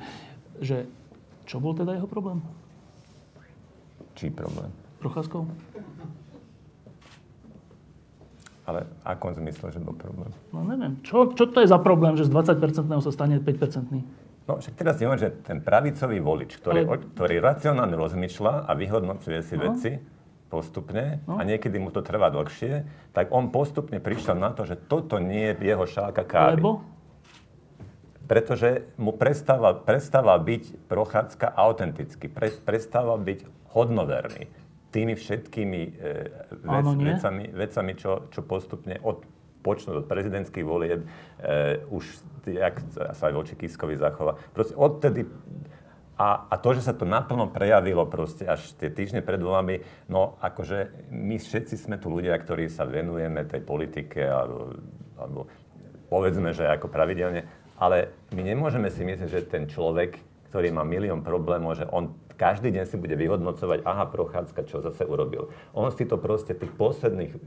že 0.59 0.77
čo 1.47 1.63
bol 1.63 1.71
teda 1.71 1.95
jeho 1.95 2.07
problém? 2.11 2.43
Čí 4.19 4.27
problém? 4.27 4.67
Procházkov? 4.99 5.47
Ale 8.67 8.83
akom 9.07 9.31
zmysle, 9.31 9.71
že 9.71 9.79
bol 9.79 9.95
problém? 9.95 10.27
No 10.51 10.67
neviem. 10.67 10.99
Čo, 10.99 11.31
čo 11.31 11.47
to 11.47 11.63
je 11.63 11.71
za 11.71 11.79
problém, 11.79 12.19
že 12.19 12.27
z 12.27 12.35
20% 12.35 12.91
sa 12.99 13.11
stane 13.15 13.39
5%? 13.39 14.27
No 14.47 14.59
však 14.59 14.75
teraz 14.75 14.99
neviem, 14.99 15.15
že 15.15 15.31
ten 15.43 15.63
pravicový 15.63 16.19
volič, 16.19 16.59
ktorý, 16.59 16.83
Ale... 16.83 16.99
ktorý 17.15 17.35
racionálne 17.39 17.95
rozmýšľa 17.95 18.67
a 18.67 18.71
vyhodnocuje 18.75 19.39
si 19.39 19.55
no. 19.55 19.71
veci, 19.71 19.91
postupne 20.47 21.19
no. 21.27 21.37
a 21.37 21.43
niekedy 21.43 21.77
mu 21.77 21.91
to 21.91 21.99
trvá 21.99 22.31
dlhšie, 22.31 22.87
tak 23.11 23.29
on 23.35 23.51
postupne 23.51 23.99
prišiel 23.99 24.39
na 24.39 24.55
to, 24.55 24.63
že 24.63 24.79
toto 24.79 25.19
nie 25.19 25.51
je 25.51 25.75
jeho 25.75 25.85
šálka 25.85 26.23
kávy. 26.23 26.63
Lebo? 26.63 26.83
Pretože 28.27 28.83
mu 28.99 29.15
prestáva, 29.15 29.71
prestáva 29.75 30.35
byť 30.35 30.91
prochádzka 30.91 31.47
autenticky, 31.55 32.27
pre, 32.27 32.51
prestáva 32.51 33.15
byť 33.15 33.71
hodnoverný 33.71 34.51
tými 34.91 35.15
všetkými 35.15 35.81
e, 35.83 35.91
vec, 36.63 36.83
Áno, 36.83 36.95
vecami, 36.95 37.51
vecami 37.51 37.91
čo, 37.95 38.31
čo 38.31 38.43
postupne 38.43 38.99
od 39.03 39.23
počnúť 39.67 39.95
od 39.99 40.07
prezidentských 40.07 40.63
volieb, 40.63 41.03
e, 41.03 41.83
už 41.91 42.03
jak 42.47 42.79
sa 42.95 43.11
aj 43.11 43.33
voči 43.35 43.53
Kiskovi 43.59 43.99
zachová. 43.99 44.39
Proste 44.55 44.79
odtedy 44.79 45.27
a, 46.17 46.49
a 46.49 46.55
to, 46.57 46.73
že 46.73 46.89
sa 46.89 46.93
to 46.97 47.05
naplno 47.05 47.45
prejavilo 47.53 48.09
proste 48.09 48.49
až 48.49 48.73
tie 48.81 48.89
týždne 48.89 49.21
pred 49.21 49.37
voľbami, 49.37 49.85
no 50.09 50.41
akože 50.41 51.09
my 51.13 51.37
všetci 51.37 51.77
sme 51.77 52.01
tu 52.01 52.09
ľudia, 52.09 52.33
ktorí 52.33 52.65
sa 52.73 52.89
venujeme 52.89 53.45
tej 53.45 53.61
politike 53.61 54.25
alebo, 54.25 54.73
alebo 55.13 55.39
povedzme, 56.09 56.57
že 56.57 56.65
ako 56.65 56.89
pravidelne, 56.89 57.45
ale 57.77 58.09
my 58.33 58.41
nemôžeme 58.41 58.89
si 58.89 59.05
myslieť, 59.05 59.29
že 59.29 59.45
ten 59.45 59.69
človek, 59.69 60.17
ktorý 60.57 60.73
má 60.73 60.81
milión 60.81 61.21
problémov, 61.21 61.77
že 61.77 61.85
on 61.93 62.17
každý 62.33 62.73
deň 62.73 62.89
si 62.89 62.97
bude 62.97 63.13
vyhodnocovať, 63.13 63.85
aha, 63.85 64.09
Prochádzka, 64.09 64.65
čo 64.65 64.81
zase 64.81 65.05
urobil. 65.05 65.53
On 65.77 65.85
si 65.93 66.01
to 66.01 66.17
proste 66.17 66.57
tých 66.57 66.73
posledných 66.73 67.29
e, 67.29 67.37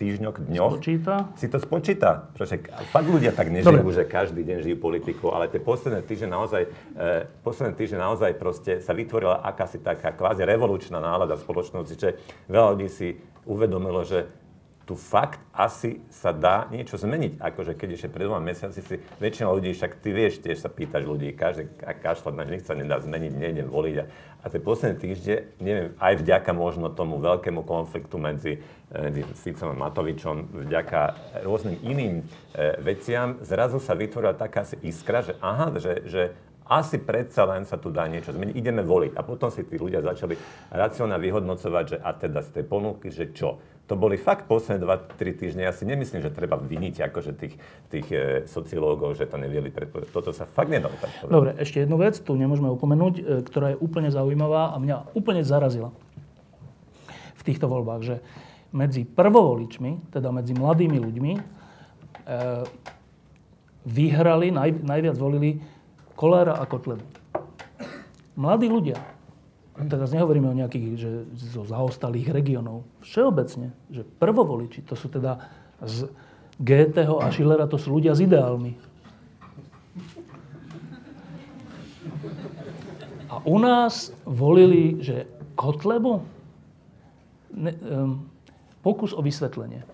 týždňoch, 0.00 0.40
dňoch... 0.40 0.72
Spočíta? 0.80 1.14
Si 1.36 1.52
to 1.52 1.60
spočíta. 1.60 2.32
Proste, 2.32 2.64
fakt 2.88 3.08
ľudia 3.12 3.36
tak 3.36 3.52
nežijú, 3.52 3.84
Dobre. 3.84 3.92
že 3.92 4.08
každý 4.08 4.40
deň 4.40 4.64
žijú 4.64 4.76
politiku, 4.80 5.36
ale 5.36 5.52
tie 5.52 5.60
posledné 5.60 6.00
týždne 6.00 6.32
naozaj, 6.32 6.64
e, 6.96 7.28
posledné 7.44 7.76
týždne 7.76 8.00
naozaj 8.00 8.32
proste 8.40 8.80
sa 8.80 8.96
vytvorila 8.96 9.44
akási 9.44 9.84
taká 9.84 10.16
kvázi 10.16 10.48
revolučná 10.48 10.96
nálada 10.96 11.36
v 11.36 11.44
spoločnosti, 11.44 11.96
že 11.96 12.16
veľa 12.48 12.72
ľudí 12.72 12.88
si 12.88 13.20
uvedomilo, 13.44 14.00
že 14.04 14.32
tu 14.86 14.94
fakt 14.94 15.42
asi 15.50 15.98
sa 16.14 16.30
dá 16.30 16.70
niečo 16.70 16.94
zmeniť. 16.94 17.42
Akože 17.42 17.74
keď 17.74 17.98
ešte 17.98 18.08
pred 18.08 18.30
dvoma 18.30 18.38
mesiaci 18.38 18.78
si 18.78 19.02
väčšina 19.18 19.50
ľudí, 19.50 19.74
však 19.74 19.98
ty 19.98 20.14
vieš, 20.14 20.38
tiež 20.38 20.62
sa 20.62 20.70
pýtaš 20.70 21.02
ľudí, 21.02 21.34
každý 21.34 21.66
a 21.82 21.90
kašľať 21.90 22.34
na 22.38 22.46
nich 22.46 22.62
sa 22.62 22.78
nedá 22.78 23.02
zmeniť, 23.02 23.32
nejdem 23.34 23.66
voliť. 23.66 23.96
A, 23.98 24.04
a 24.40 24.46
tie 24.46 24.62
posledné 24.62 24.94
týždne, 25.02 25.36
neviem, 25.58 25.90
aj 25.98 26.22
vďaka 26.22 26.54
možno 26.54 26.94
tomu 26.94 27.18
veľkému 27.18 27.66
konfliktu 27.66 28.14
medzi, 28.14 28.62
medzi 28.94 29.26
Ficom 29.34 29.74
a 29.74 29.76
Matovičom, 29.90 30.70
vďaka 30.70 31.00
rôznym 31.42 31.82
iným 31.82 32.22
e, 32.22 32.78
veciam, 32.78 33.42
zrazu 33.42 33.82
sa 33.82 33.98
vytvorila 33.98 34.38
taká 34.38 34.62
si 34.62 34.78
iskra, 34.86 35.26
že 35.26 35.34
aha, 35.42 35.74
že, 35.82 36.06
že 36.06 36.22
asi 36.66 36.98
predsa 36.98 37.46
len 37.46 37.62
sa 37.62 37.78
tu 37.78 37.94
dá 37.94 38.10
niečo 38.10 38.34
zmeniť, 38.34 38.54
ideme 38.58 38.82
voliť. 38.82 39.14
A 39.14 39.22
potom 39.22 39.50
si 39.54 39.62
tí 39.62 39.78
ľudia 39.78 40.02
začali 40.02 40.34
racionálne 40.74 41.22
vyhodnocovať, 41.22 41.84
že 41.86 41.96
a 42.02 42.10
teda 42.10 42.42
z 42.42 42.50
tej 42.60 42.64
ponuky, 42.66 43.08
že 43.14 43.30
čo, 43.30 43.62
to 43.86 43.94
boli 43.94 44.18
fakt 44.18 44.50
posledné 44.50 44.82
2-3 44.82 45.38
týždne. 45.38 45.62
Ja 45.62 45.70
si 45.70 45.86
nemyslím, 45.86 46.18
že 46.18 46.34
treba 46.34 46.58
viniť 46.58 47.06
akože 47.06 47.32
tých, 47.38 47.54
tých 47.86 48.06
e, 48.10 48.18
sociológov, 48.50 49.14
že 49.14 49.30
to 49.30 49.38
nevieli 49.38 49.70
predpovedať. 49.70 50.10
Toto 50.10 50.34
sa 50.34 50.42
fakt 50.42 50.74
nedalo 50.74 50.98
tak 50.98 51.10
povedať. 51.22 51.30
Dobre, 51.30 51.50
ešte 51.62 51.86
jednu 51.86 51.96
vec, 52.02 52.18
tu 52.18 52.34
nemôžeme 52.34 52.66
opomenúť, 52.66 53.14
e, 53.14 53.22
ktorá 53.46 53.72
je 53.72 53.78
úplne 53.78 54.10
zaujímavá 54.10 54.74
a 54.74 54.76
mňa 54.82 55.14
úplne 55.14 55.46
zarazila 55.46 55.94
v 57.38 57.42
týchto 57.46 57.70
voľbách, 57.70 58.02
že 58.02 58.16
medzi 58.74 59.06
prvovoličmi, 59.06 60.10
teda 60.10 60.34
medzi 60.34 60.50
mladými 60.58 60.98
ľuďmi, 60.98 61.32
e, 61.38 61.40
vyhrali, 63.86 64.50
naj, 64.50 64.82
najviac 64.82 65.14
volili 65.14 65.62
Kolára 66.16 66.56
a 66.56 66.64
Kotlebu. 66.64 67.04
Mladí 68.36 68.72
ľudia, 68.72 68.96
teraz 69.88 70.12
nehovoríme 70.16 70.48
o 70.48 70.56
nejakých 70.56 70.88
že 70.96 71.10
zo 71.36 71.68
zaostalých 71.68 72.32
regiónov. 72.32 72.88
Všeobecne, 73.04 73.76
že 73.92 74.02
prvovoliči, 74.04 74.80
to 74.88 74.96
sú 74.96 75.12
teda 75.12 75.44
z 75.84 76.08
Goetheho 76.56 77.20
a 77.20 77.28
Schillera, 77.28 77.68
to 77.68 77.76
sú 77.76 77.92
ľudia 78.00 78.16
s 78.16 78.24
ideálmi. 78.24 78.72
A 83.28 83.44
u 83.44 83.60
nás 83.60 84.16
volili, 84.24 85.04
že 85.04 85.28
Kotlebu? 85.52 86.24
Ne, 87.56 87.72
um, 87.84 88.24
pokus 88.80 89.12
o 89.12 89.20
vysvetlenie. 89.20 89.84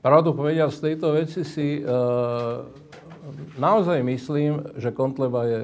Pravdu 0.00 0.32
povedia, 0.32 0.64
z 0.72 0.80
tejto 0.80 1.12
veci 1.12 1.44
si 1.44 1.84
uh, 1.84 2.64
naozaj 3.60 4.00
myslím, 4.00 4.80
že 4.80 4.96
Kontleba 4.96 5.44
je 5.44 5.60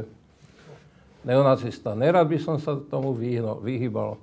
neonacista. 1.25 1.97
Nerad 1.97 2.29
by 2.29 2.37
som 2.37 2.61
sa 2.61 2.77
tomu 2.77 3.17
vyhno, 3.17 3.57
vyhýbal. 3.65 4.21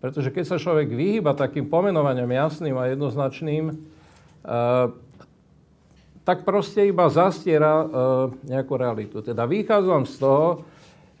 Pretože 0.00 0.32
keď 0.32 0.44
sa 0.48 0.56
človek 0.56 0.88
vyhýba 0.88 1.36
takým 1.36 1.68
pomenovaniam 1.68 2.26
jasným 2.32 2.72
a 2.80 2.88
jednoznačným, 2.88 3.76
uh, 3.76 4.88
tak 6.24 6.48
proste 6.48 6.88
iba 6.88 7.04
zastiera 7.12 7.84
uh, 7.84 7.88
nejakú 8.48 8.80
realitu. 8.80 9.20
Teda 9.20 9.44
vychádzam 9.44 10.08
z 10.08 10.14
toho, 10.24 10.64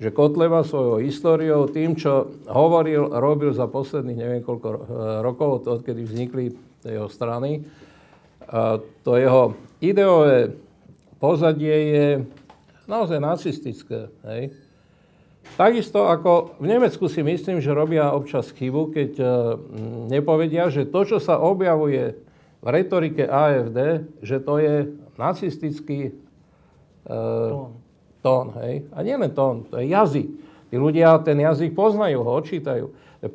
že 0.00 0.08
Kotleba 0.16 0.64
svojou 0.64 0.96
históriou, 1.04 1.68
tým, 1.68 1.92
čo 1.92 2.32
hovoril, 2.48 3.04
robil 3.20 3.52
za 3.52 3.68
posledných 3.68 4.16
neviem 4.18 4.42
koľko 4.42 4.68
rokov, 5.22 5.68
odkedy 5.68 6.02
vznikli 6.02 6.56
jeho 6.82 7.06
strany, 7.06 7.62
to 9.02 9.16
jeho 9.16 9.56
ideové 9.80 10.52
pozadie 11.16 11.76
je 11.96 12.08
naozaj 12.84 13.18
nacistické. 13.18 14.12
Hej. 14.28 14.52
Takisto 15.56 16.06
ako 16.06 16.56
v 16.62 16.66
Nemecku 16.70 17.10
si 17.10 17.20
myslím, 17.20 17.58
že 17.58 17.74
robia 17.74 18.14
občas 18.14 18.54
chybu, 18.54 18.94
keď 18.94 19.10
uh, 19.18 19.28
nepovedia, 20.08 20.70
že 20.70 20.88
to, 20.88 21.02
čo 21.04 21.18
sa 21.18 21.40
objavuje 21.40 22.14
v 22.62 22.66
retorike 22.66 23.26
AFD, 23.26 24.06
že 24.22 24.38
to 24.38 24.62
je 24.62 24.86
nacistický 25.18 26.14
uh, 27.10 27.50
tón. 27.50 27.70
tón 28.22 28.46
hej. 28.62 28.86
A 28.94 29.02
nie 29.02 29.18
len 29.18 29.34
tón, 29.34 29.66
to 29.66 29.82
je 29.82 29.90
jazyk. 29.90 30.28
Tí 30.72 30.80
ľudia 30.80 31.20
ten 31.20 31.36
jazyk 31.36 31.76
poznajú, 31.76 32.24
ho 32.24 32.32
odčítajú. 32.38 32.86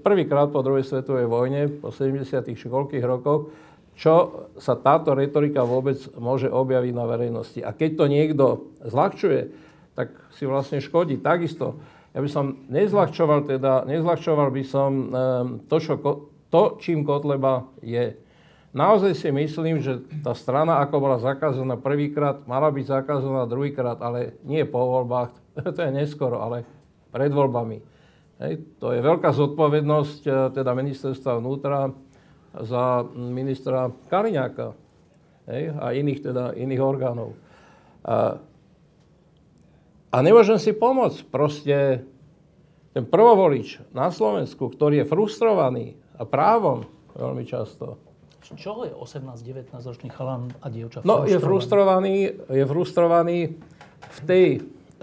Prvýkrát 0.02 0.50
po 0.50 0.66
druhej 0.66 0.84
svetovej 0.84 1.30
vojne, 1.30 1.70
po 1.70 1.94
70. 1.94 2.26
koľkých 2.50 3.06
rokoch, 3.06 3.54
čo 3.98 4.46
sa 4.62 4.78
táto 4.78 5.18
retorika 5.18 5.66
vôbec 5.66 5.98
môže 6.22 6.46
objaviť 6.46 6.94
na 6.94 7.06
verejnosti. 7.10 7.60
A 7.66 7.74
keď 7.74 7.90
to 7.98 8.06
niekto 8.06 8.46
zľahčuje, 8.86 9.50
tak 9.98 10.14
si 10.38 10.46
vlastne 10.46 10.78
škodí. 10.78 11.18
Takisto, 11.18 11.82
ja 12.14 12.22
by 12.22 12.30
som 12.30 12.62
nezľahčoval, 12.70 13.50
teda, 13.50 13.90
nezľahčoval 13.90 14.54
by 14.54 14.64
som 14.64 14.90
um, 14.90 15.10
to, 15.66 15.78
čo, 15.82 15.98
to, 16.54 16.78
čím 16.78 17.02
Kotleba 17.02 17.66
je. 17.82 18.14
Naozaj 18.78 19.18
si 19.18 19.34
myslím, 19.34 19.82
že 19.82 20.06
tá 20.22 20.38
strana, 20.38 20.78
ako 20.86 21.02
bola 21.02 21.18
zakázaná 21.18 21.82
prvýkrát, 21.82 22.46
mala 22.46 22.70
byť 22.70 23.02
zakázaná 23.02 23.50
druhýkrát, 23.50 23.98
ale 23.98 24.38
nie 24.46 24.62
po 24.70 24.78
voľbách, 24.78 25.34
to 25.76 25.80
je 25.82 25.90
neskoro, 25.90 26.38
ale 26.38 26.62
pred 27.10 27.34
voľbami. 27.34 27.82
Hej, 28.38 28.78
to 28.78 28.94
je 28.94 29.02
veľká 29.02 29.34
zodpovednosť 29.34 30.22
eh, 30.30 30.34
teda 30.54 30.78
ministerstva 30.78 31.42
vnútra, 31.42 31.90
za 32.54 33.04
ministra 33.16 33.92
Kaliňáka 34.08 34.74
hej, 35.52 35.74
a 35.76 35.86
iných, 35.92 36.20
teda, 36.22 36.54
iných 36.56 36.82
orgánov. 36.82 37.36
A, 38.04 38.40
a 40.12 40.18
nemôžem 40.24 40.60
si 40.60 40.72
pomôcť. 40.72 41.28
Proste 41.28 42.08
ten 42.98 43.06
prvovolič 43.06 43.84
na 43.94 44.10
Slovensku, 44.10 44.74
ktorý 44.74 45.04
je 45.04 45.10
frustrovaný 45.10 45.86
a 46.18 46.26
právom 46.26 46.88
veľmi 47.14 47.46
často. 47.46 48.02
Čoho 48.42 48.88
je 48.88 48.94
18-19 48.96 49.76
ročný 49.76 50.08
chalan 50.08 50.48
a 50.64 50.72
dievča 50.72 51.04
No, 51.04 51.28
je 51.28 51.36
frustrovaný, 51.36 52.32
je 52.48 52.64
frustrovaný 52.64 53.60
v 54.00 54.20
tej 54.24 54.48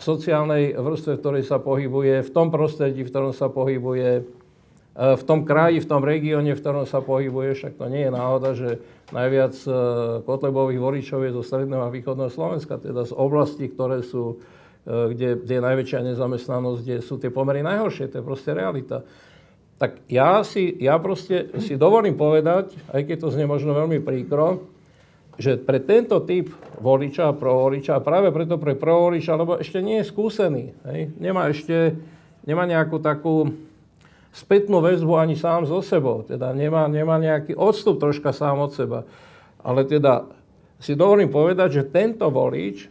sociálnej 0.01 0.75
vrstve, 0.75 1.15
v 1.15 1.21
ktorej 1.21 1.45
sa 1.45 1.61
pohybuje, 1.61 2.25
v 2.25 2.31
tom 2.33 2.49
prostredí, 2.49 3.05
v 3.05 3.11
ktorom 3.13 3.37
sa 3.37 3.53
pohybuje, 3.53 4.27
v 4.95 5.23
tom 5.27 5.43
kraji, 5.43 5.83
v 5.83 5.91
tom 5.91 6.07
regióne, 6.07 6.55
v 6.55 6.63
ktorom 6.63 6.87
sa 6.87 7.03
pohybuje, 7.03 7.59
však 7.59 7.75
to 7.75 7.91
nie 7.91 8.07
je 8.07 8.15
náhoda, 8.15 8.55
že 8.55 8.79
najviac 9.11 9.55
e, 9.67 9.71
kotlebových 10.23 10.79
voličov 10.79 11.19
je 11.27 11.35
zo 11.35 11.43
stredného 11.43 11.83
a 11.83 11.91
východného 11.91 12.31
Slovenska, 12.31 12.79
teda 12.79 13.03
z 13.03 13.11
oblastí, 13.11 13.67
ktoré 13.67 14.07
sú, 14.07 14.39
e, 14.87 15.11
kde, 15.11 15.43
kde 15.43 15.55
je 15.59 15.67
najväčšia 15.67 16.07
nezamestnanosť, 16.15 16.81
kde 16.87 16.97
sú 17.03 17.19
tie 17.19 17.35
pomery 17.35 17.67
najhoršie, 17.67 18.07
to 18.07 18.23
je 18.23 18.25
proste 18.25 18.55
realita. 18.55 19.03
Tak 19.83 20.07
ja 20.07 20.47
si, 20.47 20.71
ja 20.79 20.95
proste 21.03 21.51
si 21.59 21.75
dovolím 21.75 22.15
povedať, 22.15 22.79
aj 22.95 23.03
keď 23.03 23.17
to 23.19 23.35
znie 23.35 23.51
možno 23.51 23.75
veľmi 23.75 23.99
príkro, 23.99 24.71
že 25.35 25.59
pre 25.59 25.83
tento 25.83 26.23
typ 26.23 26.55
voliča, 26.79 27.35
provoliča, 27.35 27.99
práve 27.99 28.31
preto 28.31 28.63
pre 28.63 28.79
provoliča, 28.79 29.35
lebo 29.35 29.59
ešte 29.59 29.83
nie 29.83 29.99
je 29.99 30.07
skúsený, 30.07 30.71
hej, 30.87 31.11
nemá 31.19 31.51
ešte, 31.51 31.99
nemá 32.47 32.63
nejakú 32.71 33.03
takú, 33.03 33.51
spätnú 34.35 34.83
väzbu 34.83 35.15
ani 35.15 35.39
sám 35.39 35.71
so 35.71 35.79
sebou. 35.79 36.27
Teda 36.27 36.51
nemá, 36.51 36.91
nemá 36.91 37.23
nejaký 37.23 37.55
odstup 37.55 38.03
troška 38.03 38.35
sám 38.35 38.59
od 38.59 38.75
seba. 38.75 39.07
Ale 39.63 39.87
teda 39.87 40.27
si 40.83 40.99
dovolím 40.99 41.31
povedať, 41.31 41.81
že 41.81 41.83
tento 41.87 42.27
volič, 42.29 42.91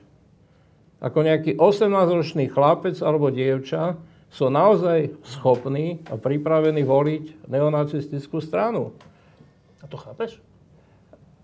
ako 1.03 1.20
nejaký 1.20 1.60
18-ročný 1.60 2.48
chlapec 2.48 2.95
alebo 3.03 3.28
dievča, 3.28 3.99
sú 4.34 4.49
naozaj 4.49 5.14
schopní 5.22 6.02
a 6.10 6.18
pripravení 6.18 6.82
voliť 6.82 7.45
neonacistickú 7.45 8.41
stranu. 8.41 8.95
A 9.84 9.86
to 9.86 9.99
chápeš? 9.99 10.40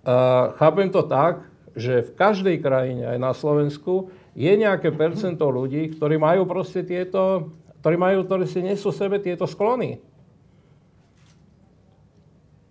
Uh, 0.01 0.55
chápem 0.57 0.89
to 0.89 1.03
tak, 1.05 1.43
že 1.77 2.07
v 2.07 2.11
každej 2.17 2.57
krajine, 2.65 3.03
aj 3.13 3.19
na 3.21 3.35
Slovensku, 3.35 4.09
je 4.33 4.49
nejaké 4.55 4.89
percento 4.95 5.45
ľudí, 5.51 5.91
ktorí 5.93 6.17
majú 6.17 6.47
proste 6.49 6.81
tieto 6.81 7.51
ktorí, 7.79 7.95
majú, 7.95 8.27
ktorí 8.27 8.45
si 8.45 8.59
nesú 8.59 8.91
sebe 8.91 9.19
tieto 9.19 9.47
sklony, 9.47 9.99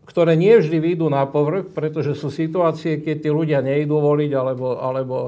ktoré 0.09 0.35
nie 0.35 0.57
vždy 0.57 0.79
výjdu 0.81 1.07
na 1.13 1.29
povrch, 1.29 1.69
pretože 1.73 2.17
sú 2.17 2.33
situácie, 2.33 2.99
keď 2.99 3.17
tí 3.23 3.31
ľudia 3.31 3.61
nejdú 3.61 4.01
voliť, 4.01 4.31
alebo, 4.35 4.75
alebo, 4.81 5.19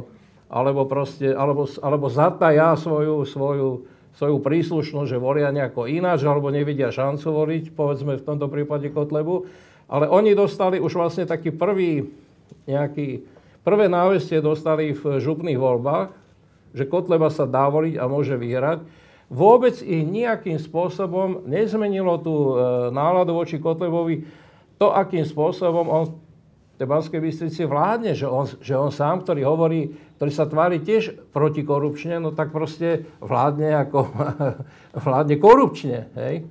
alebo, 0.48 0.82
proste, 0.88 1.30
alebo, 1.30 1.68
alebo 1.84 2.06
zataja 2.08 2.74
svoju, 2.74 3.22
svoju, 3.28 3.68
svoju 4.16 4.36
príslušnosť, 4.40 5.08
že 5.08 5.20
volia 5.20 5.52
nejako 5.52 5.86
ináč, 5.86 6.24
alebo 6.24 6.48
nevidia 6.48 6.88
šancu 6.90 7.28
voliť, 7.28 7.64
povedzme 7.76 8.18
v 8.18 8.26
tomto 8.26 8.48
prípade 8.48 8.88
Kotlebu. 8.90 9.46
Ale 9.90 10.10
oni 10.10 10.34
dostali 10.34 10.82
už 10.82 10.96
vlastne 10.96 11.28
taký 11.28 11.54
prvý 11.54 12.08
nejaký 12.66 13.22
prvé 13.62 13.86
návestie 13.86 14.40
dostali 14.40 14.96
v 14.96 15.20
župných 15.20 15.60
voľbách, 15.60 16.08
že 16.74 16.86
Kotleba 16.86 17.28
sa 17.30 17.46
dá 17.46 17.66
voliť 17.66 17.98
a 17.98 18.04
môže 18.06 18.38
vyhrať, 18.38 18.80
vôbec 19.30 19.78
ich 19.78 20.02
nejakým 20.02 20.58
spôsobom 20.58 21.46
nezmenilo 21.46 22.18
tú 22.18 22.34
e, 22.34 22.52
náladu 22.90 23.38
voči 23.38 23.62
Kotlebovi, 23.62 24.26
to, 24.76 24.90
akým 24.90 25.22
spôsobom 25.22 25.86
on 25.86 26.04
tej 26.80 26.88
Banskej 26.88 27.20
Bystrici 27.20 27.68
vládne, 27.68 28.16
že 28.16 28.24
on, 28.24 28.48
že 28.48 28.72
on 28.72 28.88
sám, 28.88 29.20
ktorý 29.20 29.44
hovorí, 29.44 29.92
ktorý 30.16 30.32
sa 30.32 30.48
tvári 30.48 30.80
tiež 30.80 31.28
protikorupčne, 31.28 32.16
no 32.16 32.32
tak 32.32 32.56
proste 32.56 33.04
vládne 33.20 33.84
ako 33.84 34.08
vládne 35.04 35.36
korupčne. 35.36 36.08
Hej? 36.16 36.48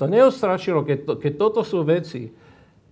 To 0.00 0.08
neostrašilo, 0.08 0.88
keď, 0.88 0.98
to, 1.04 1.12
keď 1.20 1.32
toto 1.36 1.60
sú 1.68 1.84
veci, 1.84 2.32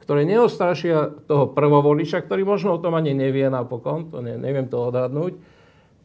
ktoré 0.05 0.29
neostrašia 0.29 1.25
toho 1.25 1.49
prvovoliča, 1.49 2.21
ktorý 2.21 2.45
možno 2.45 2.77
o 2.77 2.83
tom 2.85 2.93
ani 2.93 3.16
nevie 3.16 3.49
napokon, 3.49 4.12
to 4.12 4.21
ne, 4.21 4.37
neviem 4.37 4.69
to 4.69 4.93
odhadnúť, 4.93 5.41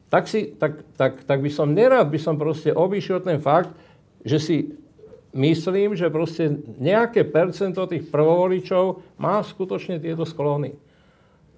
tak, 0.09 0.25
si, 0.25 0.53
tak, 0.57 0.81
tak, 0.97 1.21
tak 1.23 1.39
by 1.39 1.49
som 1.53 1.71
nerad, 1.71 2.09
by 2.09 2.17
som 2.17 2.35
proste 2.35 2.73
obišiel 2.73 3.21
ten 3.21 3.37
fakt, 3.37 3.69
že 4.25 4.37
si 4.41 4.57
myslím, 5.33 5.93
že 5.93 6.09
proste 6.09 6.49
nejaké 6.81 7.21
percento 7.23 7.85
tých 7.85 8.09
prvovoličov 8.09 9.05
má 9.21 9.37
skutočne 9.45 10.01
tieto 10.01 10.25
sklony. 10.25 10.73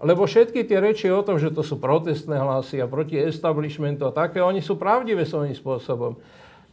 Lebo 0.01 0.25
všetky 0.25 0.65
tie 0.65 0.81
reči 0.81 1.07
o 1.13 1.21
tom, 1.21 1.37
že 1.37 1.53
to 1.53 1.61
sú 1.61 1.77
protestné 1.77 2.41
hlasy 2.41 2.81
a 2.81 2.89
proti 2.89 3.21
establishmentu 3.21 4.09
a 4.09 4.15
také, 4.15 4.41
oni 4.41 4.59
sú 4.59 4.75
pravdivé 4.75 5.23
svojím 5.29 5.53
spôsobom. 5.53 6.17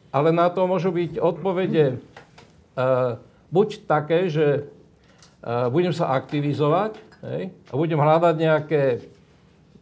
Ale 0.09 0.33
na 0.33 0.49
to 0.49 0.65
môžu 0.65 0.89
byť 0.89 1.21
odpovede 1.21 2.01
uh, 2.01 3.21
buď 3.53 3.85
také, 3.85 4.33
že 4.33 4.65
uh, 4.65 5.69
budem 5.69 5.93
sa 5.93 6.17
aktivizovať 6.17 6.97
hej, 7.29 7.53
a 7.69 7.73
budem 7.77 8.01
hľadať 8.01 8.35
nejaké, 8.41 8.83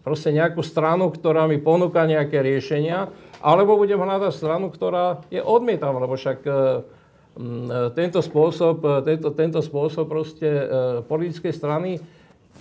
proste 0.06 0.30
nejakú 0.30 0.62
stranu, 0.62 1.10
ktorá 1.10 1.50
mi 1.50 1.58
ponúka 1.58 2.06
nejaké 2.06 2.38
riešenia, 2.38 3.10
alebo 3.42 3.74
budem 3.74 3.98
hľadať 3.98 4.30
stranu, 4.30 4.70
ktorá 4.70 5.26
je 5.34 5.42
odmietavá, 5.42 5.98
lebo 5.98 6.14
však 6.14 6.38
uh, 6.46 6.86
tento 7.92 8.22
spôsob, 8.22 9.04
tento, 9.04 9.28
tento 9.34 9.60
spôsob 9.60 10.08
proste 10.08 10.48
politickej 11.04 11.52
strany 11.52 12.00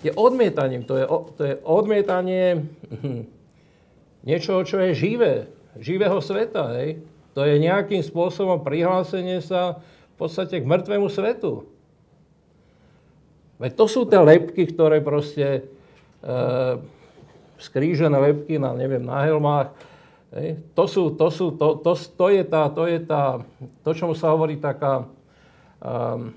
je 0.03 0.11
odmietaním. 0.11 0.83
To 0.83 0.99
je, 0.99 1.05
to 1.39 1.41
je 1.47 1.53
odmietanie 1.63 2.67
hm, 2.91 3.23
niečoho, 4.27 4.67
čo 4.67 4.83
je 4.83 4.91
živé, 4.91 5.47
živého 5.79 6.19
sveta. 6.19 6.75
Hej. 6.75 6.99
To 7.35 7.47
je 7.47 7.55
nejakým 7.61 8.03
spôsobom 8.03 8.63
prihlásenie 8.63 9.39
sa 9.39 9.79
v 10.15 10.15
podstate 10.19 10.59
k 10.59 10.67
mŕtvemu 10.67 11.07
svetu. 11.07 11.67
Veď 13.59 13.71
to 13.79 13.85
sú 13.87 14.03
tie 14.03 14.19
lepky, 14.19 14.67
ktoré 14.67 14.99
proste 14.99 15.63
e, 16.19 16.31
skrížené 17.59 18.15
lepky 18.15 18.59
na, 18.59 18.75
neviem, 18.75 19.03
na 19.03 19.23
helmách. 19.23 19.71
Hej. 20.35 20.59
To, 20.75 20.83
sú, 20.87 21.03
to, 21.15 21.27
sú, 21.31 21.55
to, 21.55 21.79
to, 21.79 21.95
to, 21.95 22.27
je 22.27 22.43
tá, 22.43 22.67
to 22.67 22.83
je 22.89 22.99
tá, 22.99 23.39
to, 23.83 23.89
čomu 23.95 24.17
sa 24.17 24.35
hovorí 24.35 24.59
taká 24.59 25.07
um, 25.79 26.35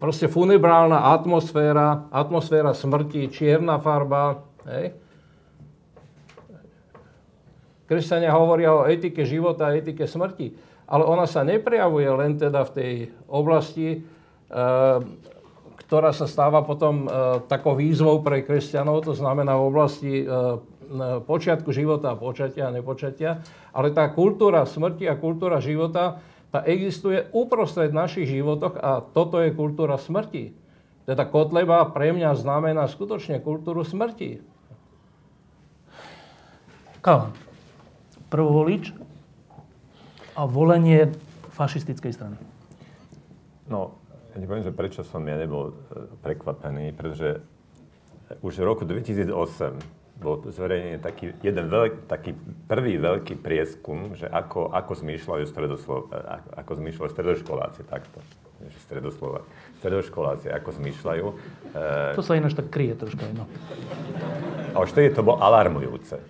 proste 0.00 0.26
funebrálna 0.26 1.12
atmosféra, 1.12 2.08
atmosféra 2.08 2.72
smrti, 2.72 3.28
čierna 3.28 3.76
farba. 3.78 4.42
Hej. 4.66 4.96
Kresťania 7.90 8.30
hovoria 8.32 8.70
o 8.70 8.86
etike 8.86 9.26
života 9.26 9.68
a 9.68 9.74
etike 9.74 10.06
smrti, 10.06 10.54
ale 10.86 11.02
ona 11.02 11.26
sa 11.26 11.42
neprejavuje 11.42 12.06
len 12.06 12.38
teda 12.38 12.62
v 12.66 12.70
tej 12.70 12.92
oblasti, 13.26 13.98
e, 13.98 14.00
ktorá 15.90 16.14
sa 16.14 16.30
stáva 16.30 16.62
potom 16.62 17.10
e, 17.10 17.42
takou 17.50 17.74
výzvou 17.74 18.22
pre 18.22 18.46
kresťanov, 18.46 19.10
to 19.10 19.18
znamená 19.18 19.58
v 19.58 19.66
oblasti 19.66 20.12
e, 20.22 20.24
počiatku 21.26 21.74
života 21.74 22.14
a 22.14 22.18
počatia 22.18 22.70
a 22.70 22.74
nepočatia, 22.74 23.42
ale 23.74 23.90
tá 23.90 24.06
kultúra 24.14 24.62
smrti 24.70 25.10
a 25.10 25.18
kultúra 25.18 25.58
života, 25.58 26.22
tá 26.54 26.62
existuje 26.62 27.26
uprostred 27.34 27.90
našich 27.90 28.30
životoch 28.30 28.78
a 28.78 29.02
toto 29.02 29.42
je 29.42 29.50
kultúra 29.50 29.98
smrti. 29.98 30.54
Teda 31.10 31.26
Kotleba 31.26 31.82
pre 31.90 32.14
mňa 32.14 32.38
znamená 32.38 32.86
skutočne 32.86 33.42
kultúru 33.42 33.82
smrti. 33.82 34.46
Kalan 37.02 37.34
prvovolič 38.30 38.94
a 40.38 40.46
volenie 40.46 41.10
fašistickej 41.50 42.14
strany? 42.14 42.38
No, 43.66 43.99
ja 44.30 44.36
nepoviem, 44.38 44.66
že 44.66 44.74
prečo 44.74 45.02
som 45.02 45.22
ja 45.26 45.34
nebol 45.34 45.70
e, 45.70 45.74
prekvapený, 46.22 46.94
pretože 46.94 47.42
už 48.42 48.62
v 48.62 48.64
roku 48.64 48.82
2008 48.86 49.30
bol 50.20 50.44
zverejnený 50.52 51.00
taký 51.00 51.32
jeden 51.40 51.66
veľk, 51.72 52.04
taký 52.04 52.36
prvý 52.68 53.00
veľký 53.00 53.40
prieskum, 53.40 54.12
že 54.14 54.28
ako, 54.28 54.68
ako 54.70 54.92
zmýšľajú 55.00 55.44
stredoslo, 55.48 56.12
e, 56.12 56.20
ako, 56.20 56.48
ako 56.60 56.72
zmýšľajú 56.78 57.10
stredoškoláci, 57.10 57.80
takto. 57.88 58.20
Stredoslova, 58.84 59.40
stredoškoláci, 59.80 60.52
ako 60.52 60.68
zmýšľajú. 60.76 61.26
E, 61.72 62.12
to 62.12 62.20
sa 62.20 62.36
ináč 62.36 62.52
tak 62.52 62.68
kryje 62.68 62.92
troška, 63.00 63.24
no. 63.32 63.48
A 64.76 64.84
už 64.84 64.92
vtedy 64.92 65.16
to 65.16 65.24
bolo 65.24 65.40
alarmujúce. 65.40 66.20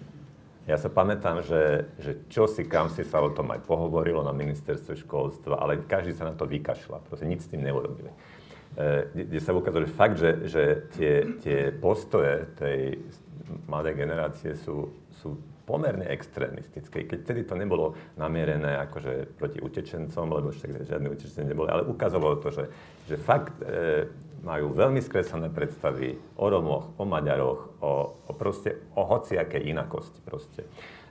Ja 0.69 0.77
sa 0.77 0.93
pamätám, 0.93 1.41
že, 1.41 1.89
že 1.99 2.13
čo 2.29 2.45
si, 2.45 2.69
kam 2.69 2.93
si 2.93 3.01
sa 3.03 3.25
o 3.25 3.33
tom 3.33 3.49
aj 3.51 3.65
pohovorilo 3.65 4.21
na 4.21 4.37
ministerstve 4.37 5.01
školstva, 5.03 5.57
ale 5.57 5.83
každý 5.89 6.13
sa 6.13 6.29
na 6.29 6.35
to 6.37 6.45
vykašľa. 6.45 7.01
Proste 7.09 7.27
nič 7.27 7.49
s 7.49 7.51
tým 7.51 7.65
neurobili. 7.65 8.13
E, 8.77 9.09
kde 9.11 9.41
sa 9.41 9.57
ukázalo, 9.57 9.89
že 9.89 9.93
fakt, 9.97 10.17
že, 10.21 10.31
že 10.47 10.65
tie, 10.95 11.15
tie 11.41 11.59
postoje 11.73 12.47
tej 12.61 13.03
mladej 13.67 13.95
generácie 13.99 14.53
sú, 14.55 14.95
sú 15.19 15.41
pomerne 15.71 16.11
extrémistické. 16.11 17.07
Keď 17.07 17.23
tedy 17.23 17.47
to 17.47 17.55
nebolo 17.55 17.95
namierené 18.19 18.83
akože 18.91 19.39
proti 19.39 19.63
utečencom, 19.63 20.27
lebo 20.27 20.51
však 20.51 20.83
žiadne 20.91 21.07
utečenci 21.07 21.47
neboli, 21.47 21.71
ale 21.71 21.87
ukázalo 21.87 22.43
to, 22.43 22.51
že, 22.51 22.65
že 23.07 23.15
fakt 23.15 23.55
e, 23.63 24.11
majú 24.43 24.75
veľmi 24.75 24.99
skreslené 24.99 25.47
predstavy 25.55 26.19
o 26.35 26.47
Romoch, 26.51 26.99
o 26.99 27.07
Maďaroch, 27.07 27.79
o, 27.79 27.93
o 28.27 28.33
proste 28.35 28.83
o 28.99 29.07
hociakej 29.07 29.71
inakosti 29.71 30.19
proste. 30.27 30.67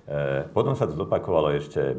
E, 0.10 0.50
potom 0.50 0.74
sa 0.74 0.90
to 0.90 0.98
zopakovalo 0.98 1.54
ešte, 1.54 1.94
e, 1.94 1.96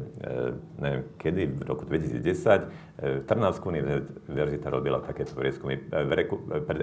neviem, 0.83 1.03
kedy, 1.15 1.43
v 1.47 1.63
roku 1.63 1.87
2010. 1.87 2.19
E, 2.19 3.23
Trnavská 3.23 3.71
univerzita 3.71 4.67
robila 4.67 4.99
takéto 4.99 5.39
prieskumy. 5.39 5.79
E, 5.79 6.11
reku, 6.11 6.43
e, 6.51 6.59
pred 6.59 6.83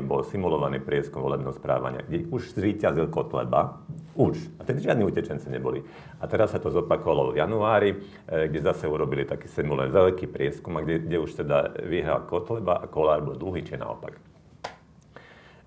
bol 0.00 0.24
simulovaný 0.24 0.80
prieskum 0.80 1.20
volebného 1.20 1.52
správania, 1.52 2.00
kde 2.00 2.24
už 2.32 2.56
zvíťazil 2.56 3.12
Kotleba. 3.12 3.84
Už. 4.18 4.34
A 4.58 4.66
tedy 4.66 4.82
žiadni 4.82 5.06
utečenci 5.06 5.46
neboli. 5.46 5.86
A 6.18 6.26
teraz 6.26 6.50
sa 6.50 6.58
to 6.58 6.74
zopakovalo 6.74 7.30
v 7.30 7.38
januári, 7.38 7.90
e, 7.94 7.98
kde 8.50 8.66
zase 8.66 8.90
urobili 8.90 9.22
taký 9.22 9.46
simulovaný 9.46 9.94
veľký 9.94 10.26
prieskum, 10.26 10.74
a 10.74 10.82
kde, 10.82 11.06
kde 11.06 11.16
už 11.22 11.38
teda 11.38 11.78
vyhral 11.86 12.26
Kotleba 12.26 12.82
a 12.82 12.90
Kolár 12.90 13.22
bol 13.22 13.38
dlhý, 13.38 13.62
či 13.62 13.78
naopak. 13.78 14.18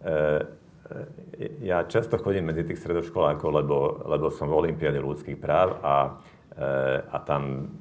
E, 0.04 0.60
E, 0.92 1.52
ja 1.64 1.84
často 1.88 2.20
chodím 2.20 2.52
medzi 2.52 2.68
tých 2.68 2.80
stredoškolákov, 2.84 3.50
lebo, 3.64 3.78
lebo 4.06 4.28
som 4.34 4.52
v 4.52 4.68
Olympiáde 4.68 5.00
ľudských 5.00 5.40
práv 5.40 5.80
a, 5.80 6.20
e, 6.52 6.62
a 7.08 7.18
tam 7.24 7.72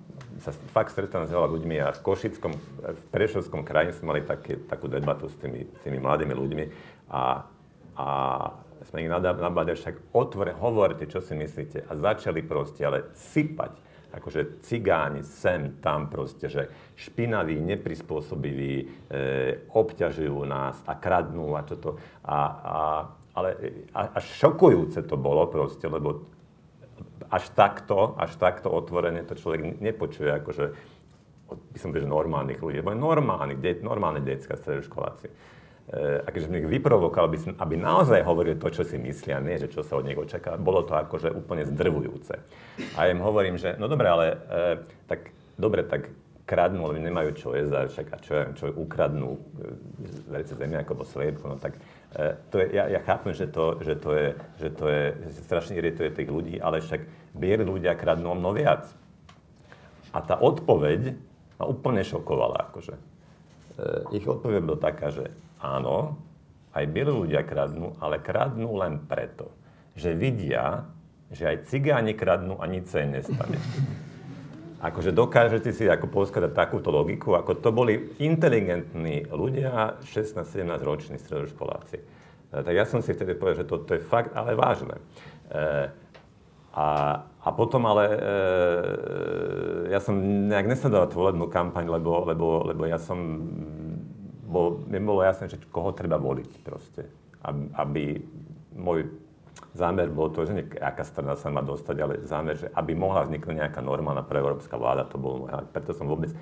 sa 0.40 0.54
fakt 0.72 0.94
stretám 0.94 1.26
s 1.26 1.34
veľa 1.34 1.48
ľuďmi 1.50 1.76
a 1.84 1.92
v 1.92 2.00
Košickom, 2.00 2.52
v 2.80 3.02
Prešovskom 3.12 3.66
kraji 3.66 3.92
sme 3.98 4.16
mali 4.16 4.22
také, 4.24 4.56
takú 4.56 4.88
debatu 4.88 5.28
s 5.28 5.36
tými, 5.36 5.68
tými 5.84 5.98
mladými 6.00 6.32
ľuďmi 6.32 6.64
a, 7.12 7.44
a 7.98 8.08
sme 8.88 9.04
ich 9.04 9.10
nabádali, 9.12 9.76
však 9.76 10.16
otvore, 10.16 10.56
hovorte, 10.56 11.04
čo 11.04 11.20
si 11.20 11.36
myslíte 11.36 11.84
a 11.84 11.92
začali 11.96 12.40
proste 12.40 12.84
ale 12.84 13.12
sypať 13.12 13.90
akože 14.10 14.62
cigáni 14.66 15.22
sem, 15.22 15.78
tam 15.78 16.10
proste, 16.10 16.50
že 16.50 16.66
špinaví, 16.98 17.62
neprispôsobiví, 17.62 18.74
e, 18.82 18.84
obťažujú 19.70 20.42
nás 20.50 20.82
a 20.86 20.98
kradnú 20.98 21.54
a 21.54 21.62
toto. 21.62 21.94
A, 22.26 22.38
a, 22.42 22.78
ale 23.38 23.48
a, 23.94 24.18
šokujúce 24.18 25.06
to 25.06 25.14
bolo 25.14 25.46
proste, 25.46 25.86
lebo 25.86 26.26
až 27.30 27.54
takto, 27.54 28.18
až 28.18 28.34
takto 28.34 28.66
otvorene 28.74 29.22
to 29.22 29.38
človek 29.38 29.78
nepočuje, 29.78 30.30
akože 30.42 30.64
by 31.50 31.78
som 31.78 31.90
povedal, 31.94 32.10
normálnych 32.10 32.62
ľudí, 32.62 32.82
lebo 32.82 32.94
normálni, 32.94 33.58
de, 33.58 33.78
normálne 33.82 34.22
detská 34.22 34.58
stredoškoláci. 34.58 35.30
E, 35.90 36.22
a 36.22 36.28
keďže 36.30 36.54
mi 36.54 36.62
vyprovokoval, 36.62 37.26
aby, 37.26 37.38
aby 37.58 37.74
naozaj 37.74 38.22
hovorili 38.22 38.54
to, 38.62 38.70
čo 38.70 38.86
si 38.86 38.94
myslia, 38.94 39.42
nie, 39.42 39.58
že 39.58 39.66
čo 39.66 39.82
sa 39.82 39.98
od 39.98 40.06
nich 40.06 40.14
očakáva, 40.14 40.54
bolo 40.54 40.86
to 40.86 40.94
akože 40.94 41.34
úplne 41.34 41.66
zdrvujúce. 41.66 42.38
A 42.94 43.10
im 43.10 43.18
hovorím, 43.18 43.58
že 43.58 43.74
no 43.74 43.90
dobre, 43.90 44.06
ale 44.06 44.26
e, 44.30 44.36
tak 45.10 45.34
dobre, 45.58 45.82
tak 45.82 46.14
kradnú, 46.46 46.90
lebo 46.90 46.98
nemajú 46.98 47.30
čo 47.34 47.48
jesť, 47.58 47.72
a 47.74 47.80
však 47.90 48.06
čo, 48.22 48.34
čo 48.54 48.64
ukradnú 48.70 49.34
e, 49.34 49.40
veci 50.30 50.54
zemiak 50.54 50.86
alebo 50.86 51.02
sliepku, 51.02 51.46
no 51.46 51.58
tak 51.58 51.74
e, 52.14 52.38
to 52.54 52.62
je, 52.62 52.66
ja, 52.70 52.86
ja 52.86 53.00
chápem, 53.02 53.34
že 53.34 53.50
to, 53.50 53.82
že 53.82 53.94
to 53.98 54.10
je, 54.14 54.28
že 54.62 54.68
to 54.70 54.84
je, 54.86 55.02
že 55.26 55.42
strašne 55.42 55.74
irituje 55.74 56.14
tých 56.14 56.30
ľudí, 56.30 56.62
ale 56.62 56.82
však 56.82 57.02
bieli 57.34 57.66
ľudia 57.66 57.98
kradnú 57.98 58.30
o 58.30 58.38
mnoho 58.38 58.54
viac. 58.54 58.86
A 60.14 60.22
tá 60.22 60.38
odpoveď 60.38 61.18
ma 61.58 61.66
úplne 61.66 62.02
šokovala, 62.06 62.70
akože. 62.70 62.94
E, 62.94 63.02
ich 64.18 64.26
odpoveď 64.26 64.62
bola 64.62 64.78
taká, 64.78 65.10
že 65.10 65.30
áno, 65.60 66.16
aj 66.72 66.84
bieli 66.90 67.12
ľudia 67.12 67.44
kradnú, 67.44 67.96
ale 68.00 68.22
kradnú 68.22 68.74
len 68.80 69.02
preto, 69.04 69.52
že 69.94 70.16
vidia, 70.16 70.86
že 71.30 71.46
aj 71.46 71.70
cigáni 71.70 72.16
kradnú 72.16 72.58
a 72.58 72.64
nič 72.66 72.90
sa 72.90 73.04
im 73.04 73.14
nestane. 73.14 73.58
Akože 74.80 75.12
dokážete 75.12 75.76
si 75.76 75.84
ako 75.84 76.08
poskladať 76.08 76.56
takúto 76.56 76.88
logiku, 76.88 77.36
ako 77.36 77.52
to 77.60 77.68
boli 77.68 78.16
inteligentní 78.16 79.28
ľudia, 79.28 80.00
16-17 80.08 80.80
roční 80.80 81.20
stredoškoláci. 81.20 82.00
E, 82.00 82.04
tak 82.64 82.72
ja 82.72 82.88
som 82.88 83.04
si 83.04 83.12
vtedy 83.12 83.36
povedal, 83.36 83.60
že 83.60 83.68
toto 83.68 83.92
je 83.92 84.00
fakt, 84.00 84.32
ale 84.32 84.56
vážne. 84.56 84.96
E, 85.52 85.92
a, 86.72 86.86
a 87.44 87.48
potom 87.52 87.84
ale 87.84 88.04
e, 88.08 88.18
ja 89.92 90.00
som 90.00 90.16
nejak 90.48 90.72
nesledoval 90.72 91.12
tú 91.12 91.28
volebnú 91.28 91.52
kampaň, 91.52 91.84
lebo, 92.00 92.24
lebo, 92.24 92.46
lebo 92.64 92.88
ja 92.88 92.96
som, 92.96 93.20
bol, 94.50 94.82
mi 94.90 94.98
bolo 94.98 95.22
jasné, 95.22 95.46
že 95.46 95.62
koho 95.70 95.94
treba 95.94 96.18
voliť 96.18 96.50
proste. 96.66 97.06
Aby, 97.78 98.18
môj 98.74 99.08
zámer 99.74 100.10
bol 100.10 100.34
to, 100.34 100.42
že 100.44 100.52
nejaká 100.52 101.06
strana 101.06 101.38
sa 101.38 101.48
má 101.48 101.62
dostať, 101.62 101.96
ale 102.02 102.14
zámer, 102.26 102.58
že 102.58 102.66
aby 102.74 102.92
mohla 102.98 103.22
vzniknúť 103.22 103.56
nejaká 103.66 103.80
normálna 103.80 104.26
preeurópska 104.26 104.74
vláda, 104.74 105.06
to 105.06 105.16
bol 105.16 105.46
môj. 105.46 105.62
Preto 105.70 105.94
som 105.94 106.10
vôbec 106.10 106.34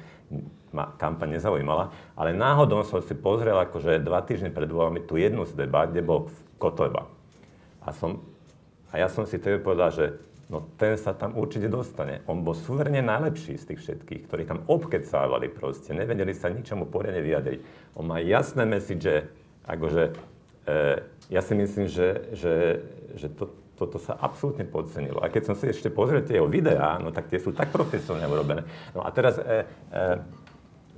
ma 0.73 0.89
kampaň 0.97 1.37
nezaujímala. 1.37 1.93
Ale 2.17 2.33
náhodou 2.33 2.81
som 2.89 3.05
si 3.05 3.13
pozrel 3.13 3.57
akože 3.57 4.01
dva 4.01 4.25
týždne 4.25 4.49
pred 4.49 4.69
voľbami 4.69 5.05
tú 5.05 5.21
jednu 5.21 5.45
z 5.45 5.53
debat, 5.57 5.93
kde 5.93 6.01
bol 6.01 6.33
Kotleba. 6.57 7.07
A, 7.85 7.93
som, 7.93 8.25
a 8.91 9.01
ja 9.01 9.09
som 9.13 9.29
si 9.29 9.37
tedy 9.37 9.61
povedal, 9.61 9.93
že 9.93 10.05
no 10.49 10.65
ten 10.81 10.97
sa 10.97 11.13
tam 11.13 11.37
určite 11.37 11.69
dostane. 11.69 12.25
On 12.25 12.41
bol 12.41 12.57
súverne 12.57 13.05
najlepší 13.05 13.61
z 13.61 13.65
tých 13.73 13.81
všetkých, 13.85 14.23
ktorí 14.29 14.43
tam 14.49 14.65
obkecávali 14.65 15.53
proste, 15.53 15.93
nevedeli 15.93 16.33
sa 16.33 16.49
ničomu 16.49 16.89
poriadne 16.89 17.21
vyjadriť. 17.21 17.61
On 18.01 18.05
má 18.09 18.19
jasné 18.21 18.65
message, 18.65 19.29
akože 19.69 20.05
e, 20.65 20.83
ja 21.29 21.41
si 21.45 21.53
myslím, 21.53 21.87
že, 21.87 22.33
že, 22.33 22.55
že 23.15 23.29
to, 23.29 23.53
toto 23.77 24.01
sa 24.01 24.17
absolútne 24.19 24.65
podcenilo. 24.65 25.21
A 25.21 25.31
keď 25.31 25.53
som 25.53 25.55
si 25.55 25.71
ešte 25.71 25.93
pozrel 25.93 26.25
tie 26.25 26.41
jeho 26.41 26.51
videá, 26.51 26.99
no 26.99 27.13
tak 27.13 27.29
tie 27.29 27.39
sú 27.39 27.53
tak 27.53 27.69
profesionálne 27.71 28.27
urobené. 28.27 28.63
No 28.97 29.05
a 29.05 29.13
teraz, 29.13 29.37
e, 29.39 29.69
e, 29.93 30.19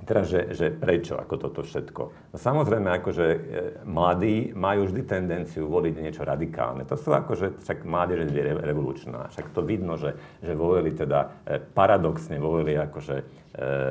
teraz 0.05 0.29
že, 0.29 0.53
že 0.53 0.67
prečo, 0.71 1.17
ako 1.17 1.35
toto 1.37 1.61
všetko? 1.61 2.01
No 2.33 2.37
samozrejme, 2.37 2.89
akože 3.01 3.25
e, 3.27 3.39
mladí 3.85 4.53
majú 4.53 4.87
vždy 4.87 5.01
tendenciu 5.05 5.67
voliť 5.67 5.93
niečo 5.97 6.23
radikálne. 6.23 6.85
To 6.87 6.95
sú 6.95 7.11
akože, 7.11 7.61
však 7.61 7.83
mládež 7.85 8.29
je 8.29 8.43
revolučná. 8.61 9.29
Však 9.33 9.53
to 9.53 9.61
vidno, 9.65 9.97
že, 9.97 10.17
že 10.39 10.53
volili 10.53 10.93
teda, 10.93 11.43
e, 11.43 11.59
paradoxne 11.59 12.37
volili 12.37 12.77
akože 12.77 13.15
e, 13.17 13.23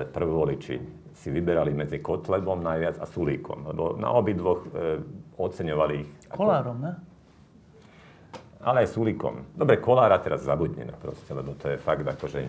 prvovoliči 0.09 0.77
si 1.21 1.29
vyberali 1.29 1.77
medzi 1.77 2.01
Kotlebom 2.01 2.65
najviac 2.65 2.97
a 2.97 3.05
Sulíkom, 3.05 3.69
lebo 3.69 3.93
na 4.01 4.09
obidvoch 4.17 4.65
e, 4.65 4.69
oceňovali 5.37 5.95
ich. 6.01 6.11
Ako... 6.33 6.49
Kolárom, 6.49 6.81
ne? 6.81 7.10
Ale 8.61 8.85
aj 8.85 8.93
Sulíkom. 8.93 9.57
Dobre, 9.57 9.81
Kolára 9.81 10.21
teraz 10.21 10.45
zabudneme 10.45 10.93
proste, 11.01 11.33
lebo 11.33 11.57
to 11.57 11.73
je 11.73 11.81
fakt 11.81 12.05
akože 12.05 12.45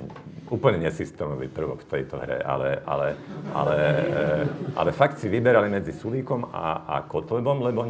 úplne 0.51 0.83
nesystémový 0.83 1.47
prvok 1.47 1.87
v 1.87 1.91
tejto 1.97 2.19
hre, 2.19 2.43
ale, 2.43 2.83
ale, 2.83 3.15
ale, 3.55 3.77
e, 3.79 4.75
ale 4.75 4.91
fakt 4.91 5.23
si 5.23 5.31
vyberali 5.31 5.71
medzi 5.71 5.95
Sulíkom 5.95 6.51
a, 6.51 6.83
a 6.83 6.95
Kotlebom, 7.07 7.63
lebo 7.63 7.87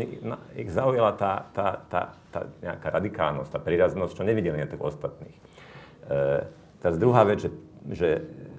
ich 0.54 0.70
zaujala 0.70 1.18
tá, 1.18 1.50
tá, 1.50 1.82
tá, 1.90 2.14
tá 2.30 2.46
nejaká 2.62 2.94
radikálnosť, 2.94 3.58
tá 3.58 3.60
príraznosť, 3.60 4.14
čo 4.14 4.22
nevideli 4.22 4.62
na 4.62 4.70
tých 4.70 4.86
ostatných. 4.86 5.38
E, 6.06 6.46
teraz 6.78 7.02
druhá 7.02 7.26
vec, 7.26 7.42
že, 7.42 7.50
že 7.90 8.10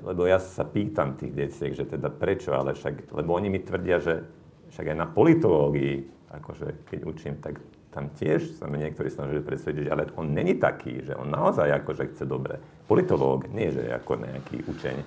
lebo 0.02 0.26
ja 0.26 0.42
sa 0.42 0.66
pýtam 0.66 1.14
tých 1.14 1.38
deciek, 1.38 1.70
že 1.78 1.86
teda 1.86 2.10
prečo, 2.10 2.50
ale 2.50 2.74
však, 2.74 3.14
lebo 3.14 3.30
oni 3.38 3.46
mi 3.46 3.62
tvrdia, 3.62 4.02
že 4.02 4.26
však 4.74 4.90
aj 4.90 4.96
na 4.98 5.06
politológii, 5.06 6.10
akože 6.34 6.90
keď 6.90 7.00
učím, 7.06 7.38
tak 7.38 7.62
tam 7.92 8.08
tiež 8.16 8.56
sa 8.56 8.64
mi 8.64 8.80
niektorí 8.80 9.12
snažili 9.12 9.44
presvedčiť, 9.44 9.86
ale 9.92 10.08
on 10.16 10.32
není 10.32 10.56
taký, 10.56 11.04
že 11.04 11.12
on 11.12 11.28
naozaj 11.28 11.68
akože 11.84 12.16
chce 12.16 12.24
dobre. 12.24 12.56
Politológ, 12.88 13.52
nie 13.52 13.68
že 13.68 13.92
ako 13.92 14.16
nejaký 14.16 14.64
učeň. 14.64 14.96
E, 14.96 15.04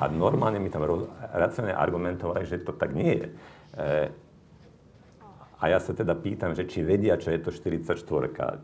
a 0.00 0.04
normálne 0.08 0.56
mi 0.56 0.72
tam 0.72 0.88
racionálne 1.36 1.76
argumentovali, 1.76 2.48
že 2.48 2.64
to 2.64 2.72
tak 2.72 2.96
nie 2.96 3.20
je. 3.20 3.26
E, 3.28 3.32
a 5.58 5.74
ja 5.74 5.82
sa 5.82 5.90
teda 5.90 6.14
pýtam, 6.14 6.54
že 6.54 6.70
či 6.70 6.86
vedia, 6.86 7.18
čo 7.18 7.34
je 7.34 7.42
to 7.42 7.50
44, 7.50 7.82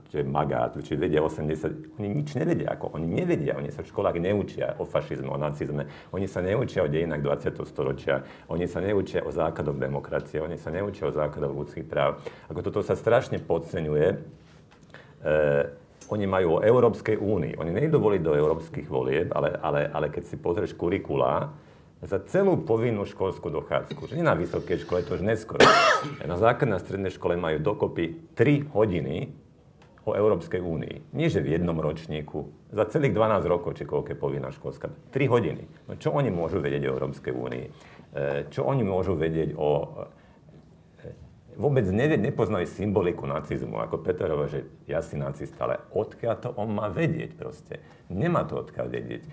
čo 0.06 0.14
je 0.14 0.22
magát, 0.22 0.70
či 0.78 0.94
vedia 0.94 1.26
80. 1.26 1.98
Oni 1.98 2.22
nič 2.22 2.38
nevedia. 2.38 2.70
Ako, 2.78 2.94
oni 2.94 3.10
nevedia. 3.10 3.58
Oni 3.58 3.74
sa 3.74 3.82
v 3.82 3.90
školách 3.90 4.22
neučia 4.22 4.78
o 4.78 4.86
fašizmu, 4.86 5.34
o 5.34 5.38
nacizme. 5.38 5.90
Oni 6.14 6.30
sa 6.30 6.38
neučia 6.38 6.86
o 6.86 6.88
dejinách 6.88 7.18
20. 7.50 7.66
storočia. 7.66 8.22
Oni 8.46 8.70
sa 8.70 8.78
neučia 8.78 9.26
o 9.26 9.34
základoch 9.34 9.74
demokracie. 9.74 10.38
Oni 10.38 10.54
sa 10.54 10.70
neučia 10.70 11.10
o 11.10 11.12
základoch 11.12 11.66
ľudských 11.66 11.86
práv. 11.90 12.22
Ako 12.46 12.62
toto 12.62 12.78
sa 12.86 12.94
strašne 12.94 13.42
podceňuje. 13.42 14.06
E, 14.14 14.16
oni 16.14 16.26
majú 16.30 16.60
o 16.60 16.62
Európskej 16.62 17.18
únii. 17.18 17.58
Oni 17.58 17.74
nejdú 17.74 17.98
voliť 17.98 18.22
do 18.22 18.38
európskych 18.38 18.86
volieb, 18.86 19.34
ale, 19.34 19.58
ale, 19.58 19.90
ale 19.90 20.14
keď 20.14 20.30
si 20.30 20.36
pozrieš 20.38 20.78
kurikula, 20.78 21.50
za 22.04 22.20
celú 22.28 22.60
povinnú 22.60 23.08
školskú 23.08 23.48
dochádzku. 23.48 24.12
Že 24.12 24.20
nie 24.20 24.26
na 24.28 24.36
vysokej 24.36 24.84
škole, 24.84 25.00
to 25.02 25.16
už 25.16 25.24
neskoro. 25.24 25.64
Na 26.30 26.36
základnej 26.36 26.80
strednej 26.80 27.12
škole 27.12 27.40
majú 27.40 27.58
dokopy 27.64 28.36
3 28.36 28.68
hodiny 28.76 29.32
o 30.04 30.12
Európskej 30.12 30.60
únii. 30.60 31.16
Nie, 31.16 31.32
že 31.32 31.40
v 31.40 31.56
jednom 31.56 31.80
ročníku. 31.80 32.52
Za 32.68 32.84
celých 32.92 33.16
12 33.16 33.48
rokov, 33.48 33.80
či 33.80 33.88
koľko 33.88 34.12
je 34.12 34.18
povinná 34.20 34.52
školská. 34.52 34.92
3 35.16 35.32
hodiny. 35.32 35.64
No 35.88 35.96
čo 35.96 36.12
oni 36.12 36.28
môžu 36.28 36.60
vedieť 36.60 36.84
o 36.84 36.92
Európskej 36.92 37.32
únii? 37.32 37.64
E, 37.64 37.70
čo 38.52 38.68
oni 38.68 38.84
môžu 38.84 39.16
vedieť 39.16 39.56
o... 39.56 40.04
E, 41.00 41.08
vôbec 41.56 41.88
nevie, 41.88 42.20
nepoznajú 42.20 42.68
symboliku 42.68 43.24
nacizmu, 43.24 43.80
ako 43.80 44.04
Peterova, 44.04 44.44
že 44.44 44.68
ja 44.84 45.00
si 45.00 45.16
nacista, 45.16 45.64
ale 45.64 45.80
odkiaľ 45.96 46.34
to 46.36 46.48
on 46.60 46.68
má 46.68 46.92
vedieť 46.92 47.32
proste. 47.32 47.80
Nemá 48.12 48.44
to 48.44 48.60
odkiaľ 48.60 48.86
vedieť. 48.92 49.22
E, 49.24 49.30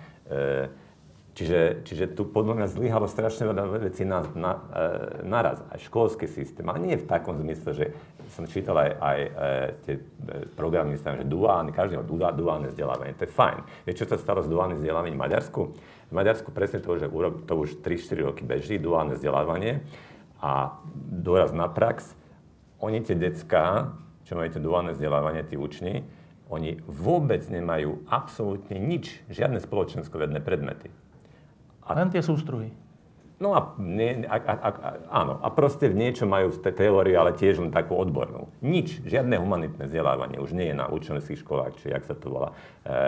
Čiže, 1.32 1.88
čiže 1.88 2.06
tu 2.12 2.28
podľa 2.28 2.60
mňa 2.60 2.68
zlyhalo 2.76 3.08
strašne 3.08 3.48
veľa 3.48 3.88
vecí 3.88 4.04
na, 4.04 4.20
na, 4.36 4.52
e, 4.68 5.24
naraz. 5.24 5.64
Aj 5.72 5.80
školský 5.80 6.28
systém. 6.28 6.68
A 6.68 6.76
nie 6.76 7.00
v 7.00 7.08
takom 7.08 7.40
zmysle, 7.40 7.72
že 7.72 7.86
som 8.36 8.44
čítal 8.44 8.76
aj, 8.76 8.92
aj 9.00 9.20
e, 9.24 9.30
tie 9.88 9.96
e, 9.96 10.02
programy, 10.60 11.00
že 11.00 11.24
duálne, 11.24 11.72
každý 11.72 11.96
má 11.96 12.04
duálne 12.36 12.68
vzdelávanie. 12.68 13.16
To 13.16 13.24
je 13.24 13.32
fajn. 13.32 13.64
Vieš, 13.88 13.96
čo 14.04 14.08
sa 14.12 14.20
stalo 14.20 14.44
s 14.44 14.52
duálnym 14.52 14.76
vzdelávaním 14.76 15.16
v 15.16 15.24
Maďarsku? 15.24 15.62
V 16.12 16.14
Maďarsku 16.14 16.52
presne 16.52 16.84
to, 16.84 17.00
že 17.00 17.08
to 17.48 17.54
už 17.56 17.80
3-4 17.80 18.28
roky 18.28 18.44
beží, 18.44 18.76
duálne 18.76 19.16
vzdelávanie 19.16 19.80
a 20.44 20.84
dôraz 21.16 21.56
na 21.56 21.72
prax. 21.72 22.12
Oni 22.84 23.00
tie 23.00 23.16
decká, 23.16 23.96
čo 24.28 24.36
majú 24.36 24.52
tie 24.52 24.60
duálne 24.60 24.92
vzdelávanie, 24.92 25.48
tí 25.48 25.56
učni, 25.56 26.04
oni 26.52 26.84
vôbec 26.84 27.48
nemajú 27.48 28.04
absolútne 28.12 28.76
nič, 28.76 29.24
žiadne 29.32 29.64
spoločensko-vedné 29.64 30.44
predmety. 30.44 30.92
A 31.86 31.98
len 31.98 32.14
tie 32.14 32.22
sústruhy. 32.22 32.70
No 33.42 33.58
a, 33.58 33.74
nie, 33.82 34.22
a, 34.30 34.38
a, 34.38 34.54
a, 34.54 34.70
áno, 35.10 35.42
a 35.42 35.50
proste 35.50 35.90
v 35.90 35.98
niečo 35.98 36.30
majú 36.30 36.54
z 36.54 36.62
tej 36.62 36.86
teórie, 36.86 37.18
ale 37.18 37.34
tiež 37.34 37.58
len 37.58 37.74
takú 37.74 37.98
odbornú. 37.98 38.54
Nič, 38.62 39.02
žiadne 39.02 39.42
humanitné 39.42 39.90
vzdelávanie 39.90 40.38
už 40.38 40.54
nie 40.54 40.70
je 40.70 40.78
na 40.78 40.86
učeneckých 40.86 41.42
školách, 41.42 41.74
či 41.82 41.90
jak 41.90 42.06
sa 42.06 42.14
to 42.14 42.30
volá. 42.30 42.54
E, 42.86 42.94
e, 42.94 43.02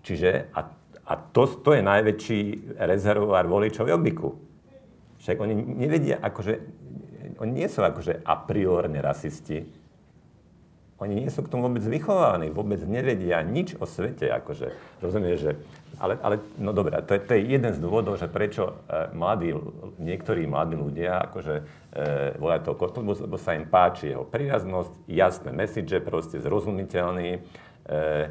čiže, 0.00 0.48
a, 0.56 0.72
a 1.04 1.12
to, 1.36 1.44
to 1.60 1.76
je 1.76 1.84
najväčší 1.84 2.40
rezervoár 2.80 3.44
voličov 3.44 3.92
jobiku. 3.92 4.40
Však 5.20 5.36
oni 5.36 5.52
nevedia, 5.52 6.16
akože, 6.16 6.54
oni 7.36 7.52
nie 7.52 7.68
sú 7.68 7.84
akože 7.84 8.24
a 8.24 8.32
priorne 8.48 9.04
rasisti, 9.04 9.68
oni 11.02 11.26
nie 11.26 11.30
sú 11.30 11.42
k 11.42 11.50
tomu 11.50 11.66
vôbec 11.66 11.82
vychovaní, 11.82 12.54
vôbec 12.54 12.78
nevedia 12.86 13.42
nič 13.42 13.74
o 13.76 13.84
svete, 13.84 14.30
akože, 14.30 14.70
rozumieš, 15.02 15.38
že 15.42 15.52
ale, 16.02 16.18
ale 16.22 16.38
no 16.58 16.72
dobré, 16.72 16.98
to 17.04 17.14
to 17.20 17.34
je 17.36 17.46
jeden 17.46 17.72
z 17.74 17.78
dôvodov, 17.78 18.16
že 18.18 18.26
prečo 18.26 18.82
e, 18.90 19.12
mladí, 19.14 19.54
niektorí 20.02 20.48
mladí 20.50 20.74
ľudia 20.74 21.30
akože 21.30 21.54
e, 21.58 21.62
volajú 22.42 22.60
toho 22.66 22.76
Kotlebu, 22.80 23.12
lebo 23.28 23.36
sa 23.36 23.54
im 23.54 23.68
páči 23.68 24.10
jeho 24.10 24.26
príraznosť, 24.26 24.92
jasné 25.06 25.50
message, 25.52 25.92
proste 26.02 26.40
zrozumiteľný 26.40 27.28
e, 27.36 27.38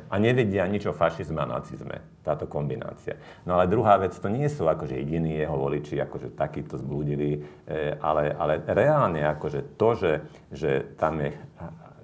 a 0.03 0.15
nevedia 0.17 0.65
nič 0.65 0.89
o 0.89 0.93
fašizme 0.95 1.37
a 1.37 1.47
nacizme, 1.47 2.01
táto 2.27 2.49
kombinácia. 2.49 3.15
No 3.47 3.55
ale 3.55 3.71
druhá 3.71 3.95
vec, 4.01 4.17
to 4.17 4.27
nie 4.27 4.49
sú 4.51 4.65
akože 4.67 4.97
jediní 4.97 5.39
jeho 5.39 5.55
voliči, 5.55 6.01
akože 6.01 6.33
takýto 6.33 6.75
zblúdili, 6.75 7.45
e, 7.69 7.95
ale, 8.03 8.35
ale 8.35 8.59
reálne 8.67 9.21
akože 9.31 9.77
to, 9.77 9.89
že, 9.95 10.13
že 10.51 10.71
tam, 10.97 11.23
je, 11.23 11.31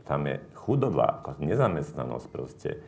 tam 0.07 0.25
je 0.25 0.39
chudoba, 0.55 1.21
nezamestnanosť 1.37 2.27
proste, 2.31 2.79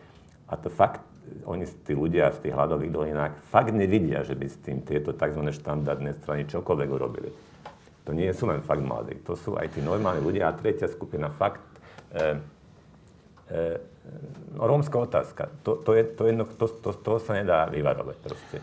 a 0.50 0.58
to 0.58 0.72
fakt 0.72 1.04
oni, 1.46 1.66
tí 1.86 1.94
ľudia 1.94 2.34
v 2.34 2.42
tých 2.48 2.54
hľadových 2.58 2.92
dolinách, 2.92 3.34
fakt 3.54 3.76
nevidia, 3.76 4.26
že 4.26 4.34
by 4.34 4.48
s 4.50 4.58
tým 4.66 4.82
tieto 4.82 5.14
tzv. 5.14 5.46
štandardné 5.46 6.18
strany 6.18 6.50
čokoľvek 6.50 6.90
urobili. 6.90 7.30
To 8.10 8.12
nie 8.18 8.32
sú 8.34 8.50
len 8.50 8.66
fakt 8.66 8.82
mladí, 8.82 9.22
to 9.22 9.38
sú 9.38 9.54
aj 9.54 9.78
tí 9.78 9.86
normálni 9.86 10.26
ľudia. 10.26 10.50
A 10.50 10.58
tretia 10.58 10.90
skupina, 10.90 11.30
fakt, 11.30 11.62
e, 12.18 12.42
e, 13.54 13.78
rómska 14.58 14.98
otázka. 14.98 15.54
To, 15.62 15.78
to, 15.78 15.94
je, 15.94 16.04
to, 16.18 16.24
jedno, 16.26 16.50
to, 16.50 16.66
to, 16.66 16.90
to 16.98 17.14
sa 17.22 17.38
nedá 17.38 17.70
vyvarovať 17.70 18.18
proste. 18.18 18.58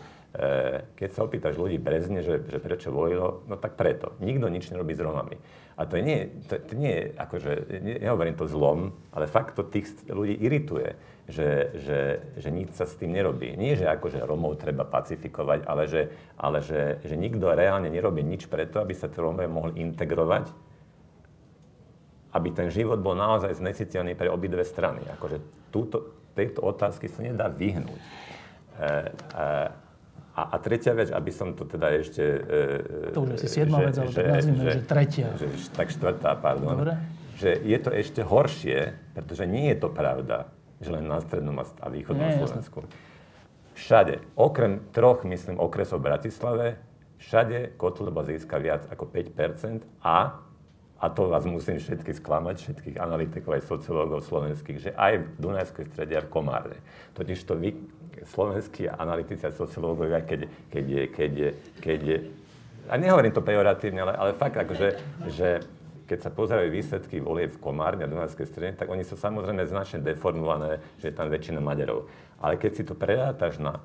keď 0.99 1.09
sa 1.15 1.23
opýtaš 1.23 1.55
ľudí 1.55 1.79
Brezne, 1.79 2.19
že, 2.19 2.43
že 2.43 2.59
prečo 2.59 2.91
volilo, 2.91 3.47
no 3.47 3.55
tak 3.55 3.79
preto. 3.79 4.19
Nikto 4.19 4.51
nič 4.51 4.67
nerobí 4.69 4.91
s 4.91 4.99
Romami. 4.99 5.39
A 5.77 5.85
to 5.85 6.01
nie, 6.01 6.25
to, 6.49 6.57
to 6.57 6.73
nie 6.73 7.13
akože, 7.13 7.69
nehovorím 8.01 8.33
to 8.33 8.49
zlom, 8.49 8.97
ale 9.13 9.29
fakt 9.29 9.53
to 9.53 9.61
tých 9.61 10.09
ľudí 10.09 10.33
irituje, 10.33 10.97
že, 11.29 11.69
že, 11.77 11.99
že 12.41 12.49
nič 12.49 12.73
sa 12.73 12.89
s 12.89 12.97
tým 12.97 13.13
nerobí. 13.13 13.53
Nie, 13.53 13.77
že 13.77 13.85
akože 13.85 14.25
Romov 14.25 14.57
treba 14.57 14.89
pacifikovať, 14.89 15.69
ale 15.69 15.83
že, 15.85 16.01
ale 16.33 16.65
že, 16.65 16.97
že 17.05 17.13
nikto 17.13 17.53
reálne 17.53 17.93
nerobí 17.93 18.25
nič 18.25 18.49
preto, 18.49 18.81
aby 18.81 18.97
sa 18.97 19.05
tí 19.05 19.21
mohli 19.21 19.77
integrovať, 19.85 20.49
aby 22.33 22.49
ten 22.57 22.73
život 22.73 22.97
bol 22.97 23.13
naozaj 23.13 23.61
znesiteľný 23.61 24.17
pre 24.17 24.33
obidve 24.33 24.65
strany. 24.65 25.05
Akože 25.13 25.69
túto, 25.69 26.31
tejto 26.33 26.65
otázky 26.65 27.05
sa 27.05 27.21
nedá 27.21 27.53
vyhnúť. 27.53 28.01
E, 28.01 28.09
e, 28.81 29.86
a, 30.37 30.53
a 30.53 30.55
tretia 30.61 30.93
vec, 30.93 31.09
aby 31.09 31.33
som 31.33 31.57
to 31.57 31.65
teda 31.65 31.97
ešte... 31.97 32.21
E, 32.21 33.09
to 33.09 33.25
už 33.25 33.41
asi 33.41 33.49
siedma 33.49 33.81
vec, 33.81 33.97
ale 33.97 34.13
že, 34.13 34.17
tak 34.21 34.27
nazvime, 34.29 34.61
že, 34.61 34.69
že 34.69 34.81
tretia. 34.85 35.27
Že, 35.33 35.47
tak 35.73 35.87
štvrtá, 35.89 36.31
pardon. 36.37 36.77
Dobre. 36.77 36.93
Že 37.41 37.49
je 37.65 37.77
to 37.81 37.89
ešte 37.89 38.21
horšie, 38.21 38.77
pretože 39.17 39.49
nie 39.49 39.73
je 39.73 39.77
to 39.81 39.89
pravda, 39.89 40.53
že 40.77 40.93
len 40.93 41.09
na 41.09 41.17
strednom 41.25 41.57
a 41.57 41.87
východnom 41.89 42.29
nie, 42.29 42.37
Slovensku. 42.37 42.85
Jasne. 42.85 43.05
Všade, 43.77 44.13
okrem 44.37 44.85
troch, 44.93 45.25
myslím, 45.25 45.57
okresov 45.57 46.05
v 46.05 46.13
Bratislave, 46.13 46.67
všade 47.17 47.73
Kotleba 47.73 48.21
získa 48.21 48.61
viac 48.61 48.85
ako 48.93 49.09
5 49.09 50.05
a 50.05 50.45
a 50.97 51.13
to 51.13 51.29
vás 51.29 51.45
musím 51.45 51.77
všetky 51.77 52.09
sklamať, 52.17 52.57
všetkých 52.57 52.97
analytikov 52.97 53.53
aj 53.53 53.69
sociológov 53.69 54.25
slovenských, 54.25 54.77
že 54.81 54.91
aj 54.97 55.13
v 55.21 55.25
Dunajskej 55.37 55.85
strede 55.93 56.17
a 56.17 56.25
v 56.25 56.29
Komárne. 56.33 56.81
Totiž 57.13 57.37
to 57.45 57.53
vy, 57.53 57.77
slovenskí 58.25 58.89
analytici 58.89 59.45
a 59.45 59.51
sociológovia, 59.53 60.25
keď, 60.25 60.49
keď, 60.73 60.85
keď, 61.13 61.33
keď, 61.77 62.01
a 62.89 62.93
nehovorím 62.97 63.35
to 63.35 63.45
pejoratívne, 63.45 64.01
ale, 64.01 64.13
ale 64.15 64.31
fakt 64.33 64.57
akože, 64.57 64.87
že 65.29 65.61
keď 66.07 66.19
sa 66.23 66.31
pozerajú 66.31 66.71
výsledky 66.71 67.19
volieb 67.19 67.51
v 67.51 67.59
Komárne 67.59 68.07
a 68.07 68.11
Dunajskej 68.11 68.47
strede, 68.47 68.73
tak 68.79 68.87
oni 68.87 69.03
sú 69.03 69.19
samozrejme 69.19 69.67
značne 69.67 69.99
deformované, 69.99 70.79
že 71.03 71.11
je 71.11 71.15
tam 71.19 71.27
väčšina 71.27 71.59
Maďarov. 71.59 72.07
Ale 72.39 72.55
keď 72.55 72.71
si 72.71 72.83
to 72.87 72.95
predátaš 72.95 73.59
na 73.59 73.83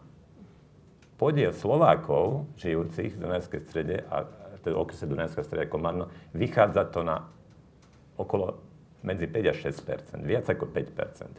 podiel 1.18 1.50
Slovákov, 1.50 2.46
žijúcich 2.62 3.18
v 3.18 3.20
Dunajskej 3.26 3.60
strede 3.66 4.06
a 4.06 4.22
teda 4.62 4.78
okrese 4.78 5.10
Dunajská 5.10 5.42
streda 5.42 5.66
Komárno, 5.66 6.06
vychádza 6.30 6.86
to 6.86 7.02
na 7.02 7.26
okolo 8.14 8.62
medzi 9.02 9.26
5 9.26 9.50
až 9.50 9.74
6 9.74 10.22
viac 10.22 10.46
ako 10.46 10.70
5 10.70 10.78
e, 10.78 11.34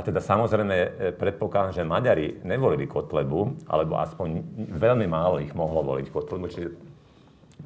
a 0.00 0.02
teda 0.02 0.24
samozrejme 0.24 0.76
e, 0.80 0.88
predpokladám, 1.12 1.76
že 1.76 1.84
Maďari 1.84 2.40
nevolili 2.40 2.88
Kotlebu, 2.88 3.68
alebo 3.68 4.00
aspoň 4.00 4.40
veľmi 4.72 5.04
málo 5.04 5.44
ich 5.44 5.52
mohlo 5.52 5.84
voliť 5.84 6.08
Kotlebu, 6.08 6.48
čiže, 6.48 6.70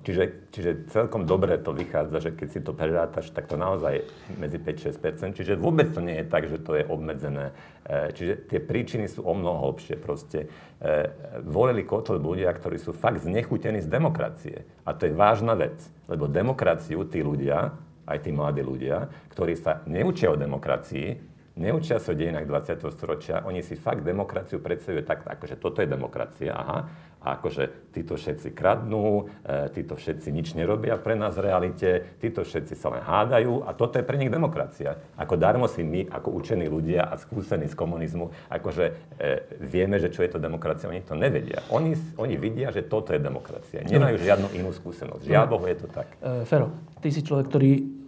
čiže, 0.02 0.24
čiže 0.51 0.70
celkom 0.90 1.31
dobre 1.31 1.62
to 1.62 1.70
vychádza, 1.70 2.19
že 2.19 2.31
keď 2.35 2.48
si 2.51 2.59
to 2.59 2.74
prerátaš, 2.74 3.31
tak 3.31 3.47
to 3.47 3.55
naozaj 3.55 4.02
medzi 4.35 4.59
5-6%, 4.59 5.39
čiže 5.39 5.55
vôbec 5.55 5.94
to 5.94 6.02
nie 6.02 6.19
je 6.19 6.27
tak, 6.27 6.51
že 6.51 6.59
to 6.59 6.74
je 6.74 6.82
obmedzené. 6.90 7.55
E, 7.86 8.11
čiže 8.19 8.51
tie 8.51 8.59
príčiny 8.59 9.06
sú 9.06 9.23
o 9.23 9.31
mnoho 9.31 9.70
hlbšie. 9.70 9.94
Proste 10.02 10.51
e, 10.82 11.06
volili 11.47 11.86
Kotlebu 11.86 12.35
ľudia, 12.35 12.51
ktorí 12.51 12.82
sú 12.82 12.90
fakt 12.90 13.23
znechutení 13.23 13.78
z 13.78 13.86
demokracie. 13.86 14.66
A 14.82 14.90
to 14.90 15.06
je 15.06 15.15
vážna 15.15 15.55
vec, 15.55 15.78
lebo 16.11 16.27
demokraciu 16.27 17.06
tí 17.06 17.23
ľudia, 17.23 17.78
aj 18.11 18.27
tí 18.27 18.35
mladí 18.35 18.66
ľudia, 18.66 19.06
ktorí 19.31 19.55
sa 19.55 19.86
neučia 19.86 20.35
o 20.35 20.36
demokracii, 20.36 21.31
neučia 21.57 22.03
sa 22.03 22.13
o 22.13 22.19
dejinách 22.19 22.47
20. 22.47 22.91
storočia, 22.91 23.47
oni 23.47 23.63
si 23.63 23.79
fakt 23.79 24.03
demokraciu 24.03 24.59
predstavujú 24.59 25.03
tak, 25.07 25.23
akože 25.27 25.57
toto 25.59 25.83
je 25.83 25.89
demokracia, 25.89 26.55
aha, 26.55 26.79
a 27.25 27.41
akože 27.41 27.97
títo 27.97 28.21
všetci 28.21 28.53
kradnú, 28.53 29.33
e, 29.41 29.73
títo 29.73 29.97
všetci 29.97 30.29
nič 30.29 30.53
nerobia 30.53 31.01
pre 31.01 31.17
nás 31.17 31.33
v 31.41 31.49
realite, 31.49 32.21
títo 32.21 32.45
všetci 32.45 32.77
sa 32.77 32.93
len 32.93 33.01
hádajú 33.01 33.65
a 33.65 33.73
toto 33.73 33.97
je 33.97 34.05
pre 34.05 34.21
nich 34.21 34.29
demokracia. 34.29 35.01
Ako 35.17 35.41
darmo 35.41 35.65
si 35.65 35.81
my, 35.81 36.05
ako 36.13 36.37
učení 36.37 36.69
ľudia 36.69 37.09
a 37.09 37.17
skúsení 37.17 37.65
z 37.65 37.75
komunizmu, 37.75 38.29
akože 38.53 38.85
e, 39.17 39.57
vieme, 39.57 39.97
že 39.97 40.13
čo 40.13 40.21
je 40.21 40.37
to 40.37 40.39
demokracia, 40.39 40.93
oni 40.93 41.01
to 41.01 41.17
nevedia. 41.17 41.65
Oni, 41.73 41.97
oni 42.21 42.37
vidia, 42.37 42.69
že 42.69 42.85
toto 42.85 43.17
je 43.17 43.21
demokracia. 43.25 43.81
Nemajú 43.81 44.21
žiadnu 44.21 44.49
inú 44.61 44.77
skúsenosť. 44.77 45.25
Žiaľ 45.25 45.47
Bohu 45.49 45.65
je 45.65 45.77
to 45.81 45.89
tak. 45.89 46.13
E, 46.21 46.45
Fero, 46.45 46.77
ty 47.01 47.09
si 47.09 47.25
človek, 47.25 47.49
ktorý 47.49 48.04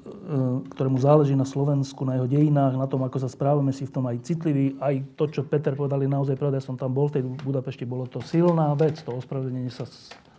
ktorému 0.74 0.98
záleží 0.98 1.38
na 1.38 1.46
Slovensku, 1.46 2.02
na 2.02 2.18
jeho 2.18 2.26
dejinách, 2.26 2.74
na 2.74 2.90
tom, 2.90 3.06
ako 3.06 3.22
sa 3.22 3.30
správame, 3.30 3.70
si 3.70 3.86
v 3.86 3.94
tom 3.94 4.10
aj 4.10 4.26
citlivý. 4.26 4.74
Aj 4.82 4.98
to, 5.14 5.30
čo 5.30 5.46
Peter 5.46 5.78
povedal, 5.78 6.02
je 6.02 6.10
naozaj 6.10 6.34
pravda. 6.34 6.58
Ja 6.58 6.66
som 6.66 6.74
tam 6.74 6.90
bol 6.90 7.06
v 7.06 7.20
tej 7.20 7.22
Budapešti, 7.46 7.86
bolo 7.86 8.10
to 8.10 8.18
silná 8.18 8.74
vec, 8.74 8.98
to 9.06 9.14
ospravedlnenie 9.14 9.70
sa 9.70 9.86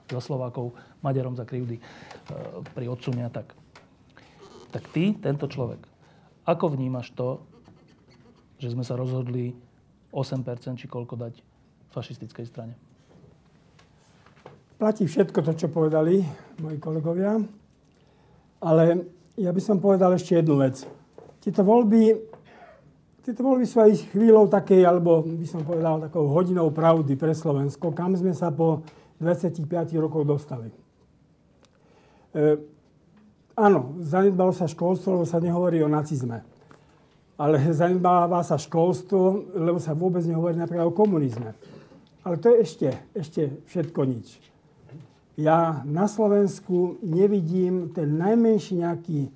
za 0.07 0.21
Slovákov, 0.23 0.75
Maďarom 1.03 1.35
za 1.35 1.47
krivdy 1.47 1.79
e, 1.79 1.83
pri 2.75 2.87
odsunia. 2.91 3.31
Tak. 3.31 3.55
tak 4.71 4.83
ty, 4.91 5.15
tento 5.15 5.47
človek, 5.47 5.83
ako 6.47 6.75
vnímaš 6.75 7.11
to, 7.15 7.43
že 8.59 8.71
sme 8.75 8.83
sa 8.83 8.99
rozhodli 8.99 9.55
8% 10.11 10.79
či 10.79 10.87
koľko 10.87 11.15
dať 11.15 11.33
fašistickej 11.91 12.45
strane? 12.47 12.73
Platí 14.79 15.07
všetko 15.07 15.43
to, 15.43 15.51
čo 15.55 15.67
povedali 15.71 16.21
moji 16.59 16.77
kolegovia, 16.77 17.39
ale 18.61 19.16
ja 19.37 19.53
by 19.53 19.61
som 19.61 19.77
povedal 19.77 20.17
ešte 20.17 20.41
jednu 20.41 20.57
vec. 20.57 20.81
Tieto 21.45 21.61
voľby, 21.61 22.17
tieto 23.21 23.45
voľby 23.45 23.65
sú 23.69 23.77
aj 23.85 24.09
chvíľou 24.09 24.49
takej, 24.49 24.81
alebo 24.81 25.21
by 25.21 25.45
som 25.45 25.61
povedal 25.61 26.01
takou 26.01 26.25
hodinou 26.33 26.73
pravdy 26.73 27.13
pre 27.13 27.37
Slovensko, 27.37 27.93
kam 27.93 28.17
sme 28.17 28.33
sa 28.33 28.49
po 28.49 28.81
25 29.21 29.69
rokov 30.01 30.25
dostali. 30.25 30.73
E, 32.33 32.57
áno, 33.53 34.01
zanedbalo 34.01 34.49
sa 34.49 34.65
školstvo, 34.65 35.21
lebo 35.21 35.25
sa 35.29 35.37
nehovorí 35.37 35.85
o 35.85 35.89
nacizme. 35.89 36.41
Ale 37.37 37.61
zanedbáva 37.69 38.41
sa 38.41 38.57
školstvo, 38.57 39.53
lebo 39.53 39.77
sa 39.77 39.93
vôbec 39.93 40.25
nehovorí 40.25 40.57
napríklad 40.57 40.89
o 40.89 40.97
komunizme. 40.97 41.53
Ale 42.25 42.41
to 42.41 42.49
je 42.49 42.57
ešte, 42.65 42.89
ešte 43.13 43.41
všetko 43.69 44.01
nič 44.09 44.56
ja 45.37 45.85
na 45.85 46.09
Slovensku 46.09 46.97
nevidím 47.05 47.93
ten 47.93 48.17
najmenší 48.17 48.81
nejaký 48.81 49.29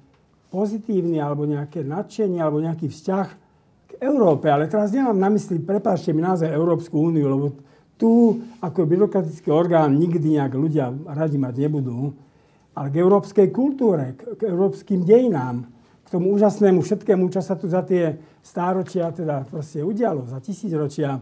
pozitívny 0.50 1.22
alebo 1.22 1.46
nejaké 1.46 1.86
nadšenie 1.86 2.42
alebo 2.42 2.58
nejaký 2.58 2.90
vzťah 2.90 3.28
k 3.88 3.92
Európe. 4.02 4.50
Ale 4.50 4.66
teraz 4.66 4.90
nemám 4.90 5.16
na 5.16 5.30
mysli, 5.30 5.62
prepáčte 5.62 6.10
mi 6.12 6.26
naozaj 6.26 6.50
Európsku 6.50 6.98
úniu, 6.98 7.30
lebo 7.30 7.54
tu 8.02 8.42
ako 8.66 8.90
byrokratický 8.90 9.54
orgán 9.54 9.94
nikdy 9.94 10.42
nejak 10.42 10.58
ľudia 10.58 10.90
radi 11.06 11.38
mať 11.38 11.70
nebudú, 11.70 12.18
ale 12.74 12.90
k 12.90 12.98
európskej 12.98 13.54
kultúre, 13.54 14.18
k 14.18 14.42
európskym 14.50 15.06
dejinám, 15.06 15.70
k 16.02 16.08
tomu 16.10 16.34
úžasnému 16.34 16.82
všetkému, 16.82 17.30
čo 17.30 17.46
sa 17.46 17.54
tu 17.54 17.70
za 17.70 17.86
tie 17.86 18.18
stáročia 18.42 19.14
teda 19.14 19.46
proste 19.46 19.86
udialo, 19.86 20.26
za 20.26 20.42
tisícročia 20.42 21.22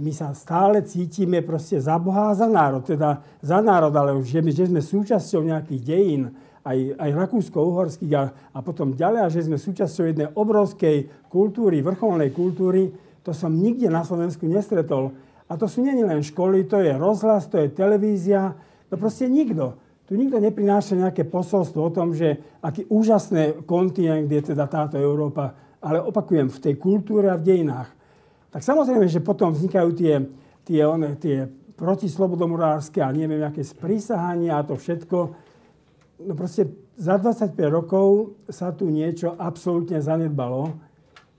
my 0.00 0.12
sa 0.16 0.32
stále 0.32 0.80
cítime 0.80 1.44
proste 1.44 1.76
za 1.76 2.00
Boha 2.00 2.32
a 2.32 2.36
za 2.36 2.48
národ. 2.48 2.80
Teda 2.80 3.20
za 3.44 3.60
národ, 3.60 3.92
ale 3.92 4.16
už 4.16 4.32
že, 4.32 4.40
že 4.48 4.64
sme 4.72 4.80
súčasťou 4.80 5.44
nejakých 5.44 5.82
dejín, 5.84 6.22
aj, 6.64 6.96
aj 6.96 7.10
rakúsko-uhorských 7.16 8.12
a, 8.16 8.24
a 8.52 8.58
potom 8.60 8.96
ďalej, 8.96 9.20
a 9.20 9.32
že 9.32 9.48
sme 9.48 9.56
súčasťou 9.56 10.04
jednej 10.08 10.28
obrovskej 10.32 11.28
kultúry, 11.28 11.80
vrcholnej 11.80 12.32
kultúry, 12.32 12.92
to 13.20 13.32
som 13.36 13.52
nikde 13.52 13.88
na 13.92 14.04
Slovensku 14.04 14.48
nestretol. 14.48 15.12
A 15.50 15.56
to 15.56 15.68
sú 15.68 15.84
nie 15.84 15.96
len 16.00 16.24
školy, 16.24 16.64
to 16.68 16.80
je 16.80 16.92
rozhlas, 16.96 17.48
to 17.48 17.60
je 17.60 17.72
televízia, 17.72 18.56
to 18.88 18.96
proste 18.96 19.28
nikto. 19.28 19.76
Tu 20.08 20.18
nikto 20.18 20.42
neprináša 20.42 20.98
nejaké 20.98 21.22
posolstvo 21.28 21.80
o 21.86 21.94
tom, 21.94 22.16
že 22.16 22.58
aký 22.60 22.86
úžasný 22.90 23.62
kontinent 23.66 24.26
je 24.26 24.52
teda 24.54 24.66
táto 24.66 24.98
Európa, 24.98 25.54
ale 25.80 26.02
opakujem, 26.02 26.50
v 26.50 26.58
tej 26.60 26.74
kultúre 26.76 27.30
a 27.30 27.38
v 27.38 27.46
dejinách 27.46 27.99
tak 28.50 28.62
samozrejme, 28.66 29.06
že 29.06 29.22
potom 29.22 29.54
vznikajú 29.54 29.90
tie, 29.94 30.14
tie, 30.66 30.80
one, 30.82 31.14
tie 31.18 31.46
protislobodomurárske 31.78 33.00
a 33.00 33.08
neviem, 33.14 33.40
aké 33.40 33.64
sprísahania 33.64 34.60
a 34.60 34.66
to 34.66 34.76
všetko. 34.76 35.18
No 36.28 36.32
proste 36.36 36.68
za 37.00 37.16
25 37.16 37.56
rokov 37.72 38.36
sa 38.52 38.76
tu 38.76 38.92
niečo 38.92 39.32
absolútne 39.38 40.02
zanedbalo. 40.04 40.76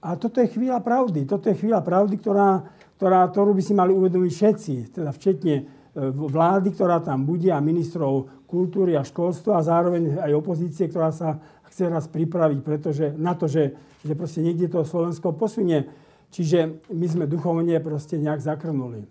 A 0.01 0.17
toto 0.17 0.41
je 0.41 0.49
chvíľa 0.49 0.81
pravdy. 0.81 1.29
Toto 1.29 1.45
je 1.45 1.59
chvíľa 1.61 1.85
pravdy, 1.85 2.17
ktorá, 2.17 2.65
ktorá, 2.97 3.29
ktorú 3.29 3.53
by 3.53 3.61
si 3.61 3.73
mali 3.77 3.93
uvedomiť 3.93 4.31
všetci, 4.33 4.73
teda 4.97 5.13
včetne 5.13 5.55
e, 5.61 5.63
vlády, 6.09 6.73
ktorá 6.73 6.97
tam 7.05 7.21
bude 7.21 7.53
a 7.53 7.61
ministrov 7.61 8.41
kultúry 8.49 8.97
a 8.97 9.05
školstva 9.05 9.61
a 9.61 9.67
zároveň 9.67 10.17
aj 10.17 10.31
opozície, 10.33 10.89
ktorá 10.89 11.13
sa 11.13 11.37
chce 11.69 11.85
raz 11.87 12.09
pripraviť 12.09 12.59
pretože, 12.65 13.05
na 13.13 13.37
to, 13.37 13.45
že, 13.45 13.77
že 14.01 14.17
proste 14.17 14.41
niekde 14.41 14.73
to 14.73 14.81
Slovensko 14.81 15.37
posunie. 15.37 15.85
Čiže 16.31 16.87
my 16.89 17.05
sme 17.11 17.25
duchovne 17.27 17.75
proste 17.83 18.15
nejak 18.15 18.39
zakrnuli. 18.39 19.03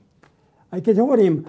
Aj 0.73 0.81
keď 0.81 1.05
hovorím, 1.05 1.45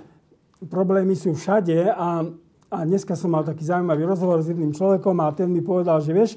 problémy 0.68 1.16
sú 1.16 1.32
všade 1.34 1.90
a, 1.90 2.28
a 2.68 2.78
dneska 2.84 3.16
som 3.16 3.32
mal 3.32 3.48
taký 3.48 3.64
zaujímavý 3.64 4.04
rozhovor 4.04 4.44
s 4.44 4.52
jedným 4.52 4.76
človekom 4.76 5.16
a 5.24 5.34
ten 5.34 5.48
mi 5.48 5.64
povedal, 5.64 6.04
že 6.04 6.12
vieš, 6.12 6.32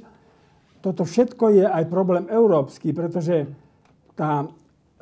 toto 0.78 1.02
všetko 1.02 1.44
je 1.51 1.65
aj 1.66 1.85
problém 1.90 2.31
európsky, 2.31 2.94
pretože 2.94 3.48
tá, 4.15 4.47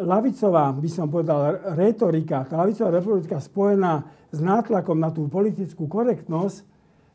lavicová, 0.00 0.72
by 0.72 0.90
som 0.90 1.06
povedal, 1.10 1.60
retorika, 1.76 2.48
tá 2.48 2.56
lavicová 2.56 2.88
retorika 2.98 3.38
spojená 3.38 4.02
s 4.32 4.38
nátlakom 4.40 4.96
na 4.96 5.12
tú 5.12 5.28
politickú 5.28 5.84
korektnosť, 5.86 6.64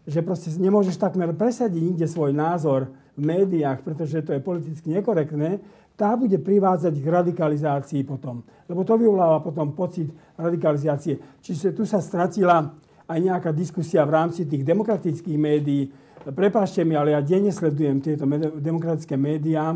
že 0.08 0.20
proste 0.24 0.54
nemôžeš 0.56 0.96
takmer 0.96 1.36
presadiť 1.36 1.82
nikde 1.84 2.08
svoj 2.08 2.32
názor 2.32 2.88
v 3.18 3.22
médiách, 3.28 3.84
pretože 3.84 4.24
to 4.24 4.32
je 4.32 4.40
politicky 4.40 4.88
nekorektné, 4.94 5.60
tá 5.98 6.14
bude 6.14 6.38
privádzať 6.38 6.94
k 6.94 7.08
radikalizácii 7.10 8.06
potom. 8.06 8.46
Lebo 8.70 8.86
to 8.86 9.02
vyvoláva 9.02 9.42
potom 9.42 9.74
pocit 9.74 10.14
radikalizácie. 10.38 11.42
Čiže 11.42 11.74
tu 11.74 11.90
sa 11.90 11.98
stratila 11.98 12.70
aj 13.10 13.18
nejaká 13.18 13.50
diskusia 13.50 14.06
v 14.06 14.14
rámci 14.14 14.46
tých 14.46 14.62
demokratických 14.62 15.38
médií. 15.42 15.90
Prepášte 16.28 16.86
mi, 16.86 16.94
ale 16.94 17.18
ja 17.18 17.22
denne 17.26 17.50
sledujem 17.50 17.98
tieto 18.04 18.30
demokratické 18.62 19.18
médiá, 19.18 19.74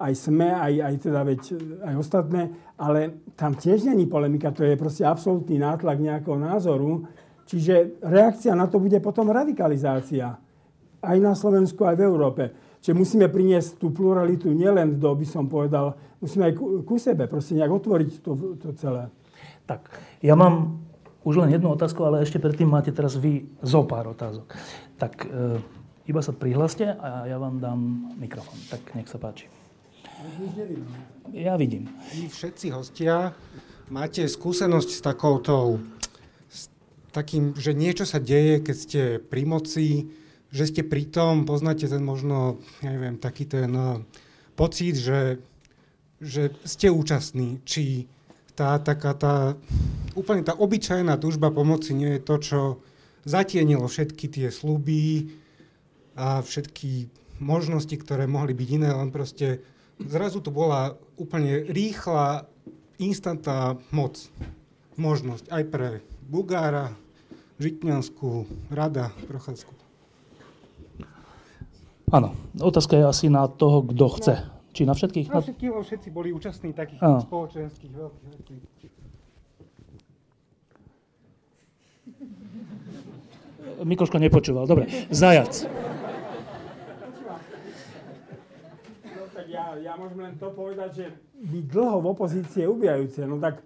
aj 0.00 0.12
SME, 0.16 0.48
aj, 0.48 0.72
aj, 0.80 0.94
teda 0.96 1.20
veď, 1.28 1.40
aj 1.84 1.94
ostatné, 2.00 2.42
ale 2.80 3.28
tam 3.36 3.52
tiež 3.52 3.84
není 3.84 4.08
polemika, 4.08 4.48
to 4.48 4.64
je 4.64 4.72
proste 4.80 5.04
absolútny 5.04 5.60
nátlak 5.60 6.00
nejakého 6.00 6.40
názoru. 6.40 7.04
Čiže 7.44 8.00
reakcia 8.00 8.56
na 8.56 8.64
to 8.64 8.80
bude 8.80 8.96
potom 9.04 9.28
radikalizácia. 9.28 10.40
Aj 11.04 11.16
na 11.20 11.36
Slovensku, 11.36 11.84
aj 11.84 12.00
v 12.00 12.06
Európe. 12.08 12.42
Čiže 12.80 12.96
musíme 12.96 13.28
priniesť 13.28 13.76
tú 13.76 13.92
pluralitu 13.92 14.48
nielen 14.52 14.96
do, 14.96 15.12
by 15.12 15.26
som 15.28 15.44
povedal, 15.52 16.00
musíme 16.20 16.48
aj 16.48 16.54
ku, 16.56 16.80
ku 16.80 16.96
sebe, 16.96 17.28
proste 17.28 17.52
nejak 17.52 17.68
otvoriť 17.68 18.10
to, 18.24 18.56
to 18.56 18.68
celé. 18.80 19.12
Tak, 19.68 19.92
ja 20.24 20.32
mám 20.32 20.80
už 21.20 21.44
len 21.44 21.52
jednu 21.52 21.68
otázku, 21.76 22.00
ale 22.00 22.24
ešte 22.24 22.40
predtým 22.40 22.72
máte 22.72 22.88
teraz 22.88 23.20
vy 23.20 23.44
zo 23.60 23.84
pár 23.84 24.08
otázok. 24.08 24.56
Tak 24.96 25.28
e, 25.28 25.60
iba 26.08 26.20
sa 26.24 26.32
prihlaste 26.32 26.88
a 26.96 27.28
ja 27.28 27.36
vám 27.36 27.60
dám 27.60 27.80
mikrofón. 28.16 28.56
Tak 28.72 28.96
nech 28.96 29.08
sa 29.12 29.20
páči. 29.20 29.46
Ja 31.32 31.60
vidím. 31.60 31.92
Vy 32.16 32.32
všetci 32.32 32.72
hostia 32.72 33.36
máte 33.92 34.24
skúsenosť 34.24 34.90
s 34.96 35.00
takouto, 35.04 35.80
s 36.48 36.72
takým, 37.12 37.52
že 37.56 37.76
niečo 37.76 38.08
sa 38.08 38.16
deje, 38.16 38.64
keď 38.64 38.76
ste 38.76 39.00
pri 39.20 39.42
moci, 39.44 40.08
že 40.50 40.66
ste 40.66 40.82
pri 40.82 41.06
tom, 41.06 41.46
poznáte 41.46 41.86
ten 41.86 42.02
možno, 42.02 42.58
ja 42.82 42.90
neviem, 42.90 43.16
taký 43.18 43.46
ten 43.46 43.70
uh, 43.70 44.02
pocit, 44.58 44.98
že, 44.98 45.38
že 46.18 46.50
ste 46.66 46.90
účastní, 46.90 47.62
či 47.62 48.10
tá 48.58 48.76
taká 48.82 49.14
tá, 49.14 49.56
úplne 50.12 50.44
tá 50.44 50.52
obyčajná 50.52 51.16
túžba 51.16 51.48
pomoci 51.48 51.96
nie 51.96 52.18
je 52.18 52.26
to, 52.26 52.36
čo 52.42 52.60
zatienilo 53.24 53.88
všetky 53.88 54.26
tie 54.28 54.48
sluby 54.52 55.32
a 56.18 56.44
všetky 56.44 57.08
možnosti, 57.40 57.96
ktoré 57.96 58.28
mohli 58.28 58.52
byť 58.52 58.68
iné, 58.68 58.90
len 58.92 59.08
proste 59.08 59.64
zrazu 59.96 60.44
to 60.44 60.52
bola 60.52 60.98
úplne 61.16 61.64
rýchla, 61.72 62.44
instantná 63.00 63.80
moc, 63.88 64.20
možnosť 65.00 65.48
aj 65.48 65.62
pre 65.72 65.88
Bugára, 66.28 66.92
Žitňanskú, 67.60 68.44
Rada, 68.72 69.12
Prochádzku. 69.24 69.79
Áno, 72.10 72.34
otázka 72.58 72.98
je 72.98 73.04
asi 73.06 73.26
na 73.30 73.46
toho, 73.46 73.86
kto 73.86 74.06
chce. 74.18 74.34
No. 74.42 74.58
Či 74.70 74.82
na 74.86 74.94
všetkých? 74.94 75.26
Na 75.30 75.42
všetkých, 75.42 75.70
lebo 75.70 75.82
všetci 75.82 76.08
boli 76.10 76.28
účastní 76.30 76.70
takých 76.74 77.02
Áno. 77.02 77.22
spoločenských 77.22 77.90
veľkých 77.90 78.60
vecí. 78.62 78.86
Mikoško 83.80 84.18
nepočúval. 84.18 84.66
Dobre, 84.66 84.90
zajac. 85.10 85.66
ja, 89.50 89.74
ja 89.82 89.92
môžem 89.98 90.18
len 90.22 90.34
to 90.38 90.50
povedať, 90.54 90.90
že 90.94 91.06
byť 91.42 91.64
dlho 91.74 91.96
v 91.98 92.06
opozícii 92.14 92.62
je 92.62 92.68
ubijajúce. 92.70 93.20
No 93.26 93.42
tak 93.42 93.58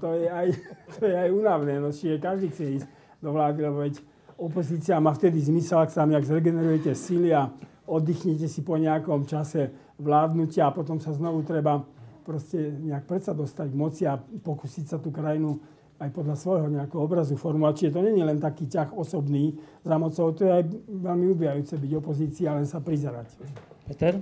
to 0.00 0.16
je 0.16 0.28
aj, 0.28 0.48
to 0.96 1.02
je 1.04 1.16
aj 1.16 1.28
únavné. 1.28 1.74
No 1.80 1.92
čiže 1.92 2.16
každý 2.16 2.48
chce 2.48 2.64
ísť 2.80 2.88
do 3.20 3.36
vlády, 3.36 3.60
lebo 3.68 3.84
veď 3.84 4.00
opozícia 4.40 4.96
má 5.02 5.12
vtedy 5.12 5.42
zmysel, 5.42 5.84
ak 5.84 5.90
sa 5.92 6.08
nejak 6.08 6.24
zregenerujete 6.24 6.96
síly 6.96 7.34
a 7.34 7.52
oddychnete 7.88 8.46
si 8.46 8.60
po 8.60 8.76
nejakom 8.76 9.24
čase 9.24 9.72
vládnutia 9.96 10.68
a 10.68 10.74
potom 10.76 11.00
sa 11.00 11.16
znovu 11.16 11.42
treba 11.42 11.82
proste 12.22 12.76
nejak 12.76 13.08
predsa 13.08 13.32
dostať 13.32 13.72
k 13.72 13.80
moci 13.80 14.02
a 14.04 14.20
pokúsiť 14.20 14.84
sa 14.84 14.96
tú 15.00 15.08
krajinu 15.08 15.56
aj 15.98 16.12
podľa 16.14 16.36
svojho 16.38 16.68
nejakého 16.70 17.00
obrazu 17.00 17.34
formovať. 17.34 17.74
Čiže 17.74 17.94
to 17.96 18.00
nie 18.04 18.20
je 18.20 18.28
len 18.28 18.38
taký 18.38 18.70
ťah 18.70 18.94
osobný 18.94 19.56
za 19.82 19.96
mocou, 19.98 20.30
to 20.30 20.46
je 20.46 20.52
aj 20.52 20.64
veľmi 20.86 21.26
ubijajúce 21.34 21.74
byť 21.74 21.92
opozícia 21.98 22.52
a 22.52 22.60
len 22.60 22.68
sa 22.68 22.78
prizerať. 22.78 23.34
Peter? 23.88 24.20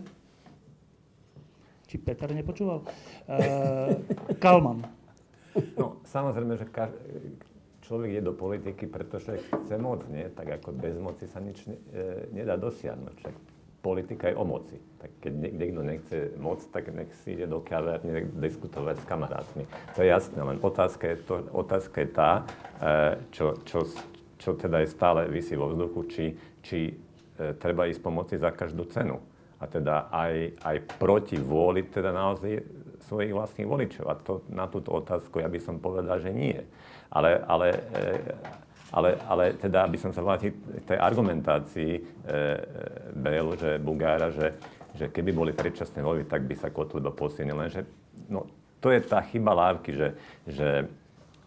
Či 1.86 1.96
Peter 2.00 2.30
nepočúval? 2.32 2.86
Uh, 3.28 3.98
Kalman. 4.42 4.86
No, 5.76 6.00
samozrejme, 6.06 6.56
že 6.56 6.66
kaž- 6.70 6.96
človek 7.86 8.18
je 8.18 8.22
do 8.22 8.34
politiky, 8.34 8.90
pretože 8.90 9.38
chce 9.46 9.76
moc, 9.78 10.02
nie? 10.10 10.26
Tak 10.34 10.60
ako 10.60 10.74
bez 10.74 10.98
moci 10.98 11.30
sa 11.30 11.38
nič 11.38 11.70
ne, 11.70 11.78
e, 11.94 12.28
nedá 12.34 12.58
dosiahnuť. 12.58 13.14
Však 13.14 13.34
politika 13.86 14.26
je 14.26 14.34
o 14.34 14.42
moci. 14.42 14.74
Tak 14.98 15.22
keď 15.22 15.32
niekto 15.54 15.80
nechce 15.86 16.16
moc, 16.42 16.58
tak 16.74 16.90
nech 16.90 17.14
si 17.22 17.38
ide 17.38 17.46
do 17.46 17.62
kavárne 17.62 18.26
diskutovať 18.34 18.98
s 18.98 19.04
kamarátmi. 19.06 19.64
To 19.94 20.02
je 20.02 20.10
jasné, 20.10 20.42
len 20.42 20.58
otázka 20.58 21.14
je, 21.14 21.16
to, 21.22 21.34
otázka 21.54 22.02
je 22.02 22.08
tá, 22.10 22.30
e, 22.82 23.22
čo, 23.30 23.54
čo, 23.62 23.86
čo 24.42 24.50
teda 24.58 24.82
je 24.82 24.90
stále 24.90 25.30
vysí 25.30 25.54
vo 25.54 25.70
vzduchu, 25.70 26.00
či, 26.10 26.24
či 26.66 26.78
e, 26.90 26.94
treba 27.62 27.86
ísť 27.86 28.02
pomoci 28.02 28.34
za 28.34 28.50
každú 28.50 28.90
cenu 28.90 29.22
a 29.62 29.64
teda 29.70 30.10
aj, 30.10 30.34
aj 30.66 30.76
proti 30.98 31.38
vôli 31.38 31.86
teda 31.86 32.10
naozaj 32.10 32.60
svojich 33.06 33.32
vlastných 33.32 33.70
voličov. 33.70 34.04
A 34.10 34.18
to, 34.18 34.42
na 34.50 34.66
túto 34.66 34.90
otázku 34.90 35.38
ja 35.38 35.46
by 35.46 35.60
som 35.62 35.78
povedal, 35.78 36.18
že 36.18 36.34
nie. 36.34 36.58
Ale, 37.14 37.38
ale, 37.46 37.66
e, 37.70 38.06
ale, 38.94 39.18
ale 39.26 39.44
teda, 39.58 39.82
aby 39.82 39.98
som 39.98 40.14
sa 40.14 40.22
vrátil 40.22 40.54
k 40.54 40.94
tej 40.94 40.98
argumentácii 40.98 41.92
e, 41.96 42.00
e 42.00 42.38
Bélu, 43.18 43.58
že 43.58 43.82
Bugára, 43.82 44.30
že, 44.30 44.54
že 44.94 45.10
keby 45.10 45.30
boli 45.34 45.52
predčasné 45.52 46.02
voľby, 46.02 46.30
tak 46.30 46.46
by 46.46 46.54
sa 46.54 46.70
Kotleba 46.70 47.10
posilnil. 47.10 47.58
Lenže 47.58 47.82
no, 48.30 48.46
to 48.78 48.94
je 48.94 49.02
tá 49.02 49.18
chyba 49.26 49.52
lávky, 49.56 49.90
že, 49.90 50.08
že 50.46 50.68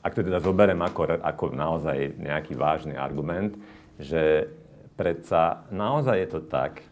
ak 0.04 0.16
to 0.16 0.24
teda 0.24 0.44
zoberiem 0.44 0.80
ako, 0.84 1.20
ako 1.20 1.44
naozaj 1.56 2.20
nejaký 2.20 2.56
vážny 2.56 2.96
argument, 3.00 3.56
že 4.00 4.48
predsa 5.00 5.64
naozaj 5.72 6.16
je 6.20 6.30
to 6.32 6.42
tak, 6.48 6.84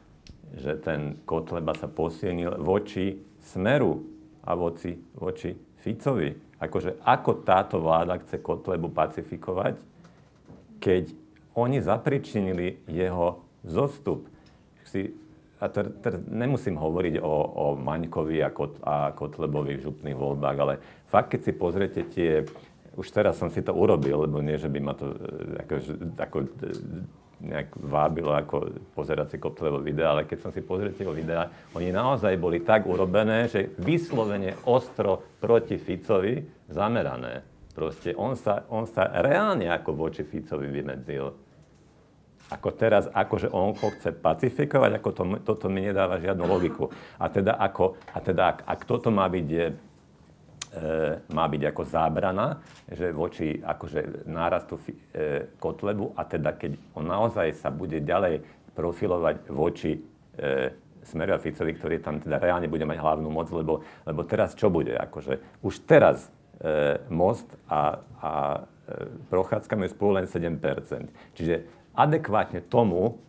že 0.55 0.79
ten 0.79 1.19
Kotleba 1.27 1.75
sa 1.75 1.91
posilnil 1.91 2.55
voči 2.63 3.19
Smeru 3.43 4.03
a 4.47 4.55
voči, 4.55 4.95
voči 5.15 5.55
Ficovi. 5.83 6.31
Akože 6.57 7.03
ako 7.03 7.43
táto 7.43 7.83
vláda 7.83 8.17
chce 8.23 8.39
Kotlebu 8.39 8.89
pacifikovať, 8.91 9.75
keď 10.77 11.13
oni 11.57 11.81
zapričinili 11.81 12.85
jeho 12.85 13.41
zostup. 13.65 14.29
Si, 14.87 15.11
a 15.57 15.67
ter, 15.67 15.89
ter, 15.99 16.21
nemusím 16.29 16.77
hovoriť 16.77 17.19
o, 17.19 17.35
o 17.43 17.65
Maňkovi 17.75 18.39
a, 18.45 18.53
Kot, 18.53 18.79
a 18.85 19.11
Kotlebovi 19.11 19.75
v 19.75 19.85
župných 19.89 20.15
voľbách, 20.15 20.57
ale 20.61 20.73
fakt, 21.09 21.33
keď 21.33 21.41
si 21.43 21.51
pozriete 21.51 22.01
tie, 22.07 22.45
už 22.93 23.09
teraz 23.09 23.41
som 23.41 23.49
si 23.49 23.65
to 23.65 23.73
urobil, 23.73 24.23
lebo 24.23 24.39
nie, 24.39 24.55
že 24.55 24.69
by 24.69 24.79
ma 24.79 24.93
to 24.93 25.11
e, 25.11 25.17
ako, 25.65 25.73
ako 26.15 26.37
nejak 27.37 27.69
vábilo 27.77 28.33
ako 28.33 28.81
pozerať 28.97 29.33
si 29.33 29.37
Kotlevo 29.37 29.77
videa, 29.81 30.13
ale 30.13 30.25
keď 30.25 30.49
som 30.49 30.51
si 30.53 30.65
pozrel 30.65 30.93
tie 30.93 31.05
videa, 31.05 31.49
oni 31.77 31.93
naozaj 31.93 32.33
boli 32.37 32.65
tak 32.65 32.89
urobené, 32.89 33.45
že 33.45 33.69
vyslovene 33.77 34.57
ostro 34.65 35.21
proti 35.37 35.77
Ficovi 35.77 36.41
zamerané. 36.69 37.56
Proste 37.77 38.17
on 38.17 38.33
sa, 38.33 38.65
on 38.73 38.89
sa 38.89 39.05
reálne 39.21 39.69
ako 39.69 39.93
voči 39.93 40.25
Ficovi 40.25 40.65
vymedzil. 40.65 41.29
Ako 42.49 42.73
teraz, 42.73 43.05
akože 43.05 43.53
on 43.53 43.77
ho 43.77 43.87
chce 43.93 44.17
pacifikovať, 44.17 44.97
ako 44.97 45.09
to, 45.13 45.23
toto 45.45 45.69
mi 45.69 45.85
nedáva 45.85 46.17
žiadnu 46.17 46.41
logiku. 46.41 46.89
A 47.21 47.29
teda, 47.29 47.53
ako, 47.53 48.01
a 48.09 48.17
teda 48.17 48.43
ak, 48.49 48.57
ak 48.65 48.81
toto 48.81 49.13
má 49.13 49.29
byť 49.29 49.49
e, 49.53 49.65
má 51.29 51.45
byť 51.45 51.61
ako 51.69 51.81
zábrana, 51.85 52.57
že 52.89 53.13
voči 53.13 53.61
akože 53.61 54.25
nárastu 54.25 54.81
e, 54.81 55.45
Kotlebu 55.61 56.17
a 56.17 56.25
teda 56.25 56.57
keď 56.57 56.81
on 56.97 57.05
naozaj 57.05 57.61
sa 57.61 57.69
bude 57.69 58.01
ďalej 58.01 58.41
profilovať 58.73 59.53
voči 59.53 59.93
e, 59.93 60.01
Smeru 61.05 61.37
a 61.37 61.39
Ficovi, 61.39 61.77
ktorý 61.77 62.01
tam 62.01 62.17
teda 62.17 62.41
reálne 62.41 62.65
bude 62.65 62.89
mať 62.89 62.97
hlavnú 62.99 63.29
moc, 63.29 63.53
lebo, 63.53 63.85
lebo 64.03 64.21
teraz 64.25 64.57
čo 64.57 64.73
bude? 64.73 64.97
Akože 64.97 65.61
už 65.61 65.85
teraz 65.85 66.33
Most 67.13 67.45
a, 67.69 68.01
a 68.21 68.31
e, 68.89 69.05
Prochádzka 69.29 69.77
majú 69.77 69.89
spolu 69.93 70.11
len 70.21 70.25
7%. 70.25 70.57
Čiže 71.37 71.67
adekvátne 71.93 72.65
tomu 72.65 73.21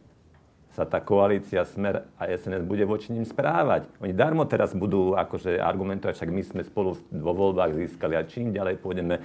sa 0.79 0.87
tá 0.87 1.03
koalícia 1.03 1.67
Smer 1.67 2.07
a 2.15 2.31
SNS 2.31 2.63
bude 2.63 2.87
voči 2.87 3.11
ním 3.11 3.27
správať. 3.27 3.91
Oni 3.99 4.15
darmo 4.15 4.47
teraz 4.47 4.79
budú 4.79 5.19
akože 5.19 5.59
argumentovať, 5.59 6.15
však 6.15 6.31
my 6.31 6.43
sme 6.47 6.63
spolu 6.63 6.95
vo 7.11 7.33
voľbách 7.35 7.75
získali 7.75 8.15
a 8.15 8.23
čím 8.23 8.55
ďalej 8.55 8.79
pôjdeme 8.79 9.19
e, 9.19 9.23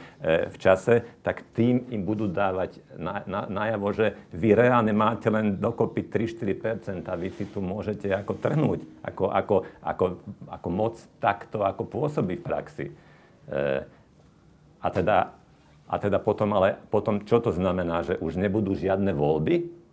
v 0.49 0.57
čase, 0.57 1.05
tak 1.21 1.45
tým 1.53 1.85
im 1.93 2.01
budú 2.01 2.25
dávať 2.25 2.81
na, 2.97 3.21
na, 3.29 3.45
najavo, 3.45 3.93
že 3.93 4.17
vy 4.33 4.57
reálne 4.57 4.97
máte 4.97 5.29
len 5.29 5.61
dokopy 5.61 6.09
3-4% 6.09 7.05
a 7.05 7.13
vy 7.13 7.29
si 7.29 7.45
tu 7.45 7.61
môžete 7.61 8.09
ako 8.09 8.33
trhnúť, 8.41 8.79
ako, 9.05 9.29
ako, 9.29 9.55
ako, 9.85 10.05
ako 10.49 10.67
moc 10.73 10.97
takto, 11.21 11.61
ako 11.61 11.85
pôsobí 11.85 12.41
v 12.41 12.45
praxi. 12.49 12.85
A, 14.79 14.87
teda, 14.91 15.35
a 15.87 15.95
teda 15.99 16.17
potom, 16.19 16.55
ale 16.55 16.79
potom, 16.91 17.23
čo 17.23 17.39
to 17.43 17.51
znamená, 17.51 18.03
že 18.03 18.19
už 18.19 18.39
nebudú 18.39 18.75
žiadne 18.75 19.11
voľby? 19.11 19.83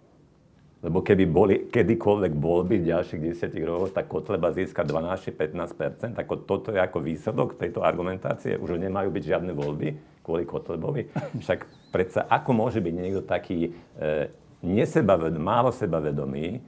Lebo 0.81 1.05
keby 1.05 1.25
boli 1.29 1.55
kedykoľvek 1.69 2.33
voľby 2.41 2.81
v 2.81 2.89
ďalších 2.89 3.37
10 3.37 3.53
rokoch, 3.69 3.93
tak 3.93 4.09
Kotleba 4.09 4.49
získa 4.49 4.81
12-15%. 4.81 6.17
Ako 6.17 6.49
toto 6.49 6.73
je 6.73 6.81
ako 6.81 7.05
výsledok 7.05 7.61
tejto 7.61 7.85
argumentácie. 7.85 8.57
Už 8.57 8.81
nemajú 8.81 9.13
byť 9.13 9.25
žiadne 9.29 9.53
voľby 9.53 9.93
kvôli 10.25 10.49
Kotlebovi. 10.49 11.13
Však 11.45 11.93
predsa 11.93 12.25
ako 12.25 12.57
môže 12.57 12.81
byť 12.81 12.95
niekto 12.97 13.21
taký 13.21 13.77
e, 14.01 14.33
málo 15.37 15.69
sebavedomý, 15.69 16.65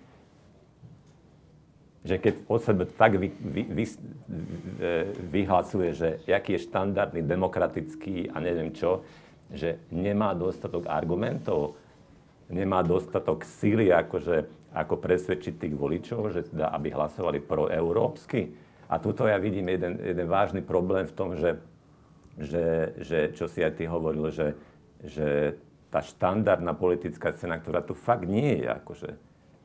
že 2.03 2.19
keď 2.19 2.35
o 2.51 2.59
sebe 2.59 2.85
tak 2.91 3.15
vy, 3.15 3.31
vy, 3.31 3.63
vy, 3.71 3.85
e, 3.87 3.95
vyhlasuje, 5.31 5.89
že 5.95 6.09
aký 6.27 6.59
je 6.59 6.67
štandardný, 6.67 7.23
demokratický 7.23 8.35
a 8.35 8.43
neviem 8.43 8.75
čo, 8.75 9.07
že 9.55 9.79
nemá 9.95 10.35
dostatok 10.35 10.91
argumentov, 10.91 11.79
nemá 12.51 12.83
dostatok 12.83 13.47
síly, 13.47 13.95
akože, 13.95 14.51
ako 14.75 14.99
presvedčiť 14.99 15.55
tých 15.63 15.75
voličov, 15.79 16.35
že 16.35 16.49
teda, 16.51 16.75
aby 16.75 16.91
hlasovali 16.91 17.39
proeurópsky. 17.39 18.51
A 18.91 18.99
tuto 18.99 19.25
ja 19.31 19.39
vidím 19.39 19.71
jeden, 19.71 20.01
jeden 20.03 20.27
vážny 20.27 20.61
problém 20.61 21.07
v 21.07 21.17
tom, 21.17 21.39
že, 21.39 21.61
že, 22.37 22.97
že 22.99 23.19
čo 23.33 23.47
si 23.47 23.63
aj 23.63 23.79
ty 23.79 23.85
hovoril, 23.87 24.29
že, 24.35 24.59
že 25.07 25.57
tá 25.93 26.01
štandardná 26.01 26.73
politická 26.73 27.31
scéna, 27.31 27.61
ktorá 27.61 27.85
tu 27.85 27.93
fakt 27.93 28.25
nie 28.25 28.65
je, 28.65 28.69
akože, 28.69 29.11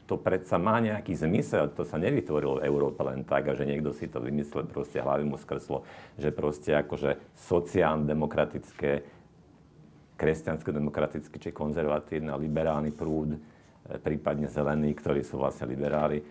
to 0.07 0.15
predsa 0.15 0.55
má 0.55 0.79
nejaký 0.79 1.13
zmysel, 1.13 1.67
to 1.75 1.84
sa 1.84 1.99
nevytvorilo 1.99 2.63
v 2.63 2.65
Európe 2.65 3.03
len 3.03 3.27
tak, 3.27 3.51
a 3.51 3.53
že 3.53 3.67
niekto 3.67 3.91
si 3.91 4.07
to 4.07 4.23
vymyslel, 4.23 4.63
proste 4.71 5.03
hlavy 5.03 5.27
mu 5.27 5.35
skreslo, 5.35 5.84
že 6.15 6.31
proste 6.31 6.71
akože 6.79 7.35
sociálno-demokratické 7.35 9.03
kresťansko-demokratický 10.17 11.38
či 11.38 11.49
konzervatívny 11.53 12.34
a 12.34 12.41
liberálny 12.41 12.89
prúd, 12.95 13.38
e, 13.38 13.39
prípadne 14.01 14.49
zelení, 14.49 14.95
ktorí 14.97 15.21
sú 15.21 15.38
vlastne 15.38 15.69
liberáli, 15.69 16.19
e, 16.19 16.25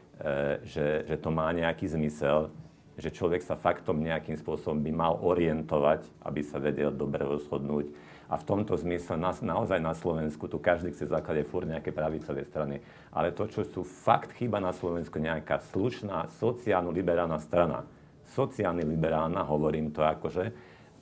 že, 0.66 1.06
že 1.06 1.16
to 1.20 1.30
má 1.30 1.54
nejaký 1.54 1.86
zmysel, 1.86 2.50
že 2.96 3.12
človek 3.12 3.44
sa 3.44 3.54
faktom 3.54 4.00
nejakým 4.00 4.40
spôsobom 4.40 4.80
by 4.80 4.92
mal 4.92 5.20
orientovať, 5.20 6.08
aby 6.24 6.40
sa 6.42 6.56
vedel 6.58 6.90
dobre 6.90 7.22
rozhodnúť. 7.22 7.92
A 8.26 8.34
v 8.34 8.46
tomto 8.46 8.74
zmysle 8.74 9.14
na, 9.14 9.30
naozaj 9.30 9.78
na 9.78 9.94
Slovensku 9.94 10.50
tu 10.50 10.58
každý 10.58 10.90
chce 10.90 11.06
zakladať 11.06 11.46
furt 11.46 11.70
nejaké 11.70 11.94
pravicové 11.94 12.42
strany. 12.42 12.82
Ale 13.14 13.30
to, 13.30 13.46
čo 13.46 13.62
sú 13.62 13.86
fakt 13.86 14.34
chyba 14.34 14.58
na 14.58 14.74
Slovensku, 14.74 15.22
nejaká 15.22 15.62
slušná 15.70 16.26
sociálno-liberálna 16.42 17.38
strana. 17.38 17.86
Sociálne 18.26 18.82
liberálna, 18.82 19.46
hovorím 19.46 19.94
to 19.94 20.02
akože, 20.02 20.50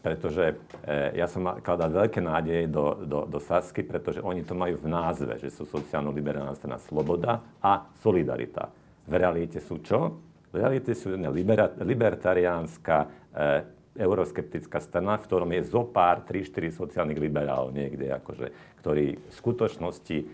pretože 0.04 0.52
e, 0.84 1.16
ja 1.16 1.24
som 1.24 1.48
kladal 1.64 1.88
veľké 1.88 2.20
nádeje 2.20 2.68
do, 2.68 2.92
do, 3.08 3.24
do 3.24 3.40
Sasky, 3.40 3.80
pretože 3.80 4.20
oni 4.20 4.44
to 4.44 4.52
majú 4.52 4.76
v 4.76 4.92
názve, 4.92 5.40
že 5.40 5.48
sú 5.48 5.64
sociálno-liberálna 5.64 6.52
strana 6.52 6.76
Sloboda 6.76 7.40
a 7.64 7.88
Solidarita. 8.04 8.68
V 9.08 9.12
realite 9.16 9.64
sú 9.64 9.80
čo? 9.80 10.20
V 10.52 10.60
realite 10.60 10.92
sú 10.92 11.16
libera, 11.16 11.72
libertariánska, 11.80 12.96
e, 13.32 13.74
euroskeptická 13.94 14.82
strana, 14.82 15.14
v 15.18 15.26
ktorom 15.26 15.50
je 15.54 15.62
zo 15.70 15.86
pár, 15.86 16.26
3-4 16.26 16.74
sociálnych 16.74 17.20
liberálov 17.22 17.70
niekde, 17.70 18.10
akože, 18.10 18.46
ktorí 18.82 19.06
v 19.14 19.32
skutočnosti 19.32 20.16
e, 20.18 20.26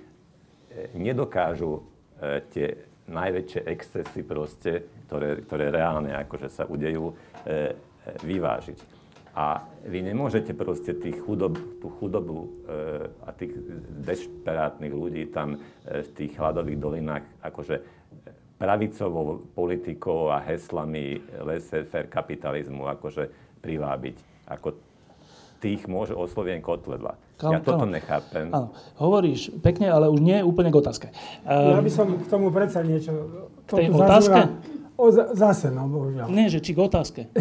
nedokážu 0.97 1.77
e, 1.77 1.83
tie 2.49 2.67
najväčšie 3.11 3.61
excesy 3.69 4.21
proste, 4.25 4.89
ktoré, 5.09 5.45
ktoré 5.45 5.69
reálne 5.69 6.15
akože 6.17 6.49
sa 6.49 6.65
udejú, 6.65 7.13
e, 7.45 7.77
vyvážiť. 8.25 8.79
A 9.37 9.63
vy 9.87 10.03
nemôžete 10.03 10.57
proste 10.57 10.97
tých 10.97 11.21
chudob, 11.23 11.55
tú 11.79 11.87
chudobu 12.03 12.51
a 13.23 13.31
tých 13.31 13.55
desperátnych 14.03 14.91
ľudí 14.91 15.31
tam 15.31 15.55
v 15.87 16.09
tých 16.19 16.35
hladových 16.35 16.83
dolinách 16.83 17.23
akože 17.39 17.79
pravicovou 18.59 19.41
politikou 19.55 20.35
a 20.35 20.43
heslami 20.43 21.23
laissez-faire 21.47 22.13
kapitalizmu 22.13 22.91
akože 22.91 23.31
privábiť. 23.63 24.17
Ako 24.51 24.77
tých 25.61 25.85
môže 25.87 26.17
oslovieť 26.17 26.65
Kotleba. 26.65 27.21
Kam, 27.37 27.57
ja 27.57 27.61
toto 27.61 27.89
nechápem. 27.89 28.53
Áno, 28.53 28.73
hovoríš 29.01 29.53
pekne, 29.65 29.89
ale 29.89 30.13
už 30.13 30.21
nie 30.21 30.41
úplne 30.45 30.69
k 30.69 30.77
otázke. 30.77 31.07
Um, 31.45 31.81
ja 31.81 31.81
by 31.81 31.93
som 31.93 32.07
k 32.21 32.27
tomu 32.29 32.53
predsa 32.53 32.85
niečo... 32.85 33.13
K 33.65 33.81
tej 33.81 33.89
otázke? 33.93 34.41
O, 35.01 35.09
zase, 35.13 35.73
no, 35.73 35.89
bohužiaľ. 35.89 36.29
Nie, 36.29 36.53
že 36.53 36.61
či 36.61 36.77
k 36.77 36.85
otázke. 36.85 37.21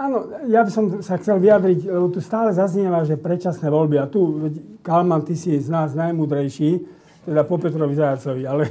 Áno, 0.00 0.32
ja 0.46 0.62
by 0.62 0.70
som 0.70 0.84
sa 1.02 1.18
chcel 1.18 1.42
vyjadriť, 1.42 1.90
lebo 1.90 2.08
tu 2.08 2.22
stále 2.22 2.54
zaznieva, 2.54 3.04
že 3.04 3.20
predčasné 3.20 3.68
voľby. 3.68 4.00
A 4.00 4.06
tu, 4.06 4.48
Kalman, 4.80 5.26
ty 5.26 5.36
si 5.36 5.58
z 5.58 5.68
nás 5.68 5.92
najmúdrejší, 5.92 6.80
teda 7.26 7.44
po 7.44 7.60
Petrovi 7.60 7.98
Zajacovi, 7.98 8.48
ale... 8.48 8.64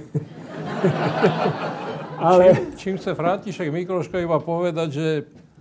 ale... 2.32 2.44
Čím, 2.56 2.74
čím 2.80 2.94
chce 2.98 3.12
František 3.14 3.70
Mikloško 3.70 4.18
iba 4.18 4.42
povedať, 4.42 4.90
že 4.90 5.08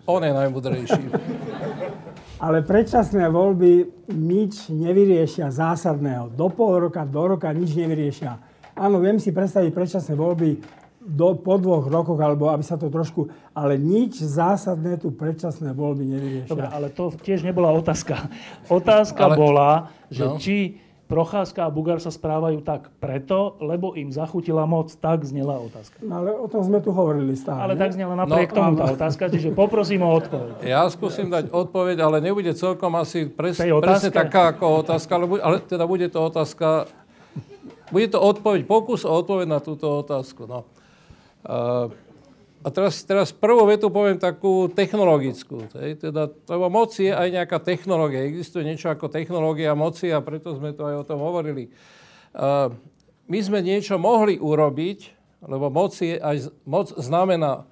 on 0.09 0.25
je 0.25 0.33
najmúdrejší. 0.33 1.03
Ale 2.45 2.63
predčasné 2.63 3.29
voľby 3.29 4.07
nič 4.15 4.73
nevyriešia 4.73 5.51
zásadného. 5.51 6.33
Do 6.33 6.49
pol 6.49 6.89
roka, 6.89 7.03
do 7.05 7.35
roka 7.35 7.51
nič 7.51 7.75
nevyriešia. 7.75 8.39
Áno, 8.79 9.03
viem 9.03 9.19
si 9.19 9.35
predstaviť 9.35 9.75
predčasné 9.75 10.15
voľby 10.15 10.63
do, 11.03 11.35
po 11.35 11.59
dvoch 11.59 11.91
rokoch, 11.91 12.21
alebo 12.23 12.47
aby 12.47 12.63
sa 12.63 12.79
to 12.79 12.87
trošku... 12.89 13.27
Ale 13.59 13.75
nič 13.75 14.23
zásadné 14.23 15.03
tu 15.03 15.11
predčasné 15.11 15.75
voľby 15.75 16.05
nevyriešia. 16.15 16.53
Dobre, 16.55 16.71
ale 16.71 16.95
to 16.95 17.11
tiež 17.11 17.43
nebola 17.43 17.75
otázka. 17.75 18.31
Otázka 18.71 19.23
ale, 19.29 19.35
bola, 19.35 19.71
že 20.07 20.25
no. 20.25 20.39
či 20.39 20.79
Procházka 21.09 21.65
a 21.65 21.73
Bugár 21.73 22.05
sa 22.05 22.13
správajú 22.13 22.61
tak 22.61 22.93
preto, 23.01 23.57
lebo 23.65 23.97
im 23.97 24.13
zachutila 24.13 24.69
moc. 24.69 24.93
Tak 24.93 25.25
znela 25.25 25.57
otázka. 25.57 25.97
No, 26.05 26.21
ale 26.21 26.37
o 26.37 26.45
tom 26.53 26.61
sme 26.61 26.85
tu 26.85 26.93
hovorili 26.93 27.33
stále. 27.33 27.65
Ale 27.65 27.75
ne? 27.75 27.81
tak 27.81 27.97
znela 27.97 28.13
napriek 28.13 28.53
no, 28.53 28.57
tomu 28.61 28.73
tá 28.77 28.93
otázka, 28.93 29.33
čiže 29.33 29.57
poprosím 29.57 30.05
o 30.05 30.13
odpoveď. 30.13 30.61
Ja 30.69 30.85
skúsim 30.93 31.33
dať 31.33 31.49
odpoveď, 31.49 32.05
ale 32.05 32.21
nebude 32.21 32.53
celkom 32.53 32.93
asi 33.01 33.25
pres, 33.25 33.57
presne 33.57 34.13
taká 34.13 34.53
ako 34.53 34.85
otázka, 34.85 35.17
ale, 35.17 35.25
bude, 35.25 35.41
ale 35.41 35.57
teda 35.65 35.89
bude 35.89 36.13
to 36.13 36.21
otázka, 36.21 36.85
bude 37.89 38.13
to 38.13 38.21
odpoveď, 38.21 38.69
pokus 38.69 39.09
o 39.09 39.13
odpoveď 39.17 39.49
na 39.49 39.65
túto 39.65 39.89
otázku. 39.89 40.45
No. 40.45 40.69
A 42.69 42.73
teraz, 42.75 43.01
teraz 43.01 43.33
prvú 43.33 43.65
vetu 43.65 43.89
poviem 43.89 44.21
takú 44.21 44.69
technologickú. 44.69 45.73
Teda, 45.73 46.29
lebo 46.29 46.69
moc 46.69 46.93
je 46.93 47.09
aj 47.09 47.33
nejaká 47.33 47.65
technológia. 47.65 48.29
Existuje 48.29 48.61
niečo 48.61 48.93
ako 48.93 49.09
technológia 49.09 49.73
moci 49.73 50.13
a 50.13 50.21
preto 50.21 50.53
sme 50.53 50.77
to 50.77 50.85
aj 50.85 51.01
o 51.01 51.09
tom 51.09 51.25
hovorili. 51.25 51.73
My 53.25 53.39
sme 53.41 53.65
niečo 53.65 53.97
mohli 53.97 54.37
urobiť, 54.37 54.99
lebo 55.49 55.73
moc, 55.73 55.97
je 55.97 56.21
aj, 56.21 56.53
moc 56.69 56.93
znamená 57.01 57.65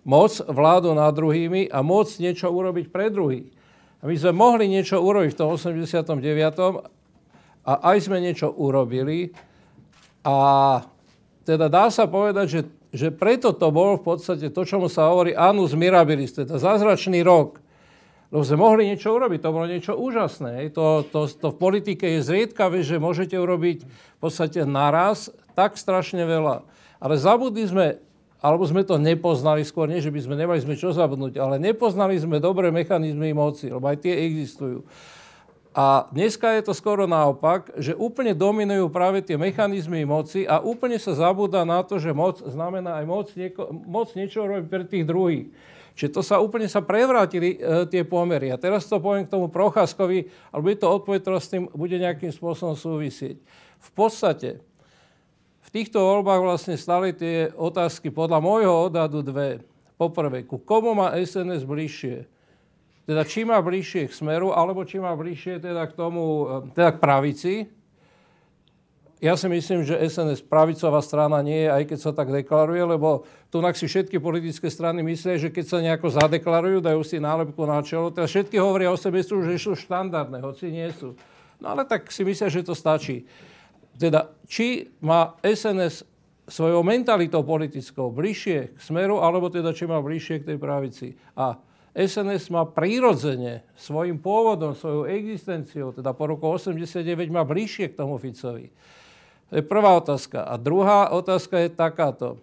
moc 0.00 0.32
vládu 0.48 0.96
nad 0.96 1.12
druhými 1.12 1.68
a 1.68 1.84
moc 1.84 2.08
niečo 2.16 2.48
urobiť 2.48 2.88
pre 2.88 3.12
druhých. 3.12 3.52
A 4.00 4.08
my 4.08 4.16
sme 4.16 4.32
mohli 4.32 4.64
niečo 4.64 4.96
urobiť 4.96 5.36
v 5.36 5.40
tom 5.44 5.60
89. 5.60 6.24
a 7.68 7.72
aj 7.92 7.96
sme 8.00 8.16
niečo 8.24 8.48
urobili. 8.48 9.28
A 10.24 10.80
teda 11.44 11.68
dá 11.68 11.92
sa 11.92 12.08
povedať, 12.08 12.46
že 12.48 12.60
že 12.92 13.12
preto 13.12 13.52
to 13.52 13.68
bol 13.68 14.00
v 14.00 14.04
podstate 14.04 14.48
to, 14.48 14.62
čomu 14.64 14.88
sa 14.88 15.12
hovorí 15.12 15.36
anus 15.36 15.76
mirabilis, 15.76 16.32
teda 16.32 16.56
zázračný 16.56 17.20
rok. 17.20 17.60
Lebo 18.28 18.44
sme 18.44 18.60
mohli 18.60 18.82
niečo 18.92 19.16
urobiť, 19.16 19.40
to 19.40 19.54
bolo 19.56 19.64
niečo 19.64 19.96
úžasné. 19.96 20.68
To, 20.76 21.00
to, 21.08 21.28
to 21.32 21.48
v 21.48 21.56
politike 21.56 22.04
je 22.04 22.20
zriedkavé, 22.20 22.84
že 22.84 23.00
môžete 23.00 23.36
urobiť 23.40 23.88
v 23.88 24.18
podstate 24.20 24.68
naraz 24.68 25.32
tak 25.56 25.80
strašne 25.80 26.28
veľa. 26.28 26.60
Ale 27.00 27.14
zabudli 27.16 27.64
sme, 27.64 27.86
alebo 28.44 28.68
sme 28.68 28.84
to 28.84 29.00
nepoznali 29.00 29.64
skôr, 29.64 29.88
nie 29.88 30.04
že 30.04 30.12
by 30.12 30.20
sme 30.20 30.36
nemali 30.36 30.60
sme 30.60 30.76
čo 30.76 30.92
zabudnúť, 30.92 31.40
ale 31.40 31.56
nepoznali 31.56 32.20
sme 32.20 32.36
dobré 32.36 32.68
mechanizmy 32.68 33.32
moci, 33.32 33.72
lebo 33.72 33.88
aj 33.88 34.04
tie 34.04 34.12
existujú. 34.28 34.84
A 35.78 36.10
dneska 36.10 36.58
je 36.58 36.66
to 36.66 36.74
skoro 36.74 37.06
naopak, 37.06 37.70
že 37.78 37.94
úplne 37.94 38.34
dominujú 38.34 38.90
práve 38.90 39.22
tie 39.22 39.38
mechanizmy 39.38 40.02
moci 40.02 40.42
a 40.42 40.58
úplne 40.58 40.98
sa 40.98 41.14
zabúda 41.14 41.62
na 41.62 41.86
to, 41.86 42.02
že 42.02 42.10
moc 42.10 42.42
znamená 42.42 42.98
aj 42.98 43.06
moc, 43.06 43.30
nieko, 43.38 43.70
moc 43.86 44.10
niečo 44.18 44.42
robiť 44.42 44.66
pre 44.66 44.82
tých 44.82 45.06
druhých. 45.06 45.46
Čiže 45.94 46.18
to 46.18 46.22
sa 46.26 46.42
úplne 46.42 46.66
sa 46.66 46.82
prevrátili 46.82 47.54
e, 47.54 47.86
tie 47.86 48.02
pomery. 48.02 48.50
A 48.50 48.58
teraz 48.58 48.90
to 48.90 48.98
poviem 48.98 49.22
k 49.22 49.30
tomu 49.30 49.46
Procházkovi, 49.46 50.26
ale 50.50 50.60
bude 50.66 50.82
to 50.82 50.90
odpoveď, 50.90 51.18
ktorá 51.22 51.38
s 51.38 51.50
tým 51.50 51.70
bude 51.70 51.94
nejakým 51.94 52.34
spôsobom 52.34 52.74
súvisieť. 52.74 53.38
V 53.78 53.90
podstate, 53.94 54.58
v 55.62 55.68
týchto 55.70 56.02
voľbách 56.02 56.42
vlastne 56.42 56.74
stali 56.74 57.14
tie 57.14 57.54
otázky 57.54 58.10
podľa 58.10 58.42
môjho 58.42 58.90
odhadu 58.90 59.22
dve. 59.22 59.62
Poprvé, 59.94 60.42
ku 60.42 60.58
komu 60.58 60.90
má 60.98 61.14
SNS 61.14 61.62
bližšie? 61.62 62.37
Teda 63.08 63.24
či 63.24 63.48
má 63.48 63.56
bližšie 63.64 64.12
k 64.12 64.12
smeru, 64.12 64.52
alebo 64.52 64.84
či 64.84 65.00
má 65.00 65.16
bližšie 65.16 65.64
teda 65.64 65.88
k 65.88 65.96
tomu, 65.96 66.44
e, 66.44 66.76
teda 66.76 66.92
k 66.92 66.98
pravici. 67.00 67.54
ja 69.18 69.32
si 69.34 69.48
myslím, 69.48 69.82
že 69.82 69.96
SNS 69.96 70.44
pravicová 70.44 71.00
strana 71.00 71.40
nie 71.40 71.64
je, 71.64 71.72
aj 71.72 71.82
keď 71.88 71.98
sa 71.98 72.12
tak 72.12 72.28
deklaruje, 72.28 72.84
lebo 72.84 73.24
tu 73.48 73.64
si 73.72 73.88
všetky 73.88 74.20
politické 74.20 74.68
strany 74.68 75.00
myslia, 75.02 75.40
že 75.40 75.48
keď 75.48 75.64
sa 75.64 75.80
nejako 75.80 76.12
zadeklarujú, 76.20 76.84
dajú 76.84 77.02
si 77.02 77.16
nálepku 77.16 77.64
na 77.64 77.80
čelo, 77.80 78.12
teda 78.12 78.28
všetky 78.28 78.60
hovoria 78.60 78.92
o 78.92 79.00
sebe, 79.00 79.24
že 79.24 79.56
sú 79.56 79.72
štandardné, 79.72 80.44
hoci 80.44 80.68
nie 80.68 80.92
sú. 80.92 81.16
No 81.58 81.74
ale 81.74 81.88
tak 81.88 82.12
si 82.12 82.22
myslia, 82.22 82.52
že 82.52 82.62
to 82.62 82.76
stačí. 82.76 83.24
Teda, 83.98 84.30
či 84.46 84.92
má 85.02 85.34
SNS 85.42 86.06
svojou 86.46 86.86
mentalitou 86.86 87.42
politickou 87.42 88.14
bližšie 88.14 88.76
k 88.76 88.78
smeru, 88.78 89.18
alebo 89.18 89.50
teda 89.50 89.74
či 89.74 89.88
má 89.88 89.98
bližšie 89.98 90.44
k 90.44 90.54
tej 90.54 90.58
pravici. 90.60 91.18
A 91.34 91.58
SNS 91.98 92.54
má 92.54 92.62
prírodzene 92.62 93.66
svojim 93.74 94.22
pôvodom, 94.22 94.70
svojou 94.78 95.10
existenciou, 95.10 95.90
teda 95.90 96.14
po 96.14 96.30
roku 96.30 96.46
89 96.46 97.02
má 97.26 97.42
bližšie 97.42 97.90
k 97.90 97.98
tomu 97.98 98.14
Ficovi. 98.22 98.70
To 99.50 99.58
je 99.58 99.64
prvá 99.66 99.98
otázka. 99.98 100.46
A 100.46 100.54
druhá 100.54 101.10
otázka 101.10 101.58
je 101.66 101.74
takáto. 101.74 102.38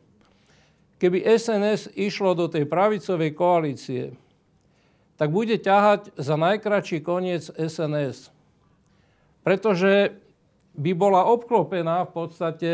Keby 0.99 1.23
SNS 1.23 1.95
išlo 1.95 2.35
do 2.35 2.51
tej 2.51 2.67
pravicovej 2.67 3.31
koalície, 3.31 4.03
tak 5.15 5.31
bude 5.31 5.55
ťahať 5.55 6.11
za 6.19 6.35
najkračší 6.35 6.99
koniec 6.99 7.47
SNS. 7.47 8.35
Pretože 9.39 10.19
by 10.75 10.91
bola 10.91 11.23
obklopená 11.31 12.03
v 12.03 12.11
podstate 12.11 12.71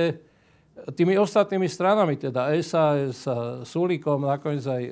tými 0.90 1.14
ostatnými 1.18 1.70
stranami, 1.70 2.18
teda 2.18 2.50
SAS, 2.66 3.28
Sulíkom, 3.70 4.26
nakoniec 4.26 4.66
aj 4.66 4.84
e, 4.84 4.92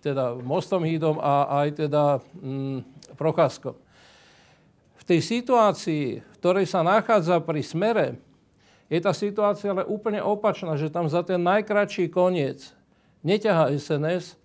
teda 0.00 0.40
Mostom 0.40 0.80
Hídom 0.88 1.20
a 1.20 1.64
aj 1.64 1.68
teda 1.84 2.24
mm, 2.40 2.78
Procházkom. 3.18 3.76
V 4.96 5.04
tej 5.04 5.20
situácii, 5.20 6.04
v 6.20 6.34
ktorej 6.40 6.64
sa 6.68 6.80
nachádza 6.80 7.40
pri 7.44 7.60
smere, 7.60 8.06
je 8.88 8.98
tá 9.04 9.12
situácia 9.12 9.68
ale 9.68 9.84
úplne 9.84 10.24
opačná, 10.24 10.72
že 10.80 10.88
tam 10.88 11.08
za 11.12 11.20
ten 11.20 11.40
najkračší 11.44 12.08
koniec 12.08 12.72
neťaha 13.20 13.76
SNS, 13.76 14.40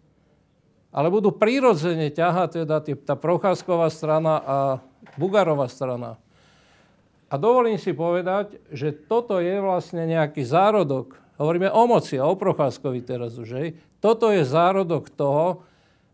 ale 0.93 1.07
budú 1.09 1.31
prirodzene 1.31 2.11
ťahať 2.11 2.63
teda 2.63 2.77
tá 3.07 3.15
Procházková 3.15 3.87
strana 3.87 4.35
a 4.43 4.57
Bugarová 5.15 5.65
strana. 5.71 6.19
A 7.29 7.35
dovolím 7.39 7.79
si 7.79 7.95
povedať, 7.95 8.59
že 8.69 8.93
toto 8.93 9.39
je 9.39 9.57
vlastne 9.61 10.05
nejaký 10.05 10.43
zárodok. 10.45 11.17
Hovoríme 11.39 11.71
o 11.73 11.83
moci 11.89 12.19
a 12.21 12.29
o 12.29 12.37
Procházkovi 12.37 13.01
teraz 13.01 13.35
už. 13.39 13.49
Hej. 13.57 13.69
Toto 13.97 14.29
je 14.29 14.45
zárodok 14.45 15.09
toho, 15.09 15.65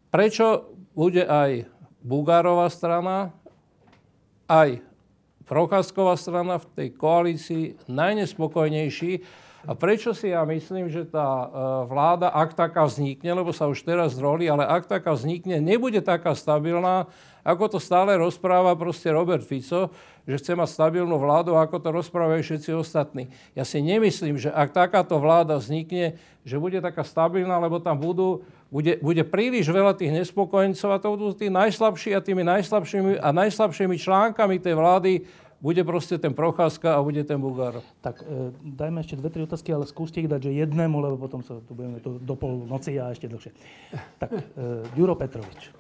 prečo 0.10 0.72
bude 0.96 1.26
aj 1.26 1.68
Bugárová 2.00 2.72
strana, 2.72 3.36
aj 4.48 4.80
Procházková 5.50 6.14
strana 6.14 6.62
v 6.62 6.70
tej 6.78 6.88
koalícii 6.94 7.64
najnespokojnejší. 7.90 9.26
A 9.68 9.76
prečo 9.76 10.16
si 10.16 10.32
ja 10.32 10.48
myslím, 10.48 10.88
že 10.88 11.04
tá 11.04 11.28
e, 11.28 11.48
vláda, 11.92 12.32
ak 12.32 12.56
taká 12.56 12.88
vznikne, 12.88 13.36
lebo 13.36 13.52
sa 13.52 13.68
už 13.68 13.84
teraz 13.84 14.16
rolí, 14.16 14.48
ale 14.48 14.64
ak 14.64 14.88
taká 14.88 15.12
vznikne, 15.12 15.60
nebude 15.60 16.00
taká 16.00 16.32
stabilná, 16.32 17.12
ako 17.44 17.76
to 17.76 17.80
stále 17.80 18.16
rozpráva 18.16 18.72
proste 18.80 19.12
Robert 19.12 19.44
Fico, 19.44 19.92
že 20.24 20.38
chce 20.40 20.54
mať 20.56 20.70
stabilnú 20.70 21.18
vládu, 21.18 21.60
ako 21.60 21.76
to 21.82 21.90
rozprávajú 21.92 22.40
všetci 22.40 22.70
ostatní. 22.78 23.28
Ja 23.58 23.68
si 23.68 23.84
nemyslím, 23.84 24.40
že 24.40 24.54
ak 24.54 24.72
takáto 24.72 25.18
vláda 25.20 25.60
vznikne, 25.60 26.16
že 26.46 26.56
bude 26.62 26.80
taká 26.80 27.04
stabilná, 27.04 27.60
lebo 27.60 27.82
tam 27.84 28.00
budú, 28.00 28.46
bude, 28.72 28.96
bude 29.04 29.26
príliš 29.28 29.68
veľa 29.68 29.98
tých 29.98 30.14
nespokojencov 30.24 30.90
a 30.94 31.02
to 31.02 31.08
budú 31.18 31.28
tí 31.36 31.52
najslabší 31.52 32.16
a 32.16 32.24
tými 32.24 32.46
najslabšími 32.46 33.20
a 33.20 33.30
najslabšími 33.34 33.96
článkami 33.98 34.56
tej 34.62 34.76
vlády 34.78 35.12
bude 35.60 35.84
proste 35.84 36.16
ten 36.16 36.32
Procházka 36.32 36.96
a 36.96 37.04
bude 37.04 37.24
ten 37.24 37.40
Bugár. 37.40 37.84
Tak 38.00 38.24
e, 38.24 38.56
dajme 38.64 39.04
ešte 39.04 39.20
dve, 39.20 39.30
tri 39.30 39.42
otázky, 39.44 39.76
ale 39.76 39.84
skúste 39.84 40.24
ich 40.24 40.32
dať, 40.32 40.48
že 40.48 40.52
jednému, 40.56 40.98
lebo 41.04 41.16
potom 41.20 41.44
sa 41.44 41.60
tu 41.64 41.76
budeme 41.76 42.00
to 42.00 42.16
do 42.20 42.36
pol 42.40 42.64
noci 42.64 42.96
a 42.96 43.12
ešte 43.12 43.28
dlhšie. 43.28 43.52
Tak, 44.24 44.30
e, 44.32 44.40
Juro 44.96 45.20
Petrovič. 45.20 45.76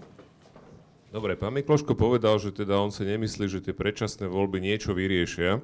Dobre, 1.09 1.33
pán 1.33 1.57
Mikloško 1.57 1.97
povedal, 1.97 2.37
že 2.37 2.53
teda 2.53 2.77
on 2.77 2.93
si 2.93 3.01
nemyslí, 3.01 3.49
že 3.49 3.65
tie 3.65 3.73
predčasné 3.73 4.29
voľby 4.29 4.61
niečo 4.61 4.93
vyriešia. 4.93 5.57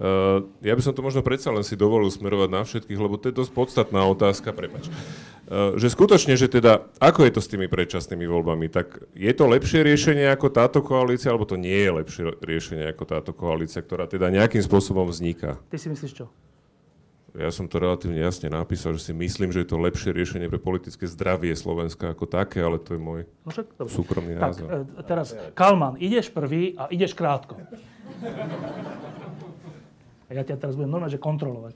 Uh, 0.00 0.48
ja 0.64 0.72
by 0.72 0.80
som 0.80 0.96
to 0.96 1.04
možno 1.04 1.20
predsa 1.20 1.52
len 1.52 1.60
si 1.60 1.76
dovolil 1.76 2.08
smerovať 2.08 2.48
na 2.48 2.64
všetkých, 2.64 2.96
lebo 2.96 3.20
to 3.20 3.28
je 3.28 3.36
dosť 3.36 3.52
podstatná 3.52 4.00
otázka, 4.08 4.56
prepač. 4.56 4.88
Uh, 5.44 5.76
že 5.76 5.92
skutočne, 5.92 6.40
že 6.40 6.48
teda, 6.48 6.88
ako 7.04 7.28
je 7.28 7.32
to 7.36 7.40
s 7.44 7.52
tými 7.52 7.68
predčasnými 7.68 8.24
voľbami, 8.24 8.72
tak 8.72 8.96
je 9.12 9.28
to 9.36 9.44
lepšie 9.44 9.84
riešenie 9.84 10.24
ako 10.32 10.48
táto 10.48 10.80
koalícia, 10.80 11.28
alebo 11.28 11.44
to 11.44 11.60
nie 11.60 11.76
je 11.76 11.92
lepšie 11.92 12.22
riešenie 12.40 12.88
ako 12.88 13.04
táto 13.04 13.36
koalícia, 13.36 13.84
ktorá 13.84 14.08
teda 14.08 14.32
nejakým 14.32 14.64
spôsobom 14.64 15.04
vzniká? 15.04 15.60
Ty 15.68 15.76
si 15.76 15.92
myslíš 15.92 16.12
čo? 16.16 16.32
Ja 17.36 17.52
som 17.52 17.68
to 17.68 17.78
relatívne 17.78 18.18
jasne 18.18 18.50
napísal, 18.50 18.96
že 18.96 19.06
si 19.06 19.12
myslím, 19.14 19.52
že 19.54 19.62
je 19.62 19.68
to 19.68 19.78
lepšie 19.78 20.16
riešenie 20.16 20.48
pre 20.48 20.58
politické 20.58 21.06
zdravie 21.06 21.54
Slovenska 21.54 22.16
ako 22.16 22.24
také, 22.26 22.58
ale 22.64 22.80
to 22.80 22.96
je 22.96 23.00
môj 23.04 23.20
no 23.44 23.50
však, 23.52 23.68
súkromný 23.86 24.34
tak, 24.34 24.42
názor. 24.48 24.66
E, 24.66 25.02
teraz, 25.06 25.36
Kalman, 25.54 25.94
ideš 26.02 26.32
prvý 26.32 26.74
a 26.74 26.88
ideš 26.88 27.14
krátko. 27.14 27.60
A 30.30 30.38
ja 30.38 30.46
ťa 30.46 30.62
teraz 30.62 30.78
budem 30.78 30.94
normálne 30.94 31.10
že 31.10 31.18
kontrolovať. 31.18 31.74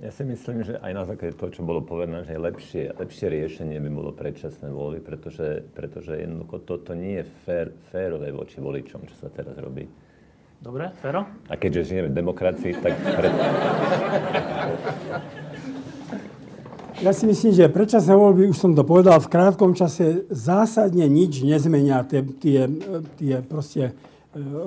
Ja 0.00 0.08
si 0.10 0.24
myslím, 0.24 0.64
že 0.64 0.80
aj 0.80 0.92
na 0.96 1.04
základe 1.04 1.36
toho, 1.36 1.52
čo 1.52 1.62
bolo 1.62 1.84
povedané, 1.84 2.24
že 2.24 2.40
lepšie, 2.40 2.96
lepšie 2.96 3.26
riešenie 3.28 3.76
by 3.84 3.90
bolo 3.92 4.10
predčasné 4.16 4.72
voľby, 4.72 5.04
pretože, 5.04 5.60
pretože 5.76 6.16
jednoducho 6.16 6.64
toto 6.64 6.96
nie 6.96 7.20
je 7.20 7.24
fér, 7.44 7.68
férové 7.92 8.32
voči 8.32 8.64
voličom, 8.64 9.04
čo 9.04 9.14
sa 9.20 9.28
teraz 9.28 9.60
robí. 9.60 9.84
Dobre, 10.60 10.88
Fero? 11.04 11.28
A 11.52 11.54
keďže 11.54 11.92
žijeme 11.92 12.08
v 12.08 12.16
demokracii, 12.16 12.72
tak... 12.80 12.96
Pre... 12.96 13.28
Ja 17.00 17.12
si 17.16 17.24
myslím, 17.28 17.52
že 17.52 17.68
predčasné 17.68 18.12
voľby, 18.12 18.52
už 18.52 18.56
som 18.56 18.72
to 18.72 18.84
povedal, 18.84 19.20
v 19.20 19.32
krátkom 19.32 19.76
čase 19.76 20.24
zásadne 20.32 21.08
nič 21.12 21.44
nezmenia. 21.44 22.04
Tie, 22.08 22.24
tie, 22.40 22.68
tie 23.20 23.34
proste 23.44 23.96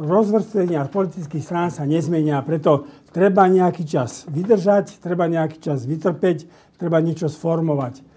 rozvrstvenia 0.03 0.91
politických 0.91 1.44
strán 1.44 1.69
sa 1.72 1.88
nezmenia, 1.88 2.44
preto 2.44 2.84
treba 3.15 3.48
nejaký 3.48 3.88
čas 3.88 4.27
vydržať, 4.27 4.99
treba 4.99 5.31
nejaký 5.31 5.64
čas 5.64 5.88
vytrpeť, 5.88 6.48
treba 6.76 6.99
niečo 6.99 7.31
sformovať 7.31 8.12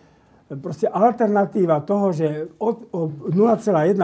proste 0.46 0.86
alternatíva 0.86 1.82
toho, 1.82 2.14
že 2.14 2.54
od, 2.62 2.86
od 2.94 3.34
0,1% 3.34 3.98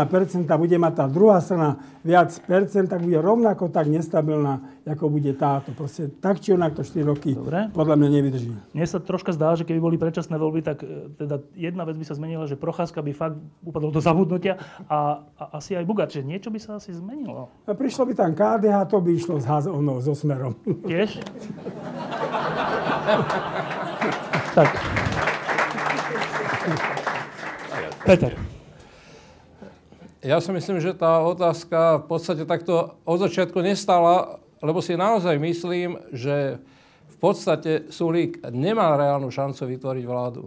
bude 0.58 0.74
mať 0.74 0.92
tá 0.98 1.06
druhá 1.06 1.38
strana 1.38 1.78
viac 2.02 2.34
percent, 2.42 2.90
tak 2.90 3.06
bude 3.06 3.22
rovnako 3.22 3.70
tak 3.70 3.86
nestabilná, 3.86 4.82
ako 4.82 5.06
bude 5.06 5.30
táto. 5.38 5.70
Proste 5.70 6.10
tak 6.10 6.42
či 6.42 6.58
onak 6.58 6.74
to 6.74 6.82
4 6.82 7.06
roky 7.06 7.38
Dobre. 7.38 7.70
podľa 7.70 7.94
mňa 7.94 8.08
nevydrží. 8.18 8.50
Mne 8.74 8.86
sa 8.90 8.98
troška 8.98 9.30
zdá, 9.30 9.54
že 9.54 9.62
keby 9.62 9.78
boli 9.78 9.96
predčasné 10.02 10.34
voľby, 10.34 10.66
tak 10.66 10.82
e, 10.82 11.14
teda 11.14 11.46
jedna 11.54 11.86
vec 11.86 11.94
by 11.94 12.04
sa 12.10 12.18
zmenila, 12.18 12.50
že 12.50 12.58
Procházka 12.58 13.06
by 13.06 13.14
fakt 13.14 13.38
upadol 13.62 13.94
do 13.94 14.02
zabudnutia 14.02 14.58
a, 14.90 15.22
a 15.38 15.62
asi 15.62 15.78
aj 15.78 15.86
Bugat, 15.86 16.10
že 16.10 16.26
niečo 16.26 16.50
by 16.50 16.58
sa 16.58 16.82
asi 16.82 16.90
zmenilo. 16.90 17.54
A 17.70 17.74
prišlo 17.74 18.02
by 18.10 18.18
tam 18.18 18.34
KDH, 18.34 18.90
to 18.90 18.98
by 18.98 19.10
išlo 19.14 19.38
s 19.38 19.46
ono, 19.70 20.02
so 20.02 20.14
smerom. 20.18 20.58
Tiež? 20.90 21.22
tak. 24.58 25.11
Peter. 28.02 28.34
Ja 30.22 30.38
si 30.38 30.50
myslím, 30.54 30.78
že 30.78 30.94
tá 30.94 31.22
otázka 31.22 32.02
v 32.02 32.06
podstate 32.06 32.42
takto 32.46 32.98
od 33.02 33.18
začiatku 33.18 33.58
nestala, 33.58 34.38
lebo 34.62 34.78
si 34.78 34.94
naozaj 34.94 35.38
myslím, 35.38 35.98
že 36.14 36.62
v 37.10 37.16
podstate 37.18 37.90
Sulík 37.90 38.42
nemal 38.50 38.98
reálnu 38.98 39.30
šancu 39.30 39.66
vytvoriť 39.66 40.04
vládu. 40.06 40.46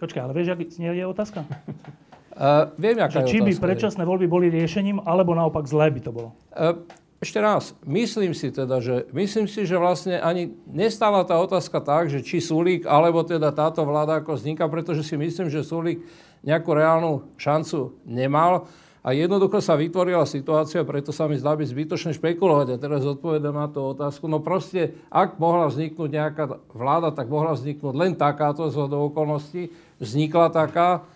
Počkaj, 0.00 0.20
ale 0.20 0.32
vieš, 0.32 0.56
aký 0.56 0.64
nie 0.80 0.92
je 0.96 1.04
otázka? 1.04 1.44
Uh, 1.44 2.72
viem, 2.84 2.96
aká 3.00 3.24
že, 3.24 3.28
je 3.28 3.32
či 3.36 3.38
by 3.44 3.52
predčasné 3.60 4.04
voľby 4.04 4.24
boli 4.28 4.48
riešením, 4.48 5.04
alebo 5.04 5.36
naopak 5.36 5.68
zlé 5.68 5.92
by 5.92 6.00
to 6.00 6.10
bolo? 6.12 6.32
Uh, 6.56 6.80
ešte 7.20 7.36
raz, 7.36 7.76
myslím 7.84 8.32
si 8.32 8.48
teda, 8.48 8.80
že 8.80 9.04
myslím 9.12 9.44
si, 9.44 9.68
že 9.68 9.76
vlastne 9.76 10.16
ani 10.24 10.56
nestála 10.64 11.20
tá 11.28 11.36
otázka 11.36 11.84
tak, 11.84 12.08
že 12.08 12.24
či 12.24 12.40
Sulík, 12.40 12.88
alebo 12.88 13.20
teda 13.20 13.52
táto 13.52 13.84
vláda 13.84 14.24
ako 14.24 14.40
vzniká, 14.40 14.64
pretože 14.72 15.04
si 15.04 15.20
myslím, 15.20 15.52
že 15.52 15.60
Sulík 15.60 16.00
nejakú 16.40 16.70
reálnu 16.72 17.28
šancu 17.36 17.96
nemal 18.08 18.70
a 19.00 19.16
jednoducho 19.16 19.64
sa 19.64 19.80
vytvorila 19.80 20.28
situácia, 20.28 20.84
preto 20.84 21.08
sa 21.08 21.24
mi 21.24 21.40
zdá 21.40 21.56
byť 21.56 21.72
zbytočné 21.72 22.10
špekulovať. 22.20 22.76
A 22.76 22.80
teraz 22.80 23.00
odpovedám 23.00 23.56
na 23.56 23.64
tú 23.72 23.80
otázku. 23.80 24.28
No 24.28 24.44
proste, 24.44 24.92
ak 25.08 25.40
mohla 25.40 25.72
vzniknúť 25.72 26.10
nejaká 26.12 26.44
vláda, 26.76 27.08
tak 27.08 27.32
mohla 27.32 27.56
vzniknúť 27.56 27.96
len 27.96 28.12
takáto 28.12 28.68
z 28.68 28.76
okolností. 28.76 29.72
Vznikla 30.04 30.52
taká. 30.52 31.08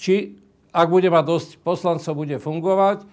Či 0.00 0.40
ak 0.72 0.88
bude 0.88 1.12
mať 1.12 1.24
dosť 1.28 1.50
poslancov, 1.60 2.16
bude 2.16 2.40
fungovať 2.40 3.04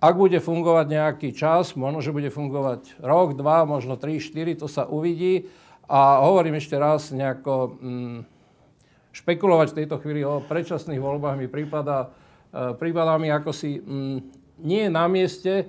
ak 0.00 0.16
bude 0.16 0.40
fungovať 0.40 0.86
nejaký 0.88 1.28
čas, 1.36 1.76
možno, 1.76 2.00
že 2.00 2.16
bude 2.16 2.32
fungovať 2.32 3.04
rok, 3.04 3.36
dva, 3.36 3.68
možno 3.68 4.00
tri, 4.00 4.16
štyri, 4.16 4.56
to 4.56 4.64
sa 4.64 4.88
uvidí. 4.88 5.52
A 5.92 6.24
hovorím 6.24 6.56
ešte 6.56 6.80
raz, 6.80 7.12
nejako 7.12 7.76
mm, 7.76 8.18
špekulovať 9.10 9.74
v 9.74 9.78
tejto 9.82 9.96
chvíli 9.98 10.22
o 10.22 10.42
predčasných 10.42 11.02
voľbách 11.02 11.36
mi 11.36 11.50
prípada, 11.50 12.14
e, 12.54 12.78
prípada 12.78 13.18
mi 13.18 13.26
ako 13.30 13.50
si 13.50 13.82
mm, 13.82 14.18
nie 14.62 14.86
na 14.86 15.10
mieste. 15.10 15.66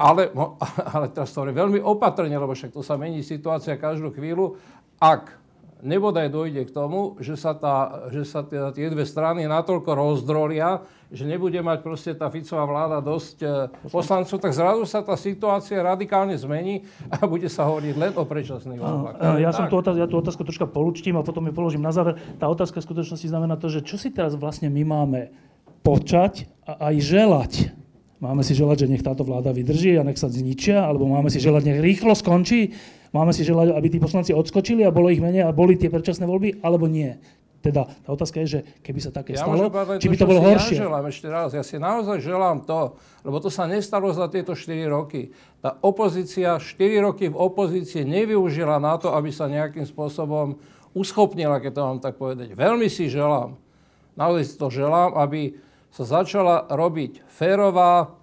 ale, 0.00 0.32
no, 0.36 0.60
ale 0.94 1.08
teraz 1.12 1.32
to 1.32 1.44
veľmi 1.48 1.80
opatrne, 1.80 2.32
lebo 2.32 2.52
však 2.52 2.72
to 2.76 2.84
sa 2.84 3.00
mení 3.00 3.24
situácia 3.24 3.80
každú 3.80 4.12
chvíľu. 4.12 4.60
Ak 5.00 5.39
nebodaj 5.82 6.28
dojde 6.30 6.62
k 6.68 6.70
tomu, 6.70 7.16
že 7.20 7.36
sa, 7.36 7.56
tá, 7.56 8.08
že 8.12 8.24
sa 8.24 8.44
teda 8.44 8.72
tie 8.72 8.88
dve 8.88 9.04
strany 9.04 9.44
natoľko 9.44 9.90
rozdrolia, 9.92 10.84
že 11.10 11.26
nebude 11.26 11.58
mať 11.58 11.78
proste 11.82 12.12
tá 12.14 12.30
Ficová 12.30 12.64
vláda 12.68 13.02
dosť 13.02 13.36
e, 13.42 13.48
poslancov, 13.90 14.38
tak 14.38 14.54
zrazu 14.54 14.86
sa 14.86 15.02
tá 15.02 15.18
situácia 15.18 15.82
radikálne 15.82 16.38
zmení 16.38 16.86
a 17.10 17.26
bude 17.26 17.50
sa 17.50 17.66
hovoriť 17.66 17.94
len 17.98 18.12
o 18.14 18.22
predčasných 18.22 18.78
voľbách. 18.78 19.14
Ja, 19.42 19.50
som 19.50 19.66
tú 19.66 19.82
otázku, 19.82 19.98
ja 19.98 20.06
tú 20.06 20.22
otázku 20.22 20.42
troška 20.46 20.70
polúčtim 20.70 21.18
a 21.18 21.26
potom 21.26 21.42
ju 21.50 21.52
položím 21.52 21.82
na 21.82 21.90
záver. 21.90 22.20
Tá 22.38 22.46
otázka 22.46 22.78
v 22.78 22.86
skutočnosti 22.86 23.26
znamená 23.26 23.58
to, 23.58 23.66
že 23.66 23.82
čo 23.82 23.98
si 23.98 24.14
teraz 24.14 24.38
vlastne 24.38 24.70
my 24.70 24.82
máme 24.86 25.34
počať 25.82 26.46
a 26.62 26.92
aj 26.92 26.94
želať. 27.02 27.52
Máme 28.20 28.44
si 28.44 28.52
želať, 28.52 28.84
že 28.84 28.90
nech 28.92 29.04
táto 29.04 29.24
vláda 29.24 29.48
vydrží 29.50 29.96
a 29.96 30.04
nech 30.04 30.20
sa 30.20 30.28
zničia, 30.28 30.84
alebo 30.84 31.08
máme 31.08 31.32
si 31.32 31.40
želať, 31.40 31.62
nech 31.64 31.80
rýchlo 31.80 32.12
skončí 32.12 32.76
Máme 33.10 33.34
si 33.34 33.42
želať, 33.42 33.74
aby 33.74 33.88
tí 33.90 33.98
poslanci 33.98 34.30
odskočili 34.30 34.86
a 34.86 34.94
bolo 34.94 35.10
ich 35.10 35.18
menej 35.18 35.42
a 35.42 35.50
boli 35.50 35.74
tie 35.74 35.90
predčasné 35.90 36.30
voľby, 36.30 36.62
alebo 36.62 36.86
nie? 36.86 37.18
Teda 37.60 37.84
tá 37.84 38.08
otázka 38.14 38.40
je, 38.46 38.48
že 38.48 38.60
keby 38.80 39.00
sa 39.04 39.10
také 39.12 39.36
ja 39.36 39.44
stalo, 39.44 39.68
či 40.00 40.08
by 40.08 40.16
to 40.16 40.30
bolo 40.30 40.40
horšie. 40.40 40.80
Ja 40.80 40.88
želám 40.88 41.06
ešte 41.12 41.28
raz, 41.28 41.52
ja 41.52 41.60
si 41.60 41.76
naozaj 41.76 42.24
želám 42.24 42.64
to, 42.64 42.96
lebo 43.20 43.36
to 43.42 43.52
sa 43.52 43.68
nestalo 43.68 44.08
za 44.16 44.32
tieto 44.32 44.56
4 44.56 44.80
roky. 44.88 45.34
Tá 45.60 45.76
opozícia 45.84 46.56
4 46.56 47.04
roky 47.04 47.28
v 47.28 47.36
opozícii 47.36 48.06
nevyužila 48.06 48.80
na 48.80 48.96
to, 48.96 49.12
aby 49.12 49.28
sa 49.28 49.50
nejakým 49.50 49.84
spôsobom 49.84 50.56
uschopnila, 50.96 51.60
keď 51.60 51.72
to 51.76 51.82
mám 51.84 51.98
tak 52.00 52.16
povedať. 52.16 52.56
Veľmi 52.56 52.88
si 52.88 53.12
želám, 53.12 53.60
naozaj 54.16 54.44
si 54.48 54.54
to 54.56 54.72
želám, 54.72 55.18
aby 55.20 55.52
sa 55.90 56.22
začala 56.22 56.70
robiť 56.70 57.26
férová, 57.26 58.14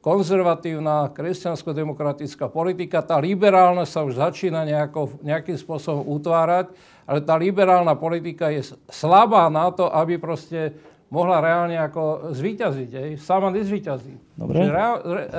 konzervatívna 0.00 1.10
kresťansko-demokratická 1.10 2.46
politika. 2.46 3.02
Tá 3.02 3.18
liberálna 3.18 3.82
sa 3.82 4.06
už 4.06 4.22
začína 4.22 4.62
nejako, 4.62 5.18
nejakým 5.18 5.58
spôsobom 5.58 6.06
utvárať, 6.06 6.70
ale 7.10 7.18
tá 7.26 7.34
liberálna 7.34 7.98
politika 7.98 8.54
je 8.54 8.70
slabá 8.86 9.50
na 9.50 9.66
to, 9.74 9.90
aby 9.90 10.14
proste 10.14 10.78
mohla 11.10 11.42
reálne 11.42 11.74
ako 11.74 12.30
zvíťaziť. 12.30 12.90
Ej. 12.94 13.10
Sama 13.18 13.50
nezvíťazí. 13.50 14.14
Dobre. 14.38 14.70
Re, 14.70 14.86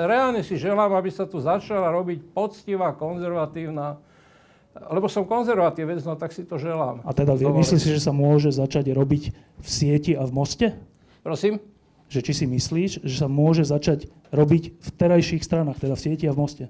reálne 0.04 0.44
si 0.44 0.60
želám, 0.60 0.92
aby 1.00 1.08
sa 1.08 1.24
tu 1.24 1.40
začala 1.40 1.88
robiť 1.88 2.36
poctivá, 2.36 2.92
konzervatívna 2.92 4.00
lebo 4.78 5.10
som 5.10 5.26
konzervatívec, 5.26 6.06
no 6.06 6.14
tak 6.14 6.30
si 6.30 6.46
to 6.46 6.54
želám. 6.54 7.02
A 7.02 7.10
teda 7.10 7.34
myslíš 7.34 7.82
si, 7.82 7.90
že 7.90 7.98
sa 7.98 8.14
môže 8.14 8.54
začať 8.54 8.94
robiť 8.94 9.34
v 9.58 9.66
sieti 9.66 10.14
a 10.14 10.22
v 10.22 10.30
moste? 10.30 10.66
Prosím? 11.22 11.60
že 12.08 12.24
či 12.24 12.32
si 12.32 12.46
myslíš, 12.48 13.04
že 13.04 13.14
sa 13.20 13.28
môže 13.28 13.68
začať 13.68 14.08
robiť 14.32 14.80
v 14.80 14.88
terajších 14.96 15.44
stranách, 15.44 15.76
teda 15.76 15.94
v 15.94 16.00
sieti 16.00 16.24
a 16.24 16.32
v 16.32 16.40
moste? 16.40 16.64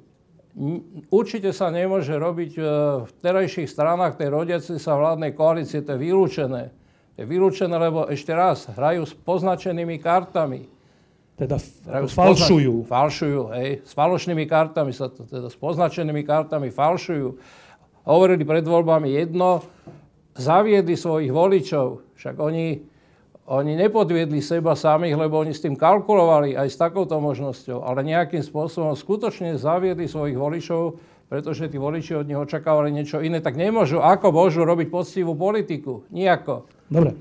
Určite 1.15 1.55
sa 1.55 1.71
nemôže 1.71 2.19
robiť 2.19 2.53
e, 2.59 2.63
v 3.07 3.13
terajších 3.23 3.71
stranách 3.71 4.19
tej 4.19 4.35
rodiacej 4.35 4.83
sa 4.83 4.99
vládnej 4.99 5.39
koalície, 5.39 5.87
to 5.87 5.95
je 5.95 6.03
vylúčené. 6.03 6.75
To 7.15 7.19
je 7.23 7.27
vylúčené, 7.31 7.71
lebo 7.79 8.11
ešte 8.11 8.35
raz, 8.35 8.67
hrajú 8.67 9.07
s 9.07 9.15
poznačenými 9.15 10.03
kartami. 10.03 10.67
Teda 11.39 11.63
hrajú 11.87 12.11
falšujú. 12.11 12.75
Pozna- 12.83 12.91
falšujú, 12.91 13.43
hej. 13.55 13.71
S 13.87 13.95
falošnými 13.95 14.45
kartami 14.51 14.91
sa 14.91 15.07
to, 15.07 15.23
teda 15.23 15.47
s 15.47 15.55
poznačenými 15.55 16.27
kartami 16.27 16.75
falšujú. 16.75 17.39
Hovorili 18.11 18.43
pred 18.43 18.67
voľbami 18.67 19.15
jedno, 19.15 19.63
zaviedli 20.35 20.99
svojich 20.99 21.31
voličov. 21.31 22.19
Však 22.19 22.35
oni 22.43 22.83
oni 23.49 23.81
nepodviedli 23.81 24.45
seba 24.45 24.77
samých, 24.77 25.17
lebo 25.17 25.41
oni 25.41 25.57
s 25.57 25.65
tým 25.65 25.73
kalkulovali 25.73 26.53
aj 26.53 26.69
s 26.69 26.77
takouto 26.77 27.17
možnosťou, 27.17 27.81
ale 27.81 28.05
nejakým 28.05 28.45
spôsobom 28.45 28.93
skutočne 28.93 29.57
zaviedli 29.57 30.05
svojich 30.05 30.37
voličov, 30.37 31.01
pretože 31.33 31.73
tí 31.73 31.81
voliči 31.81 32.13
od 32.13 32.29
nich 32.29 32.37
očakávali 32.37 32.93
niečo 32.93 33.25
iné, 33.25 33.41
tak 33.41 33.57
nemôžu, 33.57 34.05
ako 34.05 34.37
môžu 34.37 34.69
robiť 34.69 34.93
poctivú 34.93 35.33
politiku? 35.33 36.05
Nijako. 36.13 36.69
Dobre. 36.93 37.17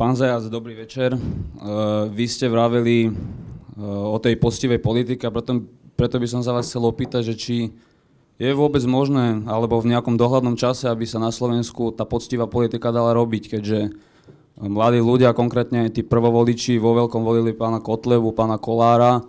Pán 0.00 0.16
Zajac, 0.16 0.48
dobrý 0.48 0.80
večer. 0.80 1.12
Uh, 1.12 2.08
vy 2.08 2.24
ste 2.24 2.48
vraveli 2.48 3.12
uh, 3.12 3.12
o 4.12 4.16
tej 4.16 4.40
poctivej 4.40 4.80
politike 4.80 5.28
a 5.28 5.32
preto, 5.32 5.68
preto 5.92 6.16
by 6.16 6.24
som 6.24 6.40
sa 6.40 6.56
vás 6.56 6.72
chcel 6.72 6.88
opýtať, 6.88 7.32
že 7.32 7.34
či 7.36 7.56
je 8.40 8.56
vôbec 8.56 8.80
možné, 8.88 9.44
alebo 9.44 9.76
v 9.84 9.92
nejakom 9.92 10.16
dohľadnom 10.16 10.56
čase, 10.56 10.88
aby 10.88 11.04
sa 11.04 11.20
na 11.20 11.28
Slovensku 11.28 11.92
tá 11.92 12.08
poctivá 12.08 12.48
politika 12.48 12.88
dala 12.88 13.12
robiť, 13.12 13.52
keďže 13.52 13.92
mladí 14.56 15.04
ľudia, 15.04 15.36
konkrétne 15.36 15.92
tí 15.92 16.00
prvovoliči 16.00 16.80
vo 16.80 16.96
veľkom 16.96 17.20
volili 17.20 17.52
pána 17.52 17.84
Kotlevu, 17.84 18.32
pána 18.32 18.56
Kolára, 18.56 19.20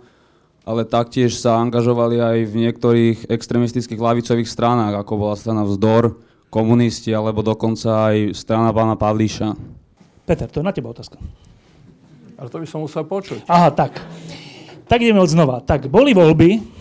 ale 0.64 0.88
taktiež 0.88 1.36
sa 1.36 1.60
angažovali 1.60 2.24
aj 2.24 2.38
v 2.48 2.54
niektorých 2.64 3.18
extremistických 3.28 4.00
lavicových 4.00 4.48
stranách, 4.48 5.04
ako 5.04 5.28
bola 5.28 5.36
strana 5.36 5.68
Vzdor, 5.68 6.16
komunisti, 6.48 7.12
alebo 7.12 7.44
dokonca 7.44 8.12
aj 8.12 8.32
strana 8.32 8.72
pána 8.72 8.96
Pavlíša. 8.96 9.52
Peter, 10.24 10.48
to 10.48 10.60
je 10.60 10.64
na 10.64 10.72
teba 10.72 10.88
otázka. 10.88 11.20
Ale 12.40 12.48
to 12.48 12.56
by 12.60 12.66
som 12.68 12.80
musel 12.80 13.04
počuť. 13.04 13.44
Aha, 13.44 13.68
tak. 13.68 14.00
Tak 14.88 14.98
ideme 15.04 15.20
od 15.20 15.28
znova. 15.28 15.60
Tak, 15.60 15.88
boli 15.92 16.16
voľby, 16.16 16.80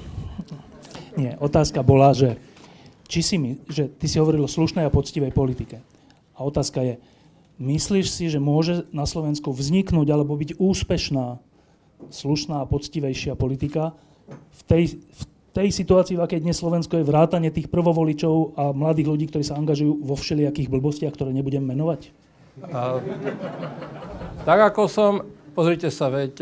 nie, 1.22 1.32
otázka 1.38 1.86
bola, 1.86 2.18
že, 2.18 2.42
či 3.06 3.22
si 3.22 3.38
my, 3.38 3.62
že 3.70 3.86
ty 3.86 4.10
si 4.10 4.18
hovoril 4.18 4.42
o 4.42 4.50
slušnej 4.50 4.90
a 4.90 4.94
poctivej 4.94 5.30
politike. 5.30 5.86
A 6.34 6.42
otázka 6.42 6.82
je, 6.82 6.94
myslíš 7.62 8.10
si, 8.10 8.26
že 8.26 8.42
môže 8.42 8.90
na 8.90 9.06
Slovensku 9.06 9.54
vzniknúť 9.54 10.10
alebo 10.10 10.34
byť 10.34 10.58
úspešná, 10.58 11.38
slušná 12.10 12.66
a 12.66 12.70
poctivejšia 12.70 13.38
politika 13.38 13.94
v 14.34 14.62
tej, 14.66 14.84
v 14.98 15.24
tej 15.54 15.70
situácii, 15.70 16.18
v 16.18 16.26
akej 16.26 16.42
dnes 16.42 16.58
Slovensko 16.58 16.98
je 16.98 17.06
vrátanie 17.06 17.54
tých 17.54 17.70
prvovoličov 17.70 18.58
a 18.58 18.64
mladých 18.74 19.12
ľudí, 19.14 19.26
ktorí 19.30 19.46
sa 19.46 19.60
angažujú 19.62 20.02
vo 20.02 20.18
všelijakých 20.18 20.72
blbostiach, 20.72 21.14
ktoré 21.14 21.30
nebudem 21.30 21.62
menovať? 21.62 22.10
A, 22.74 22.98
tak 24.48 24.60
ako 24.74 24.90
som, 24.90 25.12
pozrite 25.54 25.94
sa, 25.94 26.10
veď 26.10 26.42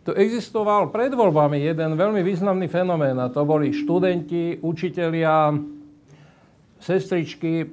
tu 0.00 0.16
existoval 0.16 0.88
pred 0.88 1.12
voľbami 1.12 1.60
jeden 1.60 1.92
veľmi 1.92 2.24
významný 2.24 2.72
fenomén 2.72 3.16
a 3.20 3.28
to 3.28 3.44
boli 3.44 3.68
študenti, 3.72 4.64
učitelia, 4.64 5.52
sestričky. 6.80 7.68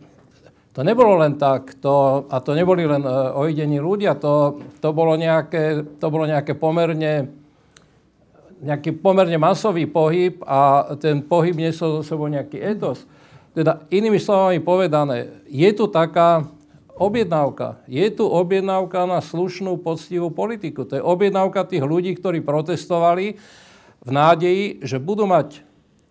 To 0.75 0.85
nebolo 0.85 1.17
len 1.23 1.39
tak, 1.39 1.79
to, 1.79 2.27
a 2.27 2.37
to 2.43 2.51
neboli 2.53 2.85
len 2.85 3.01
uh, 3.01 3.33
ojdení 3.33 3.79
ľudia, 3.79 4.19
to, 4.19 4.59
to, 4.77 4.91
bolo 4.93 5.15
nejaké, 5.17 5.81
to 5.97 6.07
bolo 6.11 6.27
nejaké 6.27 6.53
pomerne 6.53 7.33
nejaký 8.57 8.89
pomerne 8.97 9.37
masový 9.37 9.85
pohyb 9.85 10.41
a 10.41 10.89
ten 10.97 11.21
pohyb 11.21 11.53
niesol 11.53 12.01
so 12.01 12.01
sebou 12.01 12.25
nejaký 12.25 12.57
etos. 12.57 13.05
Teda 13.53 13.85
inými 13.93 14.17
slovami 14.17 14.57
povedané, 14.61 15.45
je 15.45 15.69
tu 15.77 15.85
taká 15.85 16.45
objednávka. 16.97 17.79
Je 17.85 18.09
tu 18.09 18.25
objednávka 18.25 19.05
na 19.05 19.21
slušnú, 19.21 19.77
poctivú 19.79 20.33
politiku. 20.33 20.83
To 20.83 20.97
je 20.97 21.03
objednávka 21.05 21.63
tých 21.63 21.85
ľudí, 21.85 22.17
ktorí 22.17 22.41
protestovali 22.41 23.37
v 24.01 24.09
nádeji, 24.09 24.81
že 24.81 24.97
budú 24.97 25.29
mať 25.29 25.61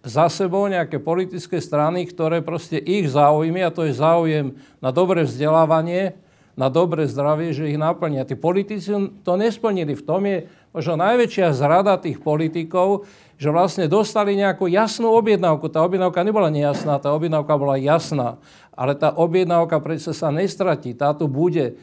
za 0.06 0.30
sebou 0.30 0.70
nejaké 0.70 1.02
politické 1.02 1.58
strany, 1.58 2.06
ktoré 2.06 2.38
proste 2.38 2.78
ich 2.78 3.10
záujmy, 3.10 3.66
a 3.66 3.74
to 3.74 3.90
je 3.90 3.98
záujem 3.98 4.54
na 4.78 4.94
dobré 4.94 5.26
vzdelávanie, 5.26 6.14
na 6.56 6.72
dobré 6.72 7.04
zdravie, 7.04 7.52
že 7.52 7.68
ich 7.68 7.76
naplnia. 7.76 8.24
Tí 8.24 8.38
politici 8.38 8.88
to 9.26 9.32
nesplnili. 9.36 9.92
V 9.92 10.06
tom 10.06 10.24
je 10.24 10.48
možno 10.72 10.96
najväčšia 10.96 11.52
zrada 11.52 12.00
tých 12.00 12.22
politikov, 12.22 13.04
že 13.36 13.52
vlastne 13.52 13.84
dostali 13.84 14.32
nejakú 14.32 14.64
jasnú 14.64 15.12
objednávku. 15.12 15.68
Tá 15.68 15.84
objednávka 15.84 16.24
nebola 16.24 16.48
nejasná, 16.48 16.96
tá 16.96 17.12
objednávka 17.12 17.52
bola 17.60 17.76
jasná. 17.76 18.40
Ale 18.76 18.92
tá 18.92 19.10
objednávka 19.10 19.80
predsa 19.80 20.12
sa 20.12 20.28
nestratí, 20.28 20.92
tá 20.92 21.16
tu 21.16 21.24
bude. 21.26 21.80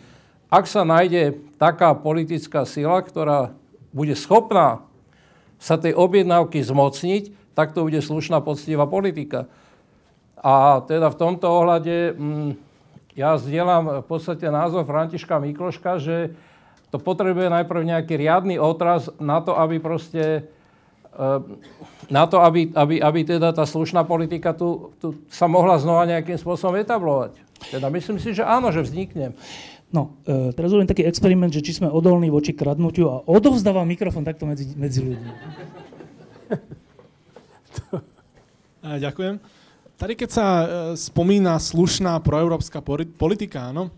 Ak 0.54 0.70
sa 0.70 0.86
nájde 0.86 1.42
taká 1.58 1.98
politická 1.98 2.70
sila, 2.70 3.02
ktorá 3.02 3.50
bude 3.90 4.14
schopná 4.14 4.86
sa 5.58 5.82
tej 5.82 5.98
objednávky 5.98 6.62
zmocniť, 6.62 7.34
tak 7.58 7.74
to 7.74 7.90
bude 7.90 7.98
slušná, 7.98 8.42
poctivá 8.46 8.86
politika. 8.86 9.50
A 10.38 10.86
teda 10.86 11.10
v 11.10 11.20
tomto 11.20 11.48
ohľade 11.50 12.14
mm, 12.14 12.52
ja 13.18 13.38
zdieľam 13.38 14.04
v 14.04 14.06
podstate 14.06 14.50
názov 14.50 14.90
Františka 14.90 15.38
Mikloška, 15.42 16.02
že 16.02 16.34
to 16.94 17.02
potrebuje 17.02 17.50
najprv 17.50 17.82
nejaký 17.90 18.14
riadny 18.18 18.62
otraz 18.62 19.10
na 19.18 19.42
to, 19.42 19.58
aby 19.58 19.82
proste 19.82 20.46
na 22.10 22.24
to, 22.26 22.42
aby, 22.42 22.74
aby, 22.74 22.96
aby 23.02 23.20
teda 23.26 23.54
tá 23.54 23.66
slušná 23.66 24.04
politika 24.04 24.54
tu, 24.54 24.94
tu 24.98 25.14
sa 25.30 25.46
mohla 25.46 25.78
znova 25.78 26.10
nejakým 26.10 26.38
spôsobom 26.38 26.78
etablovať. 26.82 27.38
Teda 27.70 27.88
myslím 27.94 28.18
si, 28.18 28.34
že 28.34 28.44
áno, 28.44 28.74
že 28.74 28.82
vznikne. 28.82 29.38
No, 29.94 30.18
e, 30.26 30.50
teraz 30.58 30.74
urobím 30.74 30.90
taký 30.90 31.06
experiment, 31.06 31.54
že 31.54 31.62
či 31.62 31.78
sme 31.78 31.86
odolní 31.86 32.34
voči 32.34 32.50
kradnutiu 32.58 33.14
a 33.14 33.22
odovzdávam 33.30 33.86
mikrofón 33.86 34.26
takto 34.26 34.50
medzi, 34.50 34.74
medzi 34.74 35.06
ľuďmi. 35.06 35.32
Ďakujem. 39.06 39.36
Tady 39.94 40.14
keď 40.18 40.30
sa 40.34 40.46
e, 40.46 40.66
spomína 40.98 41.62
slušná 41.62 42.18
proeurópska 42.26 42.82
politika, 43.16 43.70
áno, 43.70 43.94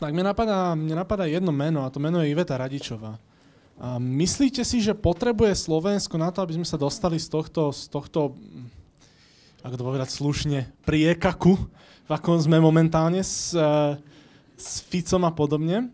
tak 0.00 0.16
mne 0.16 0.32
napadá, 0.32 0.72
mne 0.72 0.96
napadá 0.96 1.28
jedno 1.28 1.52
meno 1.52 1.84
a 1.84 1.92
to 1.92 2.00
meno 2.00 2.24
je 2.24 2.32
Iveta 2.32 2.56
Radičová. 2.56 3.20
Myslíte 4.00 4.60
si, 4.60 4.84
že 4.84 4.92
potrebuje 4.92 5.56
Slovensko 5.56 6.20
na 6.20 6.28
to, 6.28 6.44
aby 6.44 6.60
sme 6.60 6.68
sa 6.68 6.76
dostali 6.76 7.16
z 7.16 7.32
tohto, 7.32 7.72
z 7.72 7.88
tohto 7.88 8.36
ako 9.60 9.74
to 9.76 9.84
povedať 9.84 10.08
slušne, 10.08 10.58
priekaku, 10.88 11.52
v 12.08 12.10
akom 12.10 12.40
sme 12.40 12.60
momentálne 12.60 13.20
s, 13.20 13.52
eh, 13.52 13.96
s 14.56 14.84
Ficom 14.88 15.24
a 15.28 15.32
podobne? 15.32 15.92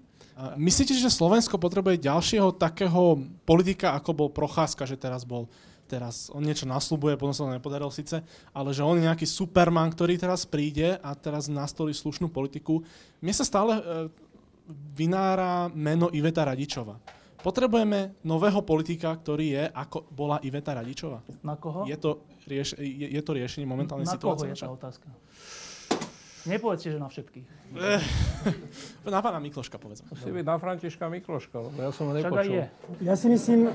Myslíte, 0.60 0.92
že 0.92 1.08
Slovensko 1.08 1.56
potrebuje 1.56 2.04
ďalšieho 2.04 2.52
takého 2.60 3.24
politika, 3.48 3.96
ako 3.96 4.10
bol 4.12 4.28
Procházka, 4.28 4.84
že 4.84 5.00
teraz 5.00 5.24
bol 5.24 5.48
teraz 5.86 6.28
on 6.34 6.42
niečo 6.42 6.66
nasľubuje, 6.66 7.14
potom 7.16 7.32
sa 7.32 7.46
to 7.46 7.56
nepodarilo 7.56 7.94
síce, 7.94 8.20
ale 8.50 8.74
že 8.74 8.82
on 8.82 8.98
je 8.98 9.06
nejaký 9.06 9.22
superman, 9.22 9.88
ktorý 9.94 10.18
teraz 10.18 10.42
príde 10.42 10.98
a 10.98 11.14
teraz 11.14 11.46
nastolí 11.46 11.94
slušnú 11.94 12.26
politiku. 12.26 12.82
Mne 13.22 13.32
sa 13.32 13.46
stále 13.46 13.78
e, 13.78 13.82
vynára 14.98 15.70
meno 15.70 16.10
Iveta 16.10 16.42
Radičova. 16.42 16.98
Potrebujeme 17.46 18.18
nového 18.26 18.58
politika, 18.66 19.14
ktorý 19.14 19.46
je, 19.54 19.64
ako 19.70 20.10
bola 20.10 20.42
Iveta 20.42 20.74
Radičova. 20.74 21.22
Na 21.46 21.54
koho? 21.54 21.86
Je 21.86 21.94
to, 21.94 22.26
rieš, 22.50 22.74
je, 22.74 23.06
je 23.06 23.22
to 23.22 23.30
riešenie 23.38 23.62
momentálnej 23.62 24.02
na 24.02 24.18
situácie? 24.18 24.50
Na 24.50 24.58
koho 24.58 24.58
je 24.58 24.66
tá 24.66 24.74
otázka? 24.74 25.06
Nepovedzte, 26.50 26.90
že 26.90 26.98
na 26.98 27.06
všetkých. 27.06 27.46
na 29.14 29.22
pána 29.22 29.38
Mikloška, 29.38 29.78
povedzme. 29.78 30.10
Musí 30.10 30.30
byť 30.34 30.42
na 30.42 30.56
Františka 30.58 31.06
Mikloška, 31.06 31.54
lebo 31.70 31.78
ja 31.78 31.90
som 31.94 32.10
ho 32.10 32.12
nepočul. 32.18 32.50
je. 32.50 32.66
Ja 33.06 33.14
si 33.14 33.30
myslím, 33.30 33.70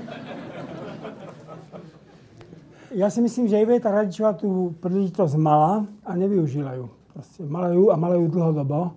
ja 2.92 3.08
si 3.08 3.20
myslím, 3.24 3.48
že 3.48 3.56
Iveta 3.56 3.88
Radičová 3.88 4.36
tú 4.36 4.76
príležitosť 4.84 5.32
mala 5.40 5.88
a 6.04 6.12
nevyužila 6.12 6.76
ju. 6.76 6.92
Proste 7.16 7.40
mala 7.48 7.72
ju 7.72 7.88
a 7.88 7.96
mala 7.96 8.20
ju 8.20 8.28
dlhodobo. 8.28 8.92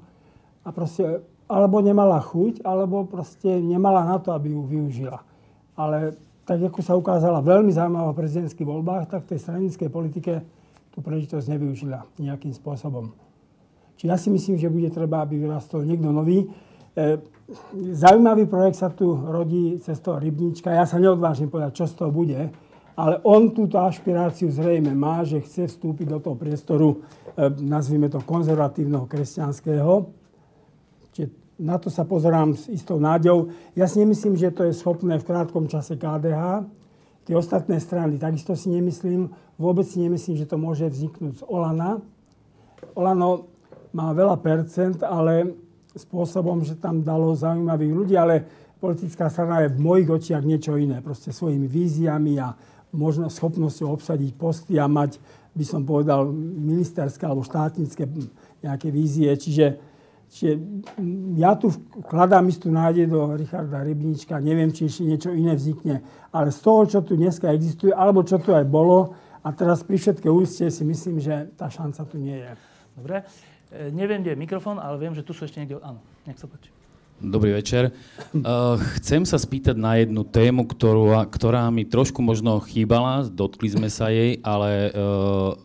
A 0.64 0.70
proste 0.76 1.24
alebo 1.46 1.78
nemala 1.82 2.18
chuť, 2.22 2.66
alebo 2.66 3.06
proste 3.06 3.62
nemala 3.62 4.02
na 4.06 4.18
to, 4.18 4.34
aby 4.34 4.54
ju 4.54 4.62
využila. 4.66 5.22
Ale 5.78 6.18
tak, 6.46 6.62
ako 6.62 6.80
sa 6.82 6.94
ukázala 6.98 7.42
veľmi 7.42 7.74
zaujímavá 7.74 8.14
v 8.14 8.22
prezidentských 8.22 8.70
voľbách, 8.70 9.10
tak 9.10 9.26
v 9.26 9.30
tej 9.36 9.40
stranickej 9.46 9.90
politike 9.90 10.34
tú 10.94 11.02
príležitosť 11.02 11.46
nevyužila 11.52 12.06
nejakým 12.22 12.54
spôsobom. 12.54 13.12
Čiže 13.98 14.10
ja 14.12 14.18
si 14.20 14.30
myslím, 14.30 14.56
že 14.56 14.72
bude 14.72 14.90
treba, 14.92 15.26
aby 15.26 15.40
vyrastol 15.42 15.88
niekto 15.88 16.12
nový. 16.12 16.46
E, 16.96 17.20
zaujímavý 17.94 18.46
projekt 18.46 18.80
sa 18.80 18.92
tu 18.92 19.12
rodí 19.12 19.80
cez 19.82 20.00
toho 20.00 20.20
rybníčka. 20.20 20.72
Ja 20.72 20.88
sa 20.88 21.02
neodvážim 21.02 21.48
povedať, 21.48 21.84
čo 21.84 21.86
z 21.88 21.94
toho 21.98 22.12
bude, 22.12 22.52
ale 22.96 23.16
on 23.28 23.52
túto 23.52 23.76
ašpiráciu 23.80 24.48
zrejme 24.52 24.96
má, 24.96 25.28
že 25.28 25.44
chce 25.44 25.68
vstúpiť 25.68 26.08
do 26.16 26.20
toho 26.24 26.36
priestoru, 26.40 26.90
e, 26.96 26.98
nazvime 27.60 28.08
to 28.08 28.24
konzervatívneho 28.24 29.04
kresťanského. 29.08 30.25
Na 31.56 31.80
to 31.80 31.88
sa 31.88 32.04
pozerám 32.04 32.52
s 32.52 32.68
istou 32.68 33.00
nádejou. 33.00 33.48
Ja 33.80 33.88
si 33.88 34.04
nemyslím, 34.04 34.36
že 34.36 34.52
to 34.52 34.68
je 34.68 34.76
schopné 34.76 35.16
v 35.16 35.28
krátkom 35.28 35.72
čase 35.72 35.96
KDH. 35.96 36.68
Tie 37.26 37.34
ostatné 37.34 37.80
strany 37.80 38.20
takisto 38.20 38.60
si 38.60 38.70
nemyslím. 38.76 39.32
Vôbec 39.56 39.88
si 39.88 40.04
nemyslím, 40.04 40.36
že 40.36 40.46
to 40.46 40.60
môže 40.60 40.84
vzniknúť 40.92 41.40
z 41.40 41.44
Olana. 41.48 42.04
Olano 42.92 43.48
má 43.96 44.12
veľa 44.12 44.36
percent, 44.44 45.00
ale 45.00 45.56
spôsobom, 45.96 46.60
že 46.68 46.76
tam 46.76 47.00
dalo 47.00 47.32
zaujímavých 47.32 47.94
ľudí, 47.96 48.16
ale 48.20 48.44
politická 48.84 49.32
strana 49.32 49.64
je 49.64 49.72
v 49.72 49.80
mojich 49.80 50.12
očiach 50.12 50.44
niečo 50.44 50.76
iné. 50.76 51.00
Proste 51.00 51.32
svojimi 51.32 51.72
víziami 51.72 52.36
a 52.36 52.52
možno 52.92 53.32
schopnosťou 53.32 53.96
obsadiť 53.96 54.36
posty 54.36 54.76
a 54.76 54.92
mať, 54.92 55.24
by 55.56 55.64
som 55.64 55.88
povedal, 55.88 56.28
ministerské 56.36 57.24
alebo 57.24 57.48
štátnické 57.48 58.04
nejaké 58.60 58.92
vízie. 58.92 59.32
Čiže, 59.32 59.95
čiže 60.32 60.60
ja 61.36 61.56
tu 61.56 61.74
kladám 62.06 62.46
istú 62.50 62.72
nádej 62.72 63.10
do 63.10 63.34
Richarda 63.36 63.82
Rybníčka. 63.86 64.42
Neviem, 64.42 64.72
či 64.72 64.90
ešte 64.90 65.04
niečo 65.06 65.30
iné 65.32 65.54
vznikne. 65.56 66.06
Ale 66.32 66.52
z 66.52 66.60
toho, 66.62 66.82
čo 66.88 67.00
tu 67.02 67.16
dneska 67.16 67.52
existuje, 67.52 67.94
alebo 67.94 68.26
čo 68.26 68.42
tu 68.42 68.52
aj 68.54 68.66
bolo, 68.68 69.16
a 69.46 69.54
teraz 69.54 69.86
pri 69.86 70.02
všetké 70.02 70.26
úste 70.26 70.66
si 70.74 70.82
myslím, 70.82 71.22
že 71.22 71.54
tá 71.54 71.70
šanca 71.70 72.02
tu 72.10 72.18
nie 72.18 72.42
je. 72.42 72.52
Dobre. 72.98 73.16
E, 73.70 73.94
neviem, 73.94 74.26
kde 74.26 74.34
je 74.34 74.42
mikrofón, 74.42 74.82
ale 74.82 74.98
viem, 74.98 75.14
že 75.14 75.22
tu 75.22 75.38
sú 75.38 75.46
ešte 75.46 75.62
niekde... 75.62 75.78
Áno, 75.86 76.02
nech 76.26 76.42
sa 76.42 76.50
páči. 76.50 76.74
Dobrý 77.16 77.56
večer. 77.56 77.96
Uh, 78.36 78.76
chcem 79.00 79.24
sa 79.24 79.40
spýtať 79.40 79.80
na 79.80 79.96
jednu 79.96 80.28
tému, 80.28 80.68
ktorú, 80.68 81.16
ktorá 81.32 81.72
mi 81.72 81.88
trošku 81.88 82.20
možno 82.20 82.60
chýbala, 82.60 83.24
dotkli 83.32 83.72
sme 83.72 83.88
sa 83.88 84.12
jej, 84.12 84.44
ale 84.44 84.92
uh, 84.92 85.56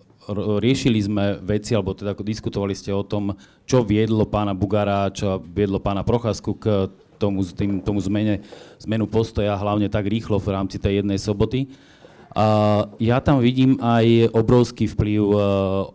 riešili 0.60 1.00
sme 1.00 1.40
veci, 1.40 1.72
alebo 1.72 1.96
teda 1.96 2.12
diskutovali 2.12 2.76
ste 2.76 2.92
o 2.92 3.00
tom, 3.00 3.32
čo 3.64 3.80
viedlo 3.80 4.28
pána 4.28 4.52
Bugara, 4.52 5.08
čo 5.10 5.40
viedlo 5.40 5.80
pána 5.80 6.04
Procházku 6.04 6.60
k 6.60 6.92
tomu, 7.16 7.44
tým, 7.44 7.80
tomu 7.80 8.00
zmene, 8.00 8.44
zmenu 8.84 9.08
postoja, 9.08 9.56
hlavne 9.56 9.88
tak 9.88 10.08
rýchlo 10.08 10.36
v 10.40 10.52
rámci 10.52 10.76
tej 10.76 11.02
jednej 11.02 11.18
soboty. 11.20 11.68
Uh, 12.30 12.86
ja 13.02 13.18
tam 13.18 13.42
vidím 13.42 13.74
aj 13.82 14.30
obrovský 14.30 14.86
vplyv 14.86 15.20
uh, 15.24 15.34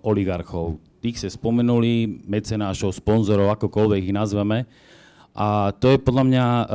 oligarchov 0.04 0.84
tých 1.06 1.22
ste 1.22 1.30
spomenuli, 1.30 2.26
mecenášov, 2.26 2.98
sponzorov, 2.98 3.54
akokoľvek 3.54 4.10
ich 4.10 4.16
nazveme. 4.16 4.66
A 5.38 5.70
to 5.78 5.94
je 5.94 6.02
podľa 6.02 6.24
mňa 6.26 6.46
uh, 6.50 6.66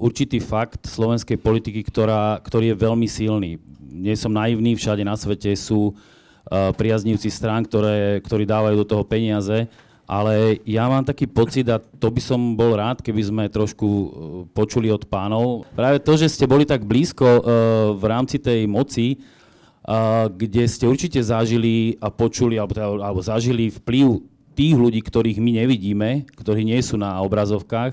určitý 0.00 0.40
fakt 0.40 0.88
slovenskej 0.88 1.36
politiky, 1.36 1.84
ktorá, 1.84 2.40
ktorý 2.40 2.72
je 2.72 2.80
veľmi 2.80 3.04
silný. 3.04 3.60
Nie 3.92 4.16
som 4.16 4.32
naivný, 4.32 4.72
všade 4.72 5.04
na 5.04 5.12
svete 5.20 5.52
sú 5.52 5.92
uh, 5.92 6.13
priaznivci 6.50 7.32
strán, 7.32 7.64
ktoré, 7.64 8.20
ktorí 8.20 8.44
dávajú 8.44 8.84
do 8.84 8.86
toho 8.86 9.04
peniaze, 9.04 9.68
ale 10.04 10.60
ja 10.68 10.84
mám 10.84 11.00
taký 11.00 11.24
pocit, 11.24 11.64
a 11.72 11.80
to 11.80 12.12
by 12.12 12.20
som 12.20 12.52
bol 12.52 12.76
rád, 12.76 13.00
keby 13.00 13.24
sme 13.24 13.44
trošku 13.48 13.88
uh, 13.88 14.06
počuli 14.52 14.92
od 14.92 15.08
pánov. 15.08 15.64
Práve 15.72 15.96
to, 16.04 16.20
že 16.20 16.28
ste 16.28 16.44
boli 16.44 16.68
tak 16.68 16.84
blízko 16.84 17.24
uh, 17.24 17.40
v 17.96 18.04
rámci 18.04 18.36
tej 18.36 18.68
moci, 18.68 19.24
kde 20.32 20.64
ste 20.64 20.88
určite 20.88 21.20
zažili 21.20 22.00
a 22.00 22.08
počuli, 22.08 22.56
alebo, 22.56 22.72
teda, 22.72 22.88
alebo 22.88 23.20
zažili 23.20 23.68
vplyv 23.68 24.24
tých 24.56 24.80
ľudí, 24.80 25.04
ktorých 25.04 25.36
my 25.36 25.60
nevidíme, 25.60 26.24
ktorí 26.40 26.64
nie 26.64 26.80
sú 26.80 26.96
na 26.96 27.20
obrazovkách, 27.20 27.92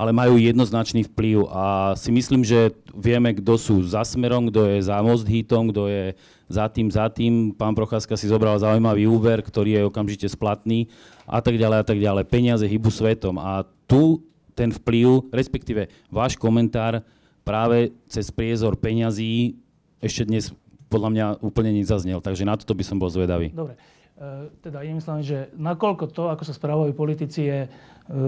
ale 0.00 0.16
majú 0.16 0.40
jednoznačný 0.40 1.04
vplyv. 1.12 1.44
A 1.52 1.92
si 1.92 2.08
myslím, 2.08 2.40
že 2.40 2.72
vieme, 2.96 3.36
kto 3.36 3.60
sú 3.60 3.84
za 3.84 4.00
Smerom, 4.00 4.48
kto 4.48 4.64
je 4.64 4.88
za 4.88 4.96
Most 5.04 5.28
Hitom, 5.28 5.68
kto 5.68 5.92
je 5.92 6.16
za 6.48 6.72
tým, 6.72 6.88
za 6.88 7.12
tým. 7.12 7.52
Pán 7.52 7.76
Procházka 7.76 8.16
si 8.16 8.24
zobral 8.24 8.56
zaujímavý 8.56 9.04
úver, 9.04 9.44
ktorý 9.44 9.76
je 9.76 9.82
okamžite 9.84 10.24
splatný 10.32 10.88
a 11.28 11.44
tak 11.44 11.60
ďalej 11.60 11.78
a 11.78 11.84
tak 11.84 12.00
ďalej. 12.00 12.24
Peniaze 12.32 12.64
hybu 12.64 12.88
svetom. 12.88 13.36
A 13.36 13.68
tu 13.84 14.24
ten 14.56 14.72
vplyv, 14.72 15.28
respektíve 15.36 15.92
váš 16.08 16.40
komentár 16.40 17.04
práve 17.44 17.92
cez 18.08 18.32
priezor 18.32 18.80
peňazí 18.80 19.60
ešte 20.00 20.24
dnes 20.24 20.48
podľa 20.88 21.10
mňa 21.12 21.26
úplne 21.44 21.76
nezaznel, 21.76 22.24
takže 22.24 22.48
na 22.48 22.56
toto 22.56 22.72
by 22.72 22.82
som 22.82 22.96
bol 22.96 23.12
zvedavý. 23.12 23.52
Dobre. 23.52 23.76
E, 24.20 24.52
teda 24.60 24.84
je 24.84 24.92
myslím, 24.92 25.24
že 25.24 25.48
nakoľko 25.56 26.12
to, 26.12 26.28
ako 26.28 26.44
sa 26.44 26.52
správajú 26.52 26.92
politici, 26.92 27.48
je 27.48 27.58
e, 27.64 27.68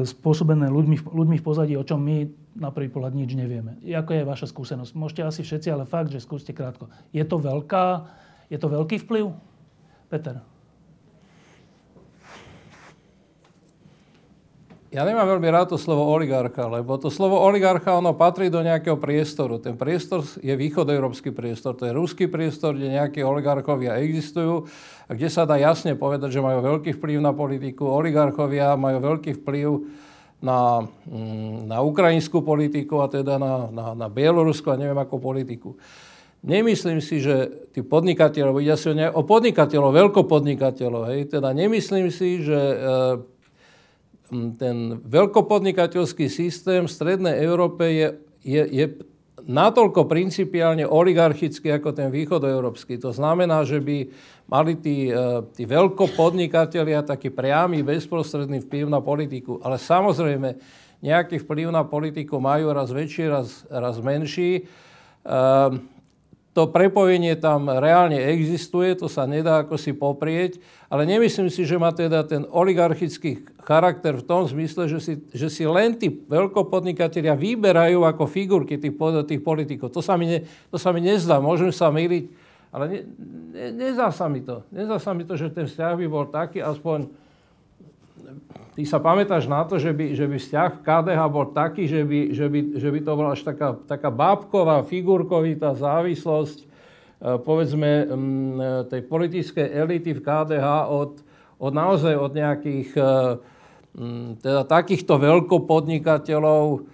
spôsobené 0.09 0.73
ľuďmi, 0.73 1.05
ľuďmi 1.05 1.37
v 1.37 1.45
pozadí, 1.45 1.77
o 1.77 1.85
čom 1.85 2.01
my 2.01 2.25
na 2.57 2.73
prvý 2.73 2.89
pohľad 2.89 3.13
nič 3.13 3.37
nevieme. 3.37 3.77
Ako 3.85 4.17
je 4.17 4.25
vaša 4.25 4.49
skúsenosť? 4.49 4.97
Môžete 4.97 5.29
asi 5.29 5.45
všetci, 5.45 5.69
ale 5.69 5.85
fakt, 5.85 6.09
že 6.09 6.25
skúste 6.25 6.57
krátko. 6.57 6.89
Je 7.13 7.21
to 7.29 7.37
veľká, 7.37 8.09
je 8.49 8.57
to 8.57 8.73
veľký 8.73 9.05
vplyv? 9.05 9.37
Peter. 10.09 10.52
Ja 14.93 15.09
nemám 15.09 15.25
veľmi 15.25 15.49
rád 15.49 15.73
to 15.73 15.81
slovo 15.81 16.05
oligarcha, 16.05 16.69
lebo 16.69 17.01
to 17.01 17.09
slovo 17.09 17.41
oligarcha, 17.41 17.97
ono 17.97 18.13
patrí 18.13 18.53
do 18.53 18.61
nejakého 18.61 19.01
priestoru. 19.01 19.57
Ten 19.57 19.73
priestor 19.73 20.21
je 20.45 20.53
východoeurópsky 20.53 21.33
priestor, 21.33 21.73
to 21.81 21.89
je 21.89 21.97
ruský 21.97 22.29
priestor, 22.29 22.77
kde 22.77 23.01
nejakí 23.01 23.25
oligarchovia 23.25 23.97
existujú 24.05 24.69
a 25.09 25.17
kde 25.17 25.33
sa 25.33 25.49
dá 25.49 25.57
jasne 25.57 25.97
povedať, 25.97 26.37
že 26.37 26.45
majú 26.45 26.61
veľký 26.61 27.01
vplyv 27.01 27.25
na 27.25 27.33
politiku. 27.33 27.89
Oligarchovia 27.89 28.77
majú 28.77 29.01
veľký 29.01 29.41
vplyv 29.41 29.69
na, 30.45 30.85
mm, 31.09 31.73
na 31.73 31.81
ukrajinskú 31.81 32.45
politiku 32.45 33.01
a 33.01 33.09
teda 33.09 33.41
na, 33.41 33.73
na, 33.73 33.87
na 33.97 34.07
Bielorusku 34.13 34.69
a 34.69 34.77
neviem 34.77 35.01
ako 35.01 35.17
politiku. 35.17 35.73
Nemyslím 36.45 37.01
si, 37.01 37.25
že 37.25 37.49
tí 37.73 37.81
podnikateľov, 37.81 38.61
ide 38.61 38.77
si 38.77 38.93
o, 38.93 38.95
ne, 38.99 39.09
o 39.09 39.25
podnikateľov, 39.25 39.89
veľkopodnikateľov, 39.89 41.03
hej, 41.17 41.33
teda 41.33 41.49
nemyslím 41.57 42.13
si, 42.13 42.45
že 42.45 42.61
e, 42.61 42.77
ten 44.31 45.03
veľkopodnikateľský 45.03 46.27
systém 46.31 46.89
v 46.89 46.95
Strednej 46.95 47.37
Európe 47.43 47.85
je, 47.85 48.09
je, 48.43 48.63
je 48.71 48.87
natoľko 49.47 50.07
principiálne 50.07 50.87
oligarchický 50.87 51.75
ako 51.75 51.91
ten 51.93 52.09
východoeurópsky. 52.09 52.97
To 53.03 53.11
znamená, 53.11 53.67
že 53.67 53.83
by 53.83 54.09
mali 54.49 54.79
tí, 54.79 55.11
e, 55.11 55.15
tí 55.53 55.67
veľkopodnikatelia 55.67 57.03
taký 57.03 57.29
priamy, 57.29 57.83
bezprostredný 57.83 58.63
vplyv 58.65 58.87
na 58.89 59.03
politiku. 59.03 59.59
Ale 59.61 59.77
samozrejme, 59.77 60.57
nejaký 61.03 61.43
vplyv 61.43 61.75
na 61.75 61.83
politiku 61.83 62.39
majú 62.39 62.71
raz 62.71 62.95
väčší, 62.95 63.27
raz, 63.27 63.67
raz 63.67 63.99
menší. 63.99 64.65
Ehm, 65.27 65.92
to 66.53 66.69
prepojenie 66.69 67.33
tam 67.41 67.65
reálne 67.65 68.21
existuje, 68.29 68.93
to 68.93 69.09
sa 69.09 69.25
nedá 69.25 69.65
ako 69.65 69.81
si 69.81 69.97
poprieť, 69.97 70.61
ale 70.93 71.09
nemyslím 71.09 71.49
si, 71.49 71.65
že 71.65 71.81
má 71.81 71.89
teda 71.97 72.29
ten 72.29 72.45
oligarchický 72.45 73.49
charakter 73.65 74.21
v 74.21 74.25
tom 74.29 74.45
zmysle, 74.45 74.85
že 74.85 74.99
si, 75.01 75.13
že 75.33 75.49
si 75.49 75.65
len 75.65 75.97
tí 75.97 76.13
veľkopodnikatelia 76.13 77.33
vyberajú 77.33 78.05
ako 78.05 78.29
figurky 78.29 78.77
tých, 78.77 78.93
tých 79.25 79.41
politikov. 79.41 79.89
To 79.97 80.05
sa, 80.05 80.21
mi 80.21 80.29
ne, 80.29 80.39
to 80.69 80.77
sa 80.77 80.93
mi 80.93 81.01
nezdá, 81.01 81.41
môžem 81.41 81.73
sa 81.73 81.89
myliť, 81.89 82.25
ale 82.69 82.85
ne, 82.85 83.01
ne, 83.57 83.67
nezdá 83.73 84.13
sa 84.13 84.29
mi 84.29 84.45
to. 84.45 84.61
Nezdá 84.69 85.01
sa 85.01 85.17
mi 85.17 85.25
to, 85.25 85.33
že 85.41 85.49
ten 85.49 85.65
vzťah 85.65 85.97
by 85.97 86.07
bol 86.09 86.29
taký, 86.29 86.61
aspoň 86.61 87.09
ty 88.73 88.83
sa 88.89 88.99
pamätáš 88.99 89.45
na 89.49 89.65
to, 89.69 89.77
že 89.77 89.93
by, 89.93 90.17
že 90.17 90.25
by 90.25 90.37
vzťah 90.41 90.71
KDH 90.81 91.21
bol 91.29 91.47
taký, 91.53 91.85
že 91.85 92.03
by, 92.05 92.21
že 92.33 92.47
by, 92.49 92.61
že 92.81 92.89
by 92.89 92.99
to 93.05 93.13
bola 93.13 93.31
až 93.37 93.43
taká, 93.45 93.77
taká 93.85 94.09
bábková, 94.09 94.81
figurkovitá 94.89 95.77
závislosť, 95.77 96.59
e, 96.61 96.67
povedzme, 97.45 97.91
e, 97.93 98.05
tej 98.89 99.01
politickej 99.05 99.67
elity 99.77 100.17
v 100.17 100.25
KDH 100.25 100.89
od, 100.89 101.21
od 101.61 101.73
naozaj 101.73 102.17
od 102.17 102.33
nejakých 102.33 102.89
e, 102.97 103.05
teda 104.41 104.65
takýchto 104.65 105.21
veľkopodnikateľov. 105.21 106.89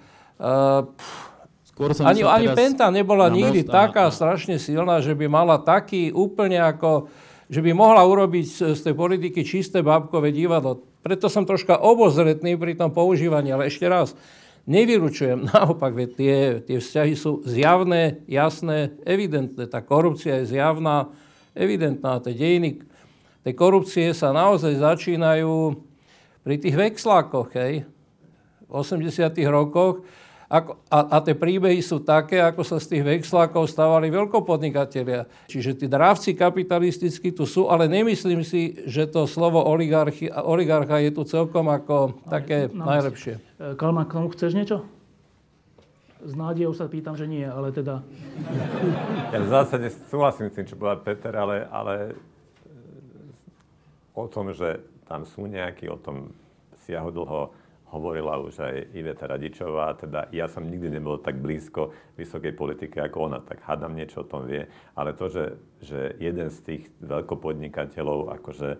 Skôr 1.62 1.94
som 1.94 2.10
ani, 2.10 2.26
ani 2.26 2.50
Penta 2.59 2.90
nebola 2.90 3.30
nikdy 3.30 3.62
most, 3.62 3.70
taká 3.70 4.10
áno. 4.10 4.14
strašne 4.14 4.59
silná, 4.59 4.98
že 4.98 5.14
by 5.14 5.30
mala 5.30 5.62
taký 5.62 6.10
úplne 6.10 6.59
ako, 6.59 7.06
že 7.49 7.65
by 7.65 7.73
mohla 7.73 8.05
urobiť 8.05 8.77
z 8.77 8.81
tej 8.81 8.95
politiky 8.95 9.41
čisté 9.45 9.81
bábkové 9.81 10.33
divadlo 10.33 10.89
preto 11.09 11.31
som 11.31 11.49
troška 11.49 11.81
obozretný 11.81 12.59
pri 12.59 12.77
tom 12.77 12.93
používaní, 12.93 13.55
ale 13.55 13.70
ešte 13.70 13.87
raz, 13.89 14.12
nevylučujem, 14.69 15.47
naopak, 15.57 15.95
veď 15.95 16.09
tie, 16.12 16.37
tie 16.69 16.79
vzťahy 16.83 17.15
sú 17.16 17.41
zjavné, 17.47 18.20
jasné, 18.29 18.93
evidentné. 19.09 19.65
Tá 19.70 19.81
korupcia 19.81 20.45
je 20.45 20.59
zjavná, 20.59 21.09
evidentná. 21.55 22.20
Tie 22.20 22.35
dejiny 22.35 22.85
tej 23.41 23.55
korupcie 23.57 24.12
sa 24.12 24.35
naozaj 24.35 24.83
začínajú 24.83 25.81
pri 26.43 26.55
tých 26.61 26.77
vexlákoch, 26.77 27.49
hej, 27.57 27.89
v 28.69 28.73
80 28.77 29.33
rokoch, 29.49 30.05
ako, 30.49 30.81
a, 30.89 30.99
a 31.12 31.16
tie 31.20 31.37
príbehy 31.37 31.85
sú 31.85 32.01
také, 32.01 32.41
ako 32.41 32.65
sa 32.65 32.81
z 32.81 32.97
tých 32.97 33.05
vexlákov 33.05 33.69
stávali 33.69 34.09
veľkopodnikatelia. 34.09 35.29
Čiže 35.45 35.77
tí 35.77 35.87
dravci 35.93 36.33
kapitalistickí 36.33 37.37
tu 37.37 37.45
sú, 37.45 37.69
ale 37.69 37.85
nemyslím 37.85 38.41
si, 38.41 38.81
že 38.89 39.05
to 39.05 39.29
slovo 39.29 39.61
oligarcha 39.61 40.97
je 41.05 41.12
tu 41.12 41.29
celkom 41.29 41.69
ako 41.69 42.25
také 42.33 42.73
no, 42.73 42.89
najlepšie. 42.89 43.37
E, 43.61 43.77
Kalman, 43.77 44.09
k 44.09 44.16
tomu 44.16 44.33
chceš 44.33 44.57
niečo? 44.57 44.89
S 46.25 46.33
nádejou 46.33 46.73
sa 46.73 46.89
pýtam, 46.89 47.12
že 47.12 47.29
nie, 47.29 47.45
ale 47.45 47.69
teda... 47.69 48.01
Ja 49.37 49.45
v 49.45 49.53
zásade 49.53 49.93
súhlasím 50.09 50.49
s 50.49 50.57
tým, 50.57 50.65
čo 50.65 50.81
povedal 50.81 51.05
Peter, 51.05 51.37
ale, 51.37 51.69
ale 51.69 52.16
o 54.16 54.25
tom, 54.33 54.49
že 54.57 54.81
tam 55.05 55.29
sú 55.29 55.45
nejakí, 55.45 55.93
o 55.93 56.01
tom 56.01 56.33
siahodlho 56.89 57.53
hovorila 57.93 58.36
už 58.40 58.60
aj 58.60 58.74
Iveta 58.93 59.24
Radičová, 59.24 59.97
teda 59.97 60.28
ja 60.32 60.44
som 60.48 60.69
nikdy 60.69 60.93
nebol 60.93 61.16
tak 61.20 61.40
blízko 61.40 61.93
vysokej 62.20 62.52
politike 62.52 63.01
ako 63.01 63.32
ona, 63.32 63.40
tak 63.40 63.65
hádam 63.65 63.97
niečo 63.97 64.24
o 64.24 64.28
tom 64.28 64.44
vie, 64.44 64.69
ale 64.93 65.16
to, 65.16 65.32
že, 65.32 65.44
že 65.81 65.98
jeden 66.20 66.52
z 66.52 66.59
tých 66.65 66.82
veľkopodnikateľov 67.01 68.35
akože 68.40 68.70
e, 68.74 68.78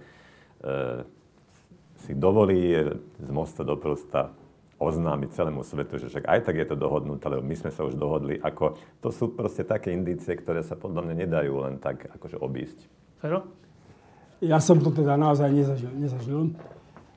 si 2.05 2.13
dovolí 2.13 2.77
z 3.19 3.31
mosta 3.33 3.65
do 3.65 3.81
prosta 3.81 4.31
oznámiť 4.79 5.35
celému 5.35 5.67
svetu, 5.67 5.99
že 5.99 6.07
však 6.07 6.25
aj 6.31 6.41
tak 6.47 6.55
je 6.55 6.67
to 6.71 6.77
dohodnuté, 6.79 7.27
lebo 7.27 7.43
my 7.43 7.57
sme 7.59 7.75
sa 7.75 7.83
už 7.83 7.99
dohodli, 7.99 8.39
ako 8.39 8.79
to 9.03 9.11
sú 9.11 9.35
proste 9.35 9.67
také 9.67 9.91
indície, 9.91 10.39
ktoré 10.39 10.63
sa 10.63 10.79
podľa 10.79 11.03
mňa 11.03 11.15
nedajú 11.27 11.53
len 11.67 11.83
tak 11.83 12.07
akože 12.07 12.39
obísť. 12.39 12.87
Fero? 13.19 13.43
Ja 14.39 14.63
som 14.63 14.79
to 14.79 14.95
teda 14.95 15.19
naozaj 15.19 15.51
nezažil. 15.51 15.91
nezažil. 15.99 16.55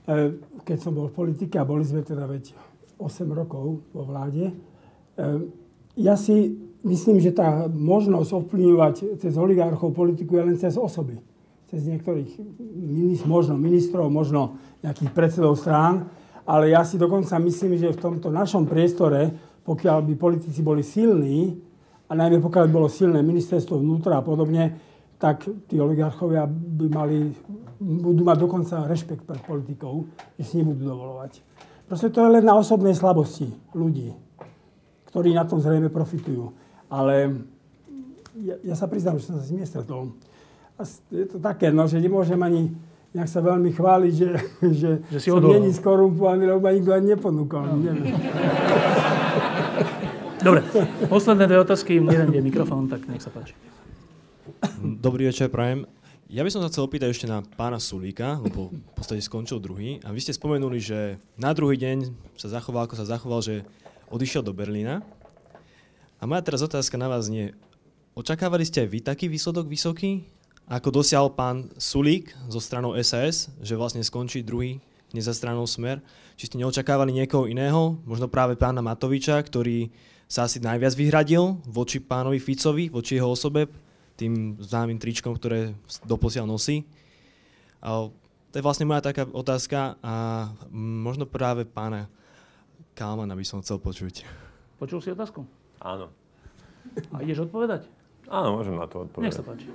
E, 0.02 0.34
keď 0.65 0.78
som 0.82 0.98
bol 0.98 1.10
v 1.10 1.18
politike 1.18 1.61
a 1.61 1.68
boli 1.68 1.86
sme 1.86 2.02
teda 2.02 2.26
veď 2.26 2.57
8 2.98 3.26
rokov 3.30 3.86
vo 3.94 4.03
vláde, 4.06 4.49
e, 4.49 4.53
ja 5.99 6.18
si 6.18 6.57
myslím, 6.82 7.22
že 7.22 7.36
tá 7.36 7.69
možnosť 7.69 8.30
ovplyvňovať 8.34 9.22
cez 9.22 9.34
oligarchov 9.38 9.94
politiku 9.94 10.41
je 10.41 10.44
len 10.44 10.57
cez 10.57 10.73
osoby. 10.80 11.22
Cez 11.69 11.88
niektorých, 11.88 12.36
možno 13.23 13.56
ministrov, 13.56 14.11
možno 14.11 14.60
nejakých 14.84 15.11
predsedov 15.15 15.56
strán, 15.56 16.11
ale 16.44 16.73
ja 16.73 16.84
si 16.84 16.99
dokonca 16.99 17.38
myslím, 17.40 17.80
že 17.80 17.95
v 17.95 18.02
tomto 18.02 18.28
našom 18.28 18.68
priestore, 18.68 19.32
pokiaľ 19.64 20.03
by 20.03 20.14
politici 20.18 20.60
boli 20.65 20.84
silní, 20.84 21.56
a 22.11 22.18
najmä 22.18 22.44
pokiaľ 22.44 22.68
by 22.68 22.73
bolo 22.76 22.90
silné 22.91 23.23
ministerstvo 23.23 23.80
vnútra 23.80 24.19
a 24.19 24.26
podobne, 24.26 24.76
tak 25.15 25.48
tí 25.72 25.80
oligarchovia 25.80 26.44
by 26.49 26.88
mali 26.91 27.32
budú 27.81 28.21
mať 28.21 28.37
dokonca 28.37 28.85
rešpekt 28.85 29.25
pred 29.25 29.41
politikou, 29.41 30.05
že 30.37 30.45
si 30.45 30.61
nebudú 30.61 30.85
dovolovať. 30.85 31.41
Proste 31.89 32.13
to 32.13 32.21
je 32.21 32.29
len 32.29 32.45
na 32.45 32.53
osobnej 32.53 32.93
slabosti 32.93 33.49
ľudí, 33.73 34.13
ktorí 35.09 35.33
na 35.33 35.43
tom 35.49 35.57
zrejme 35.57 35.89
profitujú. 35.89 36.53
Ale 36.93 37.41
ja, 38.37 38.55
ja 38.61 38.75
sa 38.77 38.85
priznám, 38.85 39.17
že 39.17 39.27
som 39.27 39.41
sa 39.41 39.43
s 39.43 39.49
nimi 39.49 39.65
stretol. 39.65 40.13
A 40.77 40.85
je 41.09 41.25
to 41.25 41.41
také, 41.41 41.73
no, 41.73 41.89
že 41.89 41.97
nemôžem 41.97 42.37
ani 42.37 42.71
nejak 43.11 43.27
sa 43.27 43.43
veľmi 43.43 43.75
chváliť, 43.75 44.13
že, 44.13 44.29
že, 44.79 44.89
že 45.11 45.17
si 45.19 45.27
som 45.33 45.43
není 45.43 45.73
skorumpovaný, 45.73 46.47
lebo 46.47 46.61
ma 46.63 46.71
nikto 46.71 46.93
ani 46.95 47.17
neponúkol. 47.17 47.65
No. 47.65 47.75
Dobre, 50.41 50.65
posledné 51.05 51.45
dve 51.45 51.61
otázky, 51.61 52.01
jeden 52.01 52.33
je 52.33 52.41
mikrofón, 52.41 52.89
tak 52.89 53.05
nech 53.05 53.21
sa 53.21 53.29
páči. 53.29 53.53
Dobrý 54.81 55.29
večer, 55.29 55.53
Prajem. 55.53 56.01
Ja 56.31 56.47
by 56.47 56.51
som 56.55 56.63
sa 56.63 56.71
chcel 56.71 56.87
opýtať 56.87 57.11
ešte 57.11 57.27
na 57.27 57.43
pána 57.43 57.75
Sulíka, 57.75 58.39
lebo 58.39 58.71
v 58.71 58.93
podstate 58.95 59.19
skončil 59.19 59.59
druhý. 59.59 59.99
A 60.07 60.15
vy 60.15 60.23
ste 60.23 60.31
spomenuli, 60.31 60.79
že 60.79 61.19
na 61.35 61.51
druhý 61.51 61.75
deň 61.75 62.07
sa 62.39 62.47
zachoval, 62.47 62.87
ako 62.87 62.95
sa 62.95 63.03
zachoval, 63.03 63.43
že 63.43 63.67
odišiel 64.07 64.39
do 64.39 64.55
Berlína. 64.55 65.03
A 66.15 66.23
moja 66.23 66.39
teraz 66.39 66.63
otázka 66.63 66.95
na 66.95 67.11
vás 67.11 67.27
nie. 67.27 67.51
Očakávali 68.15 68.63
ste 68.63 68.87
aj 68.87 68.89
vy 68.95 68.99
taký 69.03 69.27
výsledok 69.27 69.67
vysoký, 69.67 70.23
ako 70.71 71.03
dosiahol 71.03 71.35
pán 71.35 71.67
Sulík 71.75 72.31
zo 72.47 72.63
stranou 72.63 72.95
SAS, 73.03 73.51
že 73.59 73.75
vlastne 73.75 73.99
skončí 73.99 74.39
druhý 74.39 74.79
za 75.11 75.35
stranou 75.35 75.67
Smer? 75.67 75.99
Či 76.39 76.47
ste 76.47 76.63
neočakávali 76.63 77.11
niekoho 77.11 77.43
iného, 77.43 77.99
možno 78.07 78.31
práve 78.31 78.55
pána 78.55 78.79
Matoviča, 78.79 79.35
ktorý 79.35 79.91
sa 80.31 80.47
asi 80.47 80.63
najviac 80.63 80.95
vyhradil 80.95 81.59
voči 81.67 81.99
pánovi 81.99 82.39
Ficovi, 82.39 82.87
voči 82.87 83.19
jeho 83.19 83.35
osobe, 83.35 83.67
tým 84.22 84.61
známym 84.61 85.02
tričkom, 85.02 85.34
ktoré 85.34 85.73
doposiaľ 86.06 86.45
nosí. 86.45 86.85
A 87.81 88.14
to 88.53 88.56
je 88.60 88.61
vlastne 88.61 88.85
moja 88.85 89.02
taká 89.02 89.26
otázka 89.26 89.98
a 90.06 90.14
možno 90.76 91.26
práve 91.26 91.65
pána 91.65 92.06
Kalmana 92.93 93.34
by 93.34 93.45
som 93.48 93.64
chcel 93.65 93.81
počuť. 93.81 94.22
Počul 94.77 95.02
si 95.02 95.10
otázku? 95.10 95.41
Áno. 95.81 96.14
A 97.15 97.26
ideš 97.26 97.49
odpovedať? 97.49 97.89
Áno, 98.30 98.60
môžem 98.60 98.77
na 98.77 98.85
to 98.85 99.07
odpovedať. 99.07 99.26
Nech 99.26 99.34
sa 99.34 99.43
páči. 99.43 99.65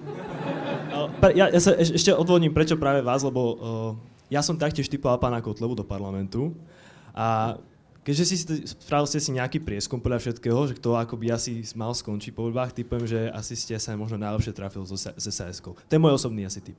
Ja, 1.34 1.50
ja 1.50 1.60
sa 1.60 1.74
ešte 1.74 2.14
odvodním, 2.14 2.54
prečo 2.54 2.78
práve 2.78 3.02
vás, 3.02 3.24
lebo 3.26 3.40
uh, 3.42 3.56
ja 4.30 4.44
som 4.44 4.60
taktiež 4.60 4.86
typoval 4.86 5.18
pána 5.18 5.42
Kotlebu 5.42 5.74
do 5.74 5.84
parlamentu 5.84 6.54
a 7.16 7.58
Keďže 8.06 8.24
si 8.24 8.36
spravil 8.70 9.10
ste 9.10 9.18
si 9.18 9.34
nejaký 9.34 9.58
prieskum 9.58 9.98
podľa 9.98 10.22
všetkého, 10.22 10.70
že 10.70 10.78
kto 10.78 10.94
ako 10.94 11.18
by 11.18 11.34
asi 11.34 11.66
mal 11.74 11.90
skončiť 11.90 12.30
po 12.30 12.46
voľbách, 12.46 12.70
typujem, 12.70 13.02
že 13.02 13.20
asi 13.34 13.58
ste 13.58 13.74
sa 13.82 13.98
možno 13.98 14.14
najlepšie 14.22 14.54
trafil 14.54 14.86
so, 14.86 14.94
s 14.94 15.26
SAS-kou. 15.26 15.74
To 15.74 15.90
je 15.90 15.98
môj 15.98 16.14
osobný 16.14 16.46
asi 16.46 16.62
typ. 16.62 16.78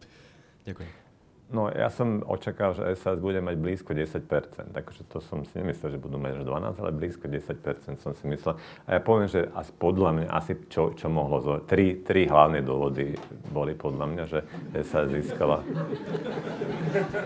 Ďakujem. 0.63 1.06
No 1.48 1.72
ja 1.72 1.88
som 1.88 2.28
očakal, 2.28 2.76
že 2.76 2.84
SAS 2.99 3.24
bude 3.24 3.40
mať 3.40 3.56
blízko 3.56 3.95
10%. 3.95 4.19
Takže 4.76 5.07
to 5.07 5.24
som 5.24 5.48
si 5.48 5.56
nemyslel, 5.56 5.95
že 5.95 5.99
budú 5.99 6.19
mať 6.19 6.44
až 6.44 6.44
12, 6.44 6.84
ale 6.84 6.91
blízko 6.91 7.32
10% 7.32 8.03
som 8.03 8.11
si 8.11 8.28
myslel. 8.28 8.60
A 8.84 8.99
ja 8.99 8.99
poviem, 8.99 9.32
že 9.32 9.48
asi 9.56 9.72
podľa 9.80 10.11
mňa 10.11 10.28
asi 10.28 10.60
čo, 10.68 10.91
čo 10.91 11.07
mohlo 11.07 11.40
zo... 11.40 11.64
Tri, 11.64 12.03
tri 12.03 12.28
hlavné 12.28 12.60
dôvody 12.68 13.15
boli 13.48 13.80
podľa 13.80 14.06
mňa, 14.11 14.24
že 14.28 14.40
SAS 14.84 15.07
získala. 15.07 15.64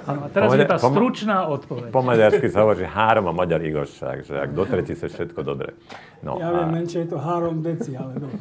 Áno, 0.06 0.22
a 0.26 0.30
teraz 0.30 0.54
je 0.54 0.70
tá 0.70 0.78
stručná 0.78 1.50
odpoveď. 1.50 1.90
Po 1.90 2.06
maďarsky 2.06 2.46
sa 2.54 2.62
hovorí, 2.62 2.86
že 2.86 2.94
három 2.94 3.26
a 3.26 3.34
Maďar 3.34 3.66
Igoščák, 3.66 4.18
že 4.22 4.38
ak 4.38 4.54
do 4.54 4.70
sa 4.70 5.10
všetko 5.10 5.42
dobre. 5.42 5.74
No, 6.22 6.38
ja 6.38 6.54
a... 6.54 6.62
viem, 6.62 6.70
menšie 6.78 7.10
je 7.10 7.10
to 7.10 7.18
három 7.18 7.66
deci, 7.66 7.98
ale 7.98 8.22
dobre. 8.22 8.38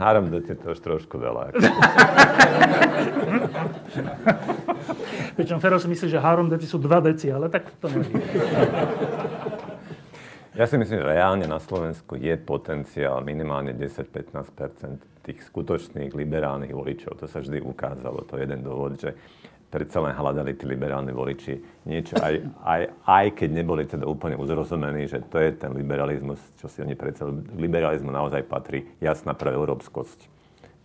Három 0.00 0.32
deti 0.32 0.56
to 0.56 0.72
už 0.72 0.80
trošku 0.80 1.20
veľa. 1.20 1.52
Pričom 5.36 5.60
Fero 5.60 5.76
si 5.76 5.92
myslí, 5.92 6.08
že 6.08 6.16
három 6.16 6.48
deti 6.48 6.64
sú 6.64 6.80
dva 6.80 7.04
deci, 7.04 7.28
ale 7.28 7.52
tak 7.52 7.68
to 7.76 7.92
neviem. 7.92 8.16
Ja 10.56 10.64
si 10.64 10.80
myslím, 10.80 11.04
že 11.04 11.06
reálne 11.16 11.44
na 11.44 11.60
Slovensku 11.60 12.16
je 12.16 12.32
potenciál 12.40 13.20
minimálne 13.20 13.76
10-15% 13.76 15.20
tých 15.20 15.44
skutočných 15.52 16.16
liberálnych 16.16 16.72
voličov. 16.72 17.20
To 17.20 17.28
sa 17.28 17.44
vždy 17.44 17.60
ukázalo. 17.60 18.24
To 18.24 18.40
je 18.40 18.48
jeden 18.48 18.64
dôvod, 18.64 18.96
že 18.96 19.12
predsa 19.70 20.02
len 20.02 20.12
hľadali 20.18 20.58
tí 20.58 20.66
liberálni 20.66 21.14
voliči 21.14 21.86
niečo, 21.86 22.18
aj, 22.18 22.34
aj, 22.66 22.82
aj 23.06 23.26
keď 23.38 23.48
neboli 23.54 23.86
teda 23.86 24.02
úplne 24.02 24.34
uzrozumení, 24.34 25.06
že 25.06 25.22
to 25.30 25.38
je 25.38 25.54
ten 25.54 25.70
liberalizmus, 25.70 26.42
čo 26.58 26.66
si 26.66 26.82
oni 26.82 26.98
predsa... 26.98 27.30
Liberalizmu 27.54 28.10
naozaj 28.10 28.50
patrí 28.50 28.82
jasná 28.98 29.32
pre 29.38 29.54
európskosť, 29.54 30.26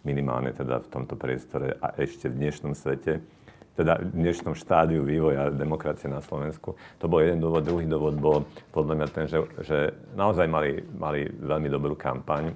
minimálne 0.06 0.54
teda 0.54 0.86
v 0.86 0.88
tomto 0.94 1.18
priestore 1.18 1.82
a 1.82 1.98
ešte 1.98 2.30
v 2.30 2.46
dnešnom 2.46 2.78
svete, 2.78 3.26
teda 3.74 4.00
v 4.00 4.22
dnešnom 4.22 4.54
štádiu 4.54 5.02
vývoja 5.02 5.50
demokracie 5.50 6.08
na 6.08 6.22
Slovensku. 6.22 6.78
To 7.02 7.06
bol 7.10 7.26
jeden 7.26 7.44
dôvod. 7.44 7.66
Druhý 7.66 7.84
dôvod 7.90 8.16
bol 8.16 8.48
podľa 8.72 8.94
mňa 9.02 9.08
ten, 9.12 9.26
že, 9.28 9.44
že 9.66 9.78
naozaj 10.16 10.48
mali, 10.48 10.80
mali 10.96 11.28
veľmi 11.28 11.68
dobrú 11.68 11.98
kampaň 11.98 12.56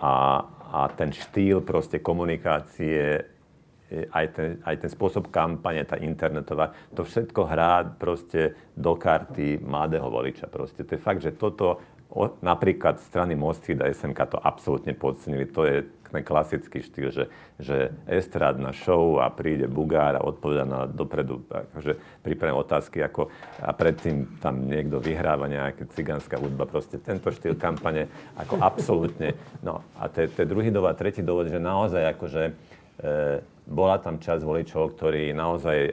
a, 0.00 0.42
a 0.74 0.80
ten 0.96 1.14
štýl 1.14 1.62
proste 1.62 2.02
komunikácie 2.02 3.33
aj 4.10 4.26
ten, 4.34 4.50
aj 4.66 4.76
ten 4.82 4.90
spôsob 4.90 5.30
kampane, 5.30 5.82
tá 5.86 5.96
internetová, 6.00 6.74
to 6.92 7.06
všetko 7.06 7.40
hrá 7.46 7.86
proste 7.86 8.58
do 8.74 8.98
karty 8.98 9.62
mladého 9.62 10.10
voliča. 10.10 10.50
Proste. 10.50 10.82
To 10.82 10.98
je 10.98 11.00
fakt, 11.00 11.22
že 11.22 11.34
toto, 11.34 11.78
napríklad 12.42 13.02
strany 13.02 13.34
Mosty 13.34 13.74
a 13.74 13.90
SMK 13.90 14.20
to 14.30 14.38
absolútne 14.38 14.94
podcenili. 14.94 15.50
To 15.50 15.66
je 15.66 15.82
ten 16.14 16.22
klasický 16.22 16.78
štýl, 16.78 17.10
že, 17.10 17.24
že 17.58 17.90
estrádna 18.06 18.70
show 18.70 19.18
a 19.18 19.26
príde 19.34 19.66
Bugár 19.66 20.14
a 20.14 20.22
odpoveda 20.22 20.62
na 20.62 20.86
dopredu 20.86 21.42
akože 21.50 22.22
pripravené 22.22 22.54
otázky 22.54 23.02
ako, 23.02 23.34
a 23.58 23.74
predtým 23.74 24.38
tam 24.38 24.70
niekto 24.70 25.02
vyhráva 25.02 25.50
nejaká 25.50 25.90
cigánska 25.90 26.38
hudba. 26.38 26.70
Proste 26.70 27.02
tento 27.02 27.34
štýl 27.34 27.58
kampane 27.58 28.06
ako 28.38 28.62
absolútne. 28.62 29.34
No 29.66 29.82
a 29.98 30.06
to 30.06 30.22
je 30.22 30.46
druhý 30.46 30.70
dôvod 30.70 30.94
tretí 30.94 31.18
dôvod, 31.18 31.50
že 31.50 31.58
naozaj 31.58 32.14
akože 32.14 32.42
e, 32.46 32.52
bola 33.64 33.96
tam 33.96 34.20
časť 34.20 34.44
voličov, 34.44 34.92
ktorí 34.96 35.32
naozaj 35.32 35.78
e, 35.88 35.92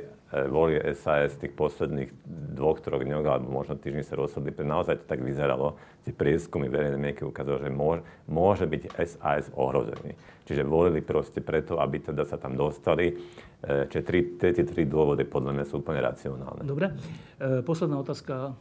volili 0.52 0.84
SAS 0.92 1.40
tých 1.40 1.56
posledných 1.56 2.12
dvoch, 2.56 2.84
troch 2.84 3.00
dňoch, 3.00 3.26
alebo 3.26 3.48
možno 3.48 3.80
týždni 3.80 4.04
sa 4.04 4.20
rozhodli, 4.20 4.52
naozaj 4.52 5.04
to 5.04 5.06
tak 5.08 5.24
vyzeralo. 5.24 5.80
Tie 6.04 6.12
prieskumy 6.12 6.68
verejné 6.68 7.00
mienky 7.00 7.24
ukázalo, 7.24 7.64
že 7.64 7.72
môže, 7.72 8.02
môže 8.28 8.66
byť 8.68 8.84
SAS 9.08 9.48
ohrozený. 9.56 10.18
Čiže 10.44 10.68
volili 10.68 11.00
proste 11.00 11.40
preto, 11.40 11.80
aby 11.80 12.04
teda 12.04 12.28
sa 12.28 12.36
tam 12.36 12.60
dostali. 12.60 13.16
E, 13.64 13.88
čiže 13.88 14.04
tri, 14.04 14.20
tie 14.36 14.52
tri 14.52 14.84
dôvody 14.84 15.24
podľa 15.24 15.52
mňa 15.56 15.66
sú 15.66 15.80
úplne 15.80 16.04
racionálne. 16.04 16.68
Dobre. 16.68 16.92
E, 17.40 17.64
posledná 17.64 18.04
otázka. 18.04 18.52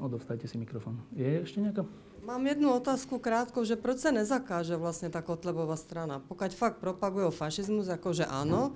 Odovstajte 0.00 0.48
si 0.48 0.56
mikrofón. 0.56 1.04
Je 1.12 1.44
ešte 1.44 1.60
nejaká? 1.60 1.84
Mám 2.24 2.46
jednu 2.46 2.72
otázku 2.72 3.20
krátko, 3.20 3.68
že 3.68 3.76
proč 3.76 4.00
sa 4.00 4.08
nezakáže 4.08 4.80
vlastne 4.80 5.12
tá 5.12 5.20
Kotlebová 5.20 5.76
strana? 5.76 6.24
Pokud 6.24 6.56
fakt 6.56 6.80
propagujú 6.80 7.28
fašizmus, 7.28 7.92
akože 7.92 8.24
áno, 8.24 8.72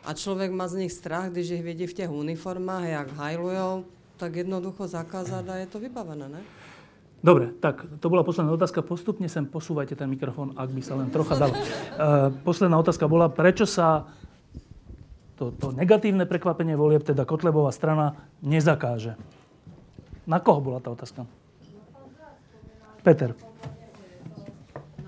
a 0.00 0.16
človek 0.16 0.48
má 0.48 0.64
z 0.64 0.80
nich 0.80 0.96
strach, 0.96 1.28
když 1.28 1.60
ich 1.60 1.64
vidí 1.64 1.84
v 1.84 1.92
těch 1.92 2.08
uniformách, 2.08 2.84
jak 2.88 3.08
hajlujou, 3.12 3.84
tak 4.16 4.40
jednoducho 4.40 4.88
zakázať 4.88 5.44
a 5.44 5.54
je 5.60 5.66
to 5.68 5.76
vybavené, 5.76 6.24
ne? 6.24 6.40
Dobre, 7.20 7.52
tak 7.60 7.84
to 8.00 8.08
bola 8.08 8.24
posledná 8.24 8.56
otázka. 8.56 8.80
Postupne 8.80 9.28
sem 9.28 9.44
posúvajte 9.44 9.92
ten 9.92 10.08
mikrofón, 10.08 10.56
ak 10.56 10.68
by 10.72 10.80
sa 10.80 10.96
len 10.96 11.12
trocha 11.12 11.36
dalo. 11.36 11.52
Uh, 11.52 12.32
posledná 12.48 12.80
otázka 12.80 13.04
bola, 13.04 13.28
prečo 13.28 13.68
sa 13.68 14.08
to, 15.36 15.52
to 15.52 15.68
negatívne 15.76 16.24
prekvapenie 16.24 16.80
volieb, 16.80 17.04
teda 17.04 17.28
Kotlebová 17.28 17.76
strana, 17.76 18.16
nezakáže? 18.40 19.20
Na 20.24 20.40
koho 20.40 20.64
bola 20.64 20.80
tá 20.80 20.88
otázka? 20.88 21.28
Peter. 23.06 23.30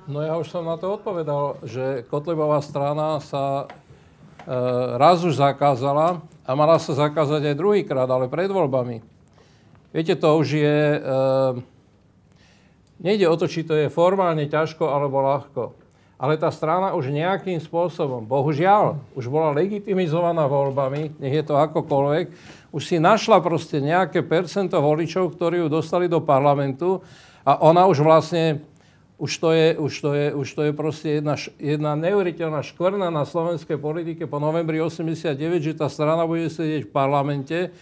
No 0.07 0.23
ja 0.23 0.39
už 0.39 0.55
som 0.55 0.63
na 0.63 0.79
to 0.79 0.95
odpovedal, 0.95 1.59
že 1.67 2.07
Kotlebová 2.07 2.63
strana 2.63 3.19
sa 3.19 3.67
e, 3.67 4.55
raz 4.95 5.19
už 5.27 5.35
zakázala 5.35 6.23
a 6.47 6.51
mala 6.55 6.79
sa 6.79 6.95
zakázať 6.95 7.51
aj 7.51 7.59
druhýkrát, 7.59 8.07
ale 8.07 8.31
pred 8.31 8.47
voľbami. 8.47 9.03
Viete, 9.91 10.15
to 10.15 10.31
už 10.39 10.47
je... 10.47 10.79
E, 10.95 11.01
nejde 13.03 13.27
o 13.27 13.35
to, 13.35 13.51
či 13.51 13.67
to 13.67 13.75
je 13.75 13.91
formálne 13.91 14.47
ťažko 14.47 14.87
alebo 14.87 15.19
ľahko. 15.19 15.75
Ale 16.23 16.39
tá 16.39 16.55
strana 16.55 16.95
už 16.95 17.11
nejakým 17.11 17.59
spôsobom, 17.59 18.23
bohužiaľ, 18.23 18.95
už 19.19 19.27
bola 19.27 19.59
legitimizovaná 19.59 20.47
voľbami, 20.47 21.19
nech 21.19 21.35
je 21.35 21.45
to 21.47 21.59
akokoľvek, 21.59 22.27
už 22.71 22.83
si 22.83 23.03
našla 23.03 23.43
proste 23.43 23.83
nejaké 23.83 24.23
percento 24.23 24.79
voličov, 24.79 25.35
ktorí 25.35 25.67
ju 25.67 25.69
dostali 25.71 26.07
do 26.07 26.23
parlamentu 26.23 27.03
a 27.49 27.57
ona 27.65 27.89
už 27.89 28.05
vlastne, 28.05 28.61
už 29.17 29.33
to 29.41 29.57
je, 29.57 29.69
už 29.81 29.93
to 30.05 30.11
je, 30.13 30.27
už 30.37 30.49
to 30.53 30.63
je 30.69 30.73
proste 30.77 31.09
jedna, 31.17 31.41
jedna 31.57 31.97
neuveriteľná 31.97 32.61
škvrna 32.61 33.09
na 33.09 33.25
slovenskej 33.25 33.81
politike 33.81 34.29
po 34.29 34.37
novembri 34.37 34.85
89, 34.85 35.33
že 35.65 35.73
tá 35.73 35.89
strana 35.89 36.29
bude 36.29 36.53
sedieť 36.53 36.85
v 36.85 36.93
parlamente. 36.93 37.73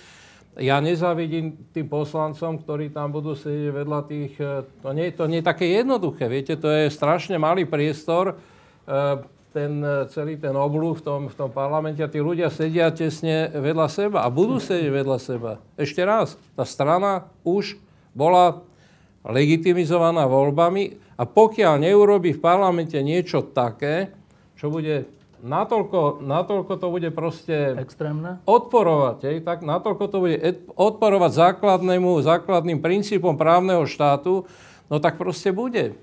Ja 0.55 0.79
nezavidím 0.79 1.59
tým 1.75 1.91
poslancom, 1.91 2.63
ktorí 2.63 2.95
tam 2.95 3.11
budú 3.11 3.35
sedieť 3.35 3.71
vedľa 3.75 4.01
tých... 4.07 4.33
E, 4.39 4.63
to 4.87 4.89
nie, 4.95 5.11
to 5.11 5.27
nie 5.27 5.43
je 5.43 5.51
také 5.51 5.67
jednoduché, 5.75 6.31
viete, 6.31 6.55
to 6.55 6.71
je 6.71 6.87
strašne 6.87 7.35
malý 7.35 7.67
priestor, 7.67 8.39
e, 8.87 9.21
ten, 9.51 9.83
e, 9.83 10.07
celý 10.15 10.39
ten 10.39 10.55
oblúh 10.55 10.95
v 10.95 11.03
tom, 11.03 11.21
v 11.27 11.35
tom 11.35 11.51
parlamente 11.51 12.01
a 12.01 12.09
tí 12.09 12.23
ľudia 12.23 12.55
sedia 12.55 12.89
tesne 12.95 13.51
vedľa 13.51 13.91
seba 13.91 14.19
a 14.23 14.31
budú 14.31 14.63
sedieť 14.63 14.91
vedľa 14.95 15.19
seba. 15.19 15.53
Ešte 15.75 16.07
raz, 16.07 16.39
tá 16.55 16.63
strana 16.65 17.29
už 17.43 17.77
bola 18.17 18.65
legitimizovaná 19.27 20.27
voľbami 20.31 21.16
a 21.19 21.23
pokiaľ 21.27 21.82
neurobi 21.82 22.36
v 22.36 22.40
parlamente 22.43 22.97
niečo 23.03 23.43
také, 23.43 24.15
čo 24.55 24.70
bude 24.70 25.11
natoľko, 25.43 26.23
natoľko 26.24 26.73
to 26.78 26.86
bude 26.89 27.09
proste 27.12 27.77
Extrémne. 27.77 28.40
odporovať, 28.48 29.19
hej, 29.28 29.36
tak 29.44 29.66
natoľko 29.66 30.05
to 30.09 30.19
bude 30.23 30.36
odporovať 30.74 31.31
základnému, 31.32 32.23
základným 32.23 32.81
princípom 32.81 33.36
právneho 33.36 33.85
štátu, 33.85 34.48
no 34.89 34.97
tak 35.03 35.20
proste 35.20 35.51
bude. 35.51 35.98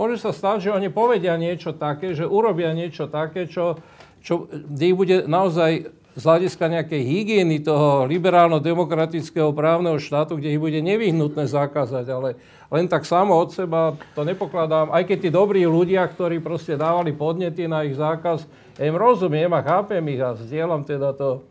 Môže 0.00 0.16
sa 0.16 0.32
stať, 0.32 0.70
že 0.70 0.70
oni 0.72 0.88
povedia 0.88 1.36
niečo 1.36 1.76
také, 1.76 2.16
že 2.16 2.24
urobia 2.24 2.72
niečo 2.72 3.04
také, 3.04 3.44
čo, 3.44 3.76
čo 4.24 4.48
kde 4.48 4.96
bude 4.96 5.16
naozaj 5.28 5.92
z 6.18 6.22
hľadiska 6.26 6.66
nejakej 6.66 7.02
hygieny 7.06 7.62
toho 7.62 8.06
liberálno-demokratického 8.10 9.54
právneho 9.54 9.94
štátu, 10.02 10.34
kde 10.34 10.58
ich 10.58 10.60
bude 10.62 10.82
nevyhnutné 10.82 11.46
zakázať, 11.46 12.06
ale 12.10 12.28
len 12.70 12.90
tak 12.90 13.06
samo 13.06 13.38
od 13.38 13.54
seba 13.54 13.94
to 14.18 14.26
nepokladám. 14.26 14.90
Aj 14.90 15.06
keď 15.06 15.18
tí 15.26 15.28
dobrí 15.30 15.62
ľudia, 15.62 16.02
ktorí 16.10 16.42
proste 16.42 16.74
dávali 16.74 17.14
podnety 17.14 17.70
na 17.70 17.86
ich 17.86 17.94
zákaz, 17.94 18.42
ja 18.74 18.84
im 18.90 18.98
rozumiem 18.98 19.50
a 19.54 19.62
chápem 19.62 20.02
ich 20.10 20.22
a 20.22 20.34
zdieľam 20.34 20.82
teda 20.82 21.14
to, 21.14 21.46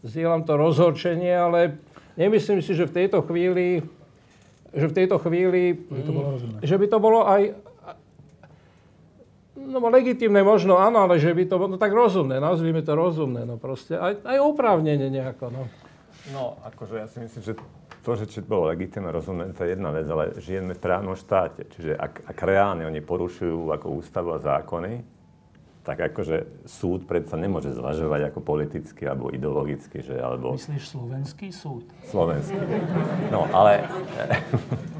zdieľam 0.00 0.44
to 0.48 0.56
rozhorčenie, 0.56 1.34
ale 1.36 1.76
nemyslím 2.16 2.64
si, 2.64 2.72
že 2.72 2.88
v 2.88 3.04
tejto 3.04 3.20
chvíli 3.28 3.84
že 4.68 4.84
v 4.84 4.96
tejto 5.00 5.16
chvíli, 5.16 5.80
že, 5.88 6.02
to 6.04 6.12
bolo 6.12 6.28
že 6.60 6.76
by 6.76 6.86
to 6.92 6.98
bolo 7.00 7.20
aj, 7.24 7.56
No 9.68 9.84
legitimné 9.92 10.40
možno 10.40 10.80
áno, 10.80 11.04
ale 11.04 11.20
že 11.20 11.36
by 11.36 11.44
to 11.44 11.60
bolo 11.60 11.76
no, 11.76 11.78
tak 11.78 11.92
rozumné, 11.92 12.40
nazvime 12.40 12.80
to 12.80 12.96
rozumné, 12.96 13.44
no 13.44 13.60
proste, 13.60 14.00
aj, 14.00 14.24
aj 14.24 14.38
oprávnenie 14.40 15.12
nejako, 15.12 15.52
no. 15.52 15.62
No, 16.32 16.56
akože 16.64 16.94
ja 16.96 17.06
si 17.08 17.20
myslím, 17.20 17.42
že 17.44 17.54
to, 18.00 18.10
že 18.16 18.24
či 18.24 18.40
bolo 18.40 18.72
legitimné, 18.72 19.12
rozumné, 19.12 19.52
to 19.52 19.68
je 19.68 19.76
jedna 19.76 19.92
vec, 19.92 20.08
ale 20.08 20.40
žijeme 20.40 20.72
v 20.72 20.80
právnom 20.80 21.12
štáte. 21.12 21.68
Čiže 21.68 21.92
ak, 21.92 22.32
ak 22.32 22.38
reálne 22.40 22.88
oni 22.88 23.04
porušujú 23.04 23.68
ako 23.68 24.00
ústavu 24.00 24.32
a 24.32 24.40
zákony, 24.40 25.04
tak 25.84 26.12
akože 26.12 26.68
súd 26.68 27.08
predsa 27.08 27.40
nemôže 27.40 27.72
zvažovať 27.72 28.32
ako 28.32 28.44
politicky 28.44 29.08
alebo 29.08 29.32
ideologicky, 29.32 30.04
že 30.04 30.20
alebo... 30.20 30.56
Myslíš 30.56 30.84
slovenský 30.84 31.48
súd? 31.48 31.84
Slovenský. 32.08 32.56
No, 33.28 33.44
ale... 33.52 33.84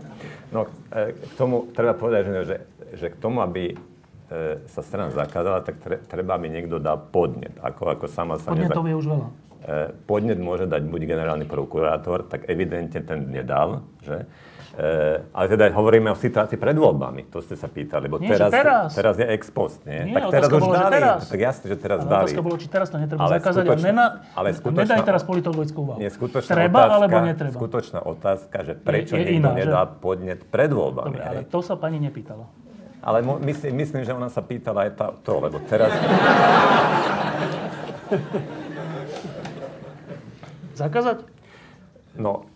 No, 0.48 0.64
e, 0.88 1.12
k 1.12 1.32
tomu 1.36 1.68
treba 1.76 1.92
povedať, 1.92 2.24
že, 2.48 2.56
že 2.96 3.06
k 3.12 3.20
tomu, 3.20 3.44
aby 3.44 3.76
sa 4.68 4.80
strana 4.84 5.08
zakázala, 5.08 5.64
tak 5.64 5.80
tre, 5.80 5.96
treba, 6.04 6.36
aby 6.36 6.52
niekto 6.52 6.76
dal 6.76 7.00
podnet. 7.00 7.56
Ako, 7.64 7.96
ako 7.96 8.04
sama 8.12 8.36
sa 8.36 8.52
Podnetov 8.52 8.84
nezak... 8.84 8.92
je 8.92 8.96
už 9.00 9.06
veľa. 9.08 9.28
E, 9.58 9.74
podnet 10.04 10.38
môže 10.38 10.68
dať 10.68 10.84
buď 10.84 11.00
generálny 11.08 11.46
prokurátor, 11.48 12.28
tak 12.28 12.44
evidentne 12.46 13.00
ten 13.02 13.26
nedal, 13.32 13.88
že? 14.04 14.28
E, 14.78 15.18
ale 15.34 15.46
teda 15.50 15.74
hovoríme 15.74 16.12
o 16.12 16.16
situácii 16.16 16.54
pred 16.54 16.76
voľbami, 16.78 17.26
to 17.32 17.42
ste 17.42 17.58
sa 17.58 17.66
pýtali, 17.66 18.06
lebo 18.06 18.22
nie, 18.22 18.30
teraz, 18.30 18.52
teraz. 18.54 18.94
teraz 18.94 19.14
je 19.18 19.26
ex 19.26 19.50
post, 19.50 19.82
nie? 19.82 20.12
nie 20.12 20.14
tak 20.14 20.30
teraz 20.30 20.48
už 20.54 20.62
bolo, 20.62 20.74
dali, 20.78 20.94
teraz. 20.94 21.20
tak 21.26 21.40
jasne, 21.40 21.64
že 21.66 21.76
teraz 21.80 21.98
ale 22.04 22.10
dali. 22.12 22.30
bolo, 22.38 22.56
či 22.60 22.68
teraz 22.70 22.86
to 22.92 22.96
netreba 23.00 23.20
ale 23.26 23.34
zakázať. 23.42 23.64
Skutočná, 23.66 23.88
nena, 23.90 24.06
ale 24.38 24.48
skutočná, 24.54 24.82
nedaj 24.86 25.00
teraz 25.02 25.22
politologickú 25.26 25.78
úvahu. 25.82 25.98
Nie, 25.98 26.10
skutočná 26.14 26.52
treba 26.52 26.78
otázka, 26.78 26.94
alebo 26.94 27.16
netreba? 27.26 27.56
Skutočná 27.58 27.98
otázka, 28.06 28.56
že 28.62 28.72
prečo 28.78 29.18
je, 29.18 29.24
je 29.24 29.26
niekto 29.26 29.40
iná, 29.42 29.50
nedá 29.58 29.82
že? 29.88 29.98
podnet 29.98 30.40
pred 30.46 30.70
voľbami. 30.70 31.16
Dobre, 31.16 31.24
ale 31.26 31.42
to 31.48 31.58
sa 31.64 31.74
pani 31.74 31.98
nepýtala. 31.98 32.67
Ale 32.98 33.22
myslím, 33.22 33.76
myslím, 33.78 34.02
že 34.02 34.14
ona 34.14 34.26
sa 34.26 34.42
pýtala 34.42 34.88
aj 34.88 34.92
tá, 34.98 35.06
to, 35.22 35.32
lebo 35.38 35.62
teraz... 35.70 35.94
Zakázať? 40.78 41.26
No, 42.18 42.46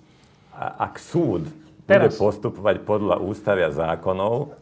a, 0.54 0.90
ak 0.90 0.98
súd 0.98 1.46
Teraz. 1.86 2.14
bude 2.14 2.18
postupovať 2.18 2.76
podľa 2.86 3.18
ústavy 3.22 3.66
a 3.66 3.70
zákonov, 3.74 4.54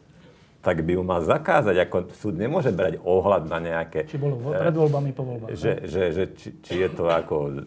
tak 0.60 0.84
by 0.84 0.92
ju 0.96 1.02
mal 1.02 1.24
zakázať. 1.24 1.88
Ako 1.88 2.12
súd 2.12 2.36
nemôže 2.36 2.68
brať 2.68 3.00
ohľad 3.00 3.48
na 3.48 3.58
nejaké... 3.60 4.04
Či 4.04 4.20
bolo 4.20 4.36
pred 4.52 4.76
voľbami, 4.76 5.10
po 5.16 5.24
voľbách. 5.24 5.56
Že, 5.56 5.72
že, 5.88 6.02
že 6.12 6.24
či, 6.36 6.48
či 6.60 6.74
je 6.84 6.88
to 6.92 7.08
ako 7.08 7.64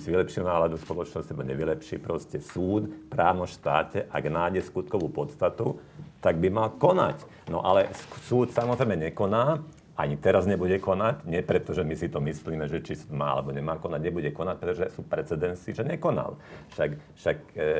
si 0.00 0.08
vylepší 0.08 0.40
náladu 0.40 0.80
spoločnosti, 0.80 1.28
alebo 1.28 1.44
nevylepší. 1.44 2.00
Proste 2.00 2.40
súd 2.40 2.88
v 2.88 3.06
právnom 3.12 3.44
štáte, 3.44 4.08
ak 4.08 4.24
nájde 4.32 4.64
skutkovú 4.64 5.12
podstatu, 5.12 5.76
tak 6.24 6.40
by 6.40 6.48
mal 6.48 6.72
konať. 6.80 7.20
No 7.52 7.60
ale 7.60 7.92
súd 8.24 8.48
samozrejme 8.56 9.12
nekoná, 9.12 9.60
ani 9.92 10.16
teraz 10.16 10.48
nebude 10.48 10.80
konať, 10.80 11.28
nie 11.28 11.44
preto, 11.44 11.76
že 11.76 11.84
my 11.84 11.92
si 11.92 12.08
to 12.08 12.16
myslíme, 12.16 12.64
že 12.64 12.80
či 12.80 12.96
má 13.12 13.36
alebo 13.36 13.52
nemá 13.52 13.76
konať, 13.76 14.00
nebude 14.00 14.32
konať, 14.32 14.56
pretože 14.56 14.84
sú 14.96 15.04
precedensy, 15.04 15.76
že 15.76 15.84
nekonal. 15.84 16.40
Však, 16.72 16.90
však 17.20 17.38
e, 17.52 17.60
e, 17.60 17.70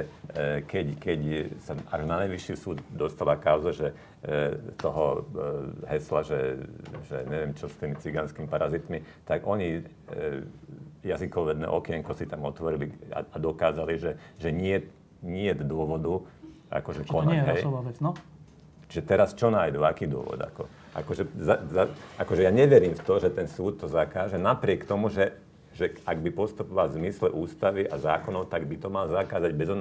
keď, 0.69 0.87
keď 1.01 1.21
sa 1.65 1.73
až 1.89 2.05
na 2.05 2.21
najvyšší 2.21 2.53
súd 2.61 2.85
dostala 2.93 3.41
kauza, 3.41 3.73
že 3.73 3.97
e, 4.21 4.61
toho 4.77 5.25
e, 5.25 5.89
hesla, 5.89 6.21
že, 6.21 6.41
že 7.09 7.17
neviem 7.33 7.57
čo 7.57 7.73
s 7.73 7.81
tými 7.81 7.97
cigánskými 7.97 8.45
parazitmi, 8.45 9.01
tak 9.25 9.49
oni 9.49 9.81
e, 9.81 9.83
jazykovedné 11.09 11.65
okienko 11.65 12.13
si 12.13 12.29
tam 12.29 12.45
otvorili 12.45 12.93
a, 13.09 13.25
a 13.25 13.37
dokázali, 13.41 13.97
že, 13.97 14.21
že 14.37 14.53
nie, 14.53 14.85
nie 15.25 15.49
je 15.49 15.65
dôvodu 15.65 16.29
akože 16.69 17.09
konať. 17.09 17.25
To 17.25 17.33
nie 17.33 17.41
je 17.41 17.85
vec, 17.89 17.99
no? 18.05 18.13
Čiže 18.93 19.03
teraz 19.09 19.33
čo 19.33 19.49
nájdu, 19.49 19.81
aký 19.89 20.05
dôvod? 20.05 20.37
Ako? 20.37 20.69
Akože, 20.93 21.25
za, 21.41 21.57
za, 21.73 21.85
akože 22.21 22.45
ja 22.45 22.53
neverím 22.53 22.93
v 22.93 23.01
to, 23.01 23.17
že 23.17 23.33
ten 23.33 23.49
súd 23.49 23.81
to 23.81 23.89
zakáže, 23.89 24.37
napriek 24.37 24.85
tomu, 24.85 25.09
že, 25.09 25.33
že 25.73 25.97
ak 26.05 26.21
by 26.21 26.31
postupoval 26.37 26.93
v 26.93 27.01
zmysle 27.01 27.33
ústavy 27.33 27.89
a 27.89 27.97
zákonov, 27.97 28.53
tak 28.53 28.69
by 28.69 28.77
to 28.77 28.93
mal 28.93 29.09
zakázať 29.09 29.57
bez 29.57 29.73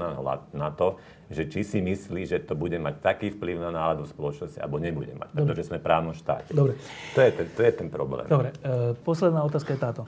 na 0.55 0.69
to, 0.71 0.95
že 1.27 1.51
či 1.51 1.67
si 1.67 1.79
myslí, 1.83 2.23
že 2.23 2.39
to 2.39 2.55
bude 2.55 2.79
mať 2.79 3.03
taký 3.03 3.27
vplyv 3.35 3.59
na 3.59 3.75
náladu 3.75 4.07
spoločnosti, 4.07 4.55
alebo 4.63 4.79
nebude 4.79 5.11
mať, 5.11 5.35
Dobre. 5.35 5.51
pretože 5.51 5.67
sme 5.67 5.83
právnom 5.83 6.15
štáte. 6.15 6.51
Dobre. 6.55 6.79
To 7.15 7.19
je, 7.19 7.29
ten, 7.35 7.47
to 7.55 7.61
je 7.63 7.71
ten 7.75 7.87
problém. 7.91 8.27
Dobre, 8.31 8.55
e, 8.63 8.95
posledná 9.03 9.43
otázka 9.43 9.75
je 9.75 9.79
táto. 9.79 10.03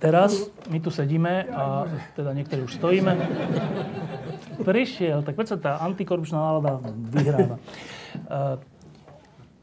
Teraz 0.00 0.48
my 0.72 0.78
tu 0.80 0.88
sedíme 0.88 1.50
a 1.52 1.84
teda 2.16 2.32
niektorí 2.32 2.64
už 2.64 2.78
stojíme. 2.80 3.12
Prišiel, 4.64 5.20
tak 5.26 5.36
sa 5.44 5.58
tá 5.60 5.82
antikorupčná 5.82 6.40
nálada 6.40 6.78
vyhráva. 7.10 7.58
E, 7.58 8.79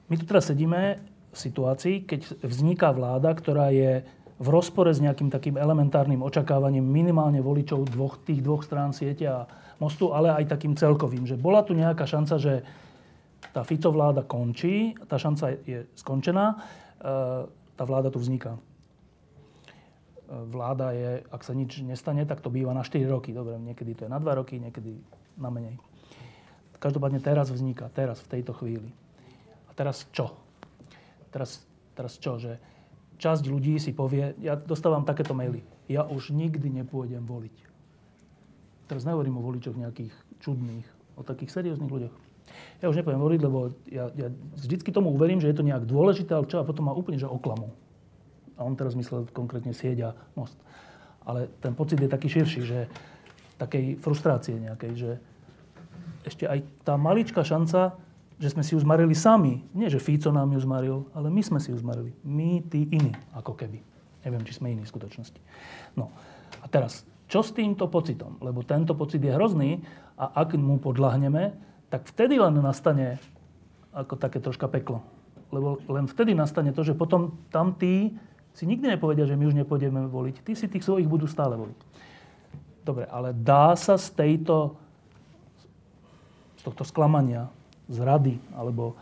my 0.07 0.15
tu 0.15 0.23
teraz 0.23 0.47
sedíme 0.47 1.03
v 1.31 1.37
situácii, 1.37 2.07
keď 2.07 2.41
vzniká 2.41 2.95
vláda, 2.95 3.29
ktorá 3.35 3.69
je 3.69 4.07
v 4.37 4.47
rozpore 4.53 4.93
s 4.93 5.01
nejakým 5.01 5.33
takým 5.33 5.57
elementárnym 5.57 6.21
očakávaním 6.21 6.85
minimálne 6.85 7.41
voličov 7.41 7.89
dvoch, 7.89 8.21
tých 8.21 8.45
dvoch 8.45 8.61
strán 8.61 8.93
siete 8.93 9.25
a 9.25 9.49
mostu, 9.81 10.13
ale 10.13 10.29
aj 10.31 10.53
takým 10.53 10.77
celkovým. 10.77 11.25
Že 11.25 11.41
bola 11.41 11.65
tu 11.65 11.73
nejaká 11.73 12.05
šanca, 12.05 12.37
že 12.37 12.61
tá 13.51 13.65
Fico 13.65 13.89
vláda 13.89 14.21
končí, 14.21 14.93
tá 15.09 15.17
šanca 15.17 15.57
je 15.65 15.89
skončená, 15.97 16.53
e, 16.53 16.55
tá 17.73 17.83
vláda 17.83 18.13
tu 18.13 18.21
vzniká. 18.21 18.53
E, 18.53 18.61
vláda 20.29 20.93
je, 20.93 21.25
ak 21.33 21.41
sa 21.41 21.57
nič 21.57 21.81
nestane, 21.81 22.21
tak 22.29 22.45
to 22.45 22.53
býva 22.53 22.77
na 22.77 22.85
4 22.85 23.01
roky. 23.09 23.33
Dobre, 23.33 23.57
niekedy 23.57 23.97
to 23.97 24.01
je 24.05 24.11
na 24.13 24.21
2 24.21 24.37
roky, 24.37 24.61
niekedy 24.61 25.01
na 25.41 25.49
menej. 25.49 25.81
Každopádne 26.77 27.25
teraz 27.25 27.49
vzniká, 27.49 27.89
teraz, 27.89 28.21
v 28.21 28.37
tejto 28.37 28.53
chvíli 28.53 28.93
teraz 29.77 30.09
čo? 30.09 30.33
Teraz, 31.29 31.61
teraz 31.93 32.17
čo? 32.17 32.41
Že 32.41 32.57
časť 33.21 33.43
ľudí 33.45 33.77
si 33.77 33.93
povie, 33.93 34.33
ja 34.41 34.57
dostávam 34.57 35.05
takéto 35.05 35.37
maily, 35.37 35.61
ja 35.85 36.01
už 36.03 36.33
nikdy 36.33 36.73
nepôjdem 36.81 37.21
voliť. 37.21 37.57
Teraz 38.89 39.05
nehovorím 39.05 39.37
o 39.37 39.45
voličoch 39.45 39.77
nejakých 39.77 40.15
čudných, 40.41 40.87
o 41.19 41.21
takých 41.21 41.53
serióznych 41.53 41.91
ľuďoch. 41.91 42.15
Ja 42.79 42.87
už 42.87 42.97
nepôjdem 43.03 43.21
voliť, 43.21 43.39
lebo 43.43 43.59
ja, 43.91 44.07
ja 44.15 44.27
vždycky 44.55 44.89
tomu 44.89 45.11
uverím, 45.11 45.43
že 45.43 45.51
je 45.51 45.57
to 45.59 45.67
nejak 45.67 45.83
dôležité, 45.83 46.31
ale 46.33 46.47
čo 46.47 46.63
a 46.63 46.67
potom 46.67 46.87
ma 46.87 46.95
úplne 46.95 47.19
že 47.19 47.27
oklamu. 47.27 47.75
A 48.57 48.65
on 48.65 48.73
teraz 48.73 48.97
myslel 48.97 49.29
konkrétne 49.35 49.75
sieť 49.75 49.97
a 50.01 50.09
most. 50.33 50.55
Ale 51.27 51.51
ten 51.59 51.75
pocit 51.75 51.99
je 51.99 52.09
taký 52.09 52.31
širší, 52.31 52.61
že 52.63 52.79
takej 53.59 53.99
frustrácie 53.99 54.55
nejakej, 54.55 54.91
že 54.95 55.11
ešte 56.23 56.47
aj 56.47 56.63
tá 56.87 56.95
maličká 56.95 57.43
šanca 57.43 57.99
že 58.37 58.53
sme 58.53 58.61
si 58.61 58.77
ju 58.77 58.79
zmarili 58.79 59.17
sami. 59.17 59.65
Nie, 59.73 59.89
že 59.89 59.97
Fico 59.97 60.29
nám 60.29 60.53
ju 60.53 60.61
zmaril, 60.61 61.09
ale 61.17 61.33
my 61.33 61.41
sme 61.41 61.57
si 61.57 61.73
ju 61.73 61.77
zmarili. 61.81 62.13
My, 62.21 62.61
tí 62.61 62.85
iní, 62.85 63.13
ako 63.33 63.57
keby. 63.57 63.81
Neviem, 64.21 64.45
či 64.45 64.57
sme 64.61 64.73
iní 64.73 64.85
v 64.85 64.93
skutočnosti. 64.93 65.41
No. 65.97 66.13
A 66.61 66.65
teraz, 66.69 67.01
čo 67.25 67.41
s 67.41 67.49
týmto 67.49 67.89
pocitom? 67.89 68.37
Lebo 68.37 68.61
tento 68.61 68.93
pocit 68.93 69.25
je 69.25 69.33
hrozný 69.33 69.81
a 70.15 70.45
ak 70.45 70.53
mu 70.53 70.77
podľahneme, 70.77 71.57
tak 71.89 72.05
vtedy 72.05 72.37
len 72.37 72.61
nastane 72.61 73.17
ako 73.89 74.13
také 74.21 74.37
troška 74.37 74.69
peklo. 74.69 75.01
Lebo 75.49 75.81
len 75.89 76.05
vtedy 76.05 76.37
nastane 76.37 76.69
to, 76.75 76.85
že 76.85 76.93
potom 76.93 77.41
tam 77.49 77.73
tí 77.73 78.13
si 78.53 78.65
nikdy 78.69 78.97
nepovedia, 78.97 79.25
že 79.25 79.37
my 79.37 79.49
už 79.49 79.57
nepôjdeme 79.65 80.09
voliť. 80.09 80.45
Tí 80.45 80.53
si 80.53 80.69
tých 80.69 80.85
svojich 80.85 81.09
budú 81.09 81.25
stále 81.25 81.57
voliť. 81.57 81.79
Dobre, 82.85 83.09
ale 83.09 83.33
dá 83.33 83.73
sa 83.73 83.97
z 83.97 84.13
tejto 84.13 84.77
z 86.57 86.61
tohto 86.65 86.83
sklamania, 86.83 87.53
zrady 87.87 88.37
alebo 88.55 88.99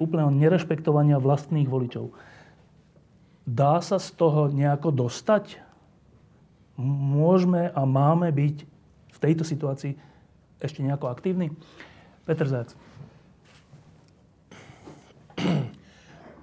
úplného 0.00 0.32
nerešpektovania 0.32 1.20
vlastných 1.20 1.68
voličov. 1.68 2.10
Dá 3.44 3.82
sa 3.84 3.98
z 3.98 4.14
toho 4.14 4.48
nejako 4.48 4.94
dostať? 4.94 5.60
Môžeme 6.80 7.68
a 7.68 7.82
máme 7.84 8.32
byť 8.32 8.56
v 9.12 9.18
tejto 9.20 9.44
situácii 9.44 9.98
ešte 10.62 10.80
nejako 10.80 11.10
aktívni? 11.12 11.52
Peter 12.24 12.46
Zajac. 12.46 12.72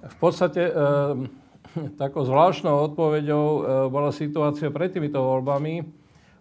V 0.00 0.16
podstate 0.20 0.68
e, 0.68 0.72
takou 1.96 2.28
zvláštnou 2.28 2.92
odpoveďou 2.92 3.44
e, 3.44 3.60
bola 3.88 4.12
situácia 4.12 4.68
pred 4.68 4.92
týmito 4.92 5.16
voľbami. 5.16 5.88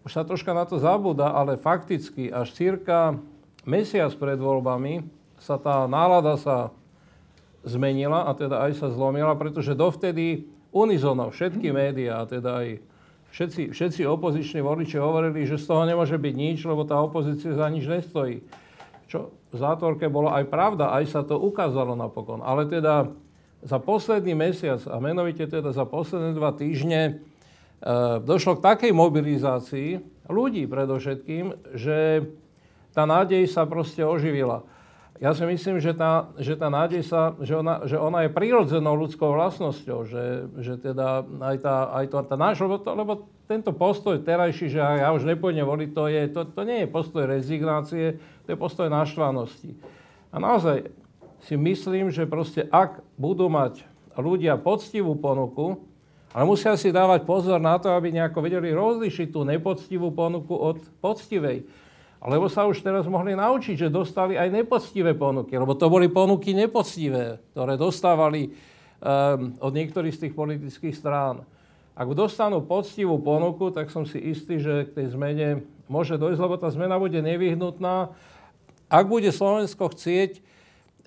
Už 0.03 0.11
sa 0.11 0.27
troška 0.27 0.51
na 0.51 0.67
to 0.67 0.75
zabúda, 0.75 1.31
ale 1.31 1.55
fakticky 1.55 2.27
až 2.27 2.51
cirka 2.51 3.15
mesiac 3.63 4.11
pred 4.19 4.35
voľbami 4.35 5.18
sa 5.39 5.55
tá 5.59 5.87
nálada 5.87 6.35
sa 6.39 6.71
zmenila 7.63 8.27
a 8.27 8.31
teda 8.35 8.63
aj 8.69 8.79
sa 8.79 8.87
zlomila, 8.91 9.35
pretože 9.35 9.75
dovtedy 9.75 10.47
unizono 10.71 11.33
všetky 11.33 11.73
médiá, 11.73 12.23
teda 12.23 12.63
aj 12.63 12.67
všetci, 13.33 13.61
všetci 13.73 14.01
opoziční 14.05 14.61
voliči 14.61 14.97
hovorili, 14.97 15.45
že 15.45 15.59
z 15.59 15.65
toho 15.65 15.83
nemôže 15.85 16.15
byť 16.15 16.35
nič, 16.35 16.57
lebo 16.65 16.85
tá 16.85 16.97
opozícia 17.01 17.53
za 17.53 17.67
nič 17.69 17.85
nestojí. 17.85 18.45
Čo 19.09 19.33
v 19.49 19.55
zátvorke 19.57 20.05
bolo 20.05 20.29
aj 20.29 20.45
pravda, 20.47 20.93
aj 20.93 21.05
sa 21.09 21.21
to 21.25 21.41
ukázalo 21.41 21.97
napokon. 21.97 22.45
Ale 22.45 22.69
teda 22.69 23.09
za 23.65 23.77
posledný 23.81 24.37
mesiac, 24.37 24.79
a 24.87 25.01
menovite 25.01 25.43
teda 25.49 25.73
za 25.73 25.83
posledné 25.83 26.37
dva 26.37 26.53
týždne, 26.53 27.01
e, 27.01 27.13
došlo 28.21 28.61
k 28.61 28.65
takej 28.65 28.91
mobilizácii 28.93 29.89
ľudí 30.29 30.69
predovšetkým, 30.69 31.73
že 31.75 32.29
tá 32.93 33.09
nádej 33.09 33.49
sa 33.49 33.65
proste 33.65 34.05
oživila. 34.05 34.63
Ja 35.19 35.35
si 35.35 35.43
myslím, 35.43 35.83
že 35.83 35.91
tá, 35.91 36.31
že 36.39 36.55
tá 36.55 36.71
nádej 36.71 37.03
sa, 37.03 37.35
že 37.43 37.51
ona, 37.51 37.83
že 37.83 37.99
ona 37.99 38.23
je 38.23 38.31
prírodzenou 38.31 38.95
ľudskou 38.95 39.35
vlastnosťou, 39.35 40.07
že, 40.07 40.47
že 40.63 40.79
teda 40.79 41.27
aj 41.43 41.57
tá, 41.59 41.75
aj 41.91 42.05
to, 42.07 42.17
tá 42.23 42.35
náš, 42.39 42.63
lebo, 42.63 42.79
to, 42.79 42.91
lebo 42.95 43.13
tento 43.43 43.75
postoj 43.75 44.15
terajší, 44.15 44.71
že 44.71 44.79
ja 44.79 45.11
už 45.11 45.27
nepôjdem 45.27 45.67
voliť, 45.67 45.89
to, 45.91 46.03
je, 46.07 46.21
to, 46.31 46.41
to 46.47 46.61
nie 46.63 46.87
je 46.87 46.87
postoj 46.87 47.27
rezignácie, 47.27 48.15
to 48.47 48.47
je 48.47 48.57
postoj 48.57 48.87
naštvanosti. 48.87 49.75
A 50.31 50.39
naozaj 50.39 50.87
si 51.43 51.59
myslím, 51.59 52.15
že 52.15 52.23
proste 52.23 52.63
ak 52.71 53.03
budú 53.19 53.51
mať 53.51 53.83
ľudia 54.15 54.55
poctivú 54.55 55.19
ponuku, 55.19 55.83
ale 56.31 56.45
musia 56.47 56.77
si 56.79 56.95
dávať 56.95 57.27
pozor 57.27 57.59
na 57.59 57.75
to, 57.75 57.91
aby 57.91 58.15
nejako 58.15 58.39
vedeli 58.39 58.71
rozlišiť 58.71 59.35
tú 59.35 59.43
nepoctivú 59.43 60.13
ponuku 60.15 60.53
od 60.55 60.79
poctivej. 61.03 61.65
Lebo 62.19 62.51
sa 62.51 62.67
už 62.67 62.83
teraz 62.83 63.07
mohli 63.07 63.31
naučiť, 63.31 63.87
že 63.87 63.87
dostali 63.87 64.35
aj 64.35 64.51
nepoctivé 64.51 65.15
ponuky, 65.15 65.55
lebo 65.55 65.71
to 65.71 65.87
boli 65.87 66.11
ponuky 66.11 66.51
nepoctivé, 66.51 67.39
ktoré 67.55 67.79
dostávali 67.79 68.51
um, 68.51 69.55
od 69.63 69.71
niektorých 69.71 70.11
z 70.11 70.21
tých 70.27 70.33
politických 70.35 70.95
strán. 70.99 71.47
Ak 71.95 72.11
dostanú 72.11 72.59
poctivú 72.59 73.15
ponuku, 73.19 73.71
tak 73.71 73.87
som 73.87 74.03
si 74.03 74.19
istý, 74.19 74.59
že 74.59 74.91
k 74.91 74.95
tej 74.99 75.15
zmene 75.15 75.63
môže 75.87 76.19
dojsť, 76.19 76.39
lebo 76.43 76.55
tá 76.59 76.67
zmena 76.71 76.99
bude 76.99 77.19
nevyhnutná. 77.23 78.11
Ak 78.91 79.05
bude 79.07 79.31
Slovensko 79.31 79.91
chcieť 79.91 80.43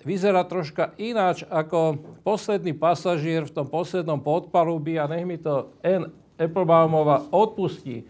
vyzerať 0.03 0.45
troška 0.49 0.83
ináč 0.99 1.47
ako 1.47 1.97
posledný 2.25 2.75
pasažier 2.75 3.47
v 3.47 3.55
tom 3.55 3.67
poslednom 3.69 4.19
podpalubí 4.19 4.99
a 4.99 5.07
nech 5.07 5.23
mi 5.23 5.37
to 5.39 5.71
N. 5.85 6.11
Applebaumová 6.35 7.29
odpustí, 7.29 8.03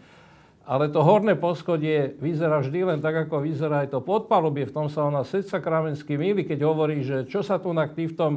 ale 0.63 0.87
to 0.87 1.03
horné 1.03 1.35
poschodie 1.35 2.15
vyzerá 2.23 2.63
vždy 2.63 2.87
len 2.87 2.99
tak, 3.03 3.27
ako 3.27 3.43
vyzerá 3.43 3.83
aj 3.83 3.91
to 3.91 3.99
podpalubie. 3.99 4.71
V 4.71 4.75
tom 4.75 4.87
sa 4.87 5.03
ona 5.03 5.27
Seca 5.27 5.59
Kramenský 5.59 6.15
milí, 6.15 6.47
keď 6.47 6.63
hovorí, 6.63 7.03
že 7.03 7.27
čo 7.27 7.43
sa 7.43 7.59
tu 7.59 7.75
na 7.75 7.83
ty 7.91 8.07
v 8.07 8.15
tom 8.15 8.33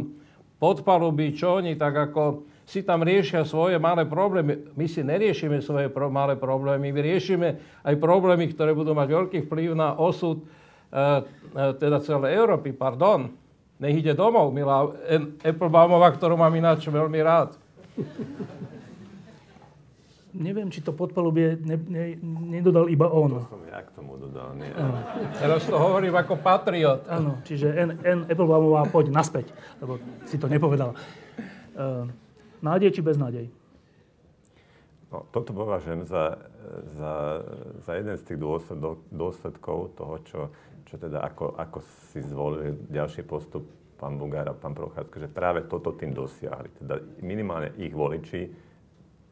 podpalubí, 0.58 1.38
čo 1.38 1.62
oni 1.62 1.78
tak 1.78 2.10
ako 2.10 2.42
si 2.66 2.82
tam 2.82 3.06
riešia 3.06 3.46
svoje 3.46 3.78
malé 3.78 4.02
problémy. 4.10 4.74
My 4.74 4.90
si 4.90 5.06
neriešime 5.06 5.62
svoje 5.62 5.86
pro, 5.86 6.10
malé 6.10 6.34
problémy, 6.34 6.90
my 6.90 6.98
riešime 6.98 7.48
aj 7.86 7.94
problémy, 8.02 8.50
ktoré 8.50 8.74
budú 8.74 8.90
mať 8.90 9.06
veľký 9.06 9.38
vplyv 9.46 9.78
na 9.78 9.94
osud 9.94 10.42
teda 11.54 12.02
celej 12.02 12.34
Európy, 12.34 12.74
pardon, 12.74 13.30
nech 13.78 14.02
ide 14.02 14.18
domov, 14.18 14.50
milá 14.50 14.88
Applebaumová, 15.44 16.10
ktorú 16.10 16.34
mám 16.34 16.54
ináč 16.58 16.88
veľmi 16.90 17.20
rád. 17.22 17.54
Neviem, 20.36 20.68
či 20.68 20.84
to 20.84 20.92
podpalubie 20.92 21.56
ne, 21.64 21.80
ne, 21.88 22.04
nedodal 22.60 22.92
iba 22.92 23.08
on. 23.08 23.40
To 23.40 23.56
som 23.56 23.64
ja 23.64 23.80
k 23.80 23.90
tomu 23.96 24.20
dodal, 24.20 24.52
nie. 24.52 24.68
Teraz 25.40 25.64
to 25.64 25.80
hovorím 25.80 26.12
ako 26.12 26.36
patriot. 26.44 27.08
Áno, 27.08 27.40
čiže 27.40 27.72
N, 27.72 27.90
N 28.04 28.18
Applebaumová, 28.28 28.84
poď 28.92 29.16
naspäť, 29.16 29.56
lebo 29.80 29.96
si 30.28 30.36
to 30.36 30.44
nepovedal. 30.52 30.92
Uh, 31.72 32.04
nádej 32.60 32.92
či 32.92 33.00
beznádej? 33.00 33.48
No, 35.08 35.24
toto 35.32 35.56
považujem 35.56 36.04
za, 36.04 36.36
za, 37.00 37.40
za 37.86 37.92
jeden 37.96 38.16
z 38.20 38.22
tých 38.26 38.38
dôsledok, 38.42 38.96
dôsledkov 39.08 39.96
toho, 39.96 40.14
čo, 40.28 40.40
čo 40.84 40.94
teda 41.00 41.24
ako, 41.24 41.56
ako 41.56 41.78
si 42.12 42.20
zvolili 42.20 42.76
ďalší 42.92 43.24
postup 43.24 43.64
pán 43.96 44.20
Bugár 44.20 44.52
a 44.52 44.54
pán 44.58 44.76
Prochádzka, 44.76 45.16
že 45.24 45.28
práve 45.32 45.64
toto 45.64 45.96
tým 45.96 46.12
dosiahli. 46.12 46.68
Teda 46.84 47.00
minimálne 47.24 47.72
ich 47.80 47.96
voliči 47.96 48.65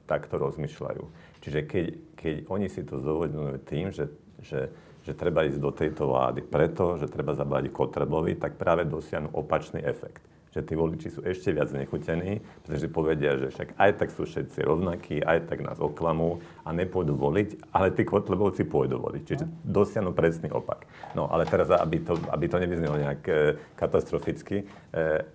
takto 0.05 0.41
rozmýšľajú. 0.41 1.03
Čiže 1.45 1.61
keď, 1.65 1.87
keď 2.17 2.35
oni 2.49 2.69
si 2.69 2.81
to 2.85 3.01
zdôvodňujú 3.01 3.57
tým, 3.69 3.93
že, 3.93 4.09
že, 4.41 4.73
že 5.05 5.13
treba 5.13 5.45
ísť 5.45 5.61
do 5.61 5.71
tejto 5.73 6.09
vlády 6.09 6.41
preto, 6.45 6.97
že 6.97 7.09
treba 7.11 7.37
zabádiť 7.37 7.73
Kotrebovi, 7.73 8.37
tak 8.37 8.57
práve 8.57 8.89
dosiahnu 8.89 9.33
opačný 9.33 9.81
efekt 9.85 10.25
že 10.55 10.63
tí 10.63 10.79
voliči 10.79 11.11
sú 11.11 11.21
ešte 11.27 11.51
viac 11.51 11.75
nechutení, 11.75 12.39
pretože 12.63 12.87
povedia, 12.87 13.35
že 13.35 13.51
však 13.51 13.75
aj 13.75 13.91
tak 13.99 14.09
sú 14.15 14.23
všetci 14.23 14.63
rovnakí, 14.63 15.19
aj 15.19 15.51
tak 15.51 15.67
nás 15.67 15.83
oklamú 15.83 16.39
a 16.63 16.71
nepôjdu 16.71 17.19
voliť, 17.19 17.75
ale 17.75 17.91
tí 17.91 18.07
Kotlebovci 18.07 18.63
pôjdu 18.63 19.03
voliť. 19.03 19.23
Čiže 19.27 19.45
dosiahnu 19.67 20.15
presný 20.15 20.55
opak. 20.55 20.87
No 21.19 21.27
ale 21.27 21.43
teraz, 21.51 21.75
aby 21.75 21.99
to, 22.07 22.15
aby 22.31 22.47
to 22.47 22.63
nevyznelo 22.63 23.03
nejak 23.03 23.23
e, 23.27 23.35
katastroficky, 23.75 24.63
e, 24.63 24.65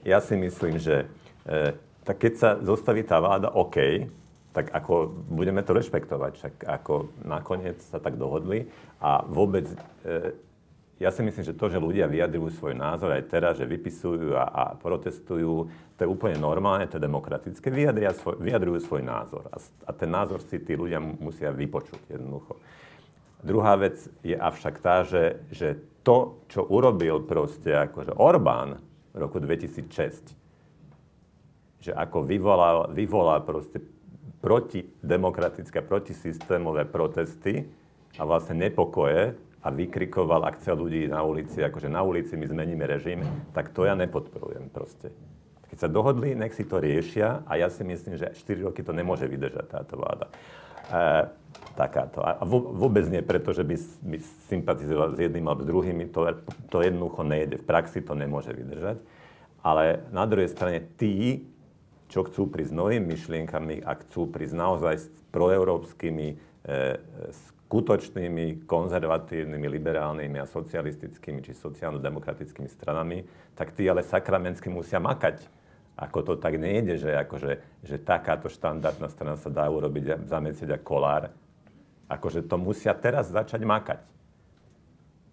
ja 0.08 0.24
si 0.24 0.40
myslím, 0.40 0.80
že 0.80 1.04
e, 1.44 1.76
tak 2.08 2.16
keď 2.16 2.34
sa 2.40 2.50
zostaví 2.64 3.04
tá 3.04 3.20
vláda, 3.20 3.52
OK, 3.52 4.08
tak 4.60 4.76
ako 4.76 5.08
budeme 5.32 5.64
to 5.64 5.72
rešpektovať, 5.72 6.32
však 6.36 6.54
ako 6.68 7.16
nakoniec 7.24 7.80
sa 7.80 8.04
tak 8.04 8.20
dohodli 8.20 8.68
a 9.00 9.24
vôbec, 9.24 9.64
e, 10.04 10.36
ja 11.00 11.16
si 11.16 11.24
myslím, 11.24 11.48
že 11.48 11.56
to, 11.56 11.72
že 11.72 11.80
ľudia 11.80 12.12
vyjadrujú 12.12 12.60
svoj 12.60 12.76
názor 12.76 13.16
aj 13.16 13.32
teraz, 13.32 13.56
že 13.56 13.64
vypisujú 13.64 14.36
a, 14.36 14.44
a 14.52 14.64
protestujú, 14.76 15.72
to 15.96 16.00
je 16.04 16.12
úplne 16.12 16.36
normálne, 16.36 16.92
to 16.92 17.00
je 17.00 17.08
demokratické, 17.08 17.72
svoj, 18.12 18.36
vyjadrujú 18.36 18.84
svoj 18.84 19.00
názor 19.08 19.48
a, 19.48 19.64
a 19.88 19.92
ten 19.96 20.12
názor 20.12 20.44
si 20.44 20.60
tí 20.60 20.76
ľudia 20.76 21.00
musia 21.00 21.56
vypočuť 21.56 22.12
jednoducho. 22.12 22.60
Druhá 23.40 23.80
vec 23.80 23.96
je 24.28 24.36
avšak 24.36 24.84
tá, 24.84 25.08
že, 25.08 25.40
že 25.56 25.80
to, 26.04 26.44
čo 26.52 26.68
urobil 26.68 27.24
proste 27.24 27.72
akože 27.72 28.12
Orbán 28.20 28.84
v 29.16 29.24
roku 29.24 29.40
2006, 29.40 30.36
že 31.80 31.96
ako 31.96 32.28
vyvolal, 32.28 32.92
vyvolal 32.92 33.40
proste 33.48 33.80
protidemokratické, 34.40 35.84
protisystémové 35.84 36.88
protesty 36.88 37.68
a 38.16 38.24
vlastne 38.24 38.56
nepokoje 38.56 39.36
a 39.60 39.68
vykrikoval 39.68 40.48
akcia 40.48 40.72
ľudí 40.72 41.12
na 41.12 41.20
ulici, 41.20 41.60
akože 41.60 41.92
na 41.92 42.00
ulici 42.00 42.40
my 42.40 42.48
zmeníme 42.48 42.88
režim, 42.88 43.20
tak 43.52 43.76
to 43.76 43.84
ja 43.84 43.94
nepodporujem 43.96 44.72
proste. 44.72 45.12
Keď 45.70 45.78
sa 45.78 45.90
dohodli, 45.92 46.34
nech 46.34 46.56
si 46.56 46.66
to 46.66 46.80
riešia 46.80 47.46
a 47.46 47.60
ja 47.60 47.68
si 47.70 47.84
myslím, 47.84 48.18
že 48.18 48.34
4 48.34 48.72
roky 48.72 48.82
to 48.82 48.96
nemôže 48.96 49.28
vydržať 49.28 49.66
táto 49.70 50.00
vláda. 50.00 50.32
E, 50.90 51.30
takáto. 51.78 52.26
A 52.26 52.42
vôbec 52.48 53.06
nie 53.12 53.22
preto, 53.22 53.54
že 53.54 53.62
by, 53.62 53.76
by 54.02 54.18
sympatizoval 54.50 55.14
s 55.14 55.20
jedným 55.22 55.46
alebo 55.46 55.62
s 55.62 55.70
druhými, 55.70 56.10
to, 56.10 56.42
to 56.74 56.82
jednoducho 56.82 57.22
nejde. 57.22 57.62
V 57.62 57.68
praxi 57.68 58.02
to 58.02 58.18
nemôže 58.18 58.50
vydržať. 58.50 58.98
Ale 59.62 60.08
na 60.10 60.24
druhej 60.26 60.50
strane 60.50 60.82
tí, 60.98 61.46
čo 62.10 62.26
chcú 62.26 62.50
prísť 62.50 62.74
novými 62.74 63.14
myšlienkami 63.14 63.86
a 63.86 63.94
chcú 64.02 64.28
prísť 64.34 64.58
naozaj 64.58 64.96
s 64.98 65.06
proeurópskymi, 65.30 66.28
e, 66.34 66.76
skutočnými, 67.70 68.66
konzervatívnymi, 68.66 69.68
liberálnymi 69.70 70.42
a 70.42 70.50
socialistickými 70.50 71.46
či 71.46 71.54
sociálno-demokratickými 71.54 72.66
stranami, 72.66 73.22
tak 73.54 73.78
tí 73.78 73.86
ale 73.86 74.02
sakramensky 74.02 74.74
musia 74.74 74.98
makať. 74.98 75.46
Ako 75.94 76.26
to 76.26 76.34
tak 76.42 76.58
nejde, 76.58 76.98
že, 76.98 77.14
akože, 77.14 77.86
že 77.86 78.02
takáto 78.02 78.50
štandardná 78.50 79.06
strana 79.14 79.38
sa 79.38 79.54
dá 79.54 79.70
urobiť 79.70 80.26
za 80.26 80.42
mesiac 80.42 80.74
a 80.74 80.80
kolár. 80.82 81.30
Akože 82.10 82.42
to 82.42 82.58
musia 82.58 82.98
teraz 82.98 83.30
začať 83.30 83.62
makať. 83.62 84.02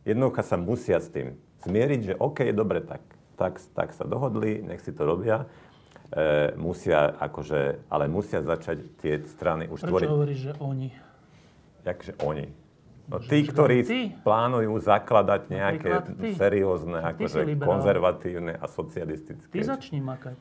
Jednoducho 0.05 0.45
sa 0.45 0.61
musia 0.61 1.01
s 1.01 1.09
tým 1.09 1.41
zmieriť, 1.65 2.01
že 2.13 2.15
OK, 2.21 2.53
dobre, 2.53 2.85
tak, 2.85 3.01
tak, 3.41 3.57
tak 3.73 3.97
sa 3.97 4.05
dohodli, 4.05 4.61
nech 4.61 4.85
si 4.85 4.93
to 4.93 5.09
robia 5.09 5.49
e, 6.13 6.55
musia 6.59 7.15
akože, 7.19 7.91
ale 7.91 8.05
musia 8.07 8.43
začať 8.43 8.79
tie 9.01 9.15
strany 9.27 9.67
už 9.67 9.83
Prečo 9.83 9.91
tvoriť. 9.91 10.09
Prečo 10.09 10.17
hovoríš, 10.17 10.41
že 10.41 10.53
oni? 10.59 10.89
Jakže 11.87 12.13
oni? 12.23 12.47
No 13.07 13.23
tí, 13.23 13.47
ktorí 13.47 13.79
ty? 13.87 14.01
plánujú 14.27 14.83
zakladať 14.83 15.43
nejaké 15.47 15.91
ty? 16.19 16.35
seriózne, 16.35 16.99
akože 17.15 17.47
konzervatívne 17.63 18.59
a 18.59 18.67
socialistické. 18.67 19.55
Ty 19.55 19.79
začni 19.79 20.03
makať. 20.03 20.35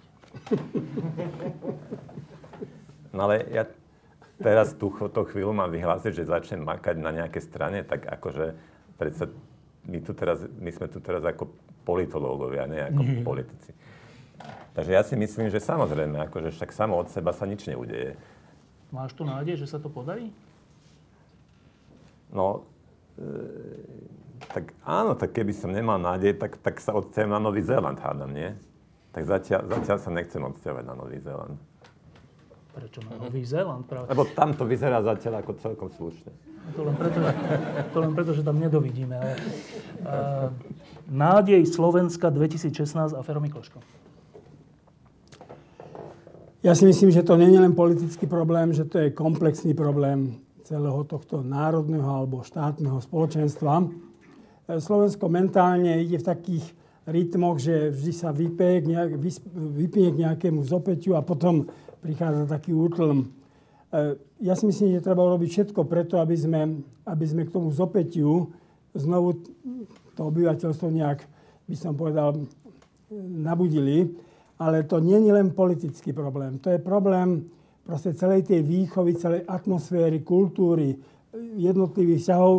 No 3.15 3.31
ale 3.31 3.47
ja 3.53 3.63
teraz 4.43 4.75
tú, 4.75 4.91
tú 4.91 5.21
chvíľu 5.29 5.55
mám 5.55 5.71
vyhlásiť, 5.71 6.11
že 6.11 6.27
začnem 6.27 6.59
makať 6.65 6.99
na 6.99 7.15
nejaké 7.15 7.39
strane, 7.39 7.85
tak 7.87 8.03
akože 8.09 8.57
predsa 8.99 9.31
my, 9.85 9.99
tu 10.01 10.11
teraz, 10.11 10.43
my 10.43 10.71
sme 10.73 10.87
tu 10.89 10.99
teraz 10.99 11.23
ako 11.23 11.53
politológovia, 11.85 12.65
nie 12.65 12.81
ako 12.81 13.01
mm. 13.05 13.23
politici. 13.23 13.71
Takže 14.75 14.91
ja 14.91 15.03
si 15.07 15.15
myslím, 15.15 15.47
že 15.47 15.63
samozrejme, 15.63 16.27
akože 16.27 16.51
však 16.51 16.75
samo 16.75 16.99
od 16.99 17.07
seba 17.07 17.31
sa 17.31 17.47
nič 17.47 17.63
neudeje. 17.67 18.19
Máš 18.91 19.15
tu 19.15 19.23
nádej, 19.23 19.63
že 19.63 19.71
sa 19.71 19.79
to 19.79 19.87
podarí? 19.87 20.35
No, 22.35 22.67
e, 23.15 24.03
tak 24.51 24.75
áno, 24.83 25.15
tak 25.15 25.31
keby 25.31 25.55
som 25.55 25.71
nemal 25.71 25.95
nádej, 25.95 26.35
tak, 26.35 26.59
tak 26.59 26.83
sa 26.83 26.91
odsťahujem 26.91 27.31
na 27.31 27.39
Nový 27.39 27.63
Zéland, 27.63 27.95
hádam, 28.03 28.35
nie? 28.35 28.51
Tak 29.15 29.23
zatiaľ, 29.23 29.71
zatiaľ 29.71 29.97
sa 30.03 30.09
nechcem 30.11 30.43
odsťahovať 30.43 30.83
na 30.83 30.95
Nový 30.99 31.23
Zéland. 31.23 31.55
Prečo 32.75 32.99
na 33.07 33.15
Nový 33.15 33.47
Zéland? 33.47 33.87
Práve? 33.87 34.11
Lebo 34.11 34.27
tam 34.35 34.51
to 34.51 34.67
vyzerá 34.67 34.99
zatiaľ 34.99 35.39
ako 35.39 35.51
celkom 35.63 35.87
slušne. 35.95 36.35
To 36.75 36.81
len 36.83 36.95
preto, 36.99 37.19
to 37.93 37.97
len 38.03 38.11
preto 38.11 38.31
že 38.35 38.43
tam 38.43 38.59
nedovidíme. 38.59 39.15
Ale, 39.15 39.33
uh, 40.03 40.49
nádej 41.07 41.63
Slovenska 41.69 42.27
2016 42.27 43.15
a 43.15 43.21
Fero 43.23 43.39
Mikloško. 43.39 43.79
Ja 46.65 46.73
si 46.73 46.81
myslím, 46.89 47.13
že 47.13 47.21
to 47.21 47.37
nie 47.37 47.53
je 47.53 47.61
len 47.61 47.77
politický 47.77 48.25
problém, 48.25 48.73
že 48.73 48.89
to 48.89 48.97
je 48.97 49.13
komplexný 49.13 49.77
problém 49.77 50.41
celého 50.65 51.05
tohto 51.05 51.45
národného 51.45 52.09
alebo 52.09 52.41
štátneho 52.41 52.97
spoločenstva. 53.05 53.85
E, 53.85 53.87
Slovensko 54.81 55.29
mentálne 55.29 56.01
ide 56.01 56.17
v 56.17 56.25
takých 56.25 56.65
rytmoch, 57.05 57.61
že 57.61 57.93
vždy 57.93 58.13
sa 58.17 58.33
vypie 58.33 58.81
k, 58.81 58.85
nejak, 58.97 59.13
vypie 59.77 60.09
k 60.09 60.25
nejakému 60.25 60.65
zopeťu 60.65 61.13
a 61.13 61.21
potom 61.21 61.69
prichádza 62.01 62.49
taký 62.49 62.73
útlm. 62.73 63.29
E, 63.93 64.17
ja 64.41 64.57
si 64.57 64.65
myslím, 64.65 64.97
že 64.97 65.05
treba 65.05 65.21
urobiť 65.21 65.69
všetko 65.69 65.85
preto, 65.85 66.17
aby 66.17 66.33
sme, 66.33 66.81
aby 67.05 67.25
sme 67.29 67.45
k 67.45 67.53
tomu 67.53 67.69
zopeťu 67.69 68.49
znovu 68.97 69.37
to 70.17 70.21
obyvateľstvo 70.33 70.89
nejak, 70.89 71.29
by 71.69 71.75
som 71.77 71.93
povedal, 71.93 72.41
nabudili. 73.13 74.24
Ale 74.55 74.87
to 74.87 75.03
nie 75.03 75.19
je 75.19 75.31
len 75.35 75.51
politický 75.51 76.15
problém. 76.15 76.59
To 76.63 76.71
je 76.71 76.79
problém 76.79 77.43
proste 77.83 78.15
celej 78.15 78.47
tej 78.47 78.63
výchovy, 78.63 79.19
celej 79.19 79.41
atmosféry, 79.45 80.23
kultúry, 80.23 80.95
jednotlivých 81.59 82.23
vzťahov. 82.23 82.53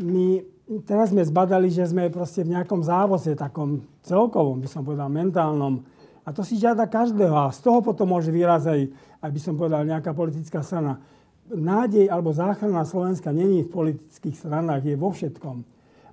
My 0.00 0.40
teraz 0.88 1.14
sme 1.14 1.22
zbadali, 1.22 1.70
že 1.70 1.86
sme 1.86 2.10
proste 2.10 2.42
v 2.42 2.56
nejakom 2.56 2.82
závoze, 2.82 3.36
takom 3.38 3.84
celkovom, 4.02 4.58
by 4.58 4.68
som 4.68 4.82
povedal, 4.82 5.12
mentálnom. 5.12 5.84
A 6.26 6.34
to 6.34 6.42
si 6.42 6.58
žiada 6.58 6.90
každého. 6.90 7.36
A 7.36 7.54
z 7.54 7.62
toho 7.62 7.78
potom 7.84 8.10
môže 8.10 8.34
vyrazť 8.34 8.66
aj, 8.66 8.80
aj 9.22 9.30
by 9.30 9.40
som 9.40 9.54
povedal, 9.54 9.86
nejaká 9.86 10.10
politická 10.10 10.64
strana. 10.66 10.98
Nádej 11.46 12.10
alebo 12.10 12.34
záchrana 12.34 12.82
Slovenska 12.82 13.30
není 13.30 13.62
v 13.62 13.70
politických 13.70 14.34
stranách, 14.34 14.82
je 14.82 14.98
vo 14.98 15.14
všetkom. 15.14 15.62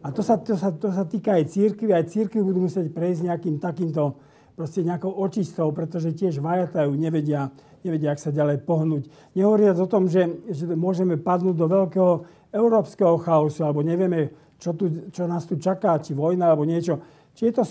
A 0.04 0.12
to 0.14 0.22
sa, 0.22 0.38
to 0.38 0.54
sa, 0.54 0.70
to 0.70 0.94
sa 0.94 1.08
týka 1.10 1.34
aj 1.34 1.50
církvy. 1.50 1.90
Aj 1.90 2.06
církvy 2.06 2.44
budú 2.44 2.70
musieť 2.70 2.94
prejsť 2.94 3.34
nejakým 3.34 3.58
takýmto 3.58 4.20
proste 4.54 4.86
nejakou 4.86 5.10
očistou, 5.10 5.74
pretože 5.74 6.14
tiež 6.14 6.38
vajatajú, 6.38 6.94
nevedia, 6.94 7.50
nevedia, 7.82 8.14
ak 8.14 8.22
sa 8.22 8.30
ďalej 8.30 8.62
pohnúť. 8.64 9.10
Nehovoriac 9.34 9.78
o 9.82 9.90
tom, 9.90 10.06
že, 10.06 10.30
že 10.54 10.70
môžeme 10.78 11.18
padnúť 11.18 11.56
do 11.58 11.68
veľkého 11.70 12.12
európskeho 12.54 13.18
chaosu, 13.18 13.66
alebo 13.66 13.82
nevieme, 13.82 14.30
čo, 14.62 14.78
tu, 14.78 15.10
čo 15.10 15.26
nás 15.26 15.50
tu 15.50 15.58
čaká, 15.58 15.98
či 15.98 16.14
vojna, 16.14 16.54
alebo 16.54 16.64
niečo. 16.70 17.02
Či 17.34 17.50
je 17.50 17.54
to 17.58 17.64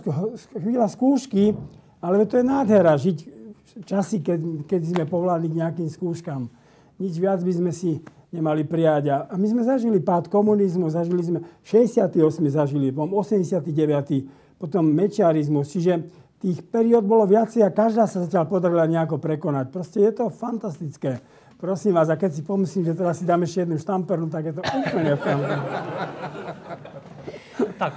chvíľa 0.59 0.91
skúšky, 0.91 1.55
ale 2.03 2.27
to 2.27 2.43
je 2.43 2.45
nádhera 2.45 2.99
žiť 2.99 3.19
časy, 3.87 4.21
keď, 4.21 4.67
keď 4.67 4.81
sme 4.83 5.05
povládli 5.07 5.49
k 5.49 5.59
nejakým 5.63 5.89
skúškam. 5.89 6.51
Nič 6.99 7.15
viac 7.17 7.41
by 7.41 7.53
sme 7.55 7.71
si 7.71 8.03
nemali 8.35 8.67
prijať. 8.67 9.05
A, 9.13 9.17
my 9.39 9.47
sme 9.49 9.63
zažili 9.63 10.03
pád 10.03 10.29
komunizmu, 10.29 10.91
zažili 10.91 11.23
sme 11.23 11.39
68. 11.65 12.19
zažili, 12.51 12.91
potom 12.91 13.17
89. 13.17 13.71
potom 14.59 14.83
mečiarizmus. 14.89 15.71
Čiže 15.73 16.07
tých 16.43 16.59
periód 16.67 17.07
bolo 17.07 17.23
viacej 17.23 17.63
a 17.63 17.71
každá 17.71 18.11
sa 18.11 18.27
zatiaľ 18.27 18.51
podarila 18.51 18.91
nejako 18.91 19.23
prekonať. 19.23 19.71
Proste 19.71 20.03
je 20.03 20.11
to 20.11 20.27
fantastické. 20.27 21.23
Prosím 21.63 21.95
vás, 21.95 22.11
a 22.11 22.19
keď 22.19 22.35
si 22.35 22.43
pomyslím, 22.43 22.91
že 22.91 22.99
teraz 22.99 23.23
si 23.23 23.25
dáme 23.25 23.47
ešte 23.47 23.63
jednu 23.63 23.79
štampernu, 23.79 24.27
tak 24.27 24.51
je 24.51 24.55
to 24.59 24.63
úplne 24.67 25.15
fantastické. 25.15 25.79
Tak, 27.79 27.93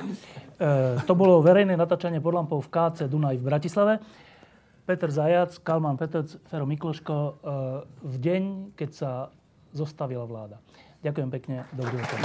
e, 0.61 1.01
to 1.09 1.13
bolo 1.17 1.41
verejné 1.41 1.73
natáčanie 1.73 2.21
pod 2.21 2.37
lampou 2.37 2.61
v 2.61 2.69
KC 2.69 3.09
Dunaj 3.09 3.41
v 3.41 3.45
Bratislave. 3.49 3.97
Peter 4.85 5.09
Zajac, 5.09 5.57
Kalman 5.65 5.97
Petec, 5.97 6.37
Fero 6.45 6.69
Mikloško 6.69 7.17
e, 7.17 7.31
v 8.05 8.15
deň, 8.21 8.43
keď 8.77 8.89
sa 8.93 9.33
zostavila 9.73 10.29
vláda. 10.29 10.61
Ďakujem 11.01 11.29
pekne, 11.33 11.65
dobrý 11.73 11.97
večer. 11.97 12.21